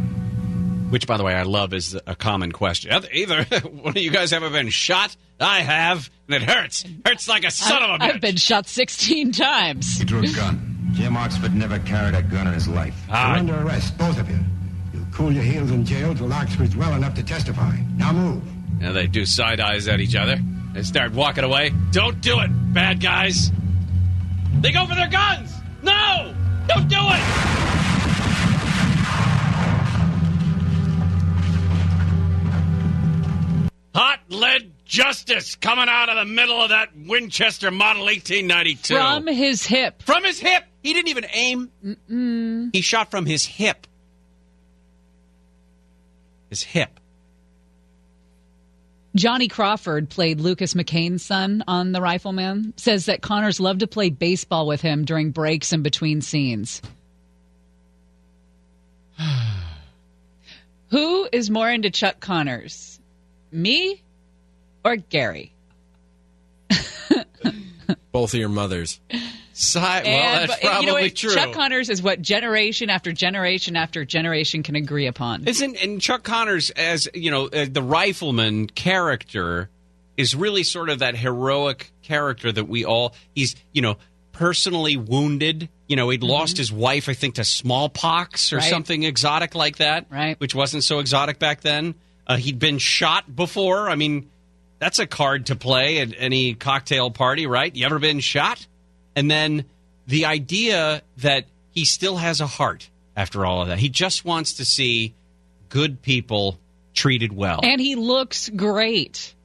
Which, 0.90 1.06
by 1.06 1.18
the 1.18 1.24
way, 1.24 1.36
I 1.36 1.44
love 1.44 1.72
is 1.76 1.95
a 2.07 2.16
common 2.16 2.52
question. 2.52 2.91
Either 3.14 3.44
one 3.70 3.95
of 3.95 4.02
you 4.02 4.10
guys 4.10 4.34
ever 4.34 4.49
been 4.49 4.70
shot? 4.70 5.16
I 5.40 5.60
have, 5.60 6.10
and 6.28 6.41
it 6.41 6.49
hurts. 6.49 6.84
Hurts 7.06 7.28
like 7.28 7.44
a 7.44 7.52
son 7.52 7.84
I've, 7.84 7.90
of 7.91 8.02
a 8.02 8.03
bitch. 8.03 8.16
I've 8.16 8.22
been 8.22 8.38
shot 8.38 8.66
16 8.66 9.34
times. 9.34 9.99
He 9.99 10.03
drew 10.03 10.24
a 10.24 10.34
gun. 10.34 10.69
Jim 10.94 11.16
Oxford 11.16 11.53
never 11.53 11.80
carried 11.80 12.16
a 12.16 12.22
gun 12.22 12.48
in 12.48 12.53
his 12.53 12.68
life. 12.68 12.95
Ah. 13.10 13.30
You're 13.30 13.38
under 13.40 13.68
arrest, 13.68 13.98
both 13.98 14.20
of 14.20 14.30
you. 14.30 14.40
You'll 14.94 15.06
cool 15.14 15.32
your 15.32 15.44
heels 15.44 15.72
in 15.72 15.86
jail 15.86 16.14
till 16.16 16.32
Oxford's 16.32 16.76
well 16.76 16.94
enough 16.94 17.14
to 17.16 17.24
testify. 17.24 17.76
Now 17.98 18.11
move. 18.11 18.44
Now 18.80 18.91
they 18.91 19.07
do 19.07 19.26
side 19.26 19.60
eyes 19.60 19.88
at 19.88 19.99
each 19.99 20.16
other. 20.16 20.40
They 20.74 20.84
start 20.84 21.14
walking 21.14 21.44
away. 21.44 21.72
Don't 21.91 22.22
do 22.22 22.40
it, 22.40 22.49
bad 22.74 23.02
guys. 23.02 23.52
They 24.61 24.72
go 24.72 24.86
for 24.86 24.95
their 24.95 25.10
guns. 25.10 25.53
No, 25.82 26.34
don't 26.68 26.88
do 26.88 26.98
it. 26.99 27.60
Hot 33.95 34.20
lead 34.30 34.72
justice 34.90 35.56
coming 35.56 35.86
out 35.88 36.10
of 36.10 36.16
the 36.18 36.26
middle 36.26 36.61
of 36.61 36.70
that 36.70 36.90
Winchester 36.98 37.72
Model 37.72 38.03
1892. 38.06 38.95
From 38.95 39.28
his 39.28 39.66
hip. 39.66 40.02
From 40.02 40.24
his 40.26 40.40
hip. 40.40 40.64
He 40.82 40.94
didn't 40.94 41.10
even 41.10 41.26
aim. 41.32 41.72
Mm-mm. 41.86 42.70
He 42.74 42.82
shot 42.82 43.11
from 43.11 43.26
his 43.26 43.45
hip. 43.45 43.88
His 46.49 46.64
hip. 46.64 46.99
Johnny 49.16 49.48
Crawford 49.48 50.10
played 50.10 50.40
Lucas 50.40 50.74
McCain's 50.74 51.24
son 51.24 51.64
on 51.68 51.91
The 51.91 52.02
Rifleman. 52.02 52.74
Says 52.78 53.06
that 53.06 53.22
Connors 53.22 53.60
loved 53.60 53.82
to 53.82 53.88
play 53.88 54.10
baseball 54.10 54.66
with 54.66 54.82
him 54.82 55.06
during 55.06 55.32
breaks 55.32 55.72
and 55.72 55.84
between 55.84 56.22
scenes. 56.22 56.82
Who 60.90 61.30
is 61.32 61.52
more 61.52 61.70
into 61.70 61.91
Chuck 61.91 62.20
Connors? 62.20 62.99
Me 63.52 64.02
or 64.90 64.95
Gary? 64.98 65.53
Both 68.11 68.34
of 68.34 68.40
your 68.40 68.49
mothers. 68.49 68.99
Side, 69.53 70.06
well, 70.06 70.14
And- 70.14 70.49
that's 70.49 70.61
but, 70.61 70.68
probably 70.70 70.82
you 70.82 70.88
know 70.88 71.02
what? 71.02 71.16
true. 71.16 71.34
Chuck 71.36 71.53
Connors 71.53 71.90
is 71.90 72.02
what 72.02 72.22
generation 72.22 72.90
after 72.90 73.11
generation 73.11 73.76
after 73.76 74.06
generation 74.06 74.64
can 74.64 74.76
agree 74.76 75.06
upon. 75.07 75.48
Isn't 75.48 75.76
and 75.84 75.99
Chuck 75.99 76.24
Connors 76.24 76.70
as 76.72 77.10
you 77.14 77.30
know 77.30 77.48
uh, 77.48 77.66
the 77.70 77.84
rifleman 77.84 78.68
character 78.68 79.70
is 80.16 80.34
really 80.36 80.64
sort 80.64 80.90
of 80.90 80.99
that 80.99 81.18
heroic 81.18 81.91
character 82.03 82.52
that 82.52 82.70
we 82.70 82.86
all 82.86 83.14
he's 83.36 83.56
you 83.74 83.82
know 83.82 83.98
personally 84.32 84.95
wounded. 84.95 85.68
You 85.88 85.95
know, 85.98 86.10
he'd 86.10 86.24
lost 86.24 86.56
his 86.56 86.72
wife, 86.72 87.10
I 87.10 87.14
think, 87.14 87.36
to 87.36 87.44
smallpox 87.44 88.53
or 88.53 88.57
Mm-hmm. 88.57 88.64
Right. 88.64 88.70
something 88.70 89.03
exotic 89.03 89.56
like 89.56 89.78
that, 89.78 90.06
Right. 90.10 90.40
Which 90.40 90.53
wasn't 90.56 90.84
so 90.84 90.99
exotic 90.99 91.40
back 91.40 91.61
then. 91.61 91.95
Uh, 92.28 92.38
he'd 92.38 92.60
been 92.60 92.78
shot 92.78 93.36
before. 93.36 93.90
I 93.90 93.95
mean, 93.95 94.30
that's 94.80 94.99
a 94.99 95.07
card 95.07 95.47
to 95.47 95.56
play 95.56 95.99
at 95.99 96.14
any 96.18 96.53
cocktail 96.53 97.11
party, 97.11 97.47
right? 97.47 97.73
You 97.76 97.85
ever 97.85 97.99
been 97.99 98.19
shot? 98.19 98.65
And 99.15 99.30
then 99.30 99.65
the 100.07 100.26
idea 100.26 101.01
that 101.18 101.45
he 101.72 101.85
still 101.85 102.18
has 102.18 102.41
a 102.41 102.47
heart 102.47 102.89
after 103.15 103.45
all 103.45 103.61
of 103.61 103.68
that. 103.68 103.77
He 103.80 103.89
just 103.89 104.26
wants 104.26 104.53
to 104.53 104.65
see 104.65 105.14
good 105.68 106.01
people 106.01 106.57
treated 106.93 107.34
well. 107.34 107.60
And 107.64 107.80
he 107.80 107.95
looks 107.95 108.49
great 108.49 109.35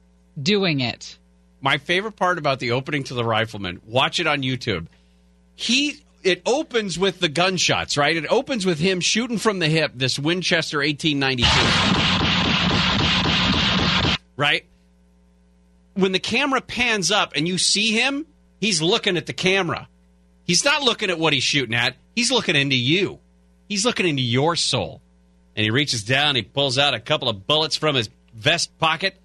doing 0.41 0.79
it. 0.79 1.17
My 1.61 1.77
favorite 1.77 2.15
part 2.15 2.37
about 2.37 2.59
the 2.59 2.71
opening 2.71 3.03
to 3.05 3.13
the 3.13 3.23
Rifleman, 3.23 3.81
watch 3.85 4.19
it 4.19 4.27
on 4.27 4.41
YouTube. 4.41 4.87
He 5.55 6.01
it 6.23 6.41
opens 6.45 6.97
with 6.97 7.19
the 7.19 7.29
gunshots, 7.29 7.97
right? 7.97 8.15
It 8.15 8.25
opens 8.31 8.65
with 8.65 8.79
him 8.79 8.99
shooting 8.99 9.37
from 9.37 9.59
the 9.59 9.67
hip 9.67 9.91
this 9.93 10.17
Winchester 10.17 10.79
1892. 10.79 11.45
right? 14.35 14.65
When 15.95 16.11
the 16.11 16.19
camera 16.19 16.61
pans 16.61 17.09
up 17.11 17.33
and 17.35 17.47
you 17.47 17.57
see 17.57 17.91
him, 17.93 18.25
he's 18.61 18.81
looking 18.81 19.17
at 19.17 19.25
the 19.25 19.33
camera. 19.33 19.87
He's 20.45 20.63
not 20.63 20.83
looking 20.83 21.09
at 21.09 21.17
what 21.17 21.33
he's 21.33 21.43
shooting 21.43 21.73
at. 21.75 21.95
He's 22.15 22.31
looking 22.31 22.55
into 22.55 22.75
you. 22.75 23.19
He's 23.67 23.85
looking 23.85 24.07
into 24.07 24.21
your 24.21 24.55
soul. 24.55 25.01
And 25.55 25.63
he 25.63 25.71
reaches 25.71 26.03
down, 26.03 26.35
he 26.35 26.41
pulls 26.43 26.77
out 26.77 26.93
a 26.93 26.99
couple 26.99 27.29
of 27.29 27.47
bullets 27.47 27.75
from 27.77 27.95
his 27.95 28.09
vest 28.33 28.77
pocket, 28.77 29.15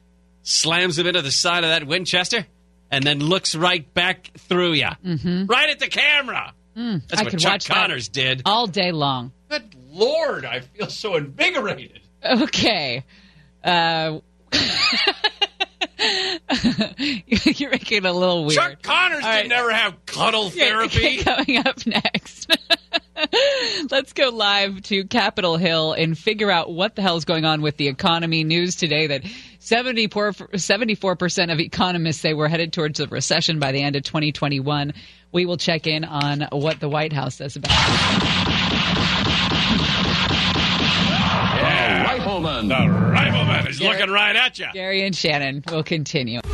slams 0.42 0.96
them 0.96 1.06
into 1.06 1.22
the 1.22 1.32
side 1.32 1.64
of 1.64 1.70
that 1.70 1.86
Winchester, 1.86 2.46
and 2.90 3.04
then 3.04 3.18
looks 3.20 3.54
right 3.54 3.92
back 3.94 4.30
through 4.38 4.72
you. 4.74 4.86
Mm-hmm. 5.04 5.46
Right 5.46 5.70
at 5.70 5.80
the 5.80 5.88
camera. 5.88 6.54
Mm, 6.76 7.02
That's 7.08 7.20
I 7.20 7.24
what 7.24 7.38
Chuck 7.38 7.52
watch 7.52 7.68
Connors 7.68 8.08
did. 8.08 8.42
all 8.46 8.66
day 8.68 8.92
long. 8.92 9.32
Good 9.48 9.74
Lord, 9.90 10.44
I 10.44 10.60
feel 10.60 10.88
so 10.88 11.16
invigorated. 11.16 12.00
Okay. 12.24 13.04
Uh, 13.64 14.20
you're 17.26 17.70
making 17.70 17.98
it 17.98 18.06
a 18.06 18.12
little 18.12 18.44
weird. 18.44 18.58
Chuck 18.58 18.82
Connors 18.82 19.24
All 19.24 19.30
right. 19.30 19.42
did 19.42 19.48
never 19.48 19.72
have 19.72 20.06
cuddle 20.06 20.50
therapy. 20.50 21.18
Coming 21.18 21.58
up 21.58 21.86
next. 21.86 22.56
Let's 23.90 24.12
go 24.12 24.30
live 24.30 24.82
to 24.84 25.04
Capitol 25.04 25.56
Hill 25.56 25.92
and 25.92 26.16
figure 26.16 26.50
out 26.50 26.72
what 26.72 26.96
the 26.96 27.02
hell 27.02 27.16
is 27.16 27.24
going 27.24 27.44
on 27.44 27.60
with 27.60 27.76
the 27.76 27.88
economy. 27.88 28.44
News 28.44 28.76
today 28.76 29.08
that 29.08 29.24
74, 29.58 30.32
74% 30.32 31.52
of 31.52 31.60
economists 31.60 32.20
say 32.20 32.32
we're 32.32 32.48
headed 32.48 32.72
towards 32.72 32.98
a 33.00 33.06
recession 33.06 33.58
by 33.58 33.72
the 33.72 33.82
end 33.82 33.96
of 33.96 34.02
2021. 34.02 34.94
We 35.32 35.44
will 35.44 35.58
check 35.58 35.86
in 35.86 36.04
on 36.04 36.48
what 36.50 36.80
the 36.80 36.88
White 36.88 37.12
House 37.12 37.36
says 37.36 37.56
about 37.56 37.70
it. 37.72 38.69
Rifleman. 42.30 42.68
The 42.68 42.88
Rifleman 42.88 43.66
is 43.66 43.80
looking 43.80 44.08
right 44.08 44.36
at 44.36 44.56
you. 44.58 44.66
Gary 44.72 45.02
and 45.04 45.16
Shannon 45.16 45.64
will 45.68 45.82
continue. 45.82 46.40
One 46.40 46.44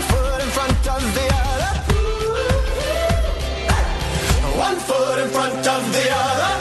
foot 0.00 0.42
in 0.42 0.48
front 0.48 0.88
of 0.88 1.14
the 1.14 1.28
other. 1.34 1.74
One 4.58 4.76
foot 4.76 5.18
in 5.18 5.28
front 5.28 5.66
of 5.68 5.92
the 5.92 6.10
other. 6.10 6.56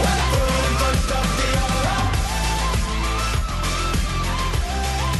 One 0.00 0.20
foot 0.32 0.64
in 0.64 0.74
front 0.80 1.10
of 1.18 1.26
the 1.36 1.50
other. 1.60 1.96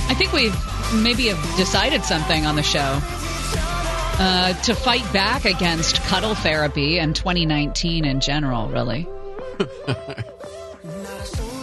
I 0.09 0.15
think 0.17 0.33
we've 0.33 0.57
maybe 1.03 1.29
have 1.29 1.57
decided 1.59 2.05
something 2.05 2.47
on 2.47 2.57
the 2.57 2.63
show 2.63 3.03
uh, 4.21 4.53
to 4.53 4.75
fight 4.75 5.11
back 5.15 5.47
against 5.47 5.97
cuddle 6.03 6.35
therapy 6.35 6.99
and 6.99 7.17
2019 7.17 8.05
in 8.05 8.21
general, 8.21 8.69
really. 8.69 9.09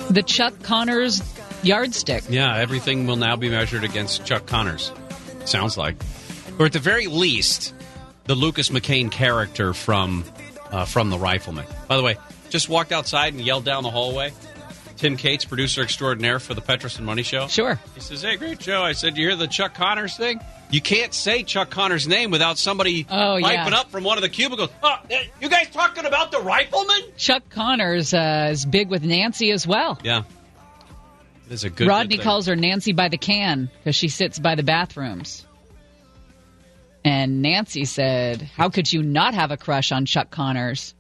the 0.10 0.24
Chuck 0.26 0.54
Connors 0.64 1.22
yardstick. 1.62 2.24
Yeah, 2.30 2.58
everything 2.58 3.06
will 3.06 3.16
now 3.16 3.36
be 3.36 3.50
measured 3.50 3.84
against 3.84 4.26
Chuck 4.26 4.48
Connors. 4.48 4.92
Sounds 5.46 5.78
like, 5.78 5.96
or 6.58 6.66
at 6.66 6.74
the 6.74 6.80
very 6.80 7.06
least, 7.06 7.76
the 8.26 8.34
Lucas 8.34 8.70
McCain 8.70 9.12
character 9.12 9.74
from 9.76 10.24
uh, 10.72 10.86
from 10.86 11.12
the 11.12 11.18
Rifleman. 11.18 11.66
By 11.88 11.96
the 11.96 12.04
way, 12.04 12.18
just 12.50 12.70
walked 12.70 12.92
outside 12.92 13.34
and 13.34 13.42
yelled 13.42 13.66
down 13.66 13.84
the 13.84 13.92
hallway. 13.92 14.34
Tim 14.98 15.16
Cates, 15.16 15.46
producer 15.46 15.84
extraordinaire 15.84 16.40
for 16.40 16.56
the 16.56 16.62
Petros 16.62 16.98
and 16.98 17.06
Money 17.06 17.22
Show. 17.22 17.48
Sure. 17.48 17.80
He 17.94 18.02
says, 18.02 18.24
"Hey, 18.24 18.36
great 18.36 18.64
show." 18.64 18.82
I 18.82 18.94
said, 18.94 19.16
"You 19.16 19.28
hear 19.28 19.36
the 19.36 19.48
Chuck 19.48 19.76
Connors 19.76 20.18
thing? 20.18 20.42
You 20.70 20.82
can't 20.82 21.14
say 21.14 21.44
Chuck 21.44 21.70
Connors' 21.70 22.08
name 22.08 22.30
without 22.30 22.58
somebody 22.58 23.06
Oh, 23.10 23.38
yeah. 23.38 23.64
piping 23.64 23.74
up 23.74 23.90
from 23.90 24.04
one 24.04 24.18
of 24.18 24.22
the 24.22 24.30
cubicles. 24.30 24.70
Oh, 24.84 24.96
you 25.40 25.48
guys 25.50 25.70
talking 25.72 26.06
about 26.06 26.32
the 26.32 26.40
Rifleman? 26.40 27.02
Chuck 27.16 27.44
Connors 27.50 28.14
uh, 28.14 28.50
is 28.52 28.66
big 28.66 28.90
with 28.90 29.04
Nancy 29.04 29.52
as 29.52 29.66
well. 29.66 29.98
Yeah. 30.04 30.24
There's 31.48 31.64
a 31.64 31.70
good 31.70 31.88
Rodney 31.88 32.18
good 32.18 32.24
calls 32.24 32.48
her 32.48 32.58
Nancy 32.58 32.92
by 32.92 33.08
the 33.08 33.18
can 33.18 33.70
because 33.78 33.96
she 33.96 34.10
sits 34.10 34.38
by 34.40 34.56
the 34.56 34.64
bathrooms. 34.64 35.46
And 37.06 37.42
Nancy 37.42 37.86
said, 37.86 38.42
How 38.42 38.68
could 38.70 38.92
you 38.92 39.02
not 39.02 39.34
have 39.34 39.52
a 39.52 39.58
crush 39.58 39.94
on 39.94 40.06
Chuck 40.06 40.30
Connors? 40.30 40.94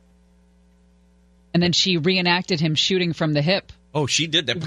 And 1.53 1.61
then 1.61 1.73
she 1.73 1.97
reenacted 1.97 2.61
him 2.61 2.75
shooting 2.75 3.11
from 3.11 3.33
the 3.33 3.41
hip 3.41 3.73
Oh, 3.97 4.05
she 4.05 4.27
did 4.27 4.45
that. 4.45 4.57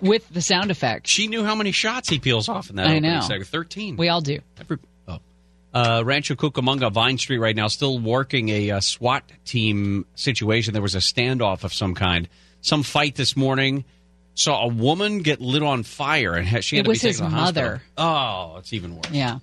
with 0.00 0.26
the 0.30 0.40
sound 0.40 0.70
effect. 0.70 1.06
She 1.06 1.26
knew 1.26 1.44
how 1.44 1.54
many 1.54 1.70
shots 1.70 2.08
he 2.08 2.18
peels 2.18 2.48
off 2.48 2.70
in 2.70 2.76
that 2.76 2.86
I 2.86 2.98
know. 2.98 3.20
segment. 3.20 3.48
13. 3.48 3.96
We 3.96 4.08
all 4.08 4.22
do. 4.22 4.38
Every, 4.58 4.78
oh. 5.06 5.18
Uh, 5.74 6.02
Rancho 6.04 6.34
Cucamonga, 6.34 6.90
Vine 6.90 7.18
Street 7.18 7.38
right 7.38 7.54
now, 7.54 7.68
still 7.68 7.98
working 7.98 8.48
a 8.48 8.70
uh, 8.70 8.80
SWAT 8.80 9.22
team 9.44 10.06
situation. 10.14 10.72
There 10.72 10.80
was 10.82 10.94
a 10.94 10.98
standoff 10.98 11.62
of 11.64 11.74
some 11.74 11.94
kind. 11.94 12.26
Some 12.62 12.82
fight 12.82 13.16
this 13.16 13.36
morning. 13.36 13.84
Saw 14.34 14.62
a 14.64 14.68
woman 14.68 15.18
get 15.18 15.40
lit 15.42 15.62
on 15.62 15.82
fire, 15.82 16.34
and 16.34 16.46
she 16.64 16.76
had 16.76 16.80
It 16.80 16.84
to 16.84 16.88
be 16.88 16.88
was 16.88 17.00
taken 17.00 17.08
his 17.08 17.16
to 17.18 17.22
the 17.24 17.28
hospital. 17.30 17.62
mother. 17.72 17.82
Oh, 17.98 18.56
it's 18.58 18.72
even 18.72 18.94
worse. 18.96 19.10
Yeah. 19.10 19.40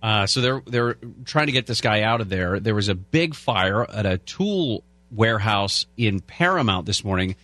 Uh, 0.00 0.26
so 0.26 0.40
they're 0.40 0.62
they're 0.66 0.96
trying 1.24 1.46
to 1.46 1.52
get 1.52 1.66
this 1.66 1.80
guy 1.80 2.02
out 2.02 2.20
of 2.20 2.28
there. 2.28 2.60
There 2.60 2.74
was 2.76 2.88
a 2.88 2.94
big 2.94 3.34
fire 3.34 3.82
at 3.90 4.06
a 4.06 4.18
tool 4.18 4.84
warehouse 5.10 5.86
in 5.96 6.20
Paramount 6.20 6.86
this 6.86 7.02
morning. 7.02 7.34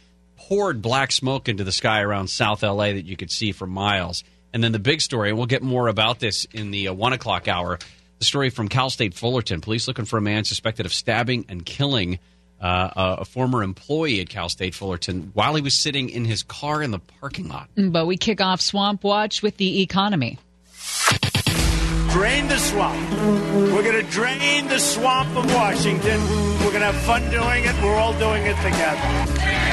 Poured 0.48 0.82
black 0.82 1.10
smoke 1.10 1.48
into 1.48 1.64
the 1.64 1.72
sky 1.72 2.02
around 2.02 2.28
South 2.28 2.62
LA 2.62 2.92
that 2.92 3.06
you 3.06 3.16
could 3.16 3.30
see 3.30 3.52
for 3.52 3.66
miles. 3.66 4.24
And 4.52 4.62
then 4.62 4.72
the 4.72 4.78
big 4.78 5.00
story, 5.00 5.30
and 5.30 5.38
we'll 5.38 5.46
get 5.46 5.62
more 5.62 5.88
about 5.88 6.20
this 6.20 6.44
in 6.52 6.70
the 6.70 6.88
uh, 6.88 6.92
one 6.92 7.14
o'clock 7.14 7.48
hour. 7.48 7.78
The 8.18 8.24
story 8.24 8.50
from 8.50 8.68
Cal 8.68 8.90
State 8.90 9.14
Fullerton: 9.14 9.62
police 9.62 9.88
looking 9.88 10.04
for 10.04 10.18
a 10.18 10.20
man 10.20 10.44
suspected 10.44 10.84
of 10.84 10.92
stabbing 10.92 11.46
and 11.48 11.64
killing 11.64 12.18
uh, 12.60 12.90
a, 12.94 13.20
a 13.20 13.24
former 13.24 13.62
employee 13.62 14.20
at 14.20 14.28
Cal 14.28 14.50
State 14.50 14.74
Fullerton 14.74 15.30
while 15.32 15.54
he 15.54 15.62
was 15.62 15.74
sitting 15.74 16.10
in 16.10 16.26
his 16.26 16.42
car 16.42 16.82
in 16.82 16.90
the 16.90 16.98
parking 16.98 17.48
lot. 17.48 17.70
But 17.76 18.06
we 18.06 18.18
kick 18.18 18.42
off 18.42 18.60
Swamp 18.60 19.02
Watch 19.02 19.42
with 19.42 19.56
the 19.56 19.80
economy. 19.80 20.38
Drain 22.10 22.46
the 22.48 22.58
swamp. 22.58 23.10
We're 23.72 23.82
going 23.82 24.04
to 24.04 24.10
drain 24.12 24.68
the 24.68 24.78
swamp 24.78 25.36
of 25.36 25.52
Washington. 25.52 26.20
We're 26.60 26.70
going 26.70 26.80
to 26.80 26.92
have 26.92 27.02
fun 27.02 27.22
doing 27.30 27.64
it. 27.64 27.82
We're 27.82 27.96
all 27.96 28.16
doing 28.18 28.44
it 28.44 28.56
together. 28.62 29.64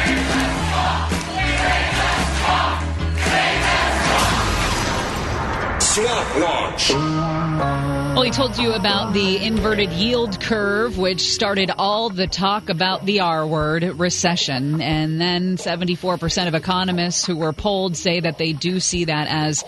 Swamp 5.79 6.35
Watch. 6.37 6.89
Well, 6.91 8.21
he 8.21 8.31
told 8.31 8.57
you 8.57 8.71
about 8.71 9.13
the 9.13 9.43
inverted 9.43 9.89
yield 9.91 10.39
curve, 10.39 10.97
which 10.97 11.19
started 11.19 11.69
all 11.77 12.09
the 12.09 12.27
talk 12.27 12.69
about 12.69 13.05
the 13.05 13.19
R 13.19 13.45
word, 13.45 13.83
recession. 13.83 14.81
And 14.81 15.19
then 15.19 15.57
74% 15.57 16.47
of 16.47 16.55
economists 16.55 17.25
who 17.25 17.35
were 17.35 17.51
polled 17.51 17.97
say 17.97 18.21
that 18.21 18.37
they 18.37 18.53
do 18.53 18.79
see 18.79 19.05
that 19.05 19.27
as 19.27 19.65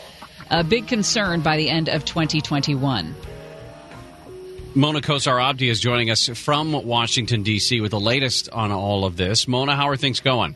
a 0.50 0.64
big 0.64 0.88
concern 0.88 1.42
by 1.42 1.58
the 1.58 1.70
end 1.70 1.90
of 1.90 2.06
2021. 2.06 3.16
Mona 4.76 5.02
Kosar 5.02 5.44
Abdi 5.44 5.68
is 5.68 5.80
joining 5.80 6.10
us 6.10 6.30
from 6.30 6.72
Washington, 6.72 7.44
D.C., 7.44 7.82
with 7.82 7.92
the 7.92 8.00
latest 8.00 8.50
on 8.50 8.72
all 8.72 9.04
of 9.04 9.18
this. 9.18 9.48
Mona, 9.48 9.76
how 9.76 9.90
are 9.90 9.98
things 9.98 10.20
going? 10.20 10.56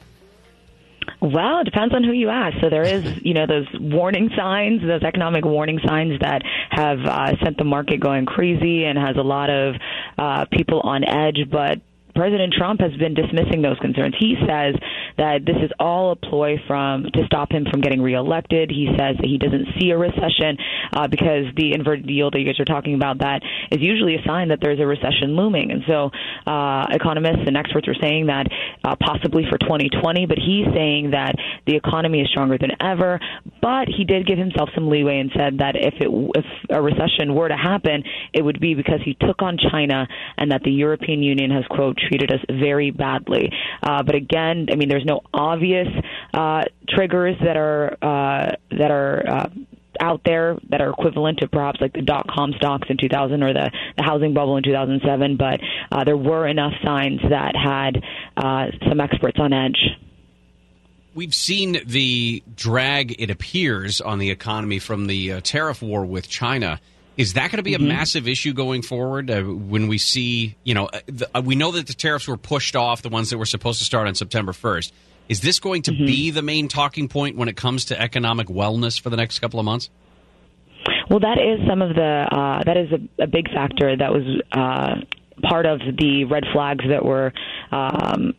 Well, 1.21 1.61
it 1.61 1.63
depends 1.63 1.93
on 1.95 2.03
who 2.03 2.11
you 2.11 2.29
ask. 2.29 2.57
So 2.61 2.69
there 2.69 2.83
is, 2.83 3.03
you 3.23 3.33
know, 3.33 3.47
those 3.47 3.67
warning 3.79 4.29
signs, 4.37 4.81
those 4.81 5.03
economic 5.03 5.45
warning 5.45 5.79
signs 5.85 6.19
that 6.21 6.43
have 6.69 6.99
uh, 6.99 7.33
sent 7.43 7.57
the 7.57 7.63
market 7.63 7.99
going 7.99 8.25
crazy 8.25 8.85
and 8.85 8.97
has 8.97 9.17
a 9.17 9.23
lot 9.23 9.49
of 9.49 9.75
uh, 10.17 10.45
people 10.51 10.81
on 10.81 11.03
edge. 11.03 11.49
But 11.51 11.81
President 12.17 12.51
Trump 12.51 12.81
has 12.81 12.93
been 12.97 13.13
dismissing 13.13 13.61
those 13.61 13.77
concerns. 13.77 14.15
He 14.17 14.35
says 14.41 14.73
that 15.17 15.45
this 15.45 15.55
is 15.61 15.71
all 15.79 16.11
a 16.11 16.15
ploy 16.15 16.57
from 16.65 17.03
to 17.13 17.25
stop 17.27 17.51
him 17.51 17.65
from 17.69 17.81
getting 17.81 18.01
reelected. 18.01 18.71
He 18.71 18.87
says 18.97 19.15
that 19.21 19.27
he 19.29 19.37
doesn't 19.37 19.77
see 19.79 19.91
a 19.91 19.97
recession 19.97 20.57
uh, 20.93 21.07
because 21.07 21.45
the 21.55 21.73
inverted 21.73 22.09
yield 22.09 22.33
that 22.33 22.39
you 22.39 22.45
guys 22.45 22.59
are 22.59 22.65
talking 22.65 22.95
about 22.95 23.19
that 23.19 23.43
is 23.71 23.81
usually 23.81 24.15
a 24.15 24.23
sign 24.25 24.49
that 24.49 24.59
there's 24.61 24.79
a 24.79 24.85
recession 24.85 25.35
looming. 25.35 25.69
And 25.71 25.83
so 25.85 26.09
uh, 26.49 26.87
economists 26.89 27.45
and 27.45 27.55
experts 27.55 27.87
are 27.87 27.95
saying 28.01 28.27
that 28.27 28.47
uh, 28.83 28.95
possibly 28.99 29.43
for 29.49 29.59
2020, 29.59 30.25
but 30.25 30.37
he's 30.37 30.65
saying 30.73 31.11
that 31.11 31.35
the 31.67 31.75
economy 31.75 32.21
is 32.21 32.29
stronger 32.29 32.57
than 32.57 32.71
ever. 32.81 33.19
But 33.61 33.87
he 33.87 34.05
did 34.05 34.25
give 34.25 34.39
himself 34.39 34.69
some 34.73 34.89
leeway 34.89 35.19
and 35.19 35.29
said 35.37 35.59
that 35.59 35.75
if 35.75 35.93
it 36.01 36.09
if 36.33 36.45
a 36.71 36.81
recession 36.81 37.35
were 37.35 37.47
to 37.47 37.57
happen, 37.57 38.03
it 38.33 38.41
would 38.41 38.59
be 38.59 38.73
because 38.73 39.01
he 39.05 39.15
took 39.21 39.41
on 39.41 39.57
China 39.71 40.07
and 40.37 40.51
that 40.51 40.63
the 40.63 40.71
European 40.71 41.21
Union 41.21 41.51
has 41.51 41.65
quote 41.69 41.97
treated 42.07 42.31
us 42.31 42.39
very 42.49 42.91
badly. 42.91 43.51
Uh, 43.83 44.03
but 44.03 44.15
again, 44.15 44.67
I 44.71 44.75
mean, 44.75 44.89
there's 44.89 45.05
no 45.05 45.21
obvious 45.33 45.87
uh, 46.33 46.63
triggers 46.89 47.35
that 47.43 47.57
are 47.57 47.97
uh, 48.01 48.55
that 48.71 48.91
are. 48.91 49.23
Uh, 49.27 49.49
out 49.99 50.21
there 50.25 50.57
that 50.69 50.79
are 50.79 50.91
equivalent 50.91 51.39
to 51.39 51.47
perhaps 51.47 51.81
like 51.81 51.91
the 51.93 52.03
dot 52.03 52.27
com 52.27 52.53
stocks 52.57 52.87
in 52.87 52.97
2000 52.97 53.41
or 53.41 53.51
the, 53.51 53.71
the 53.97 54.03
housing 54.03 54.31
bubble 54.31 54.55
in 54.57 54.61
2007, 54.61 55.37
but 55.37 55.59
uh, 55.91 56.03
there 56.03 56.15
were 56.15 56.47
enough 56.47 56.73
signs 56.85 57.19
that 57.27 57.55
had 57.55 58.03
uh, 58.35 58.67
some 58.87 58.99
experts 58.99 59.39
on 59.39 59.53
edge. 59.53 59.97
We've 61.15 61.33
seen 61.33 61.81
the 61.83 62.43
drag, 62.55 63.19
it 63.19 63.31
appears, 63.31 64.01
on 64.01 64.19
the 64.19 64.29
economy 64.29 64.77
from 64.77 65.07
the 65.07 65.33
uh, 65.33 65.41
tariff 65.41 65.81
war 65.81 66.05
with 66.05 66.29
China. 66.29 66.79
Is 67.17 67.33
that 67.33 67.49
going 67.51 67.57
to 67.57 67.63
be 67.63 67.71
Mhm. 67.71 67.77
a 67.77 67.79
massive 67.79 68.27
issue 68.27 68.53
going 68.53 68.83
forward 68.83 69.29
uh, 69.31 69.41
when 69.41 69.87
we 69.87 69.97
see, 69.97 70.55
you 70.63 70.73
know, 70.75 70.85
uh, 70.85 70.99
the, 71.07 71.29
uh, 71.35 71.41
we 71.43 71.55
know 71.55 71.71
that 71.71 71.87
the 71.87 71.93
tariffs 71.93 72.27
were 72.27 72.37
pushed 72.37 72.75
off, 72.75 73.01
the 73.01 73.09
ones 73.09 73.31
that 73.31 73.37
were 73.39 73.45
supposed 73.45 73.79
to 73.79 73.85
start 73.85 74.07
on 74.07 74.13
September 74.15 74.53
1st. 74.53 74.91
Is 75.27 75.41
this 75.41 75.59
going 75.59 75.81
to 75.83 75.91
be 75.91 76.31
the 76.31 76.41
main 76.41 76.67
talking 76.69 77.07
point 77.09 77.35
when 77.35 77.49
it 77.49 77.57
comes 77.57 77.85
to 77.85 77.99
economic 77.99 78.47
wellness 78.47 78.99
for 79.01 79.09
the 79.09 79.17
next 79.17 79.39
couple 79.39 79.59
of 79.59 79.65
months? 79.65 79.89
Well, 81.09 81.19
that 81.19 81.37
is 81.37 81.67
some 81.67 81.81
of 81.81 81.95
the 81.95 82.27
uh, 82.31 82.63
that 82.63 82.77
is 82.77 82.89
a, 82.91 83.23
a 83.23 83.27
big 83.27 83.49
factor 83.51 83.95
that 83.97 84.11
was 84.11 84.23
uh, 84.51 84.95
part 85.47 85.65
of 85.65 85.79
the 85.97 86.25
red 86.25 86.45
flags 86.53 86.85
that 86.87 87.03
were. 87.03 87.33
Um, 87.71 88.35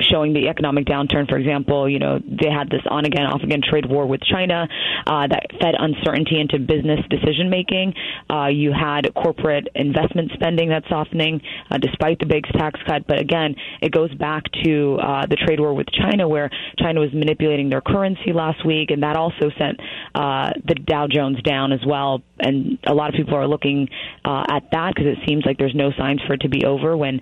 showing 0.00 0.32
the 0.32 0.48
economic 0.48 0.86
downturn. 0.86 1.28
For 1.28 1.38
example, 1.38 1.88
you 1.88 1.98
know 1.98 2.18
they 2.18 2.50
had 2.50 2.68
this 2.70 2.82
on 2.90 3.04
again, 3.04 3.26
off 3.26 3.42
again 3.42 3.60
trade 3.62 3.86
war 3.86 4.06
with 4.06 4.20
China 4.22 4.66
uh, 5.06 5.26
that 5.28 5.46
fed 5.60 5.74
uncertainty 5.78 6.40
into 6.40 6.58
business 6.58 7.00
decision 7.10 7.50
making. 7.50 7.94
Uh, 8.28 8.46
you 8.46 8.72
had 8.72 9.12
corporate 9.14 9.68
investment 9.74 10.30
spending 10.34 10.68
that's 10.68 10.88
softening 10.88 11.40
uh, 11.70 11.78
despite 11.78 12.18
the 12.18 12.26
big 12.26 12.44
tax 12.58 12.80
cut. 12.86 13.06
But 13.06 13.20
again, 13.20 13.54
it 13.80 13.92
goes 13.92 14.12
back 14.14 14.44
to 14.64 14.98
uh, 15.00 15.26
the 15.26 15.36
trade 15.36 15.60
war 15.60 15.74
with 15.74 15.86
China, 15.92 16.28
where 16.28 16.50
China 16.78 17.00
was 17.00 17.10
manipulating 17.12 17.68
their 17.70 17.80
currency 17.80 18.32
last 18.32 18.64
week, 18.66 18.90
and 18.90 19.02
that 19.02 19.16
also 19.16 19.50
sent 19.58 19.80
uh, 20.14 20.50
the 20.66 20.74
Dow 20.74 21.06
Jones 21.08 21.40
down 21.42 21.72
as 21.72 21.80
well. 21.86 22.22
And 22.40 22.78
a 22.84 22.94
lot 22.94 23.10
of 23.10 23.14
people 23.14 23.34
are 23.34 23.46
looking 23.46 23.88
uh, 24.24 24.44
at 24.50 24.70
that 24.72 24.94
because 24.94 25.16
it 25.16 25.18
seems 25.28 25.44
like 25.46 25.58
there's 25.58 25.74
no 25.74 25.92
signs 25.96 26.20
for 26.26 26.34
it 26.34 26.40
to 26.40 26.48
be 26.48 26.64
over. 26.64 26.96
When 26.96 27.20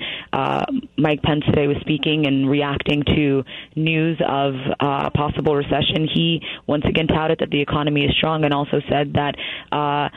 Mike 0.96 1.22
Pence 1.22 1.44
today 1.46 1.66
was 1.66 1.76
speaking 1.80 2.26
and 2.26 2.48
reacting 2.62 3.02
to 3.04 3.44
news 3.76 4.20
of 4.26 4.54
uh, 4.80 5.10
possible 5.10 5.54
recession, 5.54 6.08
he 6.12 6.40
once 6.66 6.84
again 6.88 7.06
touted 7.06 7.38
that 7.40 7.50
the 7.50 7.60
economy 7.60 8.04
is 8.04 8.14
strong 8.16 8.44
and 8.44 8.54
also 8.54 8.80
said 8.88 9.14
that. 9.14 9.34
Uh, 9.70 10.08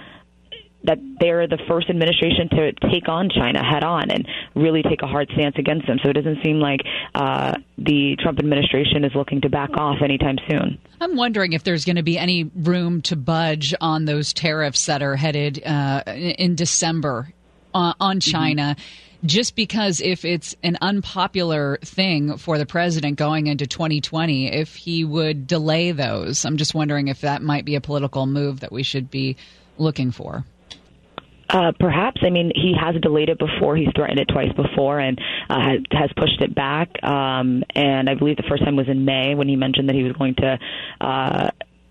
that 0.83 0.99
they're 1.19 1.47
the 1.47 1.57
first 1.67 1.89
administration 1.89 2.47
to 2.47 2.71
take 2.91 3.09
on 3.09 3.27
China 3.27 3.59
head 3.63 3.83
on 3.83 4.11
and 4.11 4.27
really 4.53 4.83
take 4.83 5.01
a 5.01 5.07
hard 5.07 5.27
stance 5.33 5.55
against 5.57 5.87
them. 5.87 5.97
So 6.03 6.11
it 6.11 6.13
doesn't 6.13 6.43
seem 6.43 6.59
like 6.59 6.81
uh, 7.15 7.55
the 7.79 8.15
Trump 8.19 8.37
administration 8.37 9.03
is 9.03 9.11
looking 9.15 9.41
to 9.41 9.49
back 9.49 9.71
off 9.77 10.03
anytime 10.03 10.35
soon. 10.47 10.77
I'm 11.01 11.15
wondering 11.15 11.53
if 11.53 11.63
there's 11.63 11.85
going 11.85 11.95
to 11.95 12.03
be 12.03 12.19
any 12.19 12.51
room 12.55 13.01
to 13.03 13.15
budge 13.15 13.73
on 13.81 14.05
those 14.05 14.31
tariffs 14.31 14.85
that 14.85 15.01
are 15.01 15.15
headed 15.15 15.63
uh, 15.65 16.03
in 16.05 16.53
December 16.53 17.33
uh, 17.73 17.93
on 17.99 18.19
China. 18.19 18.75
Just 19.23 19.55
because 19.55 20.01
if 20.01 20.25
it's 20.25 20.55
an 20.63 20.77
unpopular 20.81 21.77
thing 21.81 22.37
for 22.37 22.57
the 22.57 22.65
president 22.65 23.17
going 23.17 23.47
into 23.47 23.65
2020, 23.65 24.51
if 24.51 24.75
he 24.75 25.03
would 25.03 25.47
delay 25.47 25.91
those, 25.91 26.45
I'm 26.45 26.57
just 26.57 26.75
wondering 26.75 27.07
if 27.07 27.21
that 27.21 27.41
might 27.41 27.65
be 27.65 27.75
a 27.75 27.81
political 27.81 28.25
move 28.25 28.59
that 28.59 28.71
we 28.71 28.83
should 28.83 29.09
be 29.09 29.37
looking 29.77 30.11
for. 30.11 30.45
Uh, 31.49 31.71
perhaps. 31.79 32.21
I 32.25 32.31
mean, 32.31 32.51
he 32.55 32.73
has 32.79 32.95
delayed 33.01 33.29
it 33.29 33.37
before. 33.37 33.75
He's 33.77 33.89
threatened 33.95 34.19
it 34.19 34.27
twice 34.27 34.51
before 34.53 34.99
and 34.99 35.19
uh, 35.49 35.77
has, 35.91 36.09
pushed 36.17 36.41
it 36.41 36.55
back. 36.55 36.89
Um, 37.03 37.63
and 37.75 38.09
I 38.09 38.15
believe 38.15 38.37
the 38.37 38.43
first 38.49 38.63
time 38.63 38.75
was 38.75 38.87
in 38.87 39.05
May 39.05 39.35
when 39.35 39.47
he 39.47 39.55
mentioned 39.55 39.89
that 39.89 39.95
he 39.95 40.03
was 40.03 40.13
going 40.13 40.35
to 40.35 40.59
uh, 41.01 41.49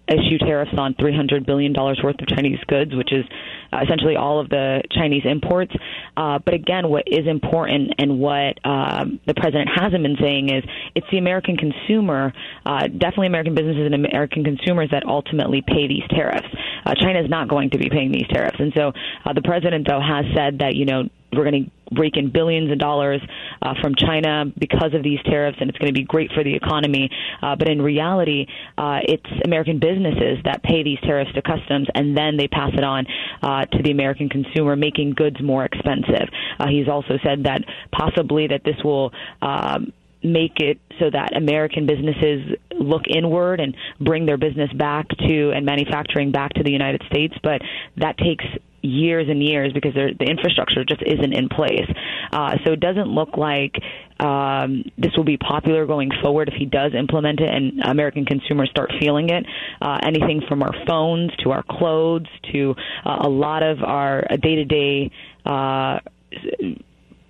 issue 0.08 0.38
tariffs 0.38 0.72
on 0.76 0.94
$300 0.94 1.46
billion 1.46 1.72
worth 1.72 2.20
of 2.20 2.28
Chinese 2.28 2.58
goods, 2.66 2.94
which 2.94 3.12
is 3.12 3.24
uh, 3.72 3.80
essentially 3.82 4.16
all 4.16 4.40
of 4.40 4.48
the 4.48 4.82
Chinese 4.90 5.22
imports. 5.24 5.72
Uh, 6.16 6.38
but 6.44 6.54
again, 6.54 6.88
what 6.88 7.04
is 7.06 7.26
important 7.26 7.92
and 7.98 8.18
what 8.18 8.58
um, 8.64 9.20
the 9.26 9.34
president 9.34 9.68
hasn't 9.74 10.02
been 10.02 10.16
saying 10.20 10.50
is 10.50 10.62
it's 10.94 11.06
the 11.10 11.18
American 11.18 11.56
consumer, 11.56 12.32
uh, 12.66 12.86
definitely 12.88 13.28
American 13.28 13.54
businesses 13.54 13.86
and 13.86 13.94
American 13.94 14.44
consumers 14.44 14.88
that 14.90 15.04
ultimately 15.06 15.62
pay 15.66 15.88
these 15.88 16.04
tariffs. 16.10 16.48
Uh, 16.84 16.94
China 16.94 17.20
is 17.20 17.30
not 17.30 17.48
going 17.48 17.70
to 17.70 17.78
be 17.78 17.88
paying 17.88 18.12
these 18.12 18.26
tariffs. 18.28 18.56
And 18.58 18.72
so 18.74 18.92
uh, 19.24 19.32
the 19.32 19.42
president, 19.42 19.86
though, 19.88 20.00
has 20.00 20.24
said 20.34 20.58
that, 20.58 20.74
you 20.74 20.84
know, 20.84 21.08
we're 21.36 21.50
going 21.50 21.64
to 21.64 22.00
rake 22.00 22.16
in 22.16 22.30
billions 22.30 22.70
of 22.72 22.78
dollars 22.78 23.20
uh, 23.62 23.74
from 23.80 23.94
China 23.94 24.44
because 24.58 24.94
of 24.94 25.02
these 25.02 25.18
tariffs, 25.24 25.58
and 25.60 25.68
it's 25.70 25.78
going 25.78 25.92
to 25.92 25.98
be 25.98 26.04
great 26.04 26.30
for 26.32 26.42
the 26.42 26.54
economy. 26.54 27.10
Uh, 27.42 27.56
but 27.56 27.68
in 27.68 27.80
reality, 27.80 28.46
uh, 28.78 29.00
it's 29.02 29.26
American 29.44 29.78
businesses 29.78 30.38
that 30.44 30.62
pay 30.62 30.82
these 30.82 30.98
tariffs 31.00 31.32
to 31.34 31.42
customs, 31.42 31.88
and 31.94 32.16
then 32.16 32.36
they 32.36 32.48
pass 32.48 32.70
it 32.74 32.84
on 32.84 33.06
uh, 33.42 33.64
to 33.66 33.82
the 33.82 33.90
American 33.90 34.28
consumer, 34.28 34.76
making 34.76 35.12
goods 35.14 35.36
more 35.42 35.64
expensive. 35.64 36.28
Uh, 36.58 36.68
he's 36.68 36.88
also 36.88 37.18
said 37.22 37.44
that 37.44 37.62
possibly 37.92 38.46
that 38.48 38.62
this 38.64 38.76
will. 38.84 39.12
Um, 39.42 39.92
make 40.26 40.58
it 40.58 40.80
so 40.98 41.10
that 41.10 41.36
American 41.36 41.86
businesses 41.86 42.56
look 42.72 43.02
inward 43.14 43.60
and 43.60 43.76
bring 44.00 44.24
their 44.24 44.38
business 44.38 44.72
back 44.72 45.06
to 45.08 45.50
and 45.54 45.66
manufacturing 45.66 46.32
back 46.32 46.50
to 46.54 46.62
the 46.62 46.72
United 46.72 47.02
States, 47.10 47.34
but 47.42 47.60
that 47.98 48.16
takes 48.16 48.44
years 48.84 49.26
and 49.28 49.42
years 49.42 49.72
because 49.72 49.94
the 49.94 50.24
infrastructure 50.24 50.84
just 50.84 51.02
isn't 51.02 51.32
in 51.32 51.48
place. 51.48 51.88
Uh, 52.32 52.56
so 52.64 52.72
it 52.72 52.80
doesn't 52.80 53.08
look 53.08 53.36
like 53.36 53.74
um, 54.20 54.84
this 54.98 55.12
will 55.16 55.24
be 55.24 55.36
popular 55.36 55.86
going 55.86 56.10
forward 56.22 56.48
if 56.48 56.54
he 56.54 56.66
does 56.66 56.92
implement 56.94 57.40
it 57.40 57.48
and 57.48 57.80
American 57.82 58.24
consumers 58.24 58.70
start 58.70 58.92
feeling 59.00 59.30
it. 59.30 59.44
Uh, 59.80 59.98
anything 60.02 60.42
from 60.48 60.62
our 60.62 60.72
phones 60.86 61.30
to 61.42 61.50
our 61.50 61.64
clothes 61.68 62.26
to 62.52 62.74
uh, 63.04 63.18
a 63.22 63.28
lot 63.28 63.62
of 63.62 63.82
our 63.82 64.22
day 64.42 64.56
to 64.56 64.64
day 64.64 65.10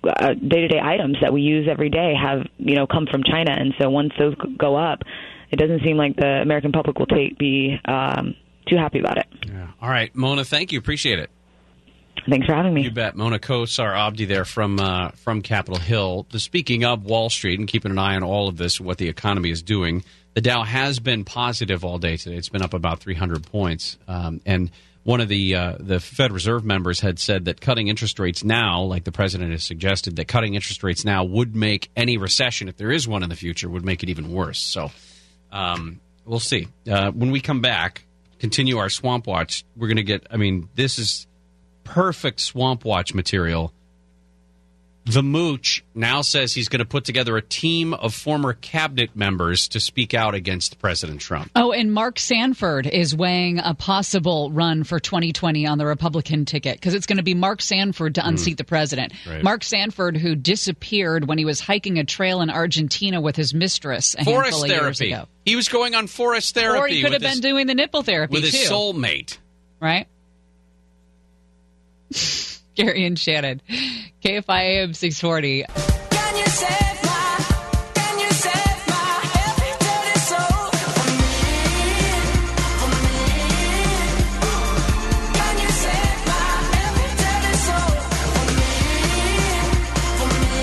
day 0.05 0.61
to 0.61 0.67
day 0.67 0.79
items 0.81 1.17
that 1.21 1.33
we 1.33 1.41
use 1.41 1.67
every 1.69 1.89
day 1.89 2.13
have 2.19 2.45
you 2.57 2.75
know 2.75 2.85
come 2.85 3.07
from 3.09 3.23
China, 3.23 3.51
and 3.51 3.73
so 3.79 3.89
once 3.89 4.11
those 4.19 4.35
go 4.57 4.75
up, 4.75 4.99
it 5.51 5.57
doesn't 5.57 5.81
seem 5.83 5.97
like 5.97 6.15
the 6.15 6.41
American 6.41 6.71
public 6.71 6.99
will 6.99 7.07
take 7.07 7.37
be 7.37 7.79
um, 7.85 8.35
too 8.67 8.77
happy 8.77 8.99
about 8.99 9.17
it. 9.17 9.27
All 9.81 9.89
right, 9.89 10.15
Mona, 10.15 10.43
thank 10.43 10.71
you. 10.71 10.79
Appreciate 10.79 11.19
it. 11.19 11.29
Thanks 12.29 12.47
for 12.47 12.55
having 12.55 12.73
me. 12.73 12.83
You 12.83 12.91
bet. 12.91 13.15
Mona 13.15 13.39
Kosar 13.39 13.95
Abdi 13.95 14.25
there 14.25 14.45
from 14.45 14.79
uh, 14.79 15.09
from 15.11 15.41
Capitol 15.41 15.79
Hill. 15.79 16.25
The, 16.31 16.39
speaking 16.39 16.83
of 16.83 17.05
Wall 17.05 17.29
Street 17.29 17.59
and 17.59 17.67
keeping 17.67 17.91
an 17.91 17.99
eye 17.99 18.15
on 18.15 18.23
all 18.23 18.47
of 18.47 18.57
this, 18.57 18.79
what 18.79 18.97
the 18.97 19.09
economy 19.09 19.51
is 19.51 19.61
doing, 19.61 20.03
the 20.33 20.41
Dow 20.41 20.63
has 20.63 20.99
been 20.99 21.23
positive 21.23 21.85
all 21.85 21.97
day 21.97 22.17
today. 22.17 22.35
It's 22.35 22.49
been 22.49 22.61
up 22.61 22.73
about 22.73 22.99
300 22.99 23.45
points. 23.45 23.97
Um, 24.07 24.41
and 24.45 24.71
one 25.03 25.21
of 25.21 25.27
the 25.29 25.55
uh, 25.55 25.75
the 25.79 25.99
Fed 25.99 26.31
Reserve 26.31 26.65
members 26.65 26.99
had 26.99 27.19
said 27.19 27.45
that 27.45 27.61
cutting 27.61 27.89
interest 27.89 28.19
rates 28.19 28.43
now, 28.43 28.81
like 28.81 29.03
the 29.03 29.11
president 29.11 29.51
has 29.51 29.63
suggested, 29.63 30.15
that 30.15 30.27
cutting 30.27 30.55
interest 30.55 30.83
rates 30.83 31.05
now 31.05 31.23
would 31.23 31.55
make 31.55 31.91
any 31.95 32.17
recession, 32.17 32.67
if 32.67 32.77
there 32.77 32.91
is 32.91 33.07
one 33.07 33.21
in 33.21 33.29
the 33.29 33.35
future, 33.35 33.69
would 33.69 33.85
make 33.85 34.01
it 34.01 34.09
even 34.09 34.31
worse. 34.31 34.59
So 34.59 34.91
um, 35.51 35.99
we'll 36.25 36.39
see. 36.39 36.67
Uh, 36.89 37.11
when 37.11 37.29
we 37.29 37.39
come 37.39 37.61
back, 37.61 38.05
continue 38.39 38.77
our 38.77 38.89
Swamp 38.89 39.27
Watch. 39.27 39.63
We're 39.77 39.87
going 39.87 39.97
to 39.97 40.03
get. 40.03 40.25
I 40.31 40.37
mean, 40.37 40.69
this 40.73 40.97
is 40.97 41.27
perfect 41.85 42.41
Swamp 42.41 42.83
Watch 42.83 43.13
material. 43.13 43.71
The 45.07 45.21
Mooch 45.21 45.83
now 45.93 46.21
says 46.21 46.51
he's 46.51 46.67
going 46.67 46.79
to 46.79 46.85
put 46.85 47.05
together 47.05 47.37
a 47.37 47.41
team 47.41 47.93
of 47.93 48.15
former 48.15 48.53
cabinet 48.53 49.15
members 49.15 49.67
to 49.69 49.79
speak 49.79 50.15
out 50.15 50.33
against 50.33 50.79
President 50.79 51.21
Trump. 51.21 51.51
Oh, 51.55 51.71
and 51.71 51.93
Mark 51.93 52.17
Sanford 52.17 52.87
is 52.87 53.15
weighing 53.15 53.59
a 53.59 53.75
possible 53.75 54.49
run 54.51 54.83
for 54.83 54.99
2020 54.99 55.67
on 55.67 55.77
the 55.77 55.85
Republican 55.85 56.45
ticket 56.45 56.77
because 56.77 56.95
it's 56.95 57.05
going 57.05 57.17
to 57.17 57.23
be 57.23 57.35
Mark 57.35 57.61
Sanford 57.61 58.15
to 58.15 58.21
hmm. 58.21 58.29
unseat 58.29 58.57
the 58.57 58.63
president. 58.63 59.13
Right. 59.27 59.43
Mark 59.43 59.63
Sanford, 59.63 60.17
who 60.17 60.33
disappeared 60.33 61.27
when 61.27 61.37
he 61.37 61.45
was 61.45 61.59
hiking 61.59 61.99
a 61.99 62.03
trail 62.03 62.41
in 62.41 62.49
Argentina 62.49 63.21
with 63.21 63.35
his 63.35 63.53
mistress 63.53 64.15
a 64.15 64.23
handful 64.23 64.33
Forest 64.33 64.63
of 64.63 64.69
years 64.69 64.79
therapy. 64.79 65.13
ago. 65.13 65.27
He 65.45 65.55
was 65.55 65.69
going 65.69 65.93
on 65.93 66.07
forest 66.07 66.55
therapy. 66.55 66.79
Or 66.79 66.87
he 66.87 67.03
could 67.03 67.13
have 67.13 67.21
with 67.21 67.21
been 67.21 67.31
his, 67.31 67.41
doing 67.41 67.67
the 67.67 67.75
nipple 67.75 68.01
therapy 68.01 68.31
with 68.31 68.43
his 68.43 68.55
soulmate. 68.55 69.37
right? 69.79 70.07
Gary 72.75 73.05
and 73.05 73.17
Shannon, 73.17 73.61
KFI 74.23 74.81
AM 74.81 74.93
640. 74.93 75.63
Can 75.63 76.37
you 76.37 76.45
save 76.45 77.03
my, 77.03 77.37
can 77.93 78.19
you 78.19 78.31
save 78.31 78.87
my 78.87 79.19
every 79.47 79.71
dirty 79.79 80.19
soul 80.19 80.71
for 80.75 81.07
me, 81.07 81.23
for 82.79 82.89
me? 82.99 83.15
Can 85.33 85.55
you 85.59 85.69
save 85.69 86.19
my 86.27 86.47
every 86.83 87.11
dirty 87.23 87.55
soul 87.63 87.95
for 88.21 88.43
me, 88.51 88.67
for 90.19 90.29
me? 90.35 90.55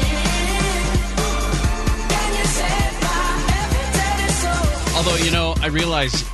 Can 2.08 2.30
you 2.36 2.44
save 2.44 2.94
my 3.02 3.24
every 3.62 3.86
dirty 3.96 4.30
soul? 4.42 4.96
Although, 4.96 5.18
you 5.24 5.30
know, 5.30 5.54
I 5.62 5.66
realize 5.68 6.24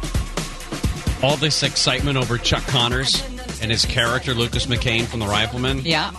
all 1.23 1.36
this 1.36 1.62
excitement 1.62 2.16
over 2.16 2.39
Chuck 2.39 2.65
Connors 2.66 3.23
and 3.61 3.71
his 3.71 3.85
character, 3.85 4.35
Lucas 4.35 4.67
McCain 4.67 5.05
from 5.05 5.21
The 5.21 5.27
Rifleman. 5.27 5.81
Yeah. 5.81 6.13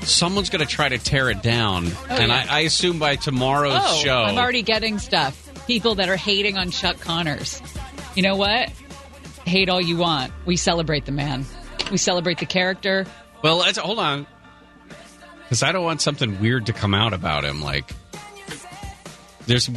Someone's 0.00 0.50
going 0.50 0.64
to 0.64 0.70
try 0.70 0.88
to 0.88 0.98
tear 0.98 1.30
it 1.30 1.42
down. 1.42 1.86
Oh, 1.86 2.06
and 2.10 2.28
yeah. 2.28 2.46
I, 2.48 2.58
I 2.58 2.60
assume 2.60 2.98
by 2.98 3.16
tomorrow's 3.16 3.74
oh, 3.76 3.96
show. 3.96 4.22
I'm 4.22 4.38
already 4.38 4.62
getting 4.62 4.98
stuff. 4.98 5.38
People 5.66 5.96
that 5.96 6.08
are 6.08 6.16
hating 6.16 6.58
on 6.58 6.70
Chuck 6.70 6.98
Connors. 7.00 7.62
You 8.14 8.22
know 8.22 8.36
what? 8.36 8.68
Hate 9.46 9.68
all 9.68 9.80
you 9.80 9.96
want. 9.96 10.32
We 10.44 10.56
celebrate 10.56 11.04
the 11.04 11.12
man. 11.12 11.44
We 11.90 11.98
celebrate 11.98 12.38
the 12.38 12.46
character. 12.46 13.06
Well, 13.42 13.58
let's, 13.58 13.78
hold 13.78 13.98
on. 13.98 14.26
Because 15.38 15.62
I 15.62 15.72
don't 15.72 15.84
want 15.84 16.00
something 16.00 16.40
weird 16.40 16.66
to 16.66 16.72
come 16.72 16.94
out 16.94 17.12
about 17.12 17.44
him. 17.44 17.60
Like, 17.60 17.90
there's. 19.46 19.68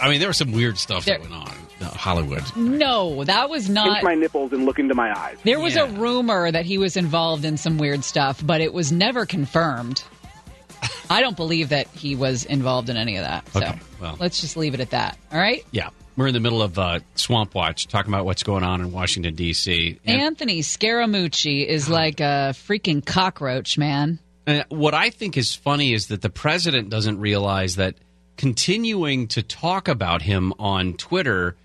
I 0.00 0.08
mean, 0.08 0.20
there 0.20 0.28
was 0.28 0.36
some 0.36 0.52
weird 0.52 0.78
stuff 0.78 1.04
There- 1.04 1.18
went 1.18 1.32
on 1.32 1.55
Hollywood. 1.80 2.42
No, 2.56 3.24
that 3.24 3.50
was 3.50 3.68
not. 3.68 3.86
Pinch 3.88 4.02
my 4.04 4.14
nipples 4.14 4.52
and 4.52 4.64
look 4.64 4.78
into 4.78 4.94
my 4.94 5.16
eyes. 5.16 5.36
There 5.44 5.60
was 5.60 5.76
a 5.76 5.86
rumor 5.86 6.50
that 6.50 6.64
he 6.64 6.78
was 6.78 6.96
involved 6.96 7.44
in 7.44 7.56
some 7.56 7.78
weird 7.78 8.04
stuff, 8.04 8.40
but 8.44 8.60
it 8.60 8.72
was 8.72 8.90
never 8.92 9.26
confirmed. 9.26 10.02
I 11.10 11.20
don't 11.20 11.36
believe 11.36 11.68
that 11.70 11.88
he 11.88 12.14
was 12.16 12.44
involved 12.44 12.88
in 12.88 12.96
any 12.96 13.16
of 13.16 13.24
that. 13.24 13.48
So 13.52 13.60
Okay, 13.60 13.78
well. 14.00 14.16
let's 14.20 14.40
just 14.40 14.56
leave 14.56 14.74
it 14.74 14.80
at 14.80 14.90
that. 14.90 15.16
All 15.32 15.38
right. 15.38 15.64
Yeah. 15.70 15.90
We're 16.16 16.28
in 16.28 16.34
the 16.34 16.40
middle 16.40 16.62
of 16.62 16.78
uh, 16.78 17.00
Swamp 17.14 17.54
Watch, 17.54 17.88
talking 17.88 18.10
about 18.12 18.24
what's 18.24 18.42
going 18.42 18.64
on 18.64 18.80
in 18.80 18.90
Washington, 18.90 19.34
D.C. 19.34 19.98
And- 20.06 20.20
Anthony 20.20 20.60
Scaramucci 20.62 21.66
is 21.66 21.90
like 21.90 22.20
a 22.20 22.54
freaking 22.54 23.04
cockroach, 23.04 23.76
man. 23.76 24.18
And 24.46 24.64
what 24.70 24.94
I 24.94 25.10
think 25.10 25.36
is 25.36 25.54
funny 25.54 25.92
is 25.92 26.06
that 26.06 26.22
the 26.22 26.30
president 26.30 26.88
doesn't 26.88 27.18
realize 27.20 27.76
that 27.76 27.96
continuing 28.38 29.28
to 29.28 29.42
talk 29.42 29.88
about 29.88 30.22
him 30.22 30.52
on 30.58 30.94
Twitter 30.94 31.56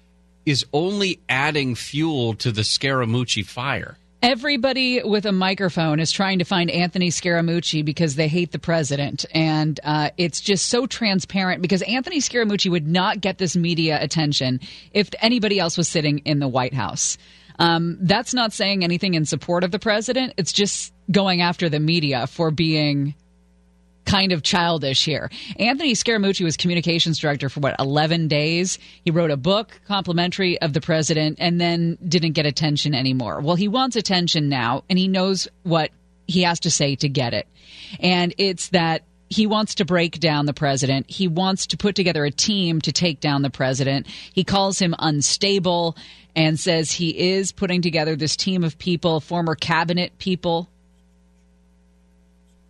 is 0.46 0.66
only 0.74 1.20
adding 1.30 1.76
fuel 1.76 2.34
to 2.36 2.52
the 2.52 2.62
Scaramucci 2.62 3.46
fire. 3.46 3.98
Everybody 4.24 5.02
with 5.02 5.26
a 5.26 5.32
microphone 5.32 6.00
is 6.00 6.12
trying 6.12 6.38
to 6.40 6.46
find 6.46 6.70
Anthony 6.70 7.10
Scaramucci 7.10 7.84
because 7.84 8.16
they 8.16 8.28
hate 8.28 8.52
the 8.52 8.60
president. 8.60 9.26
And 9.34 9.80
uh, 9.84 10.12
it's 10.16 10.40
just 10.40 10.68
so 10.68 10.86
transparent 10.86 11.64
because 11.64 11.82
Anthony 11.82 12.20
Scaramucci 12.20 12.70
would 12.70 12.88
not 12.88 13.20
get 13.20 13.40
this 13.40 13.56
media 13.56 13.98
attention 14.00 14.60
if 14.92 15.10
anybody 15.22 15.60
else 15.60 15.76
was 15.76 15.88
sitting 15.88 16.20
in 16.20 16.38
the 16.38 16.48
White 16.48 16.76
House. 16.76 17.18
Um, 17.58 17.98
that's 18.02 18.34
not 18.34 18.54
saying 18.54 18.84
anything 18.84 19.16
in 19.16 19.26
support 19.26 19.64
of 19.64 19.72
the 19.72 19.80
president. 19.80 20.34
It's 20.38 20.54
just 20.54 20.94
going 21.12 21.42
after 21.42 21.68
the 21.68 21.80
media 21.80 22.28
for 22.28 22.52
being 22.52 23.16
kind 24.12 24.34
of 24.34 24.44
childish 24.44 25.06
here. 25.06 25.32
Anthony 25.58 25.94
Scaramucci 25.94 26.44
was 26.44 26.58
communications 26.58 27.18
director 27.18 27.48
for 27.48 27.62
what 27.62 27.76
11 27.80 28.28
days. 28.28 28.78
He 29.06 29.12
wrote 29.12 29.32
a 29.32 29.38
book 29.38 29.80
complimentary 29.88 30.62
of 30.62 30.74
the 30.74 30.82
president 30.82 31.38
and 31.40 31.62
then 31.62 31.98
didn't 32.06 32.34
get 32.34 32.46
attention 32.46 32.94
anymore. 32.94 33.40
Well, 33.40 33.56
he 33.56 33.70
wants 33.70 33.96
attention 33.96 34.50
now 34.50 34.84
and 34.90 35.00
he 35.00 35.08
knows 35.08 35.48
what 35.64 35.92
he 36.28 36.42
has 36.42 36.60
to 36.62 36.72
say 36.72 36.96
to 36.96 37.08
get 37.08 37.34
it. 37.34 37.48
And 38.02 38.34
it's 38.38 38.70
that 38.70 39.04
he 39.30 39.48
wants 39.48 39.76
to 39.76 39.86
break 39.86 40.20
down 40.20 40.46
the 40.46 40.54
president. 40.54 41.10
He 41.10 41.30
wants 41.30 41.66
to 41.68 41.78
put 41.78 41.96
together 41.96 42.26
a 42.26 42.32
team 42.32 42.82
to 42.82 42.92
take 42.92 43.22
down 43.22 43.44
the 43.44 43.50
president. 43.50 44.08
He 44.34 44.44
calls 44.44 44.78
him 44.78 44.94
unstable 45.00 45.96
and 46.36 46.60
says 46.60 46.92
he 46.92 47.18
is 47.18 47.54
putting 47.54 47.82
together 47.82 48.18
this 48.18 48.36
team 48.36 48.66
of 48.66 48.78
people, 48.78 49.22
former 49.22 49.56
cabinet 49.56 50.18
people, 50.18 50.70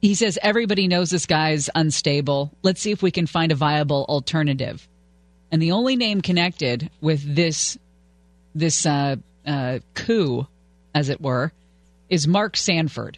he 0.01 0.15
says 0.15 0.39
everybody 0.41 0.87
knows 0.87 1.09
this 1.09 1.25
guy's 1.25 1.69
unstable. 1.75 2.51
Let's 2.63 2.81
see 2.81 2.91
if 2.91 3.01
we 3.01 3.11
can 3.11 3.27
find 3.27 3.51
a 3.51 3.55
viable 3.55 4.05
alternative. 4.09 4.87
And 5.51 5.61
the 5.61 5.71
only 5.71 5.95
name 5.95 6.21
connected 6.21 6.89
with 7.01 7.35
this 7.35 7.77
this 8.53 8.85
uh, 8.85 9.15
uh, 9.45 9.79
coup, 9.93 10.47
as 10.93 11.09
it 11.09 11.21
were, 11.21 11.51
is 12.09 12.27
Mark 12.27 12.57
Sanford. 12.57 13.17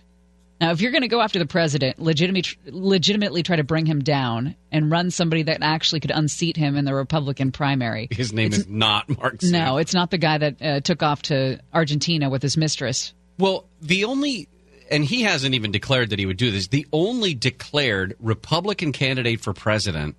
Now, 0.61 0.71
if 0.71 0.79
you're 0.79 0.91
going 0.91 1.01
to 1.01 1.07
go 1.07 1.19
after 1.19 1.39
the 1.39 1.45
president, 1.45 1.99
legitimately, 1.99 2.57
legitimately 2.67 3.43
try 3.43 3.57
to 3.57 3.63
bring 3.63 3.85
him 3.85 4.01
down 4.01 4.55
and 4.71 4.89
run 4.89 5.11
somebody 5.11 5.43
that 5.43 5.57
actually 5.61 5.99
could 5.99 6.11
unseat 6.11 6.55
him 6.55 6.77
in 6.77 6.85
the 6.85 6.93
Republican 6.93 7.51
primary. 7.51 8.07
His 8.11 8.31
name 8.31 8.53
is 8.53 8.67
not 8.67 9.09
Mark. 9.09 9.41
No, 9.43 9.77
it's 9.77 9.93
not 9.93 10.11
the 10.11 10.17
guy 10.17 10.37
that 10.37 10.61
uh, 10.61 10.79
took 10.79 11.03
off 11.03 11.23
to 11.23 11.59
Argentina 11.73 12.29
with 12.29 12.41
his 12.41 12.55
mistress. 12.55 13.13
Well, 13.37 13.65
the 13.81 14.05
only, 14.05 14.47
and 14.93 15.03
he 15.03 15.23
hasn't 15.23 15.55
even 15.55 15.71
declared 15.71 16.11
that 16.11 16.19
he 16.19 16.27
would 16.27 16.37
do 16.37 16.51
this, 16.51 16.67
the 16.67 16.85
only 16.93 17.33
declared 17.33 18.15
Republican 18.19 18.91
candidate 18.91 19.41
for 19.41 19.51
president 19.51 20.15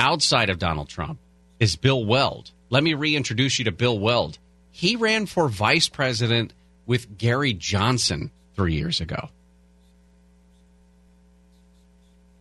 outside 0.00 0.50
of 0.50 0.58
Donald 0.58 0.88
Trump 0.88 1.20
is 1.60 1.76
Bill 1.76 2.04
Weld. 2.04 2.50
Let 2.70 2.82
me 2.82 2.94
reintroduce 2.94 3.60
you 3.60 3.66
to 3.66 3.72
Bill 3.72 3.96
Weld. 3.96 4.38
He 4.72 4.96
ran 4.96 5.26
for 5.26 5.48
vice 5.48 5.88
president 5.88 6.52
with 6.86 7.18
Gary 7.18 7.52
Johnson 7.52 8.32
three 8.56 8.74
years 8.74 9.00
ago. 9.00 9.28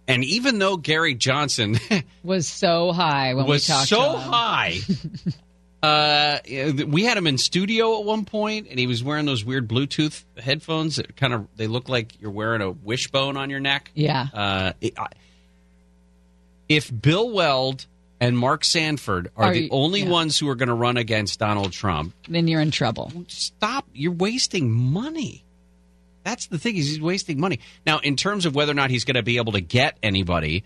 And 0.07 0.23
even 0.23 0.57
though 0.57 0.75
Gary 0.75 1.13
Johnson 1.13 1.77
Was 2.23 2.47
so 2.47 2.91
high 2.91 3.35
when 3.35 3.45
was 3.45 3.67
we 3.69 3.73
talked 3.73 3.89
so 3.89 4.13
to 4.13 4.19
him. 4.19 4.31
high, 4.31 4.77
uh, 5.81 6.39
we 6.87 7.03
had 7.05 7.17
him 7.17 7.25
in 7.27 7.37
studio 7.37 7.99
at 7.99 8.05
one 8.05 8.25
point, 8.25 8.67
and 8.69 8.77
he 8.79 8.85
was 8.87 9.03
wearing 9.03 9.25
those 9.25 9.45
weird 9.45 9.67
Bluetooth 9.67 10.23
headphones 10.37 10.97
that 10.97 11.15
kind 11.15 11.33
of 11.33 11.47
they 11.55 11.67
look 11.67 11.87
like 11.89 12.19
you're 12.21 12.31
wearing 12.31 12.61
a 12.61 12.71
wishbone 12.71 13.37
on 13.37 13.49
your 13.49 13.59
neck. 13.61 13.91
Yeah. 13.95 14.27
Uh, 14.33 14.73
it- 14.81 14.97
I- 14.99 15.07
if 16.67 16.91
Bill 17.01 17.31
Weld 17.31 17.85
and 18.19 18.37
Mark 18.37 18.63
Sanford 18.63 19.31
are, 19.35 19.45
Are 19.45 19.53
the 19.53 19.69
only 19.71 20.01
yeah. 20.01 20.09
ones 20.09 20.37
who 20.37 20.47
are 20.49 20.55
going 20.55 20.67
to 20.69 20.75
run 20.75 20.97
against 20.97 21.39
Donald 21.39 21.71
Trump, 21.71 22.13
Then 22.27 22.47
you're 22.47 22.61
in 22.61 22.71
trouble. 22.71 23.11
stop. 23.27 23.87
You're 23.93 24.11
wasting 24.11 24.69
money. 24.71 25.43
That's 26.23 26.47
the 26.47 26.59
thing. 26.59 26.75
Is 26.75 26.87
he's 26.89 27.01
wasting 27.01 27.39
money. 27.39 27.59
Now, 27.85 27.99
in 27.99 28.15
terms 28.17 28.45
of 28.45 28.53
whether 28.53 28.71
or 28.71 28.75
not 28.75 28.91
he's 28.91 29.05
going 29.05 29.15
to 29.15 29.23
be 29.23 29.37
able 29.37 29.53
to 29.53 29.61
get 29.61 29.97
anybody, 30.03 30.63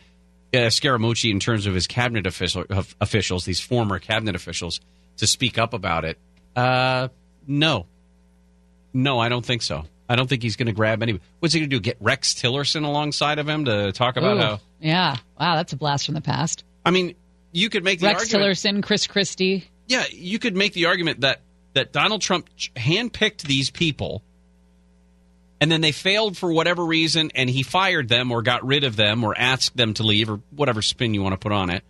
uh, 0.53 0.57
Scaramucci, 0.67 1.29
in 1.31 1.39
terms 1.39 1.65
of 1.67 1.73
his 1.75 1.87
cabinet 1.87 2.25
official, 2.27 2.65
of- 2.69 2.95
officials, 2.99 3.45
these 3.45 3.59
former 3.61 3.99
cabinet 3.99 4.35
officials, 4.35 4.81
to 5.17 5.27
speak 5.27 5.57
up 5.57 5.73
about 5.73 6.05
it, 6.05 6.17
uh, 6.55 7.09
no. 7.47 7.85
No, 8.93 9.19
I 9.19 9.29
don't 9.29 9.45
think 9.45 9.61
so. 9.61 9.85
I 10.07 10.15
don't 10.15 10.27
think 10.27 10.43
he's 10.43 10.55
going 10.55 10.67
to 10.67 10.73
grab 10.73 11.01
any. 11.01 11.19
What's 11.39 11.53
he 11.53 11.61
going 11.61 11.69
to 11.69 11.75
do? 11.75 11.79
Get 11.79 11.97
Rex 11.99 12.33
Tillerson 12.35 12.85
alongside 12.85 13.39
of 13.39 13.47
him 13.47 13.65
to 13.65 13.91
talk 13.91 14.17
about 14.17 14.37
Ooh, 14.37 14.41
how? 14.41 14.59
yeah. 14.79 15.17
Wow, 15.39 15.55
that's 15.55 15.73
a 15.73 15.77
blast 15.77 16.05
from 16.05 16.13
the 16.15 16.21
past. 16.21 16.63
I 16.85 16.91
mean, 16.91 17.15
you 17.51 17.69
could 17.69 17.83
make 17.83 17.99
the 17.99 18.07
Rex 18.07 18.21
argument. 18.33 18.57
Tillerson, 18.57 18.83
Chris 18.83 19.07
Christie. 19.07 19.65
Yeah, 19.87 20.03
you 20.11 20.39
could 20.39 20.55
make 20.55 20.73
the 20.73 20.85
argument 20.87 21.21
that 21.21 21.41
that 21.73 21.91
Donald 21.91 22.21
Trump 22.21 22.49
handpicked 22.75 23.41
these 23.41 23.71
people, 23.71 24.21
and 25.59 25.71
then 25.71 25.81
they 25.81 25.91
failed 25.91 26.37
for 26.37 26.51
whatever 26.53 26.85
reason, 26.85 27.31
and 27.33 27.49
he 27.49 27.63
fired 27.63 28.09
them 28.09 28.31
or 28.31 28.41
got 28.41 28.63
rid 28.65 28.83
of 28.83 28.95
them 28.95 29.23
or 29.23 29.35
asked 29.37 29.75
them 29.75 29.93
to 29.95 30.03
leave 30.03 30.29
or 30.29 30.39
whatever 30.51 30.81
spin 30.81 31.13
you 31.13 31.23
want 31.23 31.33
to 31.33 31.37
put 31.37 31.51
on 31.51 31.69
it, 31.69 31.83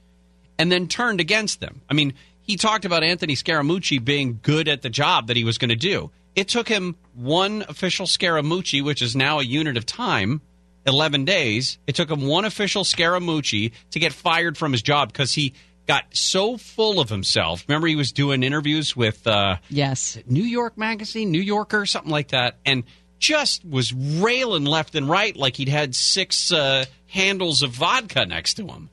and 0.58 0.72
then 0.72 0.88
turned 0.88 1.20
against 1.20 1.60
them. 1.60 1.82
I 1.90 1.94
mean, 1.94 2.14
he 2.44 2.58
talked 2.58 2.86
about 2.86 3.04
Anthony 3.04 3.36
Scaramucci 3.36 4.04
being 4.04 4.40
good 4.42 4.68
at 4.68 4.82
the 4.82 4.90
job 4.90 5.28
that 5.28 5.38
he 5.38 5.44
was 5.44 5.58
going 5.58 5.70
to 5.70 5.76
do. 5.76 6.12
It 6.36 6.48
took 6.48 6.68
him 6.68 6.96
one 7.14 7.64
official 7.68 8.06
Scaramucci, 8.06 8.84
which 8.84 9.02
is 9.02 9.16
now 9.16 9.40
a 9.40 9.44
unit 9.44 9.78
of 9.78 9.86
time, 9.86 10.42
11 10.86 11.26
days. 11.26 11.78
It 11.88 11.96
took 11.96 12.10
him 12.10 12.28
one 12.28 12.46
official 12.46 12.84
Scaramucci 12.84 13.72
to 13.92 14.00
get 14.00 14.14
fired 14.14 14.58
from 14.58 14.72
his 14.72 14.82
job 14.82 15.12
because 15.12 15.34
he 15.34 15.54
got 15.88 16.06
so 16.12 16.58
full 16.58 17.00
of 17.00 17.10
himself. 17.10 17.64
Remember, 17.68 17.88
he 17.88 17.96
was 17.96 18.12
doing 18.12 18.44
interviews 18.44 18.96
with 18.96 19.26
uh, 19.28 19.58
yes, 19.70 20.18
New 20.26 20.44
York 20.44 20.78
Magazine, 20.78 21.32
New 21.32 21.42
Yorker, 21.42 21.86
something 21.86 22.12
like 22.12 22.30
that, 22.30 22.58
and 22.66 22.84
just 23.20 23.64
was 23.64 23.94
railing 23.94 24.66
left 24.66 24.96
and 24.96 25.08
right 25.10 25.36
like 25.36 25.56
he'd 25.56 25.70
had 25.70 25.96
six 25.96 26.52
uh, 26.52 26.86
handles 27.08 27.62
of 27.62 27.72
vodka 27.72 28.26
next 28.26 28.56
to 28.56 28.68
him. 28.68 28.90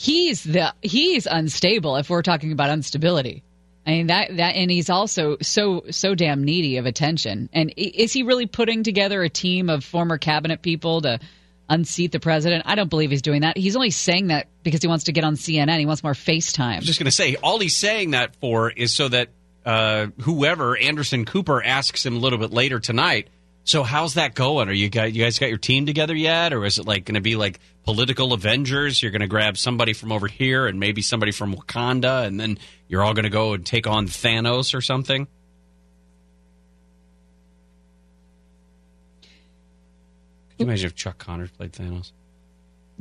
He's 0.00 0.44
the 0.44 0.72
he's 0.80 1.26
unstable 1.26 1.96
if 1.96 2.08
we're 2.08 2.22
talking 2.22 2.52
about 2.52 2.70
instability. 2.70 3.42
I 3.84 3.90
mean 3.90 4.06
that 4.06 4.36
that 4.36 4.54
and 4.54 4.70
he's 4.70 4.90
also 4.90 5.38
so 5.42 5.82
so 5.90 6.14
damn 6.14 6.44
needy 6.44 6.76
of 6.76 6.86
attention. 6.86 7.48
And 7.52 7.74
is 7.76 8.12
he 8.12 8.22
really 8.22 8.46
putting 8.46 8.84
together 8.84 9.24
a 9.24 9.28
team 9.28 9.68
of 9.68 9.82
former 9.82 10.16
cabinet 10.16 10.62
people 10.62 11.00
to 11.00 11.18
unseat 11.68 12.12
the 12.12 12.20
president? 12.20 12.62
I 12.64 12.76
don't 12.76 12.88
believe 12.88 13.10
he's 13.10 13.22
doing 13.22 13.40
that. 13.40 13.56
He's 13.58 13.74
only 13.74 13.90
saying 13.90 14.28
that 14.28 14.46
because 14.62 14.82
he 14.82 14.86
wants 14.86 15.06
to 15.06 15.12
get 15.12 15.24
on 15.24 15.34
CNN. 15.34 15.80
He 15.80 15.86
wants 15.86 16.04
more 16.04 16.12
FaceTime. 16.12 16.74
I 16.74 16.76
was 16.76 16.86
just 16.86 17.00
going 17.00 17.06
to 17.06 17.10
say, 17.10 17.34
all 17.34 17.58
he's 17.58 17.76
saying 17.76 18.12
that 18.12 18.36
for 18.36 18.70
is 18.70 18.94
so 18.94 19.08
that 19.08 19.30
uh, 19.66 20.06
whoever 20.20 20.76
Anderson 20.76 21.24
Cooper 21.24 21.60
asks 21.60 22.06
him 22.06 22.14
a 22.14 22.20
little 22.20 22.38
bit 22.38 22.52
later 22.52 22.78
tonight. 22.78 23.30
So 23.68 23.82
how's 23.82 24.14
that 24.14 24.34
going? 24.34 24.70
Are 24.70 24.72
you 24.72 24.88
guys 24.88 25.14
you 25.14 25.22
guys 25.22 25.38
got 25.38 25.50
your 25.50 25.58
team 25.58 25.84
together 25.84 26.14
yet, 26.14 26.54
or 26.54 26.64
is 26.64 26.78
it 26.78 26.86
like 26.86 27.04
going 27.04 27.16
to 27.16 27.20
be 27.20 27.36
like 27.36 27.60
political 27.84 28.32
Avengers? 28.32 29.02
You're 29.02 29.12
going 29.12 29.20
to 29.20 29.26
grab 29.26 29.58
somebody 29.58 29.92
from 29.92 30.10
over 30.10 30.26
here 30.26 30.66
and 30.66 30.80
maybe 30.80 31.02
somebody 31.02 31.32
from 31.32 31.54
Wakanda, 31.54 32.26
and 32.26 32.40
then 32.40 32.58
you're 32.88 33.02
all 33.02 33.12
going 33.12 33.24
to 33.24 33.30
go 33.30 33.52
and 33.52 33.66
take 33.66 33.86
on 33.86 34.06
Thanos 34.06 34.74
or 34.74 34.80
something. 34.80 35.26
Could 39.20 40.60
you 40.60 40.64
imagine 40.64 40.86
if 40.86 40.94
Chuck 40.94 41.18
Connors 41.18 41.50
played 41.50 41.74
Thanos? 41.74 42.12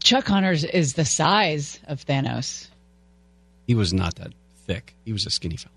Chuck 0.03 0.25
Connors 0.25 0.65
is 0.65 0.95
the 0.95 1.05
size 1.05 1.79
of 1.87 2.05
Thanos. 2.05 2.67
He 3.67 3.73
was 3.73 3.93
not 3.93 4.15
that 4.15 4.33
thick. 4.65 4.95
He 5.05 5.13
was 5.13 5.25
a 5.27 5.29
skinny 5.29 5.55
fellow. 5.55 5.71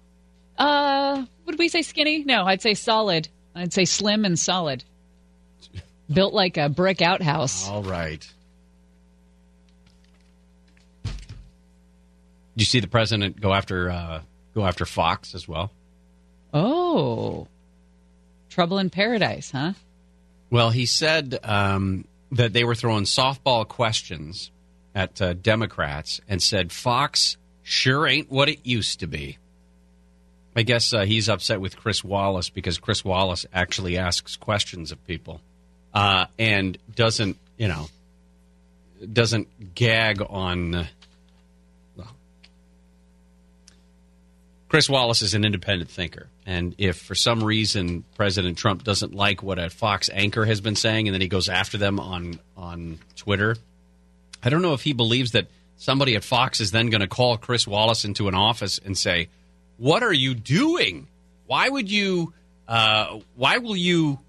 Uh, 0.59 1.27
would 1.47 1.61
we 1.61 1.69
say 1.69 1.83
skinny? 1.83 2.25
No, 2.25 2.43
I'd 2.45 2.61
say 2.61 2.75
solid. 2.75 3.29
I'd 3.55 3.73
say 3.73 3.85
slim 3.85 4.25
and 4.25 4.39
solid. 4.39 4.85
Built 6.13 6.35
like 6.35 6.57
a 6.57 6.69
brick 6.69 7.03
outhouse. 7.03 7.69
All 7.69 7.83
right. 7.83 8.27
Did 11.05 11.13
you 12.57 12.65
see 12.65 12.81
the 12.81 12.89
president 12.89 13.41
go 13.41 13.53
after 13.53 13.91
uh, 13.91 14.23
go 14.55 14.65
after 14.67 14.85
Fox 14.85 15.35
as 15.35 15.47
well? 15.47 15.71
Oh, 16.53 17.47
trouble 18.49 18.79
in 18.79 18.91
paradise, 18.91 19.53
huh? 19.53 19.75
Well, 20.51 20.71
he 20.71 20.85
said 20.87 21.39
um, 21.45 22.05
that 22.33 22.53
they 22.53 22.65
were 22.65 22.75
throwing 22.75 23.05
softball 23.05 23.67
questions 23.67 24.51
at 24.95 25.23
uh, 25.23 25.35
Democrats 25.35 26.21
and 26.29 26.43
said 26.43 26.73
Fox 26.73 27.37
sure 27.63 28.07
ain't 28.07 28.31
what 28.31 28.49
it 28.49 28.67
used 28.67 29.01
to 29.01 29.07
be. 29.07 29.39
I 30.61 30.62
guess 30.62 30.93
uh, 30.93 31.07
he's 31.07 31.31
upset 31.31 31.59
with 31.59 31.74
Chris 31.74 32.05
Wallace 32.05 32.51
because 32.51 32.77
Chris 32.77 33.03
Wallace 33.03 33.47
actually 33.51 33.97
asks 33.97 34.37
questions 34.37 34.93
of 34.93 35.03
people 35.07 35.41
uh, 35.95 36.27
and 36.39 36.77
doesn't, 36.95 37.39
you 37.57 37.66
know, 37.66 37.89
doesn't 39.11 39.74
gag 39.74 40.20
on. 40.20 40.74
Uh, 40.74 40.87
well, 41.97 42.15
Chris 44.69 44.87
Wallace 44.91 45.23
is 45.23 45.32
an 45.32 45.47
independent 45.47 45.91
thinker, 45.91 46.28
and 46.45 46.74
if 46.77 46.99
for 46.99 47.15
some 47.15 47.43
reason 47.43 48.05
President 48.15 48.59
Trump 48.59 48.85
doesn't 48.85 49.15
like 49.15 49.43
what 49.43 49.59
a 49.59 49.70
Fox 49.70 50.11
anchor 50.12 50.45
has 50.45 50.61
been 50.61 50.77
saying, 50.77 51.09
and 51.09 51.15
then 51.15 51.23
he 51.23 51.28
goes 51.28 51.49
after 51.49 51.78
them 51.78 51.99
on 51.99 52.39
on 52.55 52.99
Twitter, 53.16 53.57
I 54.43 54.51
don't 54.51 54.61
know 54.61 54.74
if 54.74 54.82
he 54.82 54.93
believes 54.93 55.31
that 55.31 55.47
somebody 55.78 56.16
at 56.16 56.23
Fox 56.23 56.61
is 56.61 56.70
then 56.70 56.91
going 56.91 57.01
to 57.01 57.09
call 57.09 57.39
Chris 57.39 57.66
Wallace 57.66 58.05
into 58.05 58.28
an 58.28 58.35
office 58.35 58.78
and 58.85 58.99
say, 58.99 59.31
"What 59.81 60.02
are 60.02 60.12
you 60.12 60.35
doing? 60.35 61.09
Why 61.47 61.69
would 61.69 61.90
you? 61.90 62.32
Uh, 62.69 63.19
why 63.35 63.59
will 63.59 63.77
you 63.77 64.20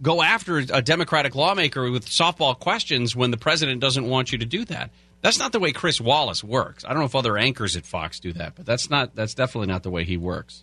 go 0.00 0.22
after 0.22 0.58
a 0.58 0.80
Democratic 0.80 1.34
lawmaker 1.34 1.90
with 1.90 2.06
softball 2.06 2.56
questions 2.56 3.16
when 3.16 3.32
the 3.32 3.36
president 3.36 3.80
doesn't 3.80 4.08
want 4.08 4.30
you 4.30 4.38
to 4.38 4.46
do 4.46 4.64
that?" 4.66 4.90
That's 5.20 5.38
not 5.38 5.52
the 5.52 5.58
way 5.58 5.72
Chris 5.72 6.00
Wallace 6.00 6.44
works. 6.44 6.84
I 6.84 6.90
don't 6.90 7.00
know 7.00 7.06
if 7.06 7.16
other 7.16 7.36
anchors 7.36 7.76
at 7.76 7.84
Fox 7.84 8.20
do 8.20 8.32
that, 8.34 8.54
but 8.54 8.66
that's 8.66 8.88
not 8.88 9.14
that's 9.16 9.34
definitely 9.34 9.66
not 9.68 9.82
the 9.82 9.90
way 9.90 10.04
he 10.04 10.16
works. 10.16 10.62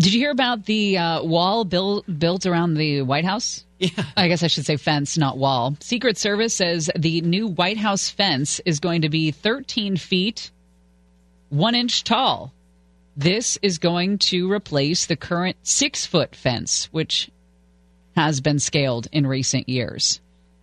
Did 0.00 0.14
you 0.14 0.20
hear 0.20 0.30
about 0.32 0.64
the 0.64 0.98
uh, 0.98 1.22
wall 1.22 1.64
built 1.64 2.04
built 2.18 2.46
around 2.46 2.74
the 2.74 3.02
White 3.02 3.24
House? 3.24 3.64
Yeah. 3.78 4.04
I 4.16 4.28
guess 4.28 4.42
I 4.42 4.46
should 4.46 4.64
say 4.64 4.76
fence, 4.76 5.18
not 5.18 5.38
wall. 5.38 5.76
Secret 5.80 6.16
Service 6.16 6.54
says 6.54 6.88
the 6.96 7.20
new 7.20 7.48
White 7.48 7.78
House 7.78 8.08
fence 8.08 8.60
is 8.64 8.78
going 8.78 9.02
to 9.02 9.08
be 9.08 9.32
13 9.32 9.96
feet, 9.96 10.50
one 11.48 11.74
inch 11.74 12.04
tall. 12.04 12.52
This 13.16 13.58
is 13.60 13.78
going 13.78 14.18
to 14.18 14.50
replace 14.50 15.06
the 15.06 15.16
current 15.16 15.56
six 15.62 16.06
foot 16.06 16.34
fence, 16.34 16.88
which 16.92 17.30
has 18.16 18.40
been 18.40 18.58
scaled 18.58 19.08
in 19.12 19.26
recent 19.26 19.68
years. 19.68 20.20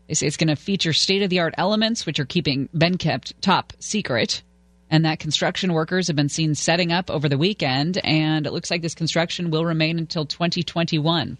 They 0.07 0.15
say 0.15 0.27
it's 0.27 0.37
going 0.37 0.47
to 0.47 0.55
feature 0.55 0.93
state 0.93 1.21
of 1.21 1.29
the 1.29 1.39
art 1.39 1.53
elements, 1.57 2.05
which 2.05 2.19
are 2.19 2.25
keeping 2.25 2.67
been 2.75 2.97
kept 2.97 3.39
top 3.41 3.73
secret, 3.79 4.41
and 4.89 5.05
that 5.05 5.19
construction 5.19 5.73
workers 5.73 6.07
have 6.07 6.15
been 6.15 6.29
seen 6.29 6.55
setting 6.55 6.91
up 6.91 7.11
over 7.11 7.29
the 7.29 7.37
weekend. 7.37 7.99
And 8.03 8.47
it 8.47 8.53
looks 8.53 8.71
like 8.71 8.81
this 8.81 8.95
construction 8.95 9.51
will 9.51 9.65
remain 9.65 9.99
until 9.99 10.25
2021. 10.25 11.37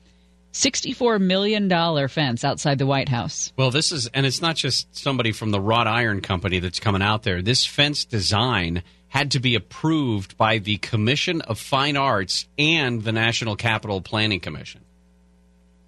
$64 0.54 1.22
million 1.22 2.08
fence 2.08 2.44
outside 2.44 2.78
the 2.78 2.86
White 2.86 3.10
House. 3.10 3.54
Well, 3.56 3.72
this 3.72 3.92
is, 3.92 4.08
and 4.08 4.26
it's 4.26 4.42
not 4.42 4.56
just 4.56 4.96
somebody 4.96 5.32
from 5.32 5.52
the 5.52 5.62
wrought 5.62 5.88
iron 5.88 6.22
company 6.22 6.60
that's 6.60 6.80
coming 6.80 7.02
out 7.02 7.24
there. 7.24 7.42
This 7.42 7.66
fence 7.66 8.06
design 8.06 8.84
had 9.10 9.32
to 9.32 9.40
be 9.40 9.56
approved 9.56 10.38
by 10.38 10.60
the 10.60 10.78
Commission 10.78 11.42
of 11.42 11.60
Fine 11.60 11.98
Arts 11.98 12.48
and 12.58 13.04
the 13.04 13.12
National 13.12 13.56
Capital 13.56 14.02
Planning 14.02 14.40
Commission. 14.40 14.82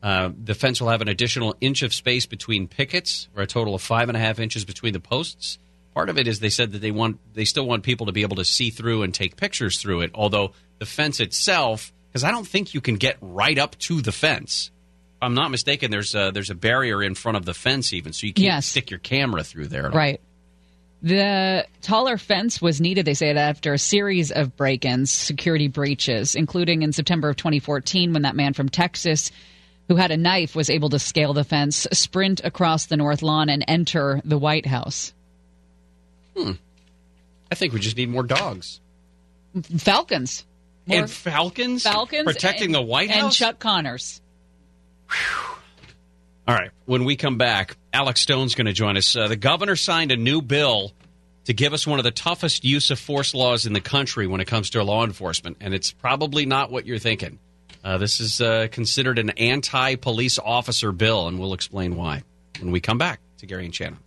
Uh, 0.04 0.32
the 0.44 0.56
fence 0.56 0.82
will 0.82 0.90
have 0.90 1.02
an 1.02 1.08
additional 1.08 1.56
inch 1.62 1.84
of 1.84 1.94
space 1.94 2.26
between 2.26 2.68
pickets, 2.68 3.30
or 3.36 3.44
a 3.44 3.48
total 3.48 3.76
of 3.76 3.82
five 3.82 4.10
and 4.10 4.18
a 4.18 4.20
half 4.20 4.40
inches 4.40 4.66
between 4.66 4.94
the 4.94 5.00
posts. 5.00 5.60
Part 5.94 6.10
of 6.10 6.18
it 6.18 6.28
is 6.28 6.40
they 6.40 6.50
said 6.50 6.72
that 6.72 6.80
they 6.80 6.90
want, 6.90 7.20
they 7.36 7.46
still 7.46 7.68
want 7.68 7.84
people 7.84 8.08
to 8.08 8.12
be 8.12 8.24
able 8.24 8.38
to 8.38 8.46
see 8.46 8.72
through 8.72 9.04
and 9.04 9.14
take 9.14 9.36
pictures 9.38 9.80
through 9.80 10.02
it. 10.02 10.12
Although 10.16 10.54
the 10.80 10.86
fence 10.88 11.20
itself, 11.20 11.94
because 12.10 12.24
I 12.24 12.32
don't 12.32 12.48
think 12.48 12.74
you 12.74 12.82
can 12.82 12.96
get 12.96 13.18
right 13.22 13.58
up 13.60 13.78
to 13.80 14.02
the 14.02 14.12
fence. 14.12 14.72
If 15.18 15.24
I'm 15.24 15.36
not 15.36 15.52
mistaken. 15.52 15.92
There's 15.92 16.16
a, 16.16 16.32
there's 16.34 16.50
a 16.50 16.56
barrier 16.56 17.04
in 17.04 17.14
front 17.14 17.38
of 17.38 17.46
the 17.46 17.54
fence, 17.54 17.94
even, 17.94 18.14
so 18.14 18.26
you 18.26 18.34
can't 18.34 18.46
Yes. 18.46 18.66
stick 18.66 18.90
your 18.90 19.00
camera 19.00 19.44
through 19.44 19.68
there. 19.68 19.86
At 19.86 19.92
all. 19.92 19.98
The 21.04 21.66
taller 21.82 22.18
fence 22.18 22.62
was 22.62 22.80
needed, 22.80 23.06
they 23.06 23.16
say, 23.16 23.36
after 23.36 23.74
a 23.74 23.80
series 23.80 24.32
of 24.32 24.56
break 24.56 24.86
ins, 24.86 25.12
security 25.12 25.68
breaches, 25.68 26.36
including 26.36 26.84
in 26.84 26.94
September 26.94 27.30
of 27.30 27.38
2014 27.38 28.14
when 28.14 28.22
that 28.22 28.36
man 28.36 28.54
from 28.54 28.70
Texas 28.70 29.32
who 29.88 29.96
had 29.98 30.12
a 30.12 30.16
knife, 30.16 30.56
was 30.56 30.70
able 30.70 30.90
to 30.90 31.00
scale 31.00 31.34
the 31.34 31.44
fence, 31.44 31.86
sprint 31.92 32.40
across 32.46 32.86
the 32.86 32.96
north 32.96 33.22
lawn, 33.22 33.50
and 33.50 33.66
enter 33.68 34.22
the 34.24 34.38
White 34.38 34.66
House. 34.66 35.12
Hmm. 36.38 36.54
I 37.52 37.56
think 37.56 37.74
we 37.74 37.82
just 37.82 37.98
need 37.98 38.08
more 38.10 38.24
dogs. 38.24 38.80
Falcons. 39.80 40.46
More 40.86 41.00
and 41.00 41.12
falcons? 41.12 41.84
Falcons. 41.84 42.24
Protecting 42.24 42.68
and- 42.68 42.76
the 42.76 42.82
White 42.82 43.12
House? 43.12 43.24
And 43.24 43.34
Chuck 43.34 43.60
Connors. 43.60 44.22
All 46.48 46.56
right. 46.56 46.72
When 46.86 47.04
we 47.04 47.18
come 47.18 47.38
back, 47.38 47.76
Alex 47.94 48.22
Stone's 48.22 48.56
going 48.56 48.68
to 48.68 48.74
join 48.74 48.98
us. 48.98 49.16
Uh, 49.16 49.28
the 49.28 49.36
governor 49.36 49.76
signed 49.76 50.12
a 50.12 50.18
new 50.18 50.42
bill 50.42 50.92
to 51.46 51.54
give 51.54 51.74
us 51.74 51.86
one 51.86 52.00
of 52.00 52.04
the 52.04 52.12
toughest 52.12 52.64
use 52.64 52.92
of 52.92 53.00
force 53.00 53.34
laws 53.34 53.66
in 53.66 53.74
the 53.74 53.82
country 53.82 54.28
when 54.28 54.42
it 54.42 54.46
comes 54.46 54.70
to 54.72 54.84
law 54.84 55.04
enforcement, 55.04 55.58
and 55.60 55.74
it's 55.74 55.92
probably 55.92 56.46
not 56.46 56.72
what 56.72 56.86
you're 56.86 57.00
thinking. 57.00 57.40
Uh, 57.84 57.98
this 57.98 58.20
is 58.20 58.40
uh, 58.42 58.68
considered 58.72 59.18
an 59.18 59.32
anti 59.32 59.96
police 59.96 60.38
officer 60.40 60.92
bill, 60.92 61.28
and 61.28 61.40
we'll 61.40 61.54
explain 61.54 61.96
why 61.96 62.24
when 62.60 62.72
we 62.72 62.80
come 62.80 62.98
back 62.98 63.20
to 63.38 63.46
Gary 63.46 63.66
and 63.66 63.74
Shannon. 63.74 63.98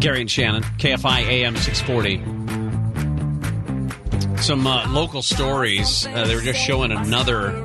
Gary 0.00 0.22
and 0.22 0.30
Shannon, 0.30 0.62
KFI 0.62 1.26
AM 1.26 1.56
640. 1.56 4.42
Some 4.42 4.66
uh, 4.66 4.90
local 4.90 5.20
stories. 5.20 6.06
Uh, 6.06 6.26
they 6.26 6.34
were 6.34 6.40
just 6.40 6.58
showing 6.58 6.90
another 6.90 7.62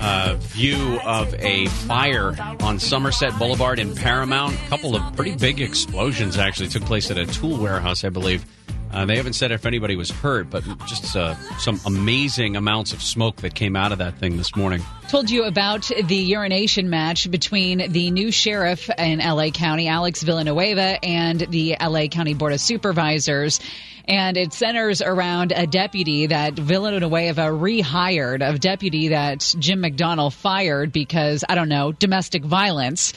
uh, 0.00 0.36
view 0.38 1.00
of 1.04 1.34
a 1.34 1.66
fire 1.66 2.36
on 2.60 2.78
Somerset 2.78 3.36
Boulevard 3.36 3.80
in 3.80 3.96
Paramount. 3.96 4.54
A 4.54 4.68
couple 4.68 4.94
of 4.94 5.16
pretty 5.16 5.34
big 5.34 5.60
explosions 5.60 6.38
actually 6.38 6.68
took 6.68 6.84
place 6.84 7.10
at 7.10 7.18
a 7.18 7.26
tool 7.26 7.58
warehouse, 7.58 8.04
I 8.04 8.10
believe. 8.10 8.46
Uh, 8.92 9.04
they 9.04 9.16
haven't 9.16 9.34
said 9.34 9.52
if 9.52 9.66
anybody 9.66 9.96
was 9.96 10.10
hurt, 10.10 10.48
but 10.48 10.64
just 10.86 11.14
uh, 11.16 11.34
some 11.58 11.80
amazing 11.86 12.56
amounts 12.56 12.92
of 12.92 13.02
smoke 13.02 13.36
that 13.36 13.54
came 13.54 13.76
out 13.76 13.92
of 13.92 13.98
that 13.98 14.18
thing 14.18 14.36
this 14.36 14.56
morning. 14.56 14.82
Told 15.08 15.30
you 15.30 15.44
about 15.44 15.90
the 16.04 16.16
urination 16.16 16.88
match 16.88 17.30
between 17.30 17.92
the 17.92 18.10
new 18.10 18.30
sheriff 18.30 18.88
in 18.98 19.18
LA 19.18 19.50
County, 19.50 19.88
Alex 19.88 20.22
Villanueva, 20.22 21.04
and 21.04 21.40
the 21.40 21.76
LA 21.80 22.06
County 22.06 22.34
Board 22.34 22.52
of 22.52 22.60
Supervisors. 22.60 23.60
And 24.08 24.36
it 24.36 24.52
centers 24.52 25.02
around 25.02 25.52
a 25.52 25.66
deputy 25.66 26.26
that 26.26 26.54
Villanueva 26.54 27.42
rehired, 27.42 28.48
a 28.48 28.56
deputy 28.56 29.08
that 29.08 29.54
Jim 29.58 29.82
McDonnell 29.82 30.32
fired 30.32 30.92
because, 30.92 31.44
I 31.48 31.56
don't 31.56 31.68
know, 31.68 31.90
domestic 31.92 32.44
violence. 32.44 33.12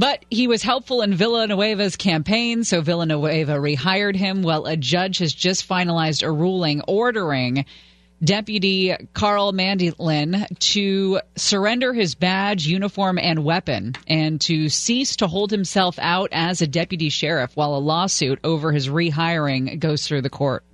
But 0.00 0.24
he 0.30 0.48
was 0.48 0.62
helpful 0.62 1.02
in 1.02 1.12
Villanueva's 1.12 1.94
campaign, 1.94 2.64
so 2.64 2.80
Villanueva 2.80 3.56
rehired 3.56 4.16
him. 4.16 4.40
Well, 4.40 4.64
a 4.64 4.74
judge 4.74 5.18
has 5.18 5.34
just 5.34 5.68
finalized 5.68 6.22
a 6.22 6.32
ruling 6.32 6.80
ordering 6.88 7.66
Deputy 8.24 8.96
Carl 9.12 9.52
Mandoyan 9.52 10.46
to 10.58 11.20
surrender 11.36 11.92
his 11.92 12.14
badge, 12.14 12.66
uniform, 12.66 13.18
and 13.18 13.44
weapon, 13.44 13.92
and 14.06 14.40
to 14.40 14.70
cease 14.70 15.16
to 15.16 15.26
hold 15.26 15.50
himself 15.50 15.98
out 15.98 16.30
as 16.32 16.62
a 16.62 16.66
deputy 16.66 17.10
sheriff 17.10 17.54
while 17.54 17.74
a 17.74 17.78
lawsuit 17.78 18.38
over 18.42 18.72
his 18.72 18.88
rehiring 18.88 19.78
goes 19.78 20.06
through 20.06 20.22
the 20.22 20.30
court. 20.30 20.64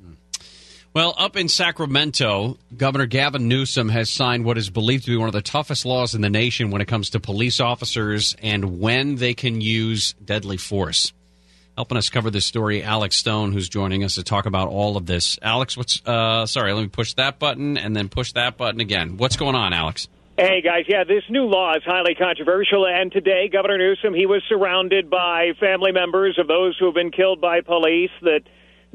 Well, 0.97 1.13
up 1.19 1.37
in 1.37 1.49
Sacramento, 1.51 2.57
Governor 2.75 3.05
Gavin 3.05 3.49
Newsom 3.49 3.91
has 3.91 4.09
signed 4.09 4.47
what 4.47 4.57
is 4.57 4.71
believed 4.71 5.05
to 5.05 5.11
be 5.11 5.17
one 5.19 5.29
of 5.29 5.35
the 5.35 5.43
toughest 5.43 5.85
laws 5.85 6.15
in 6.15 6.23
the 6.23 6.31
nation 6.31 6.71
when 6.71 6.81
it 6.81 6.89
comes 6.89 7.11
to 7.11 7.21
police 7.21 7.61
officers 7.61 8.35
and 8.43 8.81
when 8.81 9.17
they 9.17 9.35
can 9.35 9.61
use 9.61 10.15
deadly 10.25 10.57
force. 10.57 11.13
Helping 11.77 11.99
us 11.99 12.09
cover 12.09 12.31
this 12.31 12.47
story, 12.47 12.83
Alex 12.83 13.17
Stone, 13.17 13.53
who's 13.53 13.69
joining 13.69 14.05
us 14.05 14.15
to 14.15 14.23
talk 14.23 14.47
about 14.47 14.69
all 14.69 14.97
of 14.97 15.05
this. 15.05 15.39
Alex, 15.43 15.77
what's 15.77 16.01
uh 16.07 16.47
sorry, 16.47 16.73
let 16.73 16.81
me 16.81 16.89
push 16.89 17.13
that 17.13 17.39
button 17.39 17.77
and 17.77 17.95
then 17.95 18.09
push 18.09 18.33
that 18.33 18.57
button 18.57 18.81
again. 18.81 19.19
What's 19.19 19.37
going 19.37 19.55
on, 19.55 19.75
Alex? 19.75 20.09
Hey 20.39 20.63
guys, 20.63 20.87
yeah, 20.89 21.05
this 21.05 21.25
new 21.29 21.45
law 21.45 21.75
is 21.77 21.83
highly 21.85 22.15
controversial, 22.15 22.87
and 22.87 23.13
today 23.13 23.51
Governor 23.53 23.77
Newsom 23.77 24.15
he 24.15 24.25
was 24.25 24.43
surrounded 24.49 25.11
by 25.11 25.51
family 25.61 25.93
members 25.93 26.39
of 26.39 26.49
those 26.49 26.75
who 26.79 26.87
have 26.87 26.95
been 26.95 27.11
killed 27.11 27.39
by 27.39 27.61
police. 27.61 28.13
That 28.23 28.45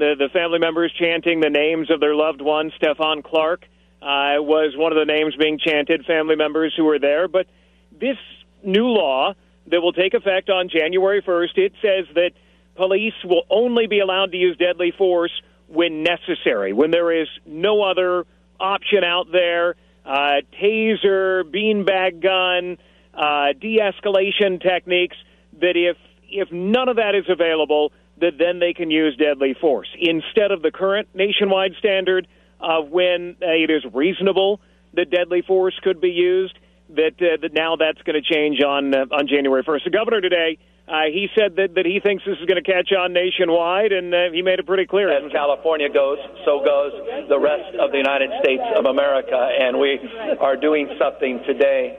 the 0.02 0.16
the 0.18 0.30
family 0.30 0.58
members 0.58 0.92
chanting 1.00 1.42
the 1.42 1.50
names 1.50 1.92
of 1.92 2.00
their 2.00 2.16
loved 2.16 2.42
ones. 2.42 2.74
Stephon 2.82 3.24
Clark 3.24 3.66
uh, 4.02 4.42
was 4.42 4.74
one 4.76 4.92
of 4.92 4.98
the 4.98 5.06
names 5.06 5.36
being 5.36 5.60
chanted. 5.60 6.04
Family 6.06 6.36
members 6.36 6.74
who 6.76 6.86
were 6.86 6.98
there, 6.98 7.28
but 7.28 7.46
this 7.92 8.18
new 8.64 8.88
law 8.88 9.34
that 9.68 9.80
will 9.80 9.94
take 9.94 10.16
effect 10.16 10.50
on 10.50 10.70
January 10.70 11.22
1st, 11.22 11.58
it 11.58 11.74
says 11.84 12.06
that 12.16 12.32
police 12.76 13.14
will 13.24 13.44
only 13.52 13.86
be 13.86 14.00
allowed 14.00 14.32
to 14.32 14.38
use 14.38 14.58
deadly 14.58 14.92
force 14.98 15.32
when 15.68 16.02
necessary, 16.02 16.74
when 16.74 16.90
there 16.90 17.12
is 17.12 17.28
no 17.46 17.84
other 17.84 18.26
option 18.60 19.04
out 19.04 19.32
there. 19.32 19.76
Uh, 20.04 20.42
taser, 20.60 21.44
beanbag 21.44 22.24
gun, 22.24 22.80
uh, 23.14 23.54
de-escalation 23.54 24.60
techniques. 24.60 25.18
That 25.60 25.78
if 25.78 25.98
if 26.28 26.52
none 26.52 26.90
of 26.90 26.96
that 26.96 27.14
is 27.14 27.26
available, 27.30 27.92
that 28.22 28.38
then 28.38 28.60
they 28.60 28.74
can 28.74 28.90
use 28.90 29.16
deadly 29.18 29.56
force 29.60 29.90
instead 30.00 30.52
of 30.52 30.62
the 30.62 30.72
current 30.72 31.10
nationwide 31.14 31.74
standard 31.78 32.28
of 32.60 32.90
when 32.90 33.36
uh, 33.42 33.48
it 33.48 33.70
is 33.70 33.84
reasonable 33.94 34.62
that 34.94 35.10
deadly 35.10 35.42
force 35.42 35.78
could 35.84 36.00
be 36.00 36.10
used. 36.10 36.58
That 36.90 37.16
uh, 37.22 37.38
that 37.42 37.54
now 37.54 37.78
that's 37.78 38.02
going 38.04 38.22
to 38.22 38.34
change 38.34 38.62
on 38.62 38.94
uh, 38.94 39.06
on 39.12 39.28
January 39.28 39.64
1st. 39.64 39.86
The 39.86 39.92
governor 39.92 40.22
today 40.22 40.58
uh, 40.92 41.08
he 41.08 41.30
said 41.38 41.56
that, 41.56 41.76
that 41.76 41.86
he 41.86 42.02
thinks 42.04 42.24
this 42.26 42.36
is 42.36 42.46
going 42.46 42.62
to 42.62 42.68
catch 42.68 42.92
on 42.92 43.14
nationwide, 43.14 43.94
and 43.94 44.14
uh, 44.14 44.28
he 44.34 44.42
made 44.42 44.60
it 44.60 44.68
pretty 44.68 44.86
clear. 44.86 45.08
As 45.08 45.32
California 45.32 45.88
goes, 45.88 46.18
so 46.44 46.60
goes 46.66 46.92
the 47.30 47.40
rest 47.40 47.80
of 47.80 47.92
the 47.92 47.98
United 47.98 48.30
States 48.44 48.64
of 48.76 48.84
America, 48.84 49.40
and 49.40 49.80
we 49.80 50.00
are 50.42 50.58
doing 50.58 50.92
something 51.00 51.40
today 51.48 51.96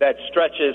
that 0.00 0.16
stretches 0.30 0.74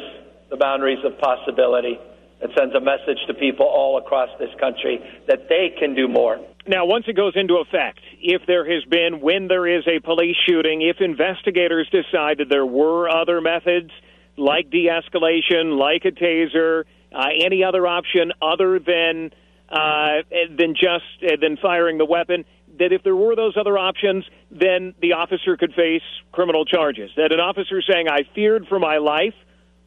the 0.52 0.58
boundaries 0.58 1.00
of 1.04 1.18
possibility, 1.18 1.98
that 2.42 2.50
sends 2.58 2.76
a 2.76 2.80
message 2.80 3.20
to 3.28 3.34
people 3.34 3.66
all 3.66 3.98
across 3.98 4.30
this 4.40 4.50
country 4.60 5.00
that 5.28 5.48
they 5.50 5.74
can 5.78 5.96
do 5.96 6.08
more. 6.08 6.40
Now, 6.68 6.86
once 6.86 7.06
it 7.08 7.16
goes 7.16 7.34
into 7.36 7.56
effect, 7.56 8.00
if 8.22 8.42
there 8.48 8.66
has 8.66 8.84
been, 8.86 9.22
when 9.22 9.48
there 9.48 9.68
is 9.68 9.84
a 9.88 10.00
police 10.00 10.36
shooting, 10.48 10.82
if 10.82 10.98
investigators 11.00 11.88
decide 11.92 12.40
that 12.40 12.50
there 12.50 12.66
were 12.66 13.10
other 13.10 13.40
methods 13.40 13.92
like 14.38 14.70
de 14.70 14.88
escalation, 14.88 15.78
like 15.78 16.06
a 16.06 16.12
taser, 16.12 16.84
uh, 17.14 17.28
any 17.44 17.64
other 17.64 17.88
option 17.88 18.32
other 18.42 18.80
than 18.80 19.32
uh, 19.70 20.22
than 20.58 20.76
just 20.76 21.06
uh, 21.24 21.36
than 21.42 21.58
firing 21.58 21.98
the 21.98 22.06
weapon. 22.06 22.46
That 22.78 22.92
if 22.92 23.04
there 23.04 23.16
were 23.16 23.36
those 23.36 23.56
other 23.58 23.78
options, 23.78 24.26
then 24.52 24.94
the 25.02 25.14
officer 25.14 25.56
could 25.56 25.74
face 25.74 26.02
criminal 26.34 26.66
charges. 26.66 27.10
That 27.16 27.32
an 27.32 27.40
officer 27.40 27.82
saying 27.82 28.08
"I 28.10 28.24
feared 28.34 28.68
for 28.68 28.80
my 28.80 28.98
life" 28.98 29.34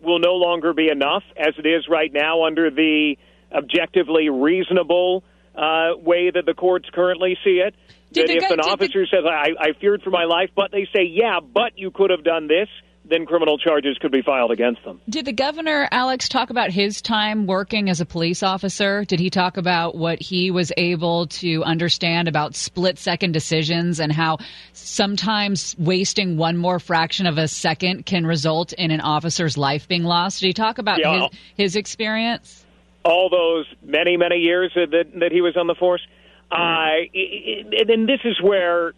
will 0.01 0.19
no 0.19 0.35
longer 0.35 0.73
be 0.73 0.89
enough, 0.91 1.25
as 1.37 1.55
it 1.59 1.67
is 1.67 1.89
right 1.89 2.13
now 2.13 2.45
under 2.45 2.71
the 2.71 3.17
objectively 3.53 4.29
reasonable 4.29 5.25
uh, 5.55 5.91
way 5.97 6.31
that 6.31 6.47
the 6.47 6.55
courts 6.55 6.89
currently 6.93 7.37
see 7.43 7.61
it. 7.65 7.75
Did 8.13 8.29
that 8.29 8.37
if 8.37 8.43
guy- 8.49 8.55
an 8.55 8.61
officer 8.61 9.07
says 9.07 9.25
I, 9.27 9.51
"I 9.59 9.73
feared 9.73 10.03
for 10.03 10.11
my 10.11 10.25
life," 10.25 10.51
but 10.55 10.71
they 10.71 10.87
say, 10.95 11.03
"Yeah, 11.05 11.41
but 11.41 11.77
you 11.77 11.91
could 11.91 12.11
have 12.11 12.25
done 12.25 12.47
this," 12.47 12.69
then 13.09 13.27
criminal 13.27 13.59
charges 13.59 13.97
could 13.99 14.13
be 14.13 14.23
filed 14.23 14.51
against 14.51 14.85
them. 14.85 15.01
Did 15.09 15.25
the 15.25 15.33
governor, 15.33 15.89
Alex, 15.91 16.29
talk 16.29 16.51
about 16.51 16.71
his 16.71 17.01
time 17.01 17.47
working 17.47 17.89
as 17.89 18.01
a 18.01 18.07
police 18.07 18.43
officer? 18.43 19.05
Did 19.05 19.19
he 19.21 19.31
talk 19.31 19.57
about 19.57 19.95
what 19.95 20.21
he 20.21 20.51
was 20.51 20.73
able 20.77 21.27
to 21.29 21.65
understand 21.65 22.29
about 22.29 22.55
split 22.55 22.99
second 22.99 23.33
decisions 23.33 24.01
and 24.01 24.13
how 24.13 24.39
sometimes 24.73 25.75
wasting 25.79 26.37
one 26.37 26.57
more 26.57 26.79
fraction 26.79 27.27
of 27.27 27.39
a 27.39 27.49
second 27.49 28.07
can 28.07 28.27
result 28.27 28.73
in 28.75 28.91
an 28.91 29.01
officer's 29.01 29.57
life 29.57 29.89
being 29.89 30.05
lost? 30.05 30.41
Did 30.41 30.49
he 30.49 30.53
talk 30.53 30.79
about 30.79 30.99
Yeah. 30.99 31.29
his, 31.29 31.39
his 31.57 31.77
experience? 31.77 32.65
all 33.05 33.31
those 33.31 33.65
many 33.83 34.17
many 34.19 34.37
years 34.37 34.71
that 34.75 34.91
that, 35.15 35.33
he 35.33 35.41
was 35.41 35.57
on 35.57 35.67
the 35.67 35.75
force. 35.75 36.03
Uh, 36.51 37.09
and 37.15 37.89
then 37.89 38.07
this 38.07 38.21
is 38.25 38.41
where 38.43 38.93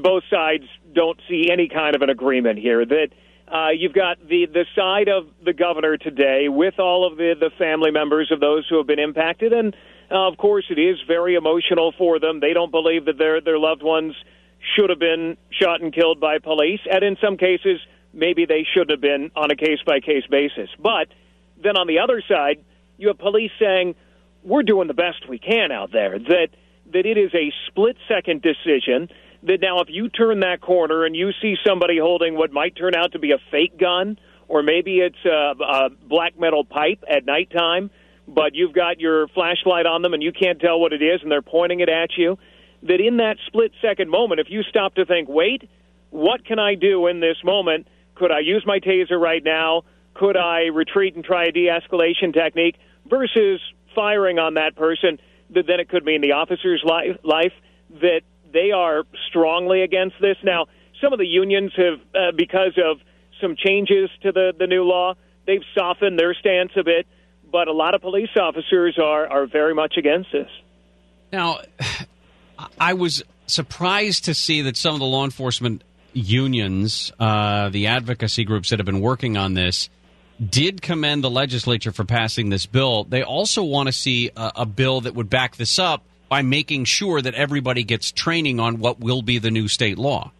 both 0.00 0.22
sides 0.30 0.64
don't 0.92 1.20
see 1.28 1.50
any 1.52 1.68
kind 1.68 1.94
of 1.94 2.02
an 2.02 2.10
agreement 2.10 2.58
here. 2.58 2.84
That 2.84 3.08
uh, 3.54 3.68
you've 3.70 3.92
got 3.92 4.18
the 4.26 4.46
the 4.46 4.66
side 4.74 5.08
of 5.08 5.28
the 5.44 5.52
governor 5.52 5.96
today 5.96 6.48
with 6.48 6.78
all 6.78 7.06
of 7.06 7.16
the 7.16 7.34
the 7.38 7.50
family 7.56 7.92
members 7.92 8.32
of 8.32 8.40
those 8.40 8.66
who 8.68 8.78
have 8.78 8.86
been 8.86 8.98
impacted, 8.98 9.52
and 9.52 9.76
uh, 10.10 10.26
of 10.26 10.36
course 10.36 10.64
it 10.70 10.78
is 10.78 10.98
very 11.06 11.36
emotional 11.36 11.94
for 11.96 12.18
them. 12.18 12.40
They 12.40 12.52
don't 12.52 12.72
believe 12.72 13.04
that 13.04 13.16
their 13.16 13.40
their 13.40 13.58
loved 13.58 13.82
ones 13.82 14.14
should 14.74 14.90
have 14.90 14.98
been 14.98 15.36
shot 15.50 15.80
and 15.80 15.94
killed 15.94 16.18
by 16.20 16.38
police, 16.38 16.80
and 16.90 17.04
in 17.04 17.16
some 17.22 17.36
cases 17.36 17.80
maybe 18.12 18.46
they 18.46 18.66
shouldn't 18.72 18.90
have 18.90 19.00
been 19.00 19.30
on 19.36 19.50
a 19.50 19.56
case 19.56 19.80
by 19.86 20.00
case 20.00 20.24
basis. 20.30 20.70
But 20.78 21.08
then 21.62 21.76
on 21.76 21.86
the 21.86 21.98
other 21.98 22.22
side, 22.28 22.64
you 22.96 23.08
have 23.08 23.18
police 23.18 23.50
saying, 23.58 23.94
we're 24.42 24.62
doing 24.62 24.88
the 24.88 24.94
best 24.94 25.28
we 25.28 25.38
can 25.38 25.72
out 25.72 25.90
there, 25.92 26.18
that, 26.18 26.48
that 26.92 27.06
it 27.06 27.18
is 27.18 27.34
a 27.34 27.52
split 27.66 27.96
second 28.08 28.42
decision. 28.42 29.08
That 29.44 29.60
now, 29.60 29.80
if 29.80 29.88
you 29.90 30.08
turn 30.08 30.40
that 30.40 30.60
corner 30.62 31.04
and 31.04 31.14
you 31.14 31.30
see 31.42 31.56
somebody 31.66 31.98
holding 31.98 32.34
what 32.34 32.50
might 32.50 32.76
turn 32.76 32.94
out 32.94 33.12
to 33.12 33.18
be 33.18 33.32
a 33.32 33.38
fake 33.50 33.78
gun, 33.78 34.18
or 34.48 34.62
maybe 34.62 34.98
it's 34.98 35.22
a, 35.24 35.54
a 35.62 35.90
black 35.90 36.38
metal 36.38 36.64
pipe 36.64 37.04
at 37.08 37.26
nighttime, 37.26 37.90
but 38.26 38.54
you've 38.54 38.72
got 38.72 39.00
your 39.00 39.28
flashlight 39.28 39.84
on 39.84 40.00
them 40.00 40.14
and 40.14 40.22
you 40.22 40.32
can't 40.32 40.60
tell 40.60 40.80
what 40.80 40.94
it 40.94 41.02
is, 41.02 41.20
and 41.22 41.30
they're 41.30 41.42
pointing 41.42 41.80
it 41.80 41.90
at 41.90 42.16
you, 42.16 42.38
that 42.84 43.00
in 43.00 43.18
that 43.18 43.36
split 43.46 43.72
second 43.82 44.10
moment, 44.10 44.40
if 44.40 44.46
you 44.48 44.62
stop 44.62 44.94
to 44.94 45.04
think, 45.04 45.28
wait, 45.28 45.68
what 46.10 46.44
can 46.46 46.58
I 46.58 46.74
do 46.74 47.06
in 47.06 47.20
this 47.20 47.36
moment? 47.44 47.86
Could 48.14 48.30
I 48.30 48.40
use 48.40 48.62
my 48.66 48.78
taser 48.78 49.20
right 49.20 49.42
now? 49.44 49.82
Could 50.14 50.36
I 50.36 50.66
retreat 50.72 51.16
and 51.16 51.24
try 51.24 51.46
a 51.46 51.52
de 51.52 51.66
escalation 51.66 52.32
technique 52.32 52.76
versus 53.06 53.60
firing 53.94 54.38
on 54.38 54.54
that 54.54 54.76
person? 54.76 55.18
That 55.50 55.66
then 55.66 55.80
it 55.80 55.88
could 55.88 56.04
mean 56.04 56.20
the 56.20 56.32
officer's 56.32 56.82
life, 56.84 57.18
life 57.22 57.52
that 58.00 58.22
they 58.54 58.70
are 58.70 59.02
strongly 59.28 59.82
against 59.82 60.16
this. 60.20 60.38
Now, 60.42 60.66
some 61.02 61.12
of 61.12 61.18
the 61.18 61.26
unions 61.26 61.72
have, 61.76 62.00
uh, 62.14 62.32
because 62.34 62.78
of 62.82 63.00
some 63.40 63.56
changes 63.56 64.08
to 64.22 64.32
the, 64.32 64.54
the 64.58 64.66
new 64.66 64.84
law, 64.84 65.14
they've 65.46 65.64
softened 65.76 66.18
their 66.18 66.32
stance 66.34 66.70
a 66.76 66.84
bit, 66.84 67.06
but 67.50 67.68
a 67.68 67.72
lot 67.72 67.94
of 67.94 68.00
police 68.00 68.30
officers 68.36 68.98
are, 68.98 69.26
are 69.26 69.46
very 69.46 69.74
much 69.74 69.96
against 69.98 70.32
this. 70.32 70.48
Now, 71.32 71.58
I 72.80 72.94
was 72.94 73.22
surprised 73.46 74.24
to 74.26 74.34
see 74.34 74.62
that 74.62 74.76
some 74.76 74.94
of 74.94 75.00
the 75.00 75.06
law 75.06 75.24
enforcement 75.24 75.82
unions, 76.12 77.12
uh, 77.18 77.68
the 77.70 77.88
advocacy 77.88 78.44
groups 78.44 78.70
that 78.70 78.78
have 78.78 78.86
been 78.86 79.00
working 79.00 79.36
on 79.36 79.54
this, 79.54 79.90
did 80.48 80.80
commend 80.80 81.24
the 81.24 81.30
legislature 81.30 81.92
for 81.92 82.04
passing 82.04 82.50
this 82.50 82.66
bill. 82.66 83.04
They 83.04 83.22
also 83.22 83.64
want 83.64 83.88
to 83.88 83.92
see 83.92 84.30
a, 84.36 84.52
a 84.56 84.66
bill 84.66 85.02
that 85.02 85.14
would 85.14 85.28
back 85.28 85.56
this 85.56 85.78
up 85.78 86.04
by 86.28 86.42
making 86.42 86.84
sure 86.84 87.20
that 87.20 87.34
everybody 87.34 87.84
gets 87.84 88.12
training 88.12 88.60
on 88.60 88.78
what 88.78 89.00
will 89.00 89.22
be 89.22 89.38
the 89.38 89.50
new 89.50 89.68
state 89.68 89.98
law. 89.98 90.32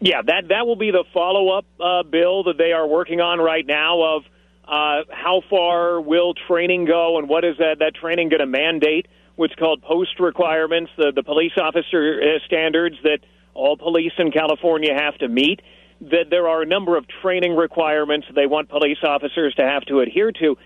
Yeah, 0.00 0.20
that 0.22 0.48
that 0.48 0.66
will 0.66 0.76
be 0.76 0.90
the 0.90 1.04
follow 1.14 1.50
up 1.50 1.64
uh, 1.80 2.02
bill 2.02 2.44
that 2.44 2.58
they 2.58 2.72
are 2.72 2.86
working 2.86 3.20
on 3.20 3.38
right 3.38 3.64
now. 3.64 4.02
Of 4.02 4.24
uh, 4.64 5.04
how 5.10 5.42
far 5.48 6.00
will 6.00 6.34
training 6.34 6.86
go, 6.86 7.18
and 7.18 7.28
what 7.28 7.44
is 7.44 7.56
that 7.58 7.78
that 7.78 7.94
training 7.94 8.28
going 8.28 8.40
to 8.40 8.46
mandate? 8.46 9.06
What's 9.36 9.54
called 9.54 9.80
post 9.82 10.18
requirements, 10.18 10.90
the 10.96 11.12
the 11.14 11.22
police 11.22 11.52
officer 11.56 12.20
uh, 12.20 12.44
standards 12.46 12.96
that 13.04 13.20
all 13.54 13.76
police 13.76 14.12
in 14.18 14.32
California 14.32 14.92
have 14.92 15.16
to 15.18 15.28
meet. 15.28 15.62
That 16.00 16.30
there 16.30 16.48
are 16.48 16.62
a 16.62 16.66
number 16.66 16.96
of 16.96 17.06
training 17.22 17.54
requirements 17.54 18.26
they 18.34 18.46
want 18.46 18.68
police 18.68 18.98
officers 19.04 19.54
to 19.54 19.62
have 19.62 19.84
to 19.84 20.00
adhere 20.00 20.32
to. 20.32 20.58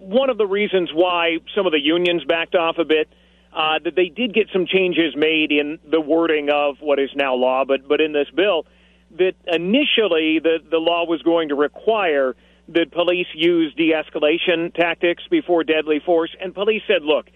One 0.00 0.28
of 0.28 0.38
the 0.38 0.46
reasons 0.46 0.90
why 0.92 1.38
some 1.54 1.66
of 1.66 1.72
the 1.72 1.80
unions 1.80 2.24
backed 2.24 2.56
off 2.56 2.78
a 2.78 2.84
bit 2.84 3.08
uh, 3.54 3.78
that 3.84 3.94
they 3.94 4.08
did 4.08 4.34
get 4.34 4.48
some 4.52 4.66
changes 4.66 5.14
made 5.16 5.52
in 5.52 5.78
the 5.90 6.00
wording 6.00 6.48
of 6.50 6.76
what 6.80 6.98
is 6.98 7.10
now 7.14 7.34
law, 7.34 7.64
but 7.64 7.86
but 7.86 8.00
in 8.00 8.12
this 8.12 8.28
bill, 8.34 8.66
that 9.18 9.34
initially 9.46 10.38
the 10.38 10.58
the 10.70 10.78
law 10.78 11.04
was 11.06 11.22
going 11.22 11.48
to 11.50 11.54
require 11.54 12.34
that 12.68 12.90
police 12.92 13.26
use 13.34 13.74
de-escalation 13.74 14.72
tactics 14.74 15.24
before 15.30 15.64
deadly 15.64 16.00
force, 16.04 16.34
and 16.40 16.54
police 16.54 16.82
said, 16.86 17.02
look, 17.02 17.26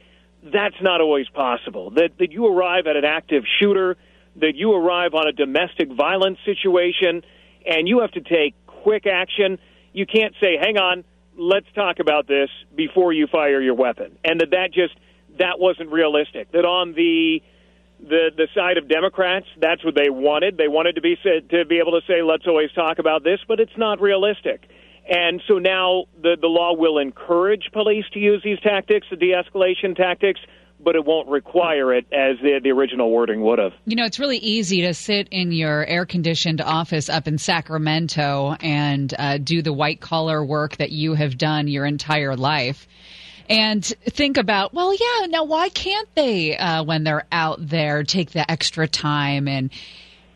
that's 0.43 0.77
not 0.81 1.01
always 1.01 1.29
possible. 1.29 1.91
That 1.91 2.13
that 2.19 2.33
you 2.33 2.47
arrive 2.47 2.87
at 2.87 2.97
an 2.97 3.05
active 3.05 3.45
shooter, 3.61 3.97
that 4.37 4.55
you 4.55 4.73
arrive 4.73 5.15
on 5.15 5.27
a 5.27 5.33
domestic 5.33 5.93
violence 5.93 6.39
situation, 6.45 7.23
and 7.67 7.89
you 7.89 8.01
have 8.01 8.13
to 8.13 8.21
take 8.21 8.55
quick 8.67 9.07
action. 9.07 9.59
You 9.93 10.07
can't 10.07 10.35
say, 10.41 10.57
hang 10.59 10.79
on, 10.79 11.05
let's 11.37 11.67
talk 11.75 11.99
about 11.99 12.27
this 12.27 12.49
before 12.75 13.13
you 13.13 13.27
fire 13.27 13.61
your 13.61 13.75
weapon, 13.75 14.17
and 14.25 14.41
that 14.41 14.51
that 14.51 14.73
just 14.73 14.95
that 15.39 15.59
wasn't 15.59 15.91
realistic. 15.91 16.53
That 16.53 16.65
on 16.65 16.93
the 16.93 17.43
the 18.01 18.31
the 18.37 18.49
side 18.55 18.77
of 18.77 18.89
Democrats, 18.89 19.47
that's 19.61 19.85
what 19.85 19.95
they 19.95 20.11
wanted. 20.11 20.57
They 20.57 20.69
wanted 20.69 20.97
to 20.97 21.01
be 21.01 21.17
said 21.23 21.51
to 21.51 21.65
be 21.65 21.79
able 21.79 21.93
to 21.93 22.07
say, 22.07 22.23
"Let's 22.23 22.47
always 22.47 22.71
talk 22.73 22.99
about 22.99 23.25
this," 23.25 23.41
but 23.49 23.61
it's 23.61 23.77
not 23.77 24.01
realistic. 24.01 24.69
And 25.09 25.41
so 25.47 25.59
now 25.59 26.05
the 26.21 26.37
the 26.41 26.49
law 26.49 26.75
will 26.75 26.99
encourage 26.99 27.71
police 27.73 28.05
to 28.13 28.19
use 28.19 28.43
these 28.43 28.59
tactics, 28.61 29.07
the 29.11 29.17
de-escalation 29.17 29.97
tactics, 29.97 30.41
but 30.81 30.97
it 30.97 31.05
won't 31.05 31.29
require 31.29 31.95
it 31.95 32.07
as 32.13 32.37
the 32.43 32.61
the 32.63 32.71
original 32.71 33.11
wording 33.11 33.41
would 33.43 33.59
have. 33.59 33.73
You 33.87 33.97
know, 33.97 34.05
it's 34.05 34.19
really 34.19 34.39
easy 34.39 34.83
to 34.83 34.95
sit 34.95 35.29
in 35.31 35.53
your 35.53 35.87
air 35.87 36.07
conditioned 36.07 36.61
office 36.61 37.09
up 37.09 37.29
in 37.29 37.39
Sacramento 37.39 38.57
and 38.61 39.15
uh, 39.19 39.39
do 39.39 39.63
the 39.63 39.73
white 39.73 40.01
collar 40.01 40.45
work 40.45 40.77
that 40.77 40.91
you 40.91 41.15
have 41.15 41.39
done 41.39 41.69
your 41.69 41.87
entire 41.87 42.37
life. 42.37 42.87
And 43.49 43.85
think 43.85 44.37
about, 44.37 44.75
well, 44.75 44.93
yeah, 44.93 45.27
now 45.27 45.45
why 45.45 45.69
can't 45.69 46.09
they, 46.15 46.57
uh, 46.57 46.83
when 46.83 47.05
they're 47.05 47.27
out 47.31 47.59
there, 47.61 48.03
take 48.03 48.33
the 48.33 48.51
extra 48.51 48.89
time 48.89 49.49
and 49.49 49.71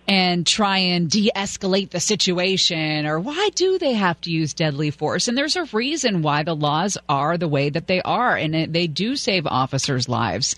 and 0.07 0.45
try 0.45 0.79
and 0.79 1.09
de-escalate 1.09 1.91
the 1.91 2.01
situation? 2.01 3.07
Or 3.07 3.21
why 3.21 3.51
do 3.55 3.79
they 3.79 3.93
have 3.93 4.21
to 4.23 4.31
use 4.31 4.53
deadly 4.53 4.91
force? 4.91 5.29
And 5.29 5.39
there's 5.39 5.55
a 5.55 5.67
reason 5.67 6.23
why 6.23 6.43
the 6.43 6.57
laws 6.57 6.99
are 7.09 7.39
the 7.39 7.47
way 7.47 7.71
that 7.71 7.87
they 7.87 8.03
are 8.03 8.37
and 8.37 8.73
they 8.75 8.89
do 8.89 9.15
save 9.15 9.47
officers 9.47 10.09
lives. 10.09 10.57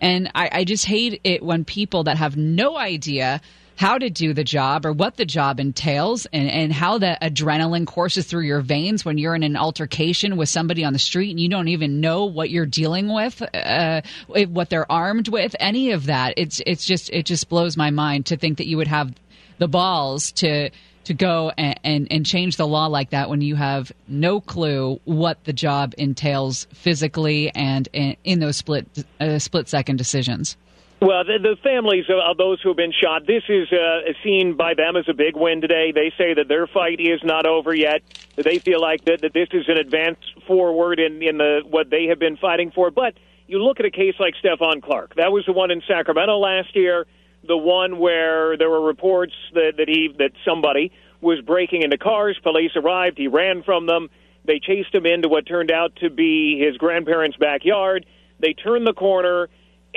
And 0.00 0.32
I, 0.34 0.50
I 0.52 0.64
just 0.64 0.84
hate 0.84 1.20
it 1.22 1.44
when 1.44 1.64
people 1.64 2.04
that 2.04 2.16
have 2.16 2.36
no 2.36 2.76
idea 2.76 3.40
how 3.78 3.96
to 3.96 4.10
do 4.10 4.34
the 4.34 4.42
job 4.42 4.84
or 4.84 4.92
what 4.92 5.16
the 5.16 5.24
job 5.24 5.60
entails 5.60 6.26
and, 6.32 6.50
and 6.50 6.72
how 6.72 6.98
the 6.98 7.16
adrenaline 7.22 7.86
courses 7.86 8.26
through 8.26 8.42
your 8.42 8.60
veins 8.60 9.04
when 9.04 9.18
you're 9.18 9.36
in 9.36 9.44
an 9.44 9.56
altercation 9.56 10.36
with 10.36 10.48
somebody 10.48 10.84
on 10.84 10.92
the 10.92 10.98
street 10.98 11.30
and 11.30 11.38
you 11.38 11.48
don't 11.48 11.68
even 11.68 12.00
know 12.00 12.24
what 12.24 12.50
you're 12.50 12.66
dealing 12.66 13.14
with, 13.14 13.40
uh, 13.54 14.00
what 14.48 14.68
they're 14.68 14.90
armed 14.90 15.28
with, 15.28 15.54
any 15.60 15.92
of 15.92 16.06
that. 16.06 16.34
It's, 16.36 16.60
it's 16.66 16.84
just, 16.84 17.08
it 17.10 17.24
just 17.24 17.48
blows 17.48 17.76
my 17.76 17.90
mind 17.90 18.26
to 18.26 18.36
think 18.36 18.58
that 18.58 18.66
you 18.66 18.76
would 18.78 18.88
have 18.88 19.14
the 19.58 19.68
balls 19.68 20.32
to, 20.32 20.70
to 21.04 21.14
go 21.14 21.52
and, 21.56 21.78
and, 21.84 22.08
and 22.10 22.26
change 22.26 22.56
the 22.56 22.66
law 22.66 22.86
like 22.86 23.10
that 23.10 23.30
when 23.30 23.42
you 23.42 23.54
have 23.54 23.92
no 24.08 24.40
clue 24.40 24.98
what 25.04 25.44
the 25.44 25.52
job 25.52 25.94
entails 25.98 26.66
physically 26.72 27.54
and 27.54 27.88
in, 27.92 28.16
in 28.24 28.40
those 28.40 28.56
split, 28.56 28.88
uh, 29.20 29.38
split 29.38 29.68
second 29.68 29.98
decisions. 29.98 30.56
Well, 31.00 31.22
the, 31.24 31.38
the 31.38 31.56
families 31.62 32.06
of, 32.08 32.36
those 32.38 32.60
who 32.60 32.70
have 32.70 32.76
been 32.76 32.92
shot, 32.92 33.24
this 33.24 33.44
is 33.48 33.70
uh, 33.70 34.12
seen 34.24 34.54
by 34.56 34.74
them 34.74 34.96
as 34.96 35.04
a 35.08 35.14
big 35.14 35.36
win 35.36 35.60
today. 35.60 35.92
They 35.92 36.12
say 36.18 36.34
that 36.34 36.48
their 36.48 36.66
fight 36.66 36.98
is 36.98 37.20
not 37.22 37.46
over 37.46 37.72
yet. 37.72 38.02
They 38.34 38.58
feel 38.58 38.80
like 38.80 39.04
that, 39.04 39.20
that 39.22 39.32
this 39.32 39.48
is 39.52 39.68
an 39.68 39.76
advance 39.76 40.18
forward 40.46 40.98
in, 40.98 41.22
in 41.22 41.38
the 41.38 41.60
what 41.64 41.88
they 41.90 42.06
have 42.06 42.18
been 42.18 42.36
fighting 42.36 42.72
for. 42.72 42.90
But 42.90 43.14
you 43.46 43.62
look 43.62 43.78
at 43.78 43.86
a 43.86 43.92
case 43.92 44.14
like 44.18 44.34
Stephon 44.42 44.82
Clark. 44.82 45.14
That 45.14 45.30
was 45.30 45.44
the 45.46 45.52
one 45.52 45.70
in 45.70 45.82
Sacramento 45.86 46.36
last 46.38 46.74
year. 46.74 47.06
The 47.46 47.56
one 47.56 48.00
where 48.00 48.56
there 48.56 48.68
were 48.68 48.84
reports 48.84 49.34
that, 49.54 49.74
that 49.76 49.88
he 49.88 50.12
that 50.18 50.32
somebody 50.44 50.90
was 51.20 51.40
breaking 51.40 51.82
into 51.82 51.96
cars. 51.96 52.36
Police 52.42 52.72
arrived. 52.74 53.18
He 53.18 53.28
ran 53.28 53.62
from 53.62 53.86
them. 53.86 54.10
They 54.44 54.58
chased 54.58 54.92
him 54.92 55.06
into 55.06 55.28
what 55.28 55.46
turned 55.46 55.70
out 55.70 55.94
to 55.96 56.10
be 56.10 56.58
his 56.58 56.76
grandparents' 56.76 57.36
backyard. 57.36 58.04
They 58.40 58.52
turned 58.52 58.86
the 58.86 58.92
corner 58.92 59.48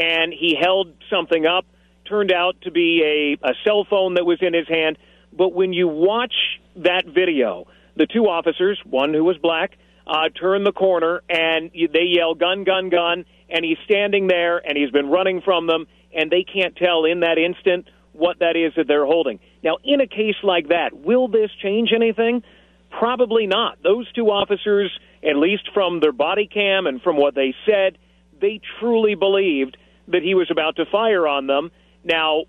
and 0.01 0.33
he 0.33 0.57
held 0.59 0.93
something 1.09 1.45
up. 1.45 1.65
Turned 2.09 2.31
out 2.31 2.55
to 2.63 2.71
be 2.71 3.37
a, 3.43 3.47
a 3.47 3.53
cell 3.63 3.85
phone 3.89 4.15
that 4.15 4.25
was 4.25 4.39
in 4.41 4.53
his 4.53 4.67
hand. 4.67 4.97
But 5.31 5.53
when 5.53 5.71
you 5.73 5.87
watch 5.87 6.33
that 6.77 7.05
video, 7.05 7.67
the 7.95 8.07
two 8.07 8.27
officers, 8.27 8.79
one 8.83 9.13
who 9.13 9.23
was 9.23 9.37
black, 9.37 9.77
uh, 10.07 10.29
turn 10.29 10.63
the 10.63 10.71
corner 10.71 11.21
and 11.29 11.71
they 11.71 12.05
yell, 12.05 12.33
gun, 12.33 12.63
gun, 12.63 12.89
gun. 12.89 13.25
And 13.49 13.63
he's 13.63 13.77
standing 13.85 14.27
there 14.27 14.57
and 14.57 14.77
he's 14.77 14.91
been 14.91 15.09
running 15.09 15.41
from 15.41 15.67
them, 15.67 15.85
and 16.13 16.31
they 16.31 16.43
can't 16.43 16.75
tell 16.75 17.05
in 17.05 17.19
that 17.19 17.37
instant 17.37 17.87
what 18.13 18.39
that 18.39 18.55
is 18.55 18.73
that 18.77 18.87
they're 18.87 19.05
holding. 19.05 19.39
Now, 19.63 19.77
in 19.83 20.01
a 20.01 20.07
case 20.07 20.35
like 20.43 20.69
that, 20.69 20.93
will 20.93 21.27
this 21.27 21.51
change 21.61 21.91
anything? 21.95 22.43
Probably 22.89 23.47
not. 23.47 23.83
Those 23.83 24.11
two 24.13 24.31
officers, 24.31 24.91
at 25.23 25.35
least 25.35 25.69
from 25.73 25.99
their 25.99 26.11
body 26.11 26.47
cam 26.47 26.87
and 26.87 27.01
from 27.01 27.17
what 27.17 27.35
they 27.35 27.53
said, 27.65 27.97
they 28.41 28.59
truly 28.79 29.15
believed 29.15 29.77
that 30.07 30.23
he 30.23 30.35
was 30.35 30.49
about 30.51 30.75
to 30.77 30.85
fire 30.85 31.27
on 31.27 31.47
them. 31.47 31.71
Now, 32.03 32.43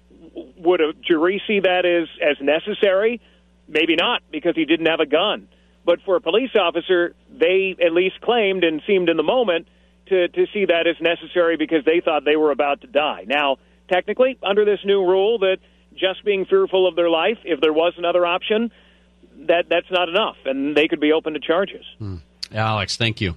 would 0.57 0.81
a 0.81 0.93
jury 0.95 1.43
see 1.47 1.61
that 1.61 1.85
as, 1.85 2.09
as 2.21 2.37
necessary? 2.41 3.21
Maybe 3.69 3.97
not, 3.97 4.23
because 4.31 4.55
he 4.55 4.65
didn't 4.65 4.87
have 4.87 5.01
a 5.01 5.07
gun. 5.07 5.49
But 5.85 6.01
for 6.03 6.17
a 6.17 6.21
police 6.21 6.55
officer, 6.55 7.15
they 7.31 7.77
at 7.85 7.93
least 7.93 8.21
claimed 8.21 8.65
and 8.65 8.83
seemed 8.87 9.09
in 9.09 9.17
the 9.17 9.23
moment 9.23 9.67
to, 10.07 10.29
to 10.29 10.47
see 10.53 10.67
that 10.67 10.87
as 10.87 11.01
necessary 11.01 11.57
because 11.57 11.85
they 11.85 12.01
thought 12.01 12.25
they 12.25 12.37
were 12.37 12.51
about 12.51 12.83
to 12.83 12.87
die. 12.87 13.25
Now, 13.27 13.59
technically, 13.89 14.39
under 14.43 14.65
this 14.65 14.81
new 14.85 15.05
rule, 15.05 15.39
that 15.41 15.59
just 15.95 16.25
being 16.25 16.45
fearful 16.45 16.87
of 16.87 16.97
their 16.97 17.11
life, 17.11 17.39
if 17.45 17.61
there 17.61 17.73
was 17.73 17.95
another 17.99 18.25
option, 18.25 18.71
that 19.47 19.69
that's 19.69 19.91
not 19.91 20.09
enough, 20.09 20.37
and 20.45 20.77
they 20.77 20.89
could 20.89 21.01
be 21.01 21.13
open 21.13 21.35
to 21.35 21.41
charges. 21.41 21.85
Hmm. 21.99 22.17
Alex, 22.53 22.97
thank 22.97 23.21
you. 23.21 23.37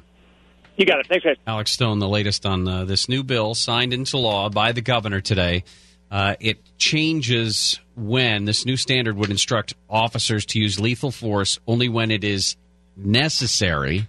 You 0.78 0.86
got 0.86 1.00
it. 1.00 1.08
Thanks, 1.08 1.24
guys. 1.24 1.38
Alex 1.48 1.72
Stone, 1.72 2.00
the 2.00 2.08
latest 2.10 2.46
on 2.46 2.68
uh, 2.68 2.86
this 2.86 3.08
new 3.08 3.24
bill 3.24 3.56
signed 3.56 3.94
into 3.94 4.18
law 4.18 4.50
by 4.50 4.72
the 4.72 4.82
governor 4.82 5.22
today 5.22 5.64
Uh, 6.12 6.36
it 6.40 6.58
changes 6.78 7.80
when 7.96 8.46
this 8.46 8.66
new 8.66 8.78
standard 8.78 9.18
would 9.18 9.32
instruct 9.32 9.74
officers 9.90 10.46
to 10.46 10.60
use 10.60 10.80
lethal 10.80 11.12
force 11.12 11.60
only 11.66 11.90
when 11.90 12.12
it 12.12 12.24
is 12.24 12.56
necessary. 12.96 14.08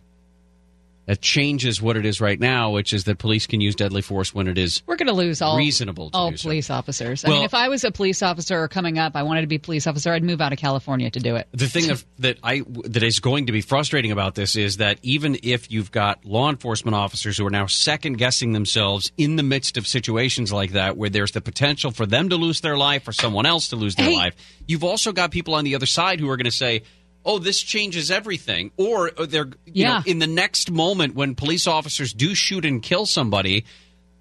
That 1.06 1.20
changes 1.20 1.80
what 1.80 1.96
it 1.96 2.04
is 2.04 2.20
right 2.20 2.38
now, 2.40 2.70
which 2.72 2.92
is 2.92 3.04
that 3.04 3.18
police 3.18 3.46
can 3.46 3.60
use 3.60 3.76
deadly 3.76 4.02
force 4.02 4.34
when 4.34 4.48
it 4.48 4.58
is 4.58 4.82
We're 4.86 4.96
going 4.96 5.06
to 5.06 5.12
lose 5.12 5.40
all 5.40 5.56
reasonable 5.56 6.10
all 6.12 6.36
so. 6.36 6.42
police 6.48 6.68
officers. 6.68 7.24
I 7.24 7.28
Well- 7.28 7.36
mean, 7.38 7.44
if 7.44 7.54
I 7.54 7.68
was 7.68 7.84
a 7.84 7.92
police 7.92 8.24
officer 8.24 8.66
coming 8.66 8.98
up, 8.98 9.14
I 9.14 9.22
wanted 9.22 9.42
to 9.42 9.46
be 9.46 9.54
a 9.54 9.60
police 9.60 9.86
officer, 9.86 10.12
I'd 10.12 10.24
move 10.24 10.40
out 10.40 10.52
of 10.52 10.58
California 10.58 11.08
to 11.10 11.20
do 11.20 11.36
it. 11.36 11.46
The 11.52 11.68
thing 11.68 11.90
of, 11.90 12.04
that 12.18 12.38
I 12.42 12.62
that 12.86 13.04
is 13.04 13.20
going 13.20 13.46
to 13.46 13.52
be 13.52 13.60
frustrating 13.60 14.10
about 14.10 14.34
this 14.34 14.56
is 14.56 14.78
that 14.78 14.98
even 15.02 15.38
if 15.44 15.70
you've 15.70 15.92
got 15.92 16.24
law 16.24 16.50
enforcement 16.50 16.96
officers 16.96 17.38
who 17.38 17.46
are 17.46 17.50
now 17.50 17.66
second 17.66 18.18
guessing 18.18 18.50
themselves 18.52 19.12
in 19.16 19.36
the 19.36 19.44
midst 19.44 19.76
of 19.76 19.86
situations 19.86 20.52
like 20.52 20.72
that, 20.72 20.96
where 20.96 21.08
there's 21.08 21.30
the 21.30 21.40
potential 21.40 21.92
for 21.92 22.06
them 22.06 22.30
to 22.30 22.36
lose 22.36 22.62
their 22.62 22.76
life 22.76 23.06
or 23.06 23.12
someone 23.12 23.46
else 23.46 23.68
to 23.68 23.76
lose 23.76 23.94
their 23.94 24.06
Hey. 24.06 24.16
life, 24.16 24.34
you've 24.66 24.82
also 24.82 25.12
got 25.12 25.30
people 25.30 25.54
on 25.54 25.62
the 25.62 25.76
other 25.76 25.86
side 25.86 26.18
who 26.18 26.28
are 26.30 26.36
going 26.36 26.46
to 26.46 26.50
say. 26.50 26.82
Oh, 27.26 27.38
this 27.40 27.60
changes 27.60 28.10
everything. 28.10 28.70
Or 28.76 29.10
uh, 29.18 29.26
they're, 29.26 29.46
you 29.66 29.82
Yeah. 29.84 29.98
know, 29.98 30.02
in 30.06 30.20
the 30.20 30.26
next 30.28 30.70
moment 30.70 31.14
when 31.16 31.34
police 31.34 31.66
officers 31.66 32.12
do 32.12 32.34
shoot 32.34 32.64
and 32.64 32.80
kill 32.82 33.04
somebody, 33.04 33.64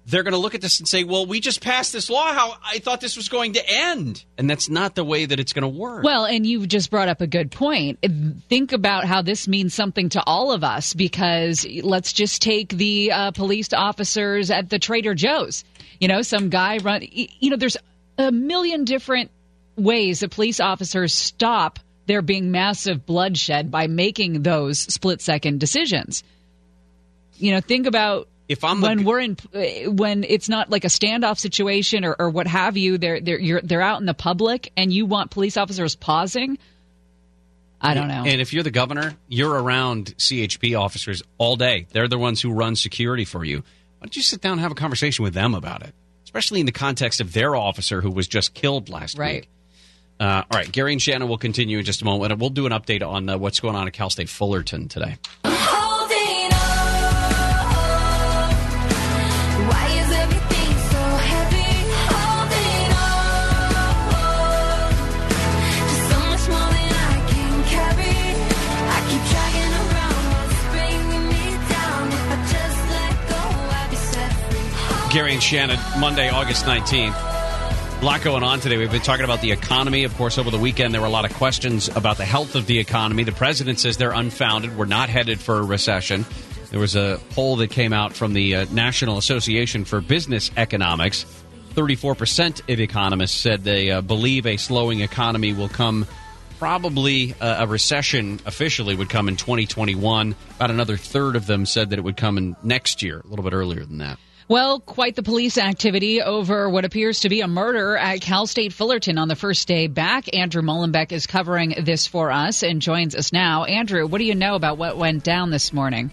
they're 0.08 0.22
going 0.22 0.32
to 0.32 0.38
look 0.38 0.54
at 0.54 0.60
this 0.60 0.78
and 0.78 0.86
say, 0.88 1.02
"Well, 1.04 1.26
we 1.26 1.40
just 1.40 1.60
passed 1.60 1.92
this 1.92 2.08
law. 2.10 2.32
How 2.32 2.54
I 2.64 2.78
thought 2.78 3.00
this 3.00 3.16
was 3.16 3.28
going 3.28 3.54
to 3.54 3.68
end," 3.68 4.24
and 4.38 4.48
that's 4.48 4.68
not 4.68 4.94
the 4.94 5.02
way 5.04 5.24
that 5.24 5.40
it's 5.40 5.52
going 5.52 5.62
to 5.62 5.68
work. 5.68 6.04
Well, 6.04 6.24
and 6.26 6.46
you've 6.46 6.68
just 6.68 6.90
brought 6.90 7.08
up 7.08 7.20
a 7.20 7.26
good 7.26 7.50
point. 7.50 7.98
Think 8.48 8.72
about 8.72 9.04
how 9.04 9.22
this 9.22 9.48
means 9.48 9.74
something 9.74 10.08
to 10.10 10.22
all 10.24 10.52
of 10.52 10.62
us 10.62 10.94
because 10.94 11.66
let's 11.82 12.12
just 12.12 12.40
take 12.42 12.68
the 12.68 13.10
uh, 13.12 13.30
police 13.32 13.72
officers 13.72 14.50
at 14.52 14.68
the 14.70 14.78
Trader 14.78 15.14
Joe's. 15.14 15.64
You 16.00 16.06
know, 16.08 16.22
some 16.22 16.50
guy 16.50 16.78
run. 16.78 17.02
You 17.10 17.50
know, 17.50 17.56
there's 17.56 17.76
a 18.18 18.30
million 18.30 18.84
different 18.84 19.30
ways 19.76 20.20
that 20.20 20.30
police 20.30 20.60
officers 20.60 21.12
stop 21.12 21.80
there 22.06 22.22
being 22.22 22.50
massive 22.50 23.04
bloodshed 23.06 23.70
by 23.70 23.86
making 23.86 24.42
those 24.42 24.78
split 24.78 25.20
second 25.20 25.60
decisions. 25.60 26.22
You 27.34 27.52
know, 27.52 27.60
think 27.60 27.86
about 27.86 28.28
if 28.48 28.64
I'm 28.64 28.80
the 28.80 28.86
when 28.86 29.04
we're 29.04 29.20
in 29.20 29.36
when 29.96 30.24
it's 30.24 30.48
not 30.48 30.70
like 30.70 30.84
a 30.84 30.88
standoff 30.88 31.38
situation 31.38 32.04
or, 32.04 32.14
or 32.18 32.30
what 32.30 32.46
have 32.46 32.76
you. 32.76 32.96
They're 32.98 33.20
they're 33.20 33.38
you're, 33.40 33.60
they're 33.60 33.82
out 33.82 34.00
in 34.00 34.06
the 34.06 34.14
public 34.14 34.72
and 34.76 34.92
you 34.92 35.06
want 35.06 35.30
police 35.30 35.56
officers 35.56 35.94
pausing. 35.96 36.58
I 37.80 37.92
don't 37.94 38.08
know. 38.08 38.24
And 38.26 38.40
if 38.40 38.52
you're 38.54 38.62
the 38.62 38.70
governor, 38.70 39.14
you're 39.28 39.52
around 39.52 40.16
CHP 40.16 40.78
officers 40.80 41.22
all 41.36 41.56
day. 41.56 41.86
They're 41.90 42.08
the 42.08 42.18
ones 42.18 42.40
who 42.40 42.52
run 42.52 42.74
security 42.74 43.26
for 43.26 43.44
you. 43.44 43.58
Why 43.58 43.62
don't 44.06 44.16
you 44.16 44.22
sit 44.22 44.40
down 44.40 44.52
and 44.52 44.60
have 44.62 44.72
a 44.72 44.76
conversation 44.76 45.22
with 45.24 45.34
them 45.34 45.54
about 45.54 45.82
it? 45.82 45.94
Especially 46.24 46.60
in 46.60 46.66
the 46.66 46.72
context 46.72 47.20
of 47.20 47.32
their 47.34 47.54
officer 47.54 48.00
who 48.00 48.10
was 48.10 48.26
just 48.28 48.54
killed 48.54 48.88
last 48.88 49.18
Right. 49.18 49.42
week. 49.42 49.48
Uh, 50.18 50.42
all 50.50 50.58
right, 50.58 50.70
Gary 50.72 50.92
and 50.92 51.02
Shannon 51.02 51.28
will 51.28 51.36
continue 51.38 51.78
in 51.78 51.84
just 51.84 52.00
a 52.00 52.04
moment, 52.04 52.32
and 52.32 52.40
we'll 52.40 52.50
do 52.50 52.64
an 52.66 52.72
update 52.72 53.06
on 53.06 53.28
uh, 53.28 53.36
what's 53.36 53.60
going 53.60 53.76
on 53.76 53.86
at 53.86 53.92
Cal 53.92 54.08
State 54.08 54.30
Fullerton 54.30 54.88
today. 54.88 55.16
Holding 55.44 56.52
on. 56.52 56.56
Why 59.68 59.86
is 59.92 60.10
everything 60.10 60.72
so 60.88 61.02
heavy? 61.20 61.68
Holding 62.08 62.92
on. 62.96 63.68
Just 65.84 66.02
so 66.08 66.18
much 66.30 66.44
more 66.48 66.70
than 66.72 66.90
I 66.96 67.20
can 67.28 67.52
carry. 67.68 68.16
I 68.88 68.98
keep 69.10 69.22
dragging 69.28 69.72
around 69.84 70.22
what's 70.32 70.60
bringing 70.72 71.24
me 71.28 71.44
down. 71.68 72.08
If 72.08 72.24
I 72.32 72.36
just 72.56 72.80
let 72.88 73.14
go, 73.28 73.40
I'd 73.76 73.88
be 73.90 73.96
set 73.96 74.32
free. 74.32 75.12
Gary 75.12 75.32
and 75.34 75.42
Shannon, 75.42 75.78
Monday, 76.00 76.30
August 76.30 76.64
19th. 76.64 77.35
A 77.98 78.04
lot 78.04 78.22
going 78.22 78.42
on 78.42 78.60
today. 78.60 78.76
We've 78.76 78.90
been 78.90 79.00
talking 79.00 79.24
about 79.24 79.40
the 79.40 79.52
economy. 79.52 80.04
Of 80.04 80.14
course, 80.18 80.36
over 80.36 80.50
the 80.50 80.58
weekend, 80.58 80.92
there 80.92 81.00
were 81.00 81.06
a 81.06 81.10
lot 81.10 81.24
of 81.24 81.34
questions 81.34 81.88
about 81.96 82.18
the 82.18 82.26
health 82.26 82.54
of 82.54 82.66
the 82.66 82.78
economy. 82.78 83.24
The 83.24 83.32
president 83.32 83.80
says 83.80 83.96
they're 83.96 84.12
unfounded. 84.12 84.76
We're 84.76 84.84
not 84.84 85.08
headed 85.08 85.40
for 85.40 85.58
a 85.58 85.62
recession. 85.62 86.26
There 86.70 86.78
was 86.78 86.94
a 86.94 87.18
poll 87.30 87.56
that 87.56 87.70
came 87.70 87.94
out 87.94 88.12
from 88.12 88.34
the 88.34 88.54
uh, 88.54 88.66
National 88.70 89.16
Association 89.16 89.86
for 89.86 90.02
Business 90.02 90.50
Economics. 90.58 91.24
34% 91.74 92.70
of 92.70 92.80
economists 92.80 93.38
said 93.38 93.64
they 93.64 93.90
uh, 93.90 94.02
believe 94.02 94.44
a 94.44 94.58
slowing 94.58 95.00
economy 95.00 95.54
will 95.54 95.70
come. 95.70 96.06
Probably 96.58 97.34
uh, 97.40 97.64
a 97.64 97.66
recession 97.66 98.40
officially 98.44 98.94
would 98.94 99.08
come 99.08 99.26
in 99.26 99.36
2021. 99.36 100.36
About 100.56 100.70
another 100.70 100.98
third 100.98 101.34
of 101.34 101.46
them 101.46 101.64
said 101.64 101.88
that 101.90 101.98
it 101.98 102.02
would 102.02 102.18
come 102.18 102.36
in 102.36 102.56
next 102.62 103.02
year, 103.02 103.22
a 103.24 103.26
little 103.26 103.42
bit 103.42 103.54
earlier 103.54 103.86
than 103.86 103.98
that. 103.98 104.18
Well, 104.48 104.78
quite 104.78 105.16
the 105.16 105.24
police 105.24 105.58
activity 105.58 106.22
over 106.22 106.70
what 106.70 106.84
appears 106.84 107.18
to 107.20 107.28
be 107.28 107.40
a 107.40 107.48
murder 107.48 107.96
at 107.96 108.20
Cal 108.20 108.46
State 108.46 108.72
Fullerton 108.72 109.18
on 109.18 109.26
the 109.26 109.34
first 109.34 109.66
day 109.66 109.88
back. 109.88 110.32
Andrew 110.36 110.62
Mullenbeck 110.62 111.10
is 111.10 111.26
covering 111.26 111.74
this 111.82 112.06
for 112.06 112.30
us 112.30 112.62
and 112.62 112.80
joins 112.80 113.16
us 113.16 113.32
now. 113.32 113.64
Andrew, 113.64 114.06
what 114.06 114.18
do 114.18 114.24
you 114.24 114.36
know 114.36 114.54
about 114.54 114.78
what 114.78 114.96
went 114.96 115.24
down 115.24 115.50
this 115.50 115.72
morning? 115.72 116.12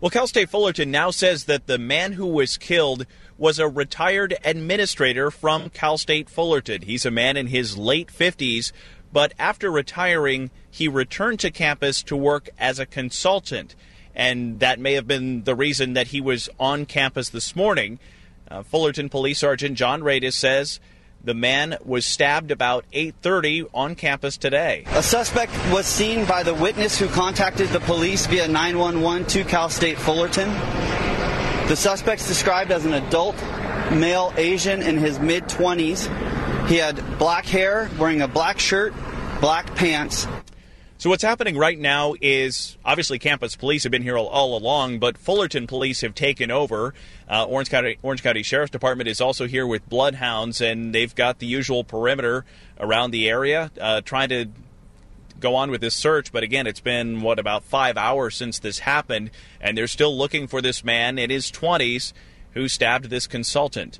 Well, 0.00 0.10
Cal 0.10 0.26
State 0.26 0.50
Fullerton 0.50 0.90
now 0.90 1.12
says 1.12 1.44
that 1.44 1.68
the 1.68 1.78
man 1.78 2.14
who 2.14 2.26
was 2.26 2.56
killed 2.56 3.06
was 3.38 3.60
a 3.60 3.68
retired 3.68 4.36
administrator 4.44 5.30
from 5.30 5.70
Cal 5.70 5.98
State 5.98 6.28
Fullerton. 6.28 6.82
He's 6.82 7.06
a 7.06 7.12
man 7.12 7.36
in 7.36 7.46
his 7.46 7.78
late 7.78 8.08
50s, 8.08 8.72
but 9.12 9.34
after 9.38 9.70
retiring, 9.70 10.50
he 10.68 10.88
returned 10.88 11.38
to 11.40 11.52
campus 11.52 12.02
to 12.02 12.16
work 12.16 12.50
as 12.58 12.80
a 12.80 12.86
consultant. 12.86 13.76
And 14.14 14.60
that 14.60 14.78
may 14.78 14.94
have 14.94 15.06
been 15.06 15.44
the 15.44 15.54
reason 15.54 15.94
that 15.94 16.08
he 16.08 16.20
was 16.20 16.48
on 16.60 16.86
campus 16.86 17.30
this 17.30 17.56
morning. 17.56 17.98
Uh, 18.50 18.62
Fullerton 18.62 19.08
Police 19.08 19.38
Sergeant 19.38 19.76
John 19.78 20.02
Radis 20.02 20.34
says 20.34 20.80
the 21.24 21.34
man 21.34 21.76
was 21.84 22.04
stabbed 22.04 22.50
about 22.50 22.84
8:30 22.92 23.66
on 23.72 23.94
campus 23.94 24.36
today. 24.36 24.84
A 24.88 25.02
suspect 25.02 25.52
was 25.72 25.86
seen 25.86 26.24
by 26.24 26.42
the 26.42 26.52
witness 26.52 26.98
who 26.98 27.06
contacted 27.08 27.68
the 27.68 27.80
police 27.80 28.26
via 28.26 28.48
911 28.48 29.26
to 29.28 29.44
Cal 29.44 29.68
State 29.68 29.98
Fullerton. 29.98 30.50
The 31.68 31.76
suspect's 31.76 32.26
described 32.26 32.72
as 32.72 32.84
an 32.84 32.94
adult 32.94 33.36
male 33.92 34.32
Asian 34.36 34.82
in 34.82 34.98
his 34.98 35.20
mid 35.20 35.44
20s. 35.44 36.08
He 36.68 36.76
had 36.76 37.18
black 37.18 37.46
hair, 37.46 37.88
wearing 37.98 38.20
a 38.20 38.28
black 38.28 38.58
shirt, 38.58 38.92
black 39.40 39.74
pants. 39.76 40.26
So 41.02 41.10
what's 41.10 41.24
happening 41.24 41.56
right 41.56 41.76
now 41.76 42.14
is 42.20 42.78
obviously 42.84 43.18
campus 43.18 43.56
police 43.56 43.82
have 43.82 43.90
been 43.90 44.04
here 44.04 44.16
all, 44.16 44.28
all 44.28 44.56
along, 44.56 45.00
but 45.00 45.18
Fullerton 45.18 45.66
police 45.66 46.02
have 46.02 46.14
taken 46.14 46.52
over. 46.52 46.94
Uh, 47.28 47.44
Orange 47.44 47.70
County 47.70 47.98
Orange 48.04 48.22
County 48.22 48.44
Sheriff's 48.44 48.70
Department 48.70 49.08
is 49.08 49.20
also 49.20 49.48
here 49.48 49.66
with 49.66 49.88
bloodhounds, 49.88 50.60
and 50.60 50.94
they've 50.94 51.12
got 51.12 51.40
the 51.40 51.46
usual 51.46 51.82
perimeter 51.82 52.44
around 52.78 53.10
the 53.10 53.28
area, 53.28 53.72
uh, 53.80 54.00
trying 54.02 54.28
to 54.28 54.46
go 55.40 55.56
on 55.56 55.72
with 55.72 55.80
this 55.80 55.96
search. 55.96 56.30
But 56.30 56.44
again, 56.44 56.68
it's 56.68 56.78
been 56.78 57.20
what 57.20 57.40
about 57.40 57.64
five 57.64 57.96
hours 57.96 58.36
since 58.36 58.60
this 58.60 58.78
happened, 58.78 59.32
and 59.60 59.76
they're 59.76 59.88
still 59.88 60.16
looking 60.16 60.46
for 60.46 60.62
this 60.62 60.84
man 60.84 61.18
in 61.18 61.30
his 61.30 61.50
twenties 61.50 62.14
who 62.52 62.68
stabbed 62.68 63.10
this 63.10 63.26
consultant. 63.26 63.98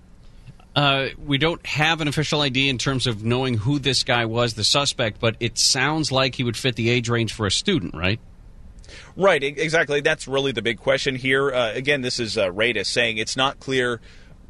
Uh, 0.74 1.08
we 1.24 1.36
don't 1.36 1.64
have 1.66 2.00
an 2.00 2.08
official 2.08 2.40
ID 2.40 2.68
in 2.68 2.78
terms 2.78 3.06
of 3.06 3.24
knowing 3.24 3.58
who 3.58 3.78
this 3.78 4.04
guy 4.04 4.24
was, 4.24 4.54
the 4.54 4.64
suspect, 4.64 5.20
but 5.20 5.36
it 5.38 5.58
sounds 5.58 6.10
like 6.10 6.34
he 6.34 6.44
would 6.44 6.56
fit 6.56 6.76
the 6.76 6.88
age 6.88 7.08
range 7.08 7.32
for 7.32 7.46
a 7.46 7.50
student, 7.50 7.94
right? 7.94 8.18
Right, 9.16 9.42
exactly. 9.42 10.00
That's 10.00 10.26
really 10.26 10.52
the 10.52 10.62
big 10.62 10.78
question 10.78 11.16
here. 11.16 11.52
Uh, 11.52 11.72
again, 11.72 12.00
this 12.00 12.18
is 12.18 12.38
uh, 12.38 12.48
Radis 12.48 12.86
saying 12.86 13.18
it's 13.18 13.36
not 13.36 13.60
clear 13.60 14.00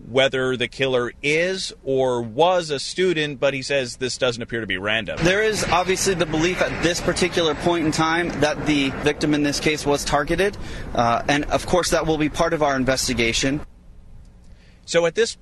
whether 0.09 0.57
the 0.57 0.69
killer 0.69 1.13
is 1.23 1.73
or 1.85 2.23
was 2.23 2.71
a 2.71 2.79
student, 2.79 3.39
but 3.39 3.55
he 3.55 3.63
says 3.63 3.97
this 3.97 4.19
doesn't 4.19 4.43
appear 4.43 4.61
to 4.61 4.67
be 4.67 4.79
random. 4.79 5.19
There 5.23 5.43
is 5.43 5.65
obviously 5.65 6.15
the 6.15 6.27
belief 6.27 6.61
at 6.61 6.83
this 6.83 7.01
particular 7.01 7.55
point 7.55 7.87
in 7.87 7.93
time 7.93 8.29
that 8.41 8.67
the 8.67 8.91
victim 8.91 9.35
in 9.35 9.43
this 9.43 9.61
case 9.61 9.87
was 9.87 10.05
targeted, 10.05 10.57
uh, 10.95 11.23
and 11.29 11.45
of 11.47 11.67
course 11.67 11.91
that 11.91 12.07
will 12.07 12.19
be 12.19 12.29
part 12.29 12.53
of 12.53 12.63
our 12.63 12.77
investigation. 12.77 13.61
So 14.87 15.07
at 15.07 15.15
this 15.15 15.37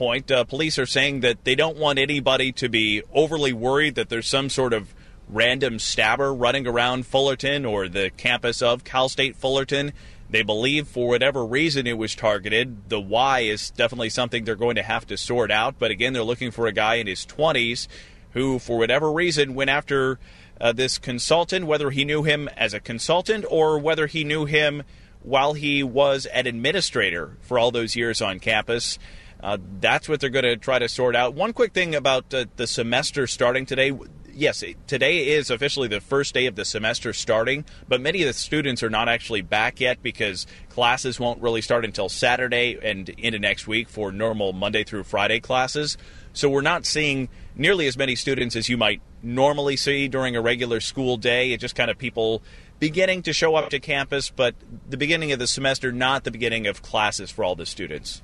point, 0.00 0.30
uh, 0.30 0.44
police 0.44 0.78
are 0.78 0.86
saying 0.86 1.20
that 1.20 1.44
they 1.44 1.54
don't 1.54 1.76
want 1.76 1.98
anybody 1.98 2.52
to 2.52 2.70
be 2.70 3.02
overly 3.12 3.52
worried 3.52 3.96
that 3.96 4.08
there's 4.08 4.26
some 4.26 4.48
sort 4.48 4.72
of 4.72 4.94
random 5.28 5.78
stabber 5.78 6.32
running 6.32 6.66
around 6.66 7.04
Fullerton 7.04 7.66
or 7.66 7.86
the 7.86 8.10
campus 8.16 8.62
of 8.62 8.82
Cal 8.82 9.10
State 9.10 9.36
Fullerton. 9.36 9.92
They 10.30 10.42
believe 10.42 10.88
for 10.88 11.06
whatever 11.06 11.44
reason 11.44 11.86
it 11.86 11.98
was 11.98 12.14
targeted. 12.14 12.88
The 12.88 12.98
why 12.98 13.40
is 13.40 13.68
definitely 13.72 14.08
something 14.08 14.44
they're 14.44 14.56
going 14.56 14.76
to 14.76 14.82
have 14.82 15.06
to 15.08 15.18
sort 15.18 15.50
out. 15.50 15.74
But 15.78 15.90
again, 15.90 16.14
they're 16.14 16.22
looking 16.22 16.50
for 16.50 16.66
a 16.66 16.72
guy 16.72 16.94
in 16.94 17.06
his 17.06 17.26
20s 17.26 17.86
who, 18.30 18.58
for 18.58 18.78
whatever 18.78 19.12
reason, 19.12 19.54
went 19.54 19.68
after 19.68 20.18
uh, 20.58 20.72
this 20.72 20.96
consultant, 20.96 21.66
whether 21.66 21.90
he 21.90 22.06
knew 22.06 22.22
him 22.22 22.48
as 22.56 22.72
a 22.72 22.80
consultant 22.80 23.44
or 23.50 23.78
whether 23.78 24.06
he 24.06 24.24
knew 24.24 24.46
him 24.46 24.82
while 25.22 25.52
he 25.52 25.82
was 25.82 26.24
an 26.24 26.46
administrator 26.46 27.36
for 27.42 27.58
all 27.58 27.70
those 27.70 27.96
years 27.96 28.22
on 28.22 28.38
campus. 28.38 28.98
Uh, 29.42 29.58
that's 29.80 30.08
what 30.08 30.20
they're 30.20 30.30
going 30.30 30.44
to 30.44 30.56
try 30.56 30.78
to 30.78 30.88
sort 30.88 31.16
out. 31.16 31.34
One 31.34 31.52
quick 31.52 31.72
thing 31.72 31.94
about 31.94 32.32
uh, 32.34 32.46
the 32.56 32.66
semester 32.66 33.26
starting 33.26 33.66
today. 33.66 33.92
yes, 34.32 34.62
today 34.86 35.28
is 35.28 35.50
officially 35.50 35.88
the 35.88 36.00
first 36.00 36.34
day 36.34 36.46
of 36.46 36.56
the 36.56 36.64
semester 36.64 37.12
starting, 37.12 37.64
but 37.88 38.00
many 38.00 38.22
of 38.22 38.26
the 38.26 38.32
students 38.32 38.82
are 38.82 38.90
not 38.90 39.08
actually 39.08 39.40
back 39.40 39.80
yet 39.80 40.02
because 40.02 40.46
classes 40.68 41.18
won't 41.18 41.40
really 41.40 41.62
start 41.62 41.84
until 41.84 42.08
Saturday 42.08 42.78
and 42.82 43.08
into 43.10 43.38
next 43.38 43.66
week 43.66 43.88
for 43.88 44.12
normal 44.12 44.52
Monday 44.52 44.84
through 44.84 45.04
Friday 45.04 45.40
classes. 45.40 45.96
So 46.32 46.48
we're 46.48 46.60
not 46.60 46.86
seeing 46.86 47.28
nearly 47.56 47.86
as 47.86 47.96
many 47.96 48.14
students 48.14 48.56
as 48.56 48.68
you 48.68 48.76
might 48.76 49.00
normally 49.22 49.76
see 49.76 50.08
during 50.08 50.36
a 50.36 50.40
regular 50.40 50.80
school 50.80 51.16
day. 51.16 51.52
It's 51.52 51.60
just 51.60 51.74
kind 51.74 51.90
of 51.90 51.98
people 51.98 52.42
beginning 52.78 53.22
to 53.22 53.32
show 53.32 53.54
up 53.56 53.70
to 53.70 53.80
campus, 53.80 54.30
but 54.30 54.54
the 54.88 54.96
beginning 54.96 55.32
of 55.32 55.38
the 55.38 55.46
semester, 55.46 55.92
not 55.92 56.24
the 56.24 56.30
beginning 56.30 56.66
of 56.66 56.82
classes 56.82 57.30
for 57.30 57.44
all 57.44 57.56
the 57.56 57.66
students. 57.66 58.22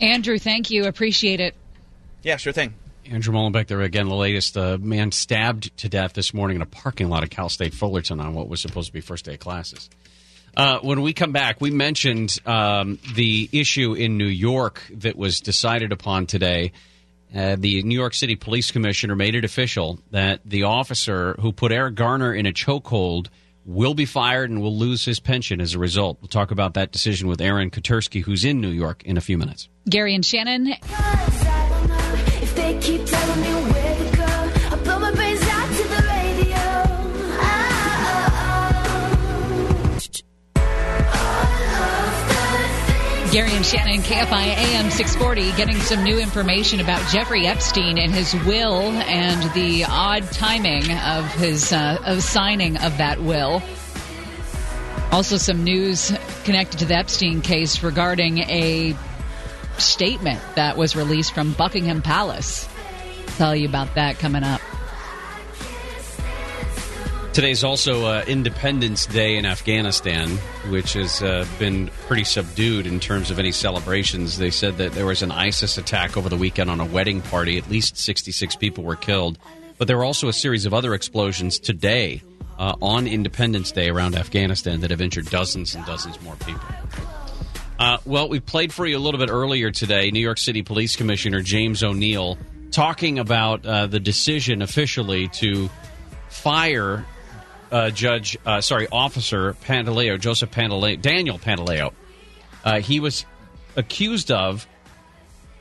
Andrew, 0.00 0.38
thank 0.38 0.70
you. 0.70 0.84
Appreciate 0.84 1.40
it. 1.40 1.54
Yeah, 2.22 2.36
sure 2.36 2.52
thing. 2.52 2.74
Andrew 3.10 3.32
Mullenbeck 3.32 3.68
there 3.68 3.80
again. 3.80 4.08
The 4.08 4.14
latest 4.14 4.56
uh, 4.56 4.76
man 4.78 5.12
stabbed 5.12 5.76
to 5.78 5.88
death 5.88 6.12
this 6.12 6.34
morning 6.34 6.56
in 6.56 6.62
a 6.62 6.66
parking 6.66 7.08
lot 7.08 7.22
at 7.22 7.30
Cal 7.30 7.48
State 7.48 7.72
Fullerton 7.72 8.20
on 8.20 8.34
what 8.34 8.48
was 8.48 8.60
supposed 8.60 8.88
to 8.88 8.92
be 8.92 9.00
first 9.00 9.24
day 9.24 9.34
of 9.34 9.40
classes. 9.40 9.88
Uh, 10.56 10.80
when 10.80 11.02
we 11.02 11.12
come 11.12 11.32
back, 11.32 11.60
we 11.60 11.70
mentioned 11.70 12.38
um, 12.44 12.98
the 13.14 13.48
issue 13.52 13.94
in 13.94 14.18
New 14.18 14.26
York 14.26 14.82
that 14.90 15.16
was 15.16 15.40
decided 15.40 15.92
upon 15.92 16.26
today. 16.26 16.72
Uh, 17.34 17.56
the 17.58 17.82
New 17.82 17.94
York 17.94 18.14
City 18.14 18.36
Police 18.36 18.70
Commissioner 18.70 19.14
made 19.14 19.34
it 19.34 19.44
official 19.44 19.98
that 20.10 20.40
the 20.44 20.64
officer 20.64 21.34
who 21.40 21.52
put 21.52 21.72
Eric 21.72 21.94
Garner 21.94 22.34
in 22.34 22.46
a 22.46 22.52
chokehold 22.52 23.28
will 23.68 23.92
be 23.94 24.06
fired 24.06 24.48
and 24.50 24.62
will 24.62 24.76
lose 24.76 25.04
his 25.04 25.20
pension 25.20 25.60
as 25.60 25.74
a 25.74 25.78
result. 25.78 26.18
We'll 26.20 26.28
talk 26.28 26.50
about 26.50 26.74
that 26.74 26.90
decision 26.90 27.28
with 27.28 27.40
Aaron 27.40 27.70
Katersky, 27.70 28.22
who's 28.22 28.44
in 28.44 28.60
New 28.60 28.70
York, 28.70 29.02
in 29.04 29.16
a 29.18 29.20
few 29.20 29.36
minutes. 29.36 29.68
Gary 29.88 30.14
and 30.14 30.24
Shannon. 30.24 30.74
Gary 43.30 43.52
and 43.52 43.66
Shannon, 43.66 44.00
KFI 44.00 44.46
AM 44.56 44.90
640, 44.90 45.52
getting 45.58 45.76
some 45.76 46.02
new 46.02 46.18
information 46.18 46.80
about 46.80 47.06
Jeffrey 47.10 47.46
Epstein 47.46 47.98
and 47.98 48.10
his 48.10 48.32
will 48.46 48.80
and 48.80 49.52
the 49.52 49.84
odd 49.84 50.24
timing 50.32 50.90
of 50.92 51.30
his 51.34 51.70
uh, 51.70 51.98
of 52.06 52.22
signing 52.22 52.78
of 52.78 52.96
that 52.96 53.20
will. 53.20 53.62
Also, 55.12 55.36
some 55.36 55.62
news 55.62 56.10
connected 56.44 56.78
to 56.78 56.86
the 56.86 56.94
Epstein 56.94 57.42
case 57.42 57.82
regarding 57.82 58.38
a 58.38 58.96
statement 59.76 60.40
that 60.54 60.78
was 60.78 60.96
released 60.96 61.34
from 61.34 61.52
Buckingham 61.52 62.00
Palace. 62.00 62.66
Tell 63.36 63.54
you 63.54 63.68
about 63.68 63.94
that 63.96 64.18
coming 64.18 64.42
up. 64.42 64.62
Today's 67.32 67.62
also 67.62 68.06
uh, 68.06 68.24
Independence 68.26 69.06
Day 69.06 69.36
in 69.36 69.46
Afghanistan, 69.46 70.28
which 70.70 70.94
has 70.94 71.22
uh, 71.22 71.46
been 71.58 71.88
pretty 72.06 72.24
subdued 72.24 72.84
in 72.84 72.98
terms 72.98 73.30
of 73.30 73.38
any 73.38 73.52
celebrations. 73.52 74.38
They 74.38 74.50
said 74.50 74.78
that 74.78 74.92
there 74.92 75.06
was 75.06 75.22
an 75.22 75.30
ISIS 75.30 75.78
attack 75.78 76.16
over 76.16 76.28
the 76.28 76.36
weekend 76.36 76.68
on 76.68 76.80
a 76.80 76.84
wedding 76.84 77.22
party. 77.22 77.56
At 77.56 77.70
least 77.70 77.96
66 77.96 78.56
people 78.56 78.82
were 78.82 78.96
killed. 78.96 79.38
But 79.76 79.86
there 79.86 79.96
were 79.96 80.04
also 80.04 80.26
a 80.28 80.32
series 80.32 80.66
of 80.66 80.74
other 80.74 80.94
explosions 80.94 81.60
today 81.60 82.22
uh, 82.58 82.74
on 82.82 83.06
Independence 83.06 83.70
Day 83.70 83.88
around 83.88 84.16
Afghanistan 84.16 84.80
that 84.80 84.90
have 84.90 85.00
injured 85.00 85.30
dozens 85.30 85.76
and 85.76 85.86
dozens 85.86 86.20
more 86.22 86.34
people. 86.36 86.60
Uh, 87.78 87.98
well, 88.04 88.28
we 88.28 88.40
played 88.40 88.72
for 88.72 88.84
you 88.84 88.96
a 88.96 88.98
little 88.98 89.20
bit 89.20 89.30
earlier 89.30 89.70
today. 89.70 90.10
New 90.10 90.18
York 90.18 90.38
City 90.38 90.62
Police 90.62 90.96
Commissioner 90.96 91.40
James 91.42 91.84
O'Neill 91.84 92.36
talking 92.72 93.20
about 93.20 93.64
uh, 93.64 93.86
the 93.86 94.00
decision 94.00 94.60
officially 94.62 95.28
to 95.28 95.70
fire 96.28 97.06
uh, 97.70 97.90
Judge, 97.90 98.36
uh, 98.46 98.60
sorry, 98.60 98.88
Officer 98.90 99.54
Pantaleo, 99.64 100.18
Joseph 100.18 100.50
Pantaleo, 100.50 101.00
Daniel 101.00 101.38
Pantaleo. 101.38 101.92
Uh, 102.64 102.80
he 102.80 103.00
was 103.00 103.24
accused 103.76 104.30
of 104.30 104.66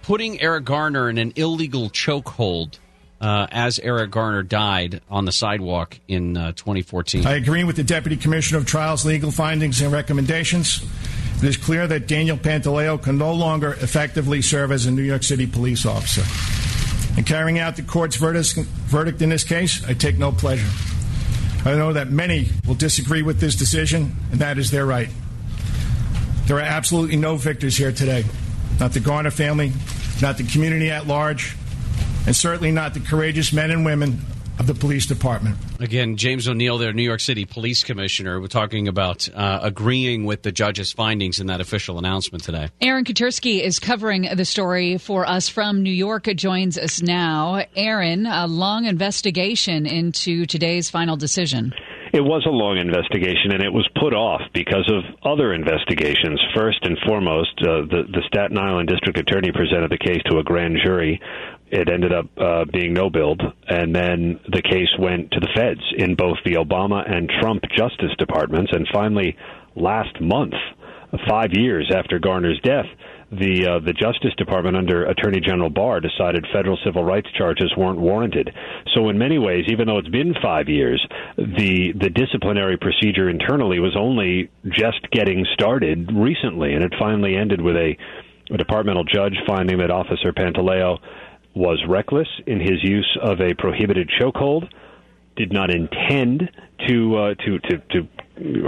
putting 0.02 0.40
Eric 0.42 0.66
Garner 0.66 1.10
in 1.10 1.18
an 1.18 1.34
illegal 1.36 1.90
chokehold 1.90 2.80
uh, 3.20 3.48
as 3.52 3.80
Eric 3.80 4.12
Garner 4.12 4.44
died 4.44 5.02
on 5.10 5.26
the 5.26 5.32
sidewalk 5.32 6.00
in 6.08 6.38
uh, 6.38 6.52
2014. 6.54 7.26
I 7.26 7.36
agree 7.36 7.64
with 7.64 7.76
the 7.76 7.84
Deputy 7.84 8.16
Commissioner 8.16 8.60
of 8.60 8.66
Trials' 8.66 9.06
legal 9.06 9.32
findings 9.32 9.82
and 9.82 9.92
recommendations. 9.92 10.84
It 11.38 11.44
is 11.44 11.58
clear 11.58 11.88
that 11.88 12.08
Daniel 12.08 12.38
Pantaleo 12.38 13.02
can 13.02 13.18
no 13.18 13.34
longer 13.34 13.74
effectively 13.74 14.42
serve 14.42 14.72
as 14.72 14.86
a 14.86 14.92
New 14.92 15.04
York 15.04 15.24
City 15.24 15.46
police 15.46 15.86
officer. 15.86 16.24
In 17.18 17.24
carrying 17.24 17.60
out 17.60 17.76
the 17.76 17.82
court's 17.82 18.16
verdict, 18.16 18.56
verdict 18.56 19.22
in 19.22 19.30
this 19.30 19.44
case, 19.44 19.84
I 19.86 19.94
take 19.94 20.18
no 20.18 20.32
pleasure. 20.32 20.68
I 21.68 21.76
know 21.76 21.92
that 21.92 22.10
many 22.10 22.48
will 22.66 22.76
disagree 22.76 23.24
with 23.24 23.42
this 23.42 23.56
decision, 23.56 24.16
and 24.32 24.40
that 24.40 24.58
is 24.58 24.72
their 24.72 24.86
right. 24.86 25.10
There 26.46 26.56
are 26.56 26.62
absolutely 26.62 27.18
no 27.18 27.36
victors 27.36 27.76
here 27.76 27.92
today. 27.92 28.24
Not 28.80 28.94
the 28.94 29.02
Garner 29.02 29.32
family, 29.32 29.74
not 30.22 30.38
the 30.38 30.46
community 30.46 30.90
at 30.90 31.08
large, 31.08 31.58
and 32.26 32.34
certainly 32.34 32.72
not 32.72 32.94
the 32.94 33.02
courageous 33.02 33.52
men 33.52 33.70
and 33.70 33.84
women 33.84 34.22
of 34.60 34.68
the 34.68 34.74
police 34.74 35.06
department. 35.06 35.58
Again, 35.80 36.18
James 36.18 36.48
O'Neill, 36.48 36.78
their 36.78 36.94
New 36.94 37.04
York 37.04 37.20
City 37.20 37.46
Police 37.46 37.84
Commissioner, 37.84 38.40
we're 38.40 38.48
talking 38.48 38.88
about 38.88 39.30
uh, 39.34 39.60
agreeing 39.62 40.26
with 40.26 40.42
the 40.42 40.52
judge's 40.52 40.92
findings 40.92 41.40
in 41.40 41.48
that 41.48 41.62
official 41.62 41.98
announcement 42.00 42.44
today. 42.44 42.70
Aaron 42.82 43.06
Katersky 43.06 43.62
is 43.62 43.80
covering 43.80 44.28
the 44.36 44.46
story 44.46 44.98
for 44.98 45.28
us 45.28 45.48
from 45.48 45.84
New 45.84 45.92
York. 45.92 46.26
Joins 46.36 46.78
us 46.78 47.02
now. 47.02 47.64
Aaron, 47.76 48.26
a 48.26 48.48
long 48.48 48.86
investigation 48.86 49.86
into 49.86 50.46
today's 50.46 50.90
final 50.90 51.18
decision. 51.18 51.74
It 52.14 52.22
was 52.22 52.46
a 52.48 52.50
long 52.50 52.78
investigation, 52.78 53.52
and 53.52 53.62
it 53.62 53.72
was 53.72 53.88
put 54.00 54.14
off 54.14 54.42
because 54.54 54.90
of 54.90 55.04
other 55.24 55.54
investigations. 55.54 56.42
First 56.56 56.80
and 56.84 56.98
foremost, 57.06 57.52
uh, 57.62 57.84
the, 57.84 58.08
the 58.08 58.24
Staten 58.28 58.58
Island 58.58 58.88
District 58.88 59.20
Attorney 59.20 59.52
presented 59.52 59.92
the 59.92 59.98
case 59.98 60.22
to 60.32 60.40
a 60.40 60.44
grand 60.44 60.78
jury. 60.84 61.20
It 61.70 61.90
ended 61.90 62.14
up 62.14 62.26
uh, 62.38 62.66
being 62.72 62.94
no 62.94 63.10
billed, 63.10 63.42
and 63.68 63.94
then 63.94 64.40
the 64.48 64.62
case 64.62 64.90
went 64.98 65.32
to 65.32 65.40
the 65.40 65.50
feds 65.54 65.82
in 65.98 66.16
both 66.16 66.38
the 66.46 66.54
Obama 66.54 67.04
and 67.10 67.30
Trump 67.42 67.64
Justice 67.76 68.16
Departments. 68.18 68.72
And 68.74 68.88
finally, 68.94 69.36
last 69.76 70.22
month, 70.22 70.54
five 71.28 71.52
years 71.52 71.92
after 71.94 72.20
Garner's 72.20 72.60
death, 72.64 72.86
the 73.32 73.68
uh, 73.68 73.80
the 73.86 73.92
Justice 73.92 74.34
Department 74.38 74.78
under 74.78 75.06
Attorney 75.06 75.42
General 75.42 75.70
Barr 75.70 76.00
decided 76.00 76.46
federal 76.54 76.78
civil 76.86 77.04
rights 77.04 77.28
charges 77.38 77.74
weren't 77.76 78.00
warranted. 78.00 78.50
So 78.96 79.10
in 79.10 79.18
many 79.18 79.38
ways, 79.38 79.66
even 79.68 79.88
though 79.88 79.98
it's 79.98 80.08
been 80.08 80.34
five 80.42 80.70
years, 80.70 81.06
the 81.36 81.92
the 82.00 82.10
disciplinary 82.10 82.78
procedure 82.78 83.30
internally 83.30 83.80
was 83.80 83.98
only 84.00 84.50
just 84.70 85.12
getting 85.12 85.46
started 85.54 86.10
recently, 86.14 86.74
and 86.74 86.84
it 86.84 86.94
finally 86.98 87.36
ended 87.36 87.60
with 87.60 87.76
a, 87.76 87.98
a 88.54 88.58
departmental 88.58 89.04
judge 89.04 89.36
finding 89.46 89.80
that 89.80 89.92
Officer 89.92 90.32
Pantaleo 90.32 91.00
was 91.58 91.84
reckless 91.88 92.28
in 92.46 92.60
his 92.60 92.84
use 92.84 93.18
of 93.22 93.40
a 93.42 93.54
prohibited 93.56 94.10
chokehold, 94.20 94.70
did 95.36 95.52
not 95.52 95.70
intend 95.70 96.50
to 96.88 97.16
uh, 97.18 97.34
to 97.36 97.60
to 97.60 97.78
to 97.92 98.08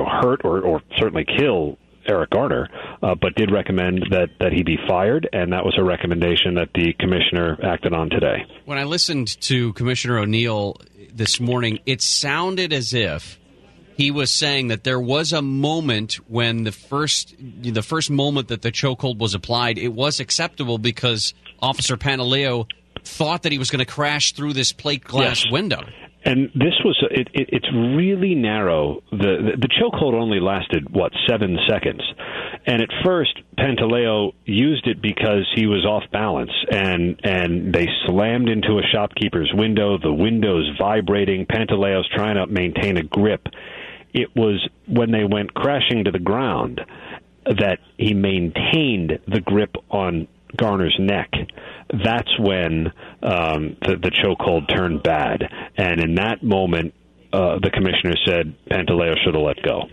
hurt 0.06 0.41
or, 0.44 0.61
or 0.61 0.82
certainly 0.98 1.26
kill 1.38 1.78
Eric 2.07 2.32
Garner, 2.32 2.68
uh, 3.03 3.16
but 3.16 3.36
did 3.36 3.52
recommend 3.52 4.07
that, 4.10 4.30
that 4.40 4.52
he 4.52 4.64
be 4.64 4.78
fired, 4.88 5.30
and 5.32 5.53
that 5.53 5.64
was 5.64 5.76
a 5.78 5.84
recommendation 5.84 6.56
that 6.56 6.70
the 6.74 6.94
commissioner 6.99 7.57
acted 7.64 7.94
on 7.94 8.10
today. 8.10 8.45
When 8.66 8.78
I 8.78 8.84
listened 8.86 9.40
to 9.41 9.74
Commissioner 9.74 10.18
O'Neill 10.18 10.78
this 11.14 11.40
morning, 11.40 11.80
it 11.86 12.02
sounded 12.02 12.74
as 12.74 12.94
if 12.94 13.40
he 13.95 14.11
was 14.11 14.32
saying 14.32 14.70
that 14.70 14.84
there 14.84 14.99
was 14.99 15.34
a 15.34 15.41
moment 15.41 16.16
when 16.30 16.64
the 16.64 16.72
first 16.72 17.36
the 17.38 17.82
first 17.82 18.10
moment 18.10 18.48
that 18.48 18.61
the 18.61 18.72
chokehold 18.72 19.20
was 19.20 19.34
applied, 19.34 19.78
it 19.78 19.90
was 19.90 20.20
acceptable 20.20 20.78
because 20.78 21.34
Officer 21.61 21.98
Pantaleo 21.98 22.66
thought 23.04 23.44
that 23.44 23.52
he 23.52 23.58
was 23.58 23.70
going 23.72 23.86
to 23.86 23.92
crash 23.92 24.34
through 24.34 24.54
this 24.54 24.72
plate 24.74 25.04
glass 25.04 25.44
Yes. 25.46 25.52
window. 25.52 25.82
And 26.26 26.50
this 26.54 26.74
was 26.84 27.02
it, 27.12 27.30
it, 27.34 27.50
it's 27.54 27.68
really 27.74 28.36
narrow. 28.36 29.02
The, 29.10 29.18
the 29.18 29.58
the 29.58 29.70
chokehold 29.70 30.14
only 30.16 30.42
lasted 30.42 30.90
what 30.94 31.14
seven 31.30 31.58
seconds, 31.68 32.02
and 32.66 32.82
at 32.82 32.90
first 33.06 33.40
Pantaleo 33.58 34.34
used 34.44 34.86
it 34.86 35.02
because 35.02 35.50
he 35.56 35.66
was 35.66 35.86
off 35.86 36.04
balance, 36.12 36.52
and 36.70 37.18
and 37.24 37.74
they 37.74 37.88
slammed 38.06 38.50
into 38.50 38.80
a 38.80 38.82
shopkeeper's 38.94 39.50
window. 39.54 39.98
The 39.98 40.14
window's 40.14 40.70
vibrating. 40.78 41.46
Pantaleo's 41.46 42.08
trying 42.14 42.36
to 42.36 42.48
maintain 42.48 42.98
a 42.98 43.04
grip. 43.04 43.48
It 44.14 44.36
was 44.36 44.68
when 44.88 45.12
they 45.12 45.24
went 45.24 45.54
crashing 45.54 46.04
to 46.04 46.12
the 46.12 46.20
ground 46.20 46.82
that 47.46 47.80
he 47.98 48.14
maintained 48.14 49.20
the 49.26 49.40
grip 49.40 49.74
on 49.90 50.28
Garner's 50.56 50.96
neck. 51.00 51.32
That's 51.92 52.40
when 52.40 52.88
um, 53.24 53.78
the, 53.82 53.98
the 54.02 54.12
chokehold 54.12 54.74
turned 54.74 55.04
bad, 55.04 55.44
and 55.78 56.00
in 56.00 56.16
that 56.16 56.44
moment, 56.44 56.94
uh, 57.34 57.60
the 57.62 57.70
commissioner 57.72 58.16
said 58.26 58.56
Pantaleo 58.70 59.16
should 59.24 59.36
have 59.36 59.44
let 59.44 59.62
go. 59.64 59.84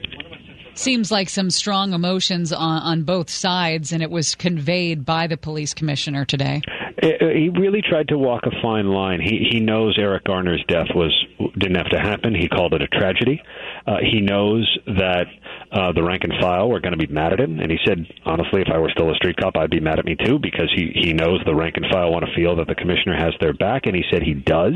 Seems 0.75 1.11
like 1.11 1.31
some 1.31 1.49
strong 1.51 1.95
emotions 1.95 2.53
on, 2.53 2.83
on 2.83 3.03
both 3.05 3.31
sides, 3.31 3.93
and 3.93 4.03
it 4.03 4.11
was 4.11 4.35
conveyed 4.35 5.07
by 5.07 5.27
the 5.27 5.39
police 5.39 5.73
commissioner 5.73 6.27
today. 6.27 6.61
He 7.01 7.49
really 7.49 7.81
tried 7.81 8.09
to 8.09 8.19
walk 8.19 8.43
a 8.45 8.51
fine 8.63 8.89
line. 8.89 9.21
He 9.21 9.49
he 9.51 9.61
knows 9.61 9.97
Eric 9.99 10.25
Garner's 10.25 10.63
death 10.69 10.89
was 10.95 11.15
didn't 11.59 11.77
have 11.77 11.91
to 11.91 11.99
happen. 11.99 12.35
He 12.35 12.49
called 12.49 12.75
it 12.75 12.83
a 12.83 12.89
tragedy. 12.89 13.43
Uh, 13.87 13.99
he 14.01 14.21
knows 14.21 14.67
that 14.87 15.27
uh, 15.73 15.93
the 15.93 16.03
rank 16.03 16.25
and 16.25 16.33
file 16.41 16.69
were 16.69 16.81
going 16.81 16.97
to 16.97 17.07
be 17.07 17.13
mad 17.13 17.33
at 17.33 17.41
him, 17.41 17.61
and 17.61 17.71
he 17.71 17.79
said, 17.87 18.05
honestly, 18.25 18.61
if 18.61 18.69
I 18.73 18.79
were 18.79 18.91
still 18.91 19.11
a 19.11 19.15
street 19.15 19.37
cop, 19.37 19.57
I'd 19.57 19.71
be 19.71 19.81
mad 19.81 19.99
at 19.99 20.05
me 20.05 20.17
too 20.17 20.39
because 20.41 20.73
he 20.75 20.91
he 20.95 21.13
knows 21.13 21.41
the 21.47 21.55
rank 21.55 21.77
and 21.77 21.87
file 21.91 22.11
want 22.11 22.25
to 22.25 22.35
feel 22.35 22.57
that 22.57 22.67
the 22.67 22.75
commissioner 22.75 23.17
has 23.17 23.35
their 23.41 23.55
back, 23.55 23.87
and 23.87 23.95
he 23.95 24.03
said 24.11 24.23
he 24.23 24.35
does. 24.35 24.75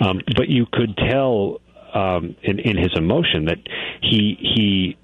Um, 0.00 0.20
but 0.36 0.48
you 0.48 0.66
could 0.72 0.96
tell 0.96 1.60
um, 1.94 2.36
in 2.42 2.58
in 2.58 2.76
his 2.76 2.90
emotion 2.96 3.46
that 3.46 3.58
he 4.02 4.36
he 4.40 4.96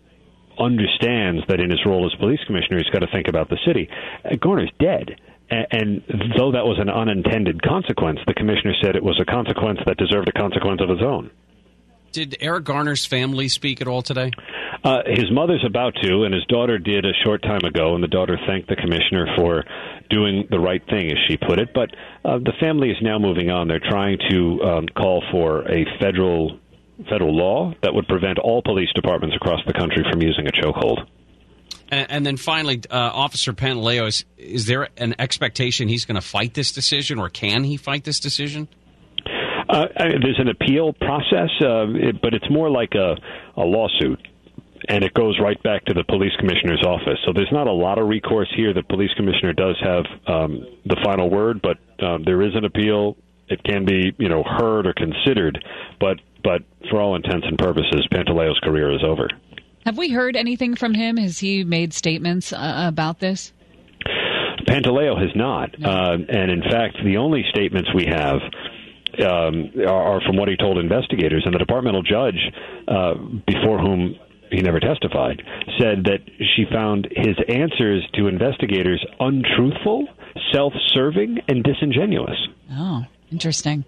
understands 0.59 1.43
that 1.49 1.61
in 1.61 1.71
his 1.71 1.85
role 1.85 2.07
as 2.07 2.19
police 2.19 2.41
commissioner, 2.47 2.79
he's 2.79 2.91
got 2.91 3.01
to 3.01 3.13
think 3.13 3.29
about 3.29 3.49
the 3.49 3.59
city. 3.67 3.89
Uh, 4.25 4.37
Garner's 4.37 4.73
dead. 4.81 5.17
And 5.49 6.03
though 6.37 6.51
that 6.51 6.67
was 6.67 6.79
an 6.81 6.91
unintended 6.91 7.63
consequence, 7.63 8.19
the 8.27 8.35
commissioner 8.35 8.75
said 8.83 8.97
it 8.97 9.05
was 9.05 9.21
a 9.21 9.25
consequence 9.25 9.79
that 9.87 9.97
deserved 9.97 10.29
a 10.29 10.33
consequence 10.33 10.81
of 10.83 10.91
its 10.91 11.03
own. 11.03 11.31
Did 12.17 12.39
Eric 12.41 12.65
Garner's 12.65 13.05
family 13.05 13.47
speak 13.51 13.83
at 13.83 13.89
all 13.89 14.01
today? 14.01 14.31
Uh, 14.83 15.01
his 15.05 15.31
mother's 15.31 15.63
about 15.67 15.93
to, 16.01 16.23
and 16.23 16.33
his 16.33 16.47
daughter 16.47 16.79
did 16.79 17.05
a 17.05 17.13
short 17.23 17.43
time 17.43 17.63
ago, 17.63 17.95
and 17.95 18.03
the 18.03 18.09
daughter 18.09 18.39
thanked 18.47 18.71
the 18.71 18.77
commissioner 18.77 19.27
for 19.37 19.65
doing 20.09 20.49
the 20.49 20.59
right 20.59 20.81
thing, 20.89 21.11
as 21.11 21.19
she 21.29 21.37
put 21.37 21.59
it. 21.59 21.75
But 21.75 21.91
uh, 22.25 22.39
the 22.39 22.55
family 22.59 22.89
is 22.89 22.97
now 23.03 23.19
moving 23.19 23.51
on. 23.51 23.69
They're 23.69 23.87
trying 23.87 24.17
to 24.31 24.63
um, 24.63 24.87
call 24.97 25.23
for 25.31 25.71
a 25.71 25.85
federal 26.01 26.59
federal 27.11 27.37
law 27.37 27.75
that 27.83 27.93
would 27.93 28.09
prevent 28.09 28.39
all 28.39 28.63
police 28.63 28.89
departments 28.95 29.37
across 29.37 29.61
the 29.67 29.75
country 29.75 30.03
from 30.11 30.23
using 30.23 30.47
a 30.47 30.53
chokehold. 30.53 31.07
And, 31.91 32.11
and 32.11 32.27
then 32.27 32.39
finally, 32.39 32.81
uh, 32.91 32.97
Officer 32.97 33.53
Pantaleo, 33.53 34.09
is, 34.09 34.25
is 34.39 34.65
there 34.65 34.89
an 34.97 35.17
expectation 35.19 35.89
he's 35.89 36.07
going 36.07 36.15
to 36.15 36.27
fight 36.27 36.55
this 36.55 36.73
decision, 36.73 37.19
or 37.19 37.29
can 37.29 37.63
he 37.63 37.77
fight 37.77 38.05
this 38.05 38.21
decision? 38.21 38.69
Uh, 39.77 39.89
I 39.95 40.05
there's 40.23 40.39
an 40.39 40.49
appeal 40.49 40.95
process, 40.95 41.51
uh, 41.61 41.87
it, 41.93 42.23
but 42.23 42.33
it's 42.33 42.49
more 42.49 42.71
like 42.71 42.95
a, 42.95 43.15
a 43.61 43.65
lawsuit, 43.65 44.27
and 44.89 45.05
it 45.05 45.13
goes 45.13 45.39
right 45.39 45.63
back 45.63 45.85
to 45.85 45.93
the 45.93 46.03
police 46.05 46.33
commissioner's 46.39 46.83
office. 46.83 47.19
So 47.27 47.35
there's 47.35 47.53
not 47.53 47.67
a 47.67 47.73
lot 47.73 47.99
of 47.99 48.09
recourse 48.09 48.51
here. 48.57 48.73
The 48.73 48.83
police 48.83 49.11
commissioner 49.17 49.53
does 49.53 49.77
have 49.83 50.05
um, 50.27 50.65
the 50.87 50.97
final 51.05 51.29
word, 51.29 51.61
but 51.61 51.77
um, 52.03 52.25
there 52.25 52.41
is 52.41 52.55
an 52.55 52.65
appeal. 52.65 53.19
It 53.49 53.63
can 53.65 53.85
be, 53.85 54.15
you 54.17 54.31
know, 54.31 54.43
heard 54.43 54.87
or 54.87 54.95
considered, 54.95 55.63
but 56.01 56.21
but 56.43 56.63
for 56.89 56.99
all 56.99 57.15
intents 57.15 57.47
and 57.47 57.59
purposes, 57.59 58.09
Pantaleo's 58.11 58.59
career 58.61 58.95
is 58.95 59.05
over. 59.05 59.29
Have 59.85 59.99
we 59.99 60.09
heard 60.09 60.37
anything 60.37 60.75
from 60.75 60.95
him? 60.95 61.19
Has 61.19 61.39
he 61.39 61.65
made 61.65 61.93
statements 61.93 62.51
uh, 62.51 62.85
about 62.89 63.21
this? 63.21 63.53
Pantaleo 64.67 65.21
has 65.21 65.31
not, 65.37 65.71
uh, 65.85 66.17
and 66.29 66.51
in 66.51 66.63
fact, 66.63 66.97
the 67.05 67.19
only 67.19 67.45
statements 67.51 67.89
we 67.95 68.07
have 68.07 68.41
um, 69.25 69.71
are, 69.87 70.17
are 70.17 70.21
from 70.21 70.37
what 70.37 70.49
he 70.49 70.57
told 70.57 70.79
investigators, 70.79 71.43
and 71.45 71.55
the 71.55 71.59
departmental 71.59 72.03
judge, 72.03 72.39
uh, 72.89 73.15
before 73.47 73.79
whom 73.79 74.15
he 74.51 74.61
never 74.63 74.81
testified, 74.81 75.43
said 75.79 76.05
that 76.05 76.21
she 76.39 76.65
found 76.71 77.09
his 77.11 77.37
answers 77.49 78.07
to 78.15 78.29
investigators 78.29 79.05
untruthful, 79.19 80.07
self-serving, 80.53 81.39
and 81.49 81.65
disingenuous. 81.65 82.39
Oh, 82.73 83.05
interesting. 83.33 83.85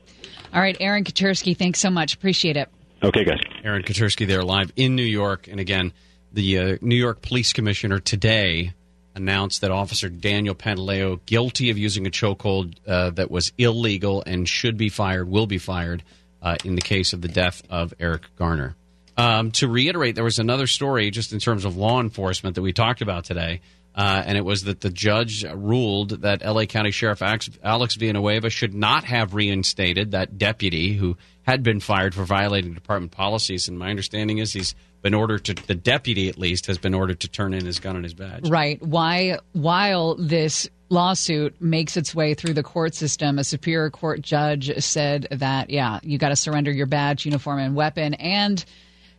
All 0.53 0.61
right, 0.61 0.77
Aaron 0.81 1.05
Katersky, 1.05 1.57
thanks 1.57 1.79
so 1.79 1.91
much. 1.91 2.15
Appreciate 2.15 2.57
it. 2.57 2.69
Okay, 3.03 3.25
guys. 3.25 3.39
Aaron 3.63 3.83
Katersky 3.83 4.27
there 4.27 4.43
live 4.43 4.73
in 4.75 4.97
New 4.97 5.05
York. 5.05 5.47
And 5.47 5.61
again, 5.61 5.93
the 6.33 6.59
uh, 6.59 6.79
New 6.81 6.97
York 6.97 7.23
Police 7.23 7.53
Commissioner 7.53 8.01
today 8.01 8.73
announced 9.19 9.61
that 9.61 9.71
Officer 9.71 10.09
Daniel 10.09 10.55
Pantaleo, 10.55 11.21
guilty 11.27 11.71
of 11.71 11.79
using 11.79 12.07
a 12.07 12.11
chokehold 12.11 12.77
uh, 12.87 13.11
that 13.11 13.31
was 13.31 13.53
illegal 13.59 14.23
and 14.27 14.49
should 14.49 14.77
be 14.77 14.89
fired, 14.89 15.29
will 15.29 15.47
be 15.47 15.59
fired 15.59 16.03
uh, 16.41 16.57
in 16.65 16.75
the 16.75 16.81
case 16.81 17.13
of 17.13 17.21
the 17.21 17.29
death 17.29 17.63
of 17.69 17.93
Eric 18.01 18.23
Garner. 18.37 18.75
Um, 19.17 19.51
to 19.53 19.69
reiterate, 19.69 20.15
there 20.15 20.25
was 20.25 20.39
another 20.39 20.69
story 20.69 21.11
just 21.11 21.33
in 21.33 21.41
terms 21.41 21.65
of 21.65 21.77
law 21.77 22.01
enforcement 22.01 22.55
that 22.55 22.63
we 22.63 22.73
talked 22.73 23.03
about 23.03 23.25
today. 23.25 23.61
Uh, 23.95 24.23
and 24.25 24.39
it 24.39 24.45
was 24.45 24.63
that 24.63 24.81
the 24.81 24.91
judge 24.91 25.45
ruled 25.45 26.11
that 26.23 26.45
LA 26.45 26.67
County 26.67 26.93
Sheriff 26.93 27.21
Alex, 27.21 27.51
Alex 27.65 27.97
Villanueva 27.97 28.49
should 28.49 28.73
not 28.73 29.03
have 29.03 29.35
reinstated 29.35 30.13
that 30.13 30.39
deputy 30.39 30.93
who 30.93 31.17
had 31.43 31.65
been 31.65 31.81
fired 31.81 32.15
for 32.15 32.23
violating 32.23 32.75
department 32.75 33.11
policies. 33.11 33.67
And 33.67 33.77
my 33.77 33.91
understanding 33.91 34.39
is 34.39 34.53
he's 34.53 34.77
been 35.03 35.15
ordered 35.15 35.45
to, 35.45 35.55
the 35.55 35.75
deputy 35.75 36.29
at 36.29 36.39
least, 36.39 36.67
has 36.67 36.79
been 36.79 36.95
ordered 36.95 37.21
to 37.21 37.29
turn 37.29 37.55
in 37.55 37.65
his 37.65 37.79
gun 37.79 37.97
and 37.97 38.05
his 38.05 38.15
badge. 38.15 38.49
Right. 38.49 38.83
Why, 38.83 39.39
while 39.53 40.15
this 40.17 40.69
lawsuit 40.91 41.61
makes 41.61 41.97
its 41.97 42.15
way 42.15 42.35
through 42.35 42.55
the 42.55 42.63
court 42.63 42.95
system, 42.95 43.39
a 43.39 43.45
Superior 43.45 43.91
Court 43.91 44.23
judge 44.23 44.73
said 44.83 45.29
that, 45.31 45.71
yeah, 45.71 46.01
you 46.03 46.19
got 46.19 46.31
to 46.31 46.37
surrender 46.37 46.71
your 46.71 46.87
badge, 46.87 47.25
uniform, 47.27 47.59
and 47.59 47.75
weapon. 47.75 48.15
And 48.15 48.65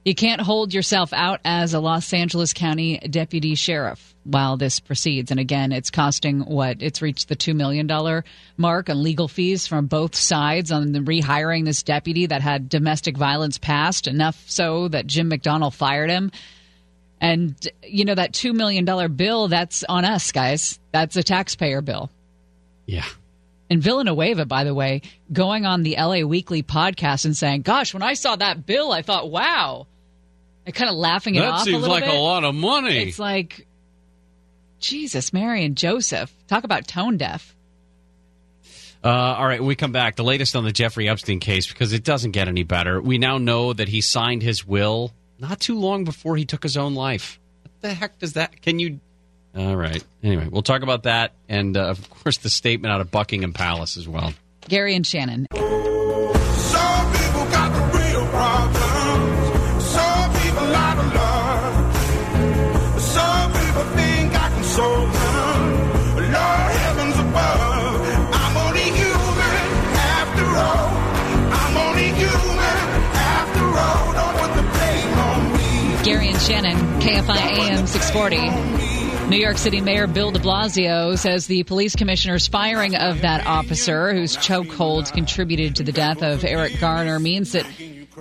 you 0.05 0.15
can't 0.15 0.41
hold 0.41 0.73
yourself 0.73 1.11
out 1.13 1.41
as 1.43 1.73
a 1.73 1.79
Los 1.79 2.13
Angeles 2.13 2.53
County 2.53 2.97
deputy 2.99 3.55
sheriff 3.55 4.15
while 4.23 4.57
this 4.57 4.79
proceeds. 4.79 5.31
And 5.31 5.39
again, 5.39 5.71
it's 5.71 5.91
costing 5.91 6.41
what? 6.41 6.81
It's 6.81 7.01
reached 7.01 7.27
the 7.27 7.35
$2 7.35 7.55
million 7.55 8.23
mark 8.57 8.89
on 8.89 9.03
legal 9.03 9.27
fees 9.27 9.67
from 9.67 9.87
both 9.87 10.15
sides 10.15 10.71
on 10.71 10.91
the 10.91 10.99
rehiring 10.99 11.65
this 11.65 11.83
deputy 11.83 12.27
that 12.27 12.41
had 12.41 12.69
domestic 12.69 13.17
violence 13.17 13.57
past, 13.57 14.07
enough 14.07 14.41
so 14.47 14.87
that 14.87 15.07
Jim 15.07 15.29
McDonnell 15.29 15.73
fired 15.73 16.09
him. 16.09 16.31
And, 17.21 17.55
you 17.83 18.05
know, 18.05 18.15
that 18.15 18.31
$2 18.31 18.53
million 18.53 18.85
bill, 19.15 19.49
that's 19.49 19.83
on 19.83 20.05
us, 20.05 20.31
guys. 20.31 20.79
That's 20.93 21.17
a 21.17 21.23
taxpayer 21.23 21.81
bill. 21.81 22.09
Yeah. 22.85 23.05
And 23.69 23.83
Villanueva, 23.83 24.45
by 24.45 24.63
the 24.63 24.73
way, 24.73 25.01
going 25.31 25.65
on 25.65 25.83
the 25.83 25.95
LA 25.99 26.21
Weekly 26.21 26.63
podcast 26.63 27.25
and 27.25 27.37
saying, 27.37 27.61
"Gosh, 27.61 27.93
when 27.93 28.01
I 28.01 28.15
saw 28.15 28.35
that 28.35 28.65
bill, 28.65 28.91
I 28.91 29.03
thought, 29.03 29.29
wow." 29.29 29.85
Kind 30.73 30.89
of 30.89 30.95
laughing 30.95 31.35
it 31.35 31.39
That 31.41 31.49
off. 31.51 31.63
seems 31.63 31.77
a 31.77 31.79
little 31.79 31.93
like 31.95 32.07
a 32.07 32.15
lot 32.17 32.43
of 32.43 32.55
money. 32.55 33.09
It's 33.09 33.19
like, 33.19 33.65
Jesus, 34.79 35.33
Mary 35.33 35.63
and 35.65 35.75
Joseph. 35.75 36.31
Talk 36.47 36.63
about 36.63 36.87
tone 36.87 37.17
deaf. 37.17 37.55
Uh, 39.03 39.07
all 39.07 39.45
right, 39.47 39.63
we 39.63 39.75
come 39.75 39.91
back, 39.93 40.17
the 40.17 40.23
latest 40.23 40.55
on 40.57 40.65
the 40.65 40.71
Jeffrey 40.73 41.07
Epstein 41.07 41.39
case 41.39 41.67
because 41.67 41.93
it 41.93 42.03
doesn't 42.03 42.31
get 42.31 42.47
any 42.49 42.63
better. 42.63 43.01
We 43.01 43.17
now 43.17 43.37
know 43.37 43.71
that 43.71 43.87
he 43.87 44.01
signed 44.01 44.43
his 44.43 44.67
will 44.67 45.13
not 45.39 45.59
too 45.61 45.79
long 45.79 46.03
before 46.03 46.35
he 46.35 46.43
took 46.43 46.63
his 46.63 46.75
own 46.75 46.95
life. 46.95 47.39
What 47.63 47.71
the 47.81 47.93
heck 47.93 48.19
does 48.19 48.33
that? 48.33 48.61
Can 48.61 48.77
you? 48.79 48.99
All 49.55 49.75
right. 49.77 50.03
Anyway, 50.21 50.47
we'll 50.49 50.63
talk 50.63 50.81
about 50.81 51.03
that 51.03 51.31
and, 51.47 51.77
uh, 51.77 51.85
of 51.87 52.09
course, 52.09 52.37
the 52.39 52.49
statement 52.49 52.93
out 52.93 52.99
of 52.99 53.09
Buckingham 53.09 53.53
Palace 53.53 53.95
as 53.95 54.05
well. 54.07 54.33
Gary 54.67 54.95
and 54.95 55.07
Shannon. 55.07 55.47
Shannon, 76.49 76.77
KFI 76.99 77.37
AM 77.37 77.85
640. 77.85 79.29
New 79.29 79.37
York 79.37 79.55
City 79.59 79.81
Mayor 79.81 80.07
Bill 80.07 80.31
de 80.31 80.39
Blasio 80.39 81.15
says 81.15 81.45
the 81.45 81.61
police 81.61 81.95
commissioner's 81.95 82.47
firing 82.47 82.95
of 82.95 83.21
that 83.21 83.45
officer 83.45 84.11
whose 84.15 84.35
chokeholds 84.35 85.13
contributed 85.13 85.75
to 85.75 85.83
the 85.83 85.91
death 85.91 86.23
of 86.23 86.43
Eric 86.43 86.79
Garner 86.79 87.19
means 87.19 87.51
that 87.51 87.67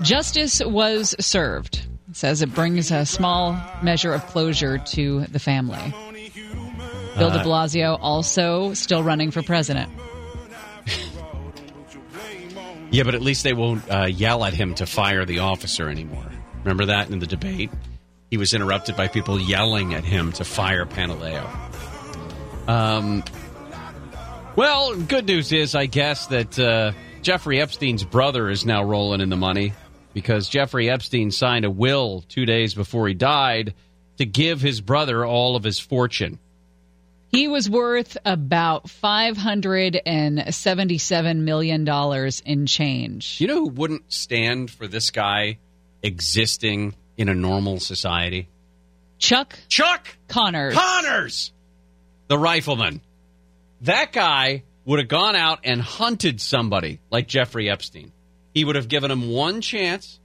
justice 0.02 0.60
was 0.62 1.16
served. 1.18 1.86
Says 2.12 2.42
it 2.42 2.54
brings 2.54 2.90
a 2.90 3.06
small 3.06 3.58
measure 3.82 4.12
of 4.12 4.26
closure 4.26 4.76
to 4.76 5.24
the 5.28 5.38
family. 5.38 5.94
Bill 7.16 7.30
de 7.30 7.40
Uh, 7.40 7.44
Blasio 7.44 7.96
also 7.98 8.74
still 8.74 9.02
running 9.02 9.30
for 9.30 9.42
president. 9.42 9.90
Yeah, 12.90 13.04
but 13.04 13.14
at 13.14 13.22
least 13.22 13.42
they 13.42 13.54
won't 13.54 13.90
uh, 13.90 14.04
yell 14.04 14.44
at 14.44 14.52
him 14.52 14.74
to 14.74 14.84
fire 14.84 15.24
the 15.24 15.38
officer 15.38 15.88
anymore. 15.88 16.26
Remember 16.64 16.84
that 16.84 17.08
in 17.08 17.20
the 17.20 17.26
debate? 17.26 17.70
He 18.30 18.36
was 18.36 18.54
interrupted 18.54 18.96
by 18.96 19.08
people 19.08 19.40
yelling 19.40 19.94
at 19.94 20.04
him 20.04 20.32
to 20.32 20.44
fire 20.44 20.84
Pantaleo. 20.84 21.48
Um, 22.68 23.24
well, 24.54 24.94
good 24.96 25.26
news 25.26 25.52
is, 25.52 25.74
I 25.74 25.86
guess, 25.86 26.26
that 26.26 26.58
uh, 26.58 26.92
Jeffrey 27.22 27.60
Epstein's 27.60 28.04
brother 28.04 28.50
is 28.50 28.66
now 28.66 28.82
rolling 28.82 29.20
in 29.20 29.30
the 29.30 29.36
money 29.36 29.72
because 30.12 30.48
Jeffrey 30.48 30.90
Epstein 30.90 31.30
signed 31.30 31.64
a 31.64 31.70
will 31.70 32.24
two 32.28 32.44
days 32.44 32.74
before 32.74 33.06
he 33.08 33.14
died 33.14 33.74
to 34.18 34.26
give 34.26 34.60
his 34.60 34.80
brother 34.80 35.24
all 35.24 35.56
of 35.56 35.64
his 35.64 35.78
fortune. 35.78 36.38
He 37.30 37.46
was 37.46 37.70
worth 37.70 38.16
about 38.24 38.86
$577 38.86 41.36
million 41.36 42.32
in 42.44 42.66
change. 42.66 43.40
You 43.40 43.46
know 43.46 43.60
who 43.60 43.68
wouldn't 43.68 44.12
stand 44.12 44.70
for 44.70 44.88
this 44.88 45.10
guy 45.10 45.58
existing 46.02 46.94
in 47.18 47.28
a 47.28 47.34
normal 47.34 47.80
society? 47.80 48.48
Chuck 49.18 49.58
Chuck 49.68 50.06
Connors. 50.28 50.74
Connors, 50.74 51.52
the 52.28 52.38
rifleman. 52.38 53.02
That 53.82 54.12
guy 54.12 54.62
would 54.84 55.00
have 55.00 55.08
gone 55.08 55.36
out 55.36 55.60
and 55.64 55.82
hunted 55.82 56.40
somebody 56.40 57.00
like 57.10 57.28
Jeffrey 57.28 57.68
Epstein. 57.68 58.12
He 58.54 58.64
would 58.64 58.76
have 58.76 58.88
given 58.88 59.10
him 59.10 59.28
one 59.28 59.60
chance 59.60 60.18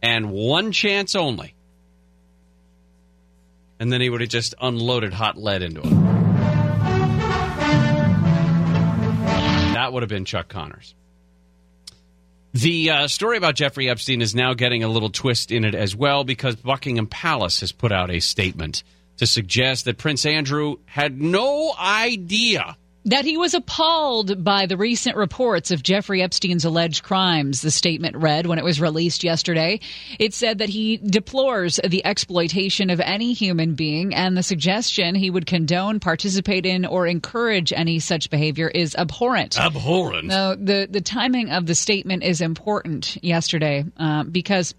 and 0.00 0.30
one 0.30 0.70
chance 0.70 1.16
only. 1.16 1.54
And 3.80 3.92
then 3.92 4.00
he 4.00 4.08
would 4.08 4.20
have 4.20 4.30
just 4.30 4.54
unloaded 4.60 5.12
hot 5.12 5.36
lead 5.36 5.62
into 5.62 5.80
him. 5.80 6.04
That 9.74 9.92
would 9.92 10.02
have 10.02 10.08
been 10.08 10.24
Chuck 10.24 10.48
Connors. 10.48 10.94
The 12.54 12.90
uh, 12.90 13.08
story 13.08 13.36
about 13.36 13.56
Jeffrey 13.56 13.90
Epstein 13.90 14.22
is 14.22 14.32
now 14.32 14.54
getting 14.54 14.84
a 14.84 14.88
little 14.88 15.10
twist 15.10 15.50
in 15.50 15.64
it 15.64 15.74
as 15.74 15.96
well 15.96 16.22
because 16.22 16.54
Buckingham 16.54 17.08
Palace 17.08 17.58
has 17.60 17.72
put 17.72 17.90
out 17.90 18.12
a 18.12 18.20
statement 18.20 18.84
to 19.16 19.26
suggest 19.26 19.86
that 19.86 19.98
Prince 19.98 20.24
Andrew 20.24 20.76
had 20.86 21.20
no 21.20 21.74
idea 21.76 22.76
That 23.06 23.26
he 23.26 23.36
was 23.36 23.52
appalled 23.52 24.42
by 24.42 24.64
the 24.64 24.78
recent 24.78 25.16
reports 25.16 25.70
of 25.70 25.82
Jeffrey 25.82 26.22
Epstein's 26.22 26.64
alleged 26.64 27.02
crimes, 27.02 27.60
the 27.60 27.70
statement 27.70 28.16
read 28.16 28.46
when 28.46 28.58
it 28.58 28.64
was 28.64 28.80
released 28.80 29.22
yesterday. 29.22 29.80
It 30.18 30.32
said 30.32 30.58
that 30.58 30.70
he 30.70 30.96
deplores 30.96 31.78
the 31.86 32.04
exploitation 32.06 32.88
of 32.88 33.00
any 33.00 33.34
human 33.34 33.74
being, 33.74 34.14
and 34.14 34.34
the 34.34 34.42
suggestion 34.42 35.14
he 35.14 35.28
would 35.28 35.44
condone, 35.44 36.00
participate 36.00 36.64
in, 36.64 36.86
or 36.86 37.06
encourage 37.06 37.74
any 37.74 37.98
such 37.98 38.30
behavior 38.30 38.68
is 38.68 38.94
abhorrent. 38.94 39.60
Abhorrent. 39.60 40.28
No, 40.28 40.54
the, 40.54 40.88
the 40.90 41.02
timing 41.02 41.50
of 41.50 41.66
the 41.66 41.74
statement 41.74 42.22
is 42.22 42.40
important 42.40 43.22
yesterday 43.22 43.84
uh, 43.98 44.24
because 44.24 44.74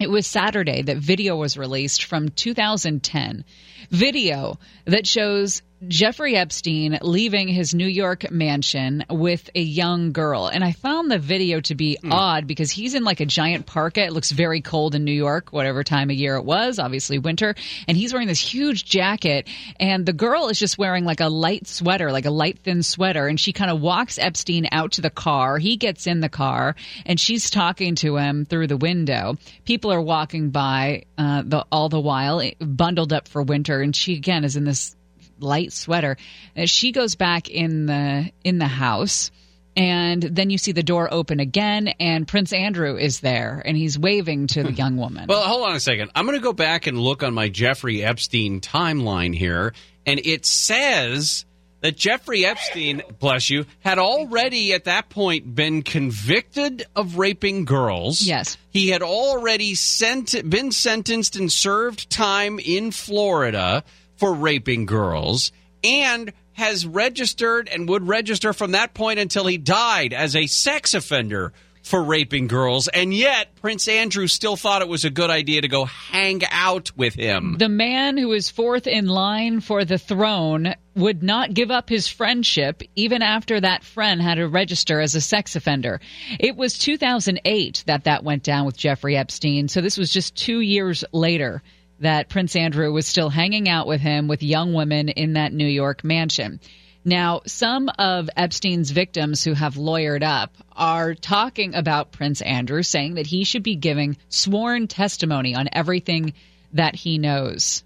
it 0.00 0.10
was 0.10 0.26
Saturday 0.26 0.80
that 0.82 0.96
video 0.96 1.36
was 1.36 1.58
released 1.58 2.04
from 2.04 2.30
2010. 2.30 3.44
Video 3.90 4.58
that 4.86 5.06
shows 5.06 5.60
Jeffrey 5.88 6.36
Epstein 6.36 6.98
leaving 7.02 7.48
his 7.48 7.74
New 7.74 7.86
York 7.86 8.30
mansion 8.30 9.04
with 9.10 9.50
a 9.54 9.60
young 9.60 10.12
girl. 10.12 10.46
And 10.46 10.62
I 10.62 10.72
found 10.72 11.10
the 11.10 11.18
video 11.18 11.60
to 11.62 11.74
be 11.74 11.98
odd 12.08 12.46
because 12.46 12.70
he's 12.70 12.94
in 12.94 13.02
like 13.02 13.18
a 13.18 13.26
giant 13.26 13.66
parka. 13.66 14.04
It 14.04 14.12
looks 14.12 14.30
very 14.30 14.60
cold 14.60 14.94
in 14.94 15.04
New 15.04 15.12
York, 15.12 15.52
whatever 15.52 15.82
time 15.82 16.10
of 16.10 16.16
year 16.16 16.36
it 16.36 16.44
was, 16.44 16.78
obviously 16.78 17.18
winter. 17.18 17.56
And 17.88 17.96
he's 17.96 18.12
wearing 18.12 18.28
this 18.28 18.40
huge 18.40 18.84
jacket. 18.84 19.48
And 19.80 20.06
the 20.06 20.12
girl 20.12 20.48
is 20.48 20.58
just 20.58 20.78
wearing 20.78 21.04
like 21.04 21.20
a 21.20 21.28
light 21.28 21.66
sweater, 21.66 22.12
like 22.12 22.26
a 22.26 22.30
light 22.30 22.60
thin 22.60 22.84
sweater. 22.84 23.26
And 23.26 23.40
she 23.40 23.52
kind 23.52 23.70
of 23.70 23.80
walks 23.80 24.18
Epstein 24.18 24.68
out 24.70 24.92
to 24.92 25.00
the 25.00 25.10
car. 25.10 25.58
He 25.58 25.76
gets 25.76 26.06
in 26.06 26.20
the 26.20 26.28
car 26.28 26.76
and 27.06 27.18
she's 27.18 27.50
talking 27.50 27.96
to 27.96 28.16
him 28.16 28.44
through 28.44 28.68
the 28.68 28.76
window. 28.76 29.36
People 29.64 29.92
are 29.92 30.00
walking 30.00 30.50
by 30.50 31.04
uh, 31.18 31.42
the, 31.44 31.66
all 31.72 31.88
the 31.88 32.00
while, 32.00 32.40
bundled 32.60 33.12
up 33.12 33.26
for 33.26 33.42
winter. 33.42 33.80
And 33.80 33.96
she 33.96 34.14
again 34.14 34.44
is 34.44 34.54
in 34.54 34.64
this 34.64 34.94
light 35.42 35.72
sweater. 35.72 36.16
Uh, 36.56 36.66
she 36.66 36.92
goes 36.92 37.14
back 37.14 37.48
in 37.48 37.86
the 37.86 38.30
in 38.44 38.58
the 38.58 38.68
house 38.68 39.30
and 39.76 40.22
then 40.22 40.50
you 40.50 40.58
see 40.58 40.72
the 40.72 40.82
door 40.82 41.12
open 41.12 41.40
again 41.40 41.88
and 41.98 42.28
Prince 42.28 42.52
Andrew 42.52 42.96
is 42.96 43.20
there 43.20 43.62
and 43.64 43.76
he's 43.76 43.98
waving 43.98 44.48
to 44.48 44.62
the 44.62 44.72
young 44.72 44.96
woman. 44.96 45.26
Well, 45.28 45.42
hold 45.42 45.68
on 45.68 45.74
a 45.74 45.80
second. 45.80 46.10
I'm 46.14 46.26
going 46.26 46.38
to 46.38 46.42
go 46.42 46.52
back 46.52 46.86
and 46.86 46.98
look 46.98 47.22
on 47.22 47.34
my 47.34 47.48
Jeffrey 47.48 48.04
Epstein 48.04 48.60
timeline 48.60 49.34
here, 49.34 49.72
and 50.04 50.20
it 50.24 50.44
says 50.44 51.44
that 51.80 51.96
Jeffrey 51.96 52.46
Epstein, 52.46 53.02
bless 53.18 53.50
you, 53.50 53.66
had 53.80 53.98
already 53.98 54.72
at 54.72 54.84
that 54.84 55.08
point 55.08 55.54
been 55.54 55.82
convicted 55.82 56.84
of 56.94 57.18
raping 57.18 57.64
girls. 57.64 58.22
Yes. 58.22 58.56
He 58.70 58.88
had 58.88 59.02
already 59.02 59.74
sent, 59.74 60.48
been 60.48 60.70
sentenced 60.70 61.34
and 61.34 61.50
served 61.50 62.08
time 62.08 62.60
in 62.60 62.92
Florida 62.92 63.82
for 64.22 64.32
raping 64.32 64.86
girls 64.86 65.50
and 65.82 66.32
has 66.52 66.86
registered 66.86 67.68
and 67.68 67.88
would 67.88 68.06
register 68.06 68.52
from 68.52 68.70
that 68.70 68.94
point 68.94 69.18
until 69.18 69.48
he 69.48 69.58
died 69.58 70.12
as 70.12 70.36
a 70.36 70.46
sex 70.46 70.94
offender 70.94 71.52
for 71.82 72.00
raping 72.00 72.46
girls. 72.46 72.86
And 72.86 73.12
yet, 73.12 73.56
Prince 73.56 73.88
Andrew 73.88 74.28
still 74.28 74.54
thought 74.54 74.80
it 74.80 74.86
was 74.86 75.04
a 75.04 75.10
good 75.10 75.28
idea 75.28 75.62
to 75.62 75.66
go 75.66 75.86
hang 75.86 76.42
out 76.52 76.92
with 76.96 77.14
him. 77.14 77.56
The 77.58 77.68
man 77.68 78.16
who 78.16 78.30
is 78.30 78.48
fourth 78.48 78.86
in 78.86 79.08
line 79.08 79.60
for 79.60 79.84
the 79.84 79.98
throne 79.98 80.76
would 80.94 81.24
not 81.24 81.52
give 81.52 81.72
up 81.72 81.88
his 81.88 82.06
friendship 82.06 82.84
even 82.94 83.22
after 83.22 83.60
that 83.60 83.82
friend 83.82 84.22
had 84.22 84.36
to 84.36 84.46
register 84.46 85.00
as 85.00 85.16
a 85.16 85.20
sex 85.20 85.56
offender. 85.56 86.00
It 86.38 86.54
was 86.54 86.78
2008 86.78 87.82
that 87.88 88.04
that 88.04 88.22
went 88.22 88.44
down 88.44 88.66
with 88.66 88.76
Jeffrey 88.76 89.16
Epstein. 89.16 89.66
So 89.66 89.80
this 89.80 89.98
was 89.98 90.12
just 90.12 90.36
two 90.36 90.60
years 90.60 91.02
later 91.12 91.60
that 92.02 92.28
Prince 92.28 92.56
Andrew 92.56 92.92
was 92.92 93.06
still 93.06 93.30
hanging 93.30 93.68
out 93.68 93.86
with 93.86 94.00
him 94.00 94.28
with 94.28 94.42
young 94.42 94.74
women 94.74 95.08
in 95.08 95.34
that 95.34 95.52
New 95.52 95.66
York 95.66 96.04
mansion. 96.04 96.60
Now, 97.04 97.42
some 97.46 97.90
of 97.98 98.28
Epstein's 98.36 98.90
victims 98.90 99.42
who 99.42 99.54
have 99.54 99.74
lawyered 99.74 100.22
up 100.22 100.56
are 100.72 101.14
talking 101.14 101.74
about 101.74 102.12
Prince 102.12 102.42
Andrew, 102.42 102.82
saying 102.82 103.14
that 103.14 103.26
he 103.26 103.44
should 103.44 103.62
be 103.62 103.76
giving 103.76 104.16
sworn 104.28 104.88
testimony 104.88 105.54
on 105.54 105.68
everything 105.72 106.34
that 106.72 106.94
he 106.94 107.18
knows. 107.18 107.82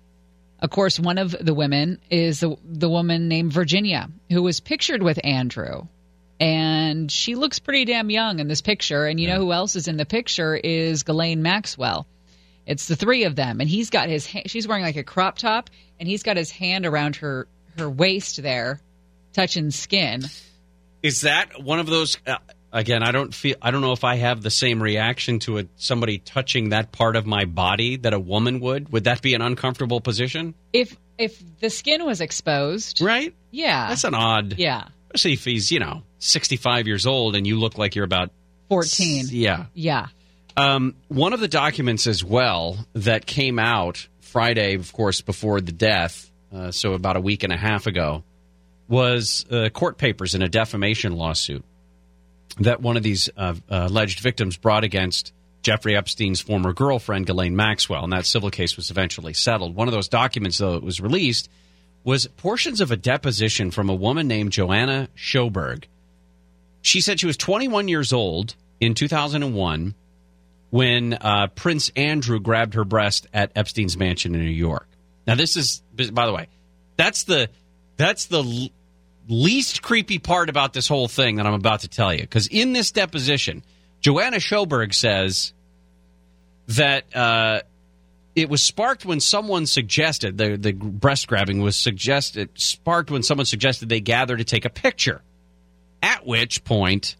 Of 0.61 0.71
course, 0.71 0.99
one 0.99 1.19
of 1.19 1.37
the 1.39 1.55
women 1.55 2.01
is 2.11 2.41
the, 2.41 2.57
the 2.65 2.89
woman 2.89 3.29
named 3.29 3.53
Virginia, 3.53 4.09
who 4.31 4.43
was 4.43 4.61
pictured 4.61 5.03
with 5.03 5.21
Andrew. 5.25 5.87
And 6.41 7.11
she 7.11 7.35
looks 7.35 7.59
pretty 7.59 7.85
damn 7.87 8.11
young 8.11 8.41
in 8.41 8.49
this 8.49 8.61
picture. 8.63 9.07
And 9.07 9.19
you 9.19 9.29
know 9.29 9.39
who 9.39 9.53
else 9.53 9.77
is 9.77 9.89
in 9.89 9.97
the 9.97 10.07
picture 10.07 10.55
is 10.55 11.03
Ghislaine 11.03 11.43
Maxwell. 11.43 12.07
It's 12.67 12.89
the 12.89 12.97
three 12.97 13.25
of 13.25 13.37
them, 13.37 13.61
and 13.61 13.69
he's 13.69 13.91
got 13.91 14.09
his. 14.09 14.27
Ha- 14.31 14.43
she's 14.47 14.67
wearing 14.67 14.83
like 14.85 14.97
a 14.97 15.05
crop 15.05 15.39
top, 15.39 15.71
and 16.01 16.09
he's 16.09 16.23
got 16.23 16.37
his 16.37 16.51
hand 16.51 16.85
around 16.85 17.17
her 17.17 17.47
her 17.79 17.89
waist 17.89 18.43
there, 18.43 18.81
touching 19.33 19.71
skin. 19.71 20.23
Is 21.03 21.21
that 21.21 21.63
one 21.63 21.79
of 21.79 21.87
those? 21.87 22.19
Uh, 22.27 22.39
again, 22.73 23.03
I 23.05 23.13
don't 23.13 23.33
feel. 23.33 23.55
I 23.63 23.71
don't 23.71 23.83
know 23.83 23.93
if 23.93 24.03
I 24.03 24.17
have 24.17 24.43
the 24.43 24.51
same 24.51 24.83
reaction 24.83 25.39
to 25.41 25.59
a, 25.59 25.65
somebody 25.77 26.19
touching 26.19 26.71
that 26.71 26.91
part 26.91 27.15
of 27.15 27.25
my 27.27 27.45
body 27.45 27.97
that 27.99 28.13
a 28.13 28.19
woman 28.19 28.59
would. 28.61 28.91
Would 28.93 29.05
that 29.05 29.23
be 29.23 29.35
an 29.35 29.43
uncomfortable 29.43 30.01
position? 30.01 30.55
If 30.73 30.97
if 31.19 31.41
the 31.61 31.71
skin 31.71 32.05
was 32.05 32.21
exposed, 32.21 33.01
right? 33.01 33.33
Yeah, 33.53 33.89
That's 33.89 34.05
an 34.05 34.15
odd. 34.15 34.57
Yeah, 34.59 34.89
Especially 35.15 35.35
if 35.35 35.45
he's 35.45 35.71
you 35.71 35.79
know 35.79 36.03
sixty 36.19 36.57
five 36.57 36.87
years 36.89 37.07
old 37.07 37.37
and 37.37 37.47
you 37.47 37.59
look 37.61 37.79
like 37.79 37.95
you're 37.95 38.05
about 38.05 38.31
fourteen. 38.69 39.27
yeah. 39.31 39.67
Yeah. 39.75 40.09
Um, 40.57 40.97
one 41.09 41.33
of 41.33 41.41
the 41.41 41.49
documents 41.49 42.07
as 42.07 42.25
well 42.25 42.79
that 42.95 43.27
came 43.27 43.59
out 43.59 44.09
Friday, 44.21 44.75
of 44.75 44.93
course, 44.93 45.21
before 45.21 45.61
the 45.61 45.73
death, 45.73 46.31
uh, 46.53 46.71
so 46.71 46.95
about 46.95 47.17
a 47.17 47.21
week 47.21 47.43
and 47.43 47.53
a 47.53 47.57
half 47.57 47.87
ago, 47.87 48.25
was 48.89 49.45
uh, 49.51 49.69
court 49.69 49.99
papers 49.99 50.35
in 50.35 50.43
a 50.43 50.49
defamation 50.49 51.17
lawsuit 51.17 51.65
that 52.61 52.81
one 52.81 52.97
of 52.97 53.03
these 53.03 53.29
uh, 53.37 53.55
uh, 53.71 53.87
alleged 53.89 54.21
victims 54.21 54.57
brought 54.57 54.85
against 54.85 55.33
Jeffrey 55.63 55.97
Epstein's 55.97 56.41
former 56.41 56.73
girlfriend, 56.73 57.27
Ghislaine 57.27 57.57
Maxwell, 57.57 58.05
and 58.05 58.13
that 58.13 58.25
civil 58.25 58.51
case 58.51 58.77
was 58.77 58.91
eventually 58.91 59.35
settled. 59.35 59.75
One 59.75 59.89
of 59.89 59.95
those 59.95 60.09
documents, 60.09 60.59
though, 60.59 60.73
that 60.73 60.83
was 60.83 61.01
released 61.01 61.51
was 62.05 62.27
portions 62.29 62.81
of 62.81 62.93
a 62.93 62.97
deposition 62.97 63.71
from 63.73 63.91
a 63.91 63.95
woman 63.95 64.29
named 64.29 64.53
Joanna 64.53 65.09
Sjoberg. 65.17 65.85
She 66.81 67.01
said 67.01 67.19
she 67.19 67.27
was 67.27 67.37
21 67.37 67.89
years 67.89 68.13
old 68.13 68.55
in 68.81 68.95
2001 68.95 69.95
when 70.77 71.15
uh, 71.15 71.47
Prince 71.55 71.91
Andrew 71.97 72.39
grabbed 72.39 72.75
her 72.75 72.85
breast 72.85 73.27
at 73.33 73.51
Epstein's 73.57 73.97
mansion 73.97 74.35
in 74.35 74.43
New 74.43 74.51
York. 74.51 74.87
Now, 75.27 75.35
this 75.35 75.57
is, 75.57 75.81
by 76.13 76.27
the 76.27 76.35
way, 76.35 76.49
that's 76.99 77.25
the 77.25 77.49
that's 77.97 78.27
the 78.27 78.43
l- 78.43 78.69
least 79.27 79.81
creepy 79.81 80.19
part 80.19 80.51
about 80.51 80.75
this 80.75 80.87
whole 80.87 81.09
thing 81.09 81.37
that 81.37 81.47
I'm 81.47 81.55
about 81.55 81.81
to 81.81 81.89
tell 81.89 82.13
you. 82.13 82.21
Because 82.21 82.47
in 82.49 82.75
this 82.75 82.93
deposition, 82.93 83.65
Joanna 84.03 84.37
Sjoberg 84.37 84.93
says 84.93 85.55
that 86.67 87.17
uh, 87.17 87.63
it 88.35 88.51
was 88.51 88.63
sparked 88.63 89.07
when 89.07 89.21
someone 89.21 89.65
suggested 89.65 90.37
the 90.37 90.59
the 90.59 90.73
breast 90.75 91.27
grabbing 91.27 91.63
was 91.63 91.77
suggested 91.77 92.51
sparked 92.55 93.11
when 93.11 93.23
someone 93.23 93.47
suggested 93.47 93.89
they 93.89 94.01
gather 94.01 94.37
to 94.37 94.45
take 94.45 94.67
a 94.67 94.71
picture. 94.71 95.23
At 96.03 96.27
which 96.27 96.65
point, 96.65 97.17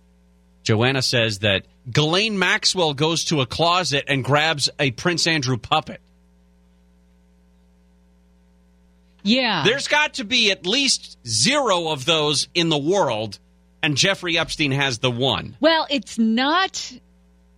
Joanna 0.67 1.01
says 1.01 1.39
that 1.39 1.65
Ghislaine 1.89 2.41
Maxwell 2.41 2.93
goes 2.93 3.27
to 3.27 3.41
a 3.41 3.47
closet 3.47 4.07
and 4.09 4.25
grabs 4.25 4.69
a 4.81 4.91
Prince 4.91 5.29
Andrew 5.29 5.57
puppet. 5.57 6.01
Yeah. 9.23 9.63
There's 9.65 9.87
got 9.87 10.15
to 10.15 10.25
be 10.25 10.51
at 10.51 10.67
least 10.67 11.19
zero 11.25 11.91
of 11.91 12.05
those 12.05 12.49
in 12.53 12.69
the 12.69 12.79
world, 12.79 13.39
and 13.81 13.97
Jeffrey 13.97 14.37
Epstein 14.39 14.73
has 14.73 14.99
the 14.99 15.11
one. 15.11 15.57
Well, 15.61 15.87
it's 15.89 16.19
not 16.19 16.93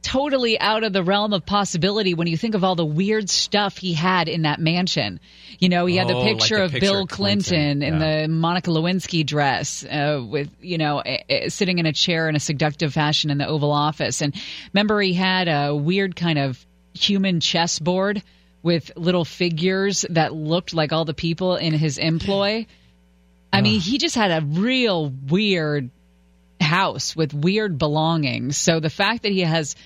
totally 0.02 0.58
out 0.60 0.84
of 0.84 0.92
the 0.92 1.02
realm 1.02 1.32
of 1.32 1.44
possibility 1.44 2.14
when 2.14 2.26
you 2.26 2.36
think 2.36 2.54
of 2.54 2.64
all 2.64 2.74
the 2.74 2.84
weird 2.84 3.28
stuff 3.28 3.76
he 3.76 3.92
had 3.92 4.28
in 4.28 4.42
that 4.42 4.60
mansion. 4.60 5.20
You 5.58 5.68
know, 5.68 5.86
he 5.86 5.96
had 5.96 6.06
Oh, 6.06 6.10
the 6.10 6.14
like 6.14 6.38
picture 6.38 6.58
the 6.58 6.64
of 6.64 6.70
picture 6.72 6.86
Bill 6.86 7.06
Clinton, 7.06 7.80
Clinton, 7.80 7.82
in 7.82 8.00
yeah. 8.00 8.22
the 8.22 8.28
Monica 8.28 8.70
Lewinsky 8.70 9.26
dress 9.26 9.84
uh, 9.84 10.24
with, 10.26 10.50
you 10.60 10.78
know, 10.78 11.00
eh, 11.00 11.18
eh, 11.28 11.48
sitting 11.48 11.78
in 11.78 11.86
a 11.86 11.92
chair 11.92 12.28
in 12.28 12.36
a 12.36 12.40
seductive 12.40 12.94
fashion 12.94 13.30
in 13.30 13.38
the 13.38 13.46
Oval 13.46 13.72
Office. 13.72 14.22
And 14.22 14.34
remember, 14.72 15.00
he 15.00 15.14
had 15.14 15.48
a 15.48 15.74
weird 15.74 16.14
kind 16.14 16.38
of 16.38 16.64
human 16.94 17.40
chessboard 17.40 18.22
with 18.62 18.90
little 18.96 19.24
figures 19.24 20.04
that 20.10 20.32
looked 20.32 20.74
like 20.74 20.92
all 20.92 21.04
the 21.04 21.14
people 21.14 21.56
in 21.56 21.72
his 21.72 21.98
employ. 21.98 22.66
I 23.52 23.62
mean, 23.62 23.80
he 23.80 23.98
just 23.98 24.14
had 24.14 24.30
a 24.30 24.44
real 24.44 25.08
weird 25.08 25.90
house 26.60 27.14
with 27.16 27.32
weird 27.35 27.78
belongings. 27.78 28.56
So 28.56 28.80
the 28.80 28.90
fact 28.90 29.22
that 29.22 29.32
he 29.32 29.40
has 29.40 29.76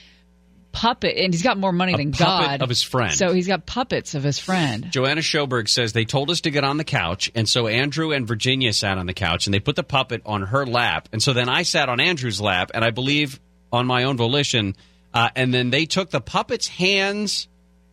puppet 0.73 1.17
and 1.17 1.33
he's 1.33 1.43
got 1.43 1.59
more 1.59 1.73
money 1.73 1.95
A 1.95 1.97
than 1.99 2.11
God 2.11 2.63
of 2.63 2.69
his 2.69 2.83
friend. 2.83 3.13
So 3.13 3.33
he's 3.33 3.47
got 3.47 3.67
puppets 3.67 4.15
of 4.15 4.23
his 4.23 4.39
friend. 4.39 4.91
Joanna 4.91 5.21
Sjoberg 5.21 5.69
says 5.69 5.93
they 5.93 6.05
told 6.05 6.31
us 6.31 6.43
to 6.43 6.51
get 6.51 6.65
on 6.65 6.79
the 6.79 6.85
couch, 6.85 7.31
and 7.35 7.49
so 7.49 7.67
Andrew 7.69 8.13
and 8.13 8.27
Virginia 8.27 8.73
sat 8.73 8.99
on 8.99 9.07
the 9.07 9.15
couch, 9.15 9.47
and 9.47 9.55
they 9.55 9.61
put 9.61 9.77
the 9.77 9.85
puppet 9.85 10.23
on 10.25 10.43
her 10.43 10.67
lap, 10.67 11.09
and 11.13 11.23
so 11.23 11.33
then 11.33 11.49
I 11.49 11.63
sat 11.63 11.89
on 11.89 12.01
Andrew's 12.01 12.41
lap, 12.41 12.71
and 12.75 12.85
I 12.85 12.91
believe 12.91 13.39
on 13.71 13.87
my 13.87 14.05
own 14.05 14.17
volition, 14.17 14.75
uh, 15.15 15.29
and 15.37 15.53
then 15.53 15.71
they 15.71 15.85
took 15.85 16.11
the 16.11 16.21
puppet's 16.21 16.69
hands 16.69 17.49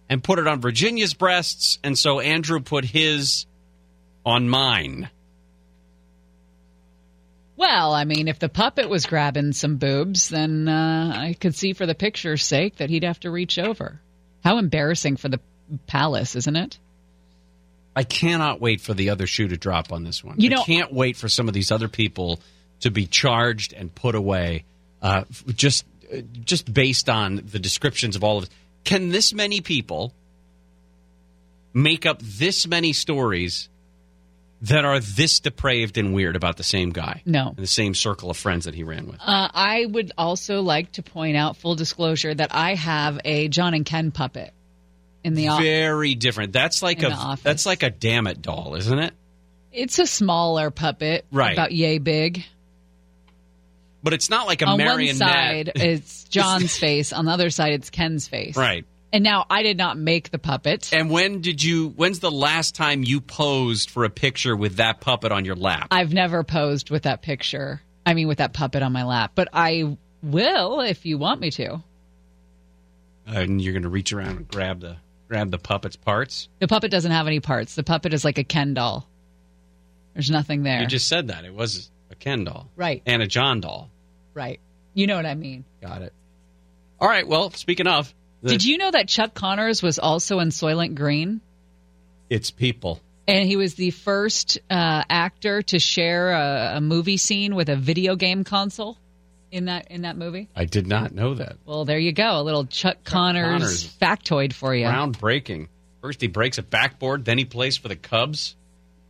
and 0.09 0.23
put 0.23 0.39
it 0.39 0.47
on 0.47 0.61
Virginia's 0.61 1.13
breasts, 1.13 1.79
and 1.83 1.97
so 1.97 2.19
Andrew 2.19 2.59
put 2.61 2.85
his 2.85 3.45
on 4.25 4.49
mine. 4.49 5.09
Well, 7.59 7.93
I 7.93 8.05
mean, 8.05 8.29
if 8.29 8.39
the 8.39 8.47
puppet 8.47 8.87
was 8.87 9.05
grabbing 9.05 9.51
some 9.51 9.75
boobs, 9.75 10.29
then 10.29 10.69
uh, 10.69 11.13
I 11.13 11.35
could 11.37 11.53
see 11.53 11.73
for 11.73 11.85
the 11.85 11.93
picture's 11.93 12.45
sake 12.45 12.77
that 12.77 12.89
he'd 12.89 13.03
have 13.03 13.19
to 13.19 13.29
reach 13.29 13.59
over. 13.59 13.99
How 14.45 14.59
embarrassing 14.59 15.17
for 15.17 15.27
the 15.27 15.41
palace, 15.85 16.37
isn't 16.37 16.55
it? 16.55 16.79
I 17.97 18.03
cannot 18.03 18.61
wait 18.61 18.79
for 18.79 18.93
the 18.93 19.09
other 19.09 19.27
shoe 19.27 19.49
to 19.49 19.57
drop 19.57 19.91
on 19.91 20.05
this 20.05 20.23
one. 20.23 20.39
You 20.39 20.51
know- 20.51 20.61
I 20.61 20.65
can't 20.65 20.93
wait 20.93 21.17
for 21.17 21.27
some 21.27 21.49
of 21.49 21.53
these 21.53 21.69
other 21.69 21.89
people 21.89 22.39
to 22.79 22.91
be 22.91 23.05
charged 23.07 23.73
and 23.73 23.93
put 23.93 24.15
away, 24.15 24.63
uh, 25.01 25.25
just 25.47 25.85
just 26.43 26.73
based 26.73 27.09
on 27.09 27.43
the 27.51 27.59
descriptions 27.59 28.15
of 28.15 28.23
all 28.23 28.39
of 28.39 28.45
it. 28.45 28.49
Can 28.85 29.09
this 29.09 29.33
many 29.33 29.61
people 29.61 30.13
make 31.73 32.05
up 32.05 32.19
this 32.21 32.65
many 32.65 32.93
stories 32.93 33.68
that 34.63 34.83
are 34.85 34.99
this 34.99 35.39
depraved 35.39 35.97
and 35.97 36.13
weird 36.13 36.35
about 36.35 36.57
the 36.57 36.63
same 36.63 36.89
guy? 36.89 37.21
No. 37.25 37.49
In 37.49 37.55
the 37.61 37.67
same 37.67 37.93
circle 37.93 38.29
of 38.29 38.37
friends 38.37 38.65
that 38.65 38.75
he 38.75 38.83
ran 38.83 39.07
with. 39.07 39.17
Uh, 39.19 39.49
I 39.53 39.85
would 39.85 40.11
also 40.17 40.61
like 40.61 40.91
to 40.93 41.03
point 41.03 41.37
out, 41.37 41.57
full 41.57 41.75
disclosure, 41.75 42.33
that 42.33 42.53
I 42.53 42.75
have 42.75 43.19
a 43.23 43.47
John 43.47 43.73
and 43.73 43.85
Ken 43.85 44.11
puppet 44.11 44.53
in 45.23 45.33
the 45.33 45.47
office. 45.49 45.65
Very 45.65 46.15
different. 46.15 46.51
That's 46.53 46.81
like 46.81 47.03
In 47.03 47.11
a 47.11 47.37
that's 47.41 47.65
like 47.65 47.83
a 47.83 47.89
damn 47.89 48.27
it 48.27 48.41
doll, 48.41 48.75
isn't 48.75 48.99
it? 48.99 49.13
It's 49.71 49.99
a 49.99 50.07
smaller 50.07 50.71
puppet, 50.71 51.25
Right. 51.31 51.53
about 51.53 51.71
yay 51.71 51.99
big. 51.99 52.43
But 54.01 54.13
it's 54.13 54.29
not 54.29 54.47
like 54.47 54.61
a 54.61 54.65
on 54.65 54.77
marionette. 54.77 55.19
one 55.19 55.29
side, 55.29 55.71
it's 55.75 56.23
John's 56.25 56.77
face. 56.77 57.11
On 57.13 57.25
the 57.25 57.31
other 57.31 57.49
side, 57.49 57.73
it's 57.73 57.89
Ken's 57.89 58.27
face. 58.27 58.55
right. 58.55 58.85
And 59.11 59.23
now 59.23 59.45
I 59.49 59.63
did 59.63 59.77
not 59.77 59.97
make 59.97 60.29
the 60.29 60.37
puppet. 60.37 60.93
And 60.93 61.09
when 61.09 61.41
did 61.41 61.63
you? 61.63 61.89
When's 61.89 62.19
the 62.19 62.29
last 62.31 62.75
time 62.75 63.03
you 63.03 63.21
posed 63.21 63.89
for 63.89 64.03
a 64.03 64.09
picture 64.09 64.55
with 64.55 64.75
that 64.75 65.01
puppet 65.01 65.31
on 65.31 65.45
your 65.45 65.55
lap? 65.55 65.87
I've 65.91 66.13
never 66.13 66.43
posed 66.43 66.89
with 66.91 67.03
that 67.03 67.21
picture. 67.21 67.81
I 68.05 68.13
mean, 68.13 68.27
with 68.27 68.37
that 68.37 68.53
puppet 68.53 68.83
on 68.83 68.91
my 68.93 69.03
lap, 69.03 69.31
but 69.35 69.47
I 69.51 69.97
will 70.21 70.81
if 70.81 71.05
you 71.05 71.17
want 71.17 71.41
me 71.41 71.49
to. 71.51 71.81
And 73.25 73.61
you're 73.61 73.73
going 73.73 73.83
to 73.83 73.89
reach 73.89 74.11
around 74.13 74.37
and 74.37 74.47
grab 74.47 74.79
the 74.81 74.97
grab 75.27 75.51
the 75.51 75.59
puppet's 75.59 75.95
parts. 75.95 76.49
The 76.59 76.67
puppet 76.67 76.91
doesn't 76.91 77.11
have 77.11 77.27
any 77.27 77.39
parts. 77.39 77.75
The 77.75 77.83
puppet 77.83 78.13
is 78.13 78.23
like 78.25 78.37
a 78.37 78.43
Ken 78.43 78.73
doll. 78.73 79.07
There's 80.13 80.31
nothing 80.31 80.63
there. 80.63 80.81
You 80.81 80.87
just 80.87 81.07
said 81.07 81.27
that 81.27 81.45
it 81.45 81.53
was 81.53 81.91
a 82.11 82.15
Ken 82.15 82.43
doll, 82.43 82.69
Right. 82.75 83.01
And 83.05 83.21
a 83.21 83.27
John 83.27 83.61
doll. 83.61 83.89
right. 84.33 84.59
You 84.95 85.05
know 85.07 85.15
what 85.15 85.27
I 85.27 85.35
mean. 85.35 85.65
Got 85.81 86.01
it. 86.01 86.13
All 86.99 87.07
right. 87.07 87.25
Well, 87.27 87.51
speaking 87.51 87.85
of, 87.87 88.13
the- 88.41 88.49
Did 88.49 88.63
you 88.65 88.77
know 88.77 88.91
that 88.91 89.07
Chuck 89.07 89.33
Connors 89.33 89.81
was 89.83 89.99
also 89.99 90.39
in 90.39 90.49
Soylent 90.49 90.95
Green? 90.95 91.41
It's 92.29 92.51
people. 92.51 93.01
And 93.27 93.47
he 93.47 93.57
was 93.57 93.75
the 93.75 93.91
first 93.91 94.57
uh, 94.71 95.03
actor 95.09 95.61
to 95.63 95.77
share 95.79 96.31
a, 96.31 96.77
a 96.77 96.81
movie 96.81 97.17
scene 97.17 97.53
with 97.55 97.69
a 97.69 97.75
video 97.75 98.15
game 98.15 98.43
console 98.43 98.97
in 99.51 99.65
that 99.65 99.91
in 99.91 100.01
that 100.01 100.17
movie. 100.17 100.47
I 100.55 100.65
did 100.65 100.87
not 100.87 101.11
know 101.13 101.35
that. 101.35 101.57
Well, 101.65 101.85
there 101.85 101.99
you 101.99 102.11
go, 102.11 102.39
a 102.39 102.43
little 102.43 102.65
Chuck, 102.65 103.03
Connors, 103.03 103.45
Connors. 103.45 103.97
factoid 103.99 104.53
for 104.53 104.73
you. 104.73 104.85
Groundbreaking. 104.85 105.67
First 106.01 106.21
he 106.21 106.27
breaks 106.27 106.57
a 106.57 106.63
backboard, 106.63 107.25
then 107.25 107.37
he 107.37 107.45
plays 107.45 107.77
for 107.77 107.87
the 107.87 107.95
Cubs. 107.95 108.55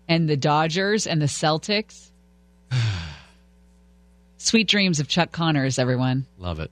And 0.07 0.27
the 0.27 0.37
Dodgers 0.37 1.07
and 1.07 1.21
the 1.21 1.27
Celtics. 1.27 2.09
Sweet 4.37 4.67
dreams 4.67 4.99
of 4.99 5.07
Chuck 5.07 5.31
Connors, 5.31 5.77
everyone. 5.79 6.25
Love 6.37 6.59
it. 6.59 6.71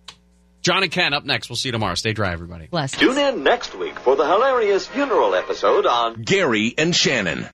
John 0.67 0.83
and 0.83 0.91
Ken 0.91 1.13
up 1.13 1.23
next. 1.23 1.49
We'll 1.49 1.55
see 1.55 1.69
you 1.69 1.71
tomorrow. 1.71 1.95
Stay 1.95 2.11
dry, 2.11 2.33
everybody. 2.33 2.67
Bless. 2.67 2.91
Tune 2.91 3.17
in 3.17 3.41
next 3.41 3.73
week 3.73 3.97
for 3.99 4.17
the 4.17 4.27
hilarious 4.27 4.85
funeral 4.85 5.33
episode 5.33 5.85
on 5.85 6.21
Gary 6.23 6.73
and 6.77 6.93
Shannon. 6.93 7.45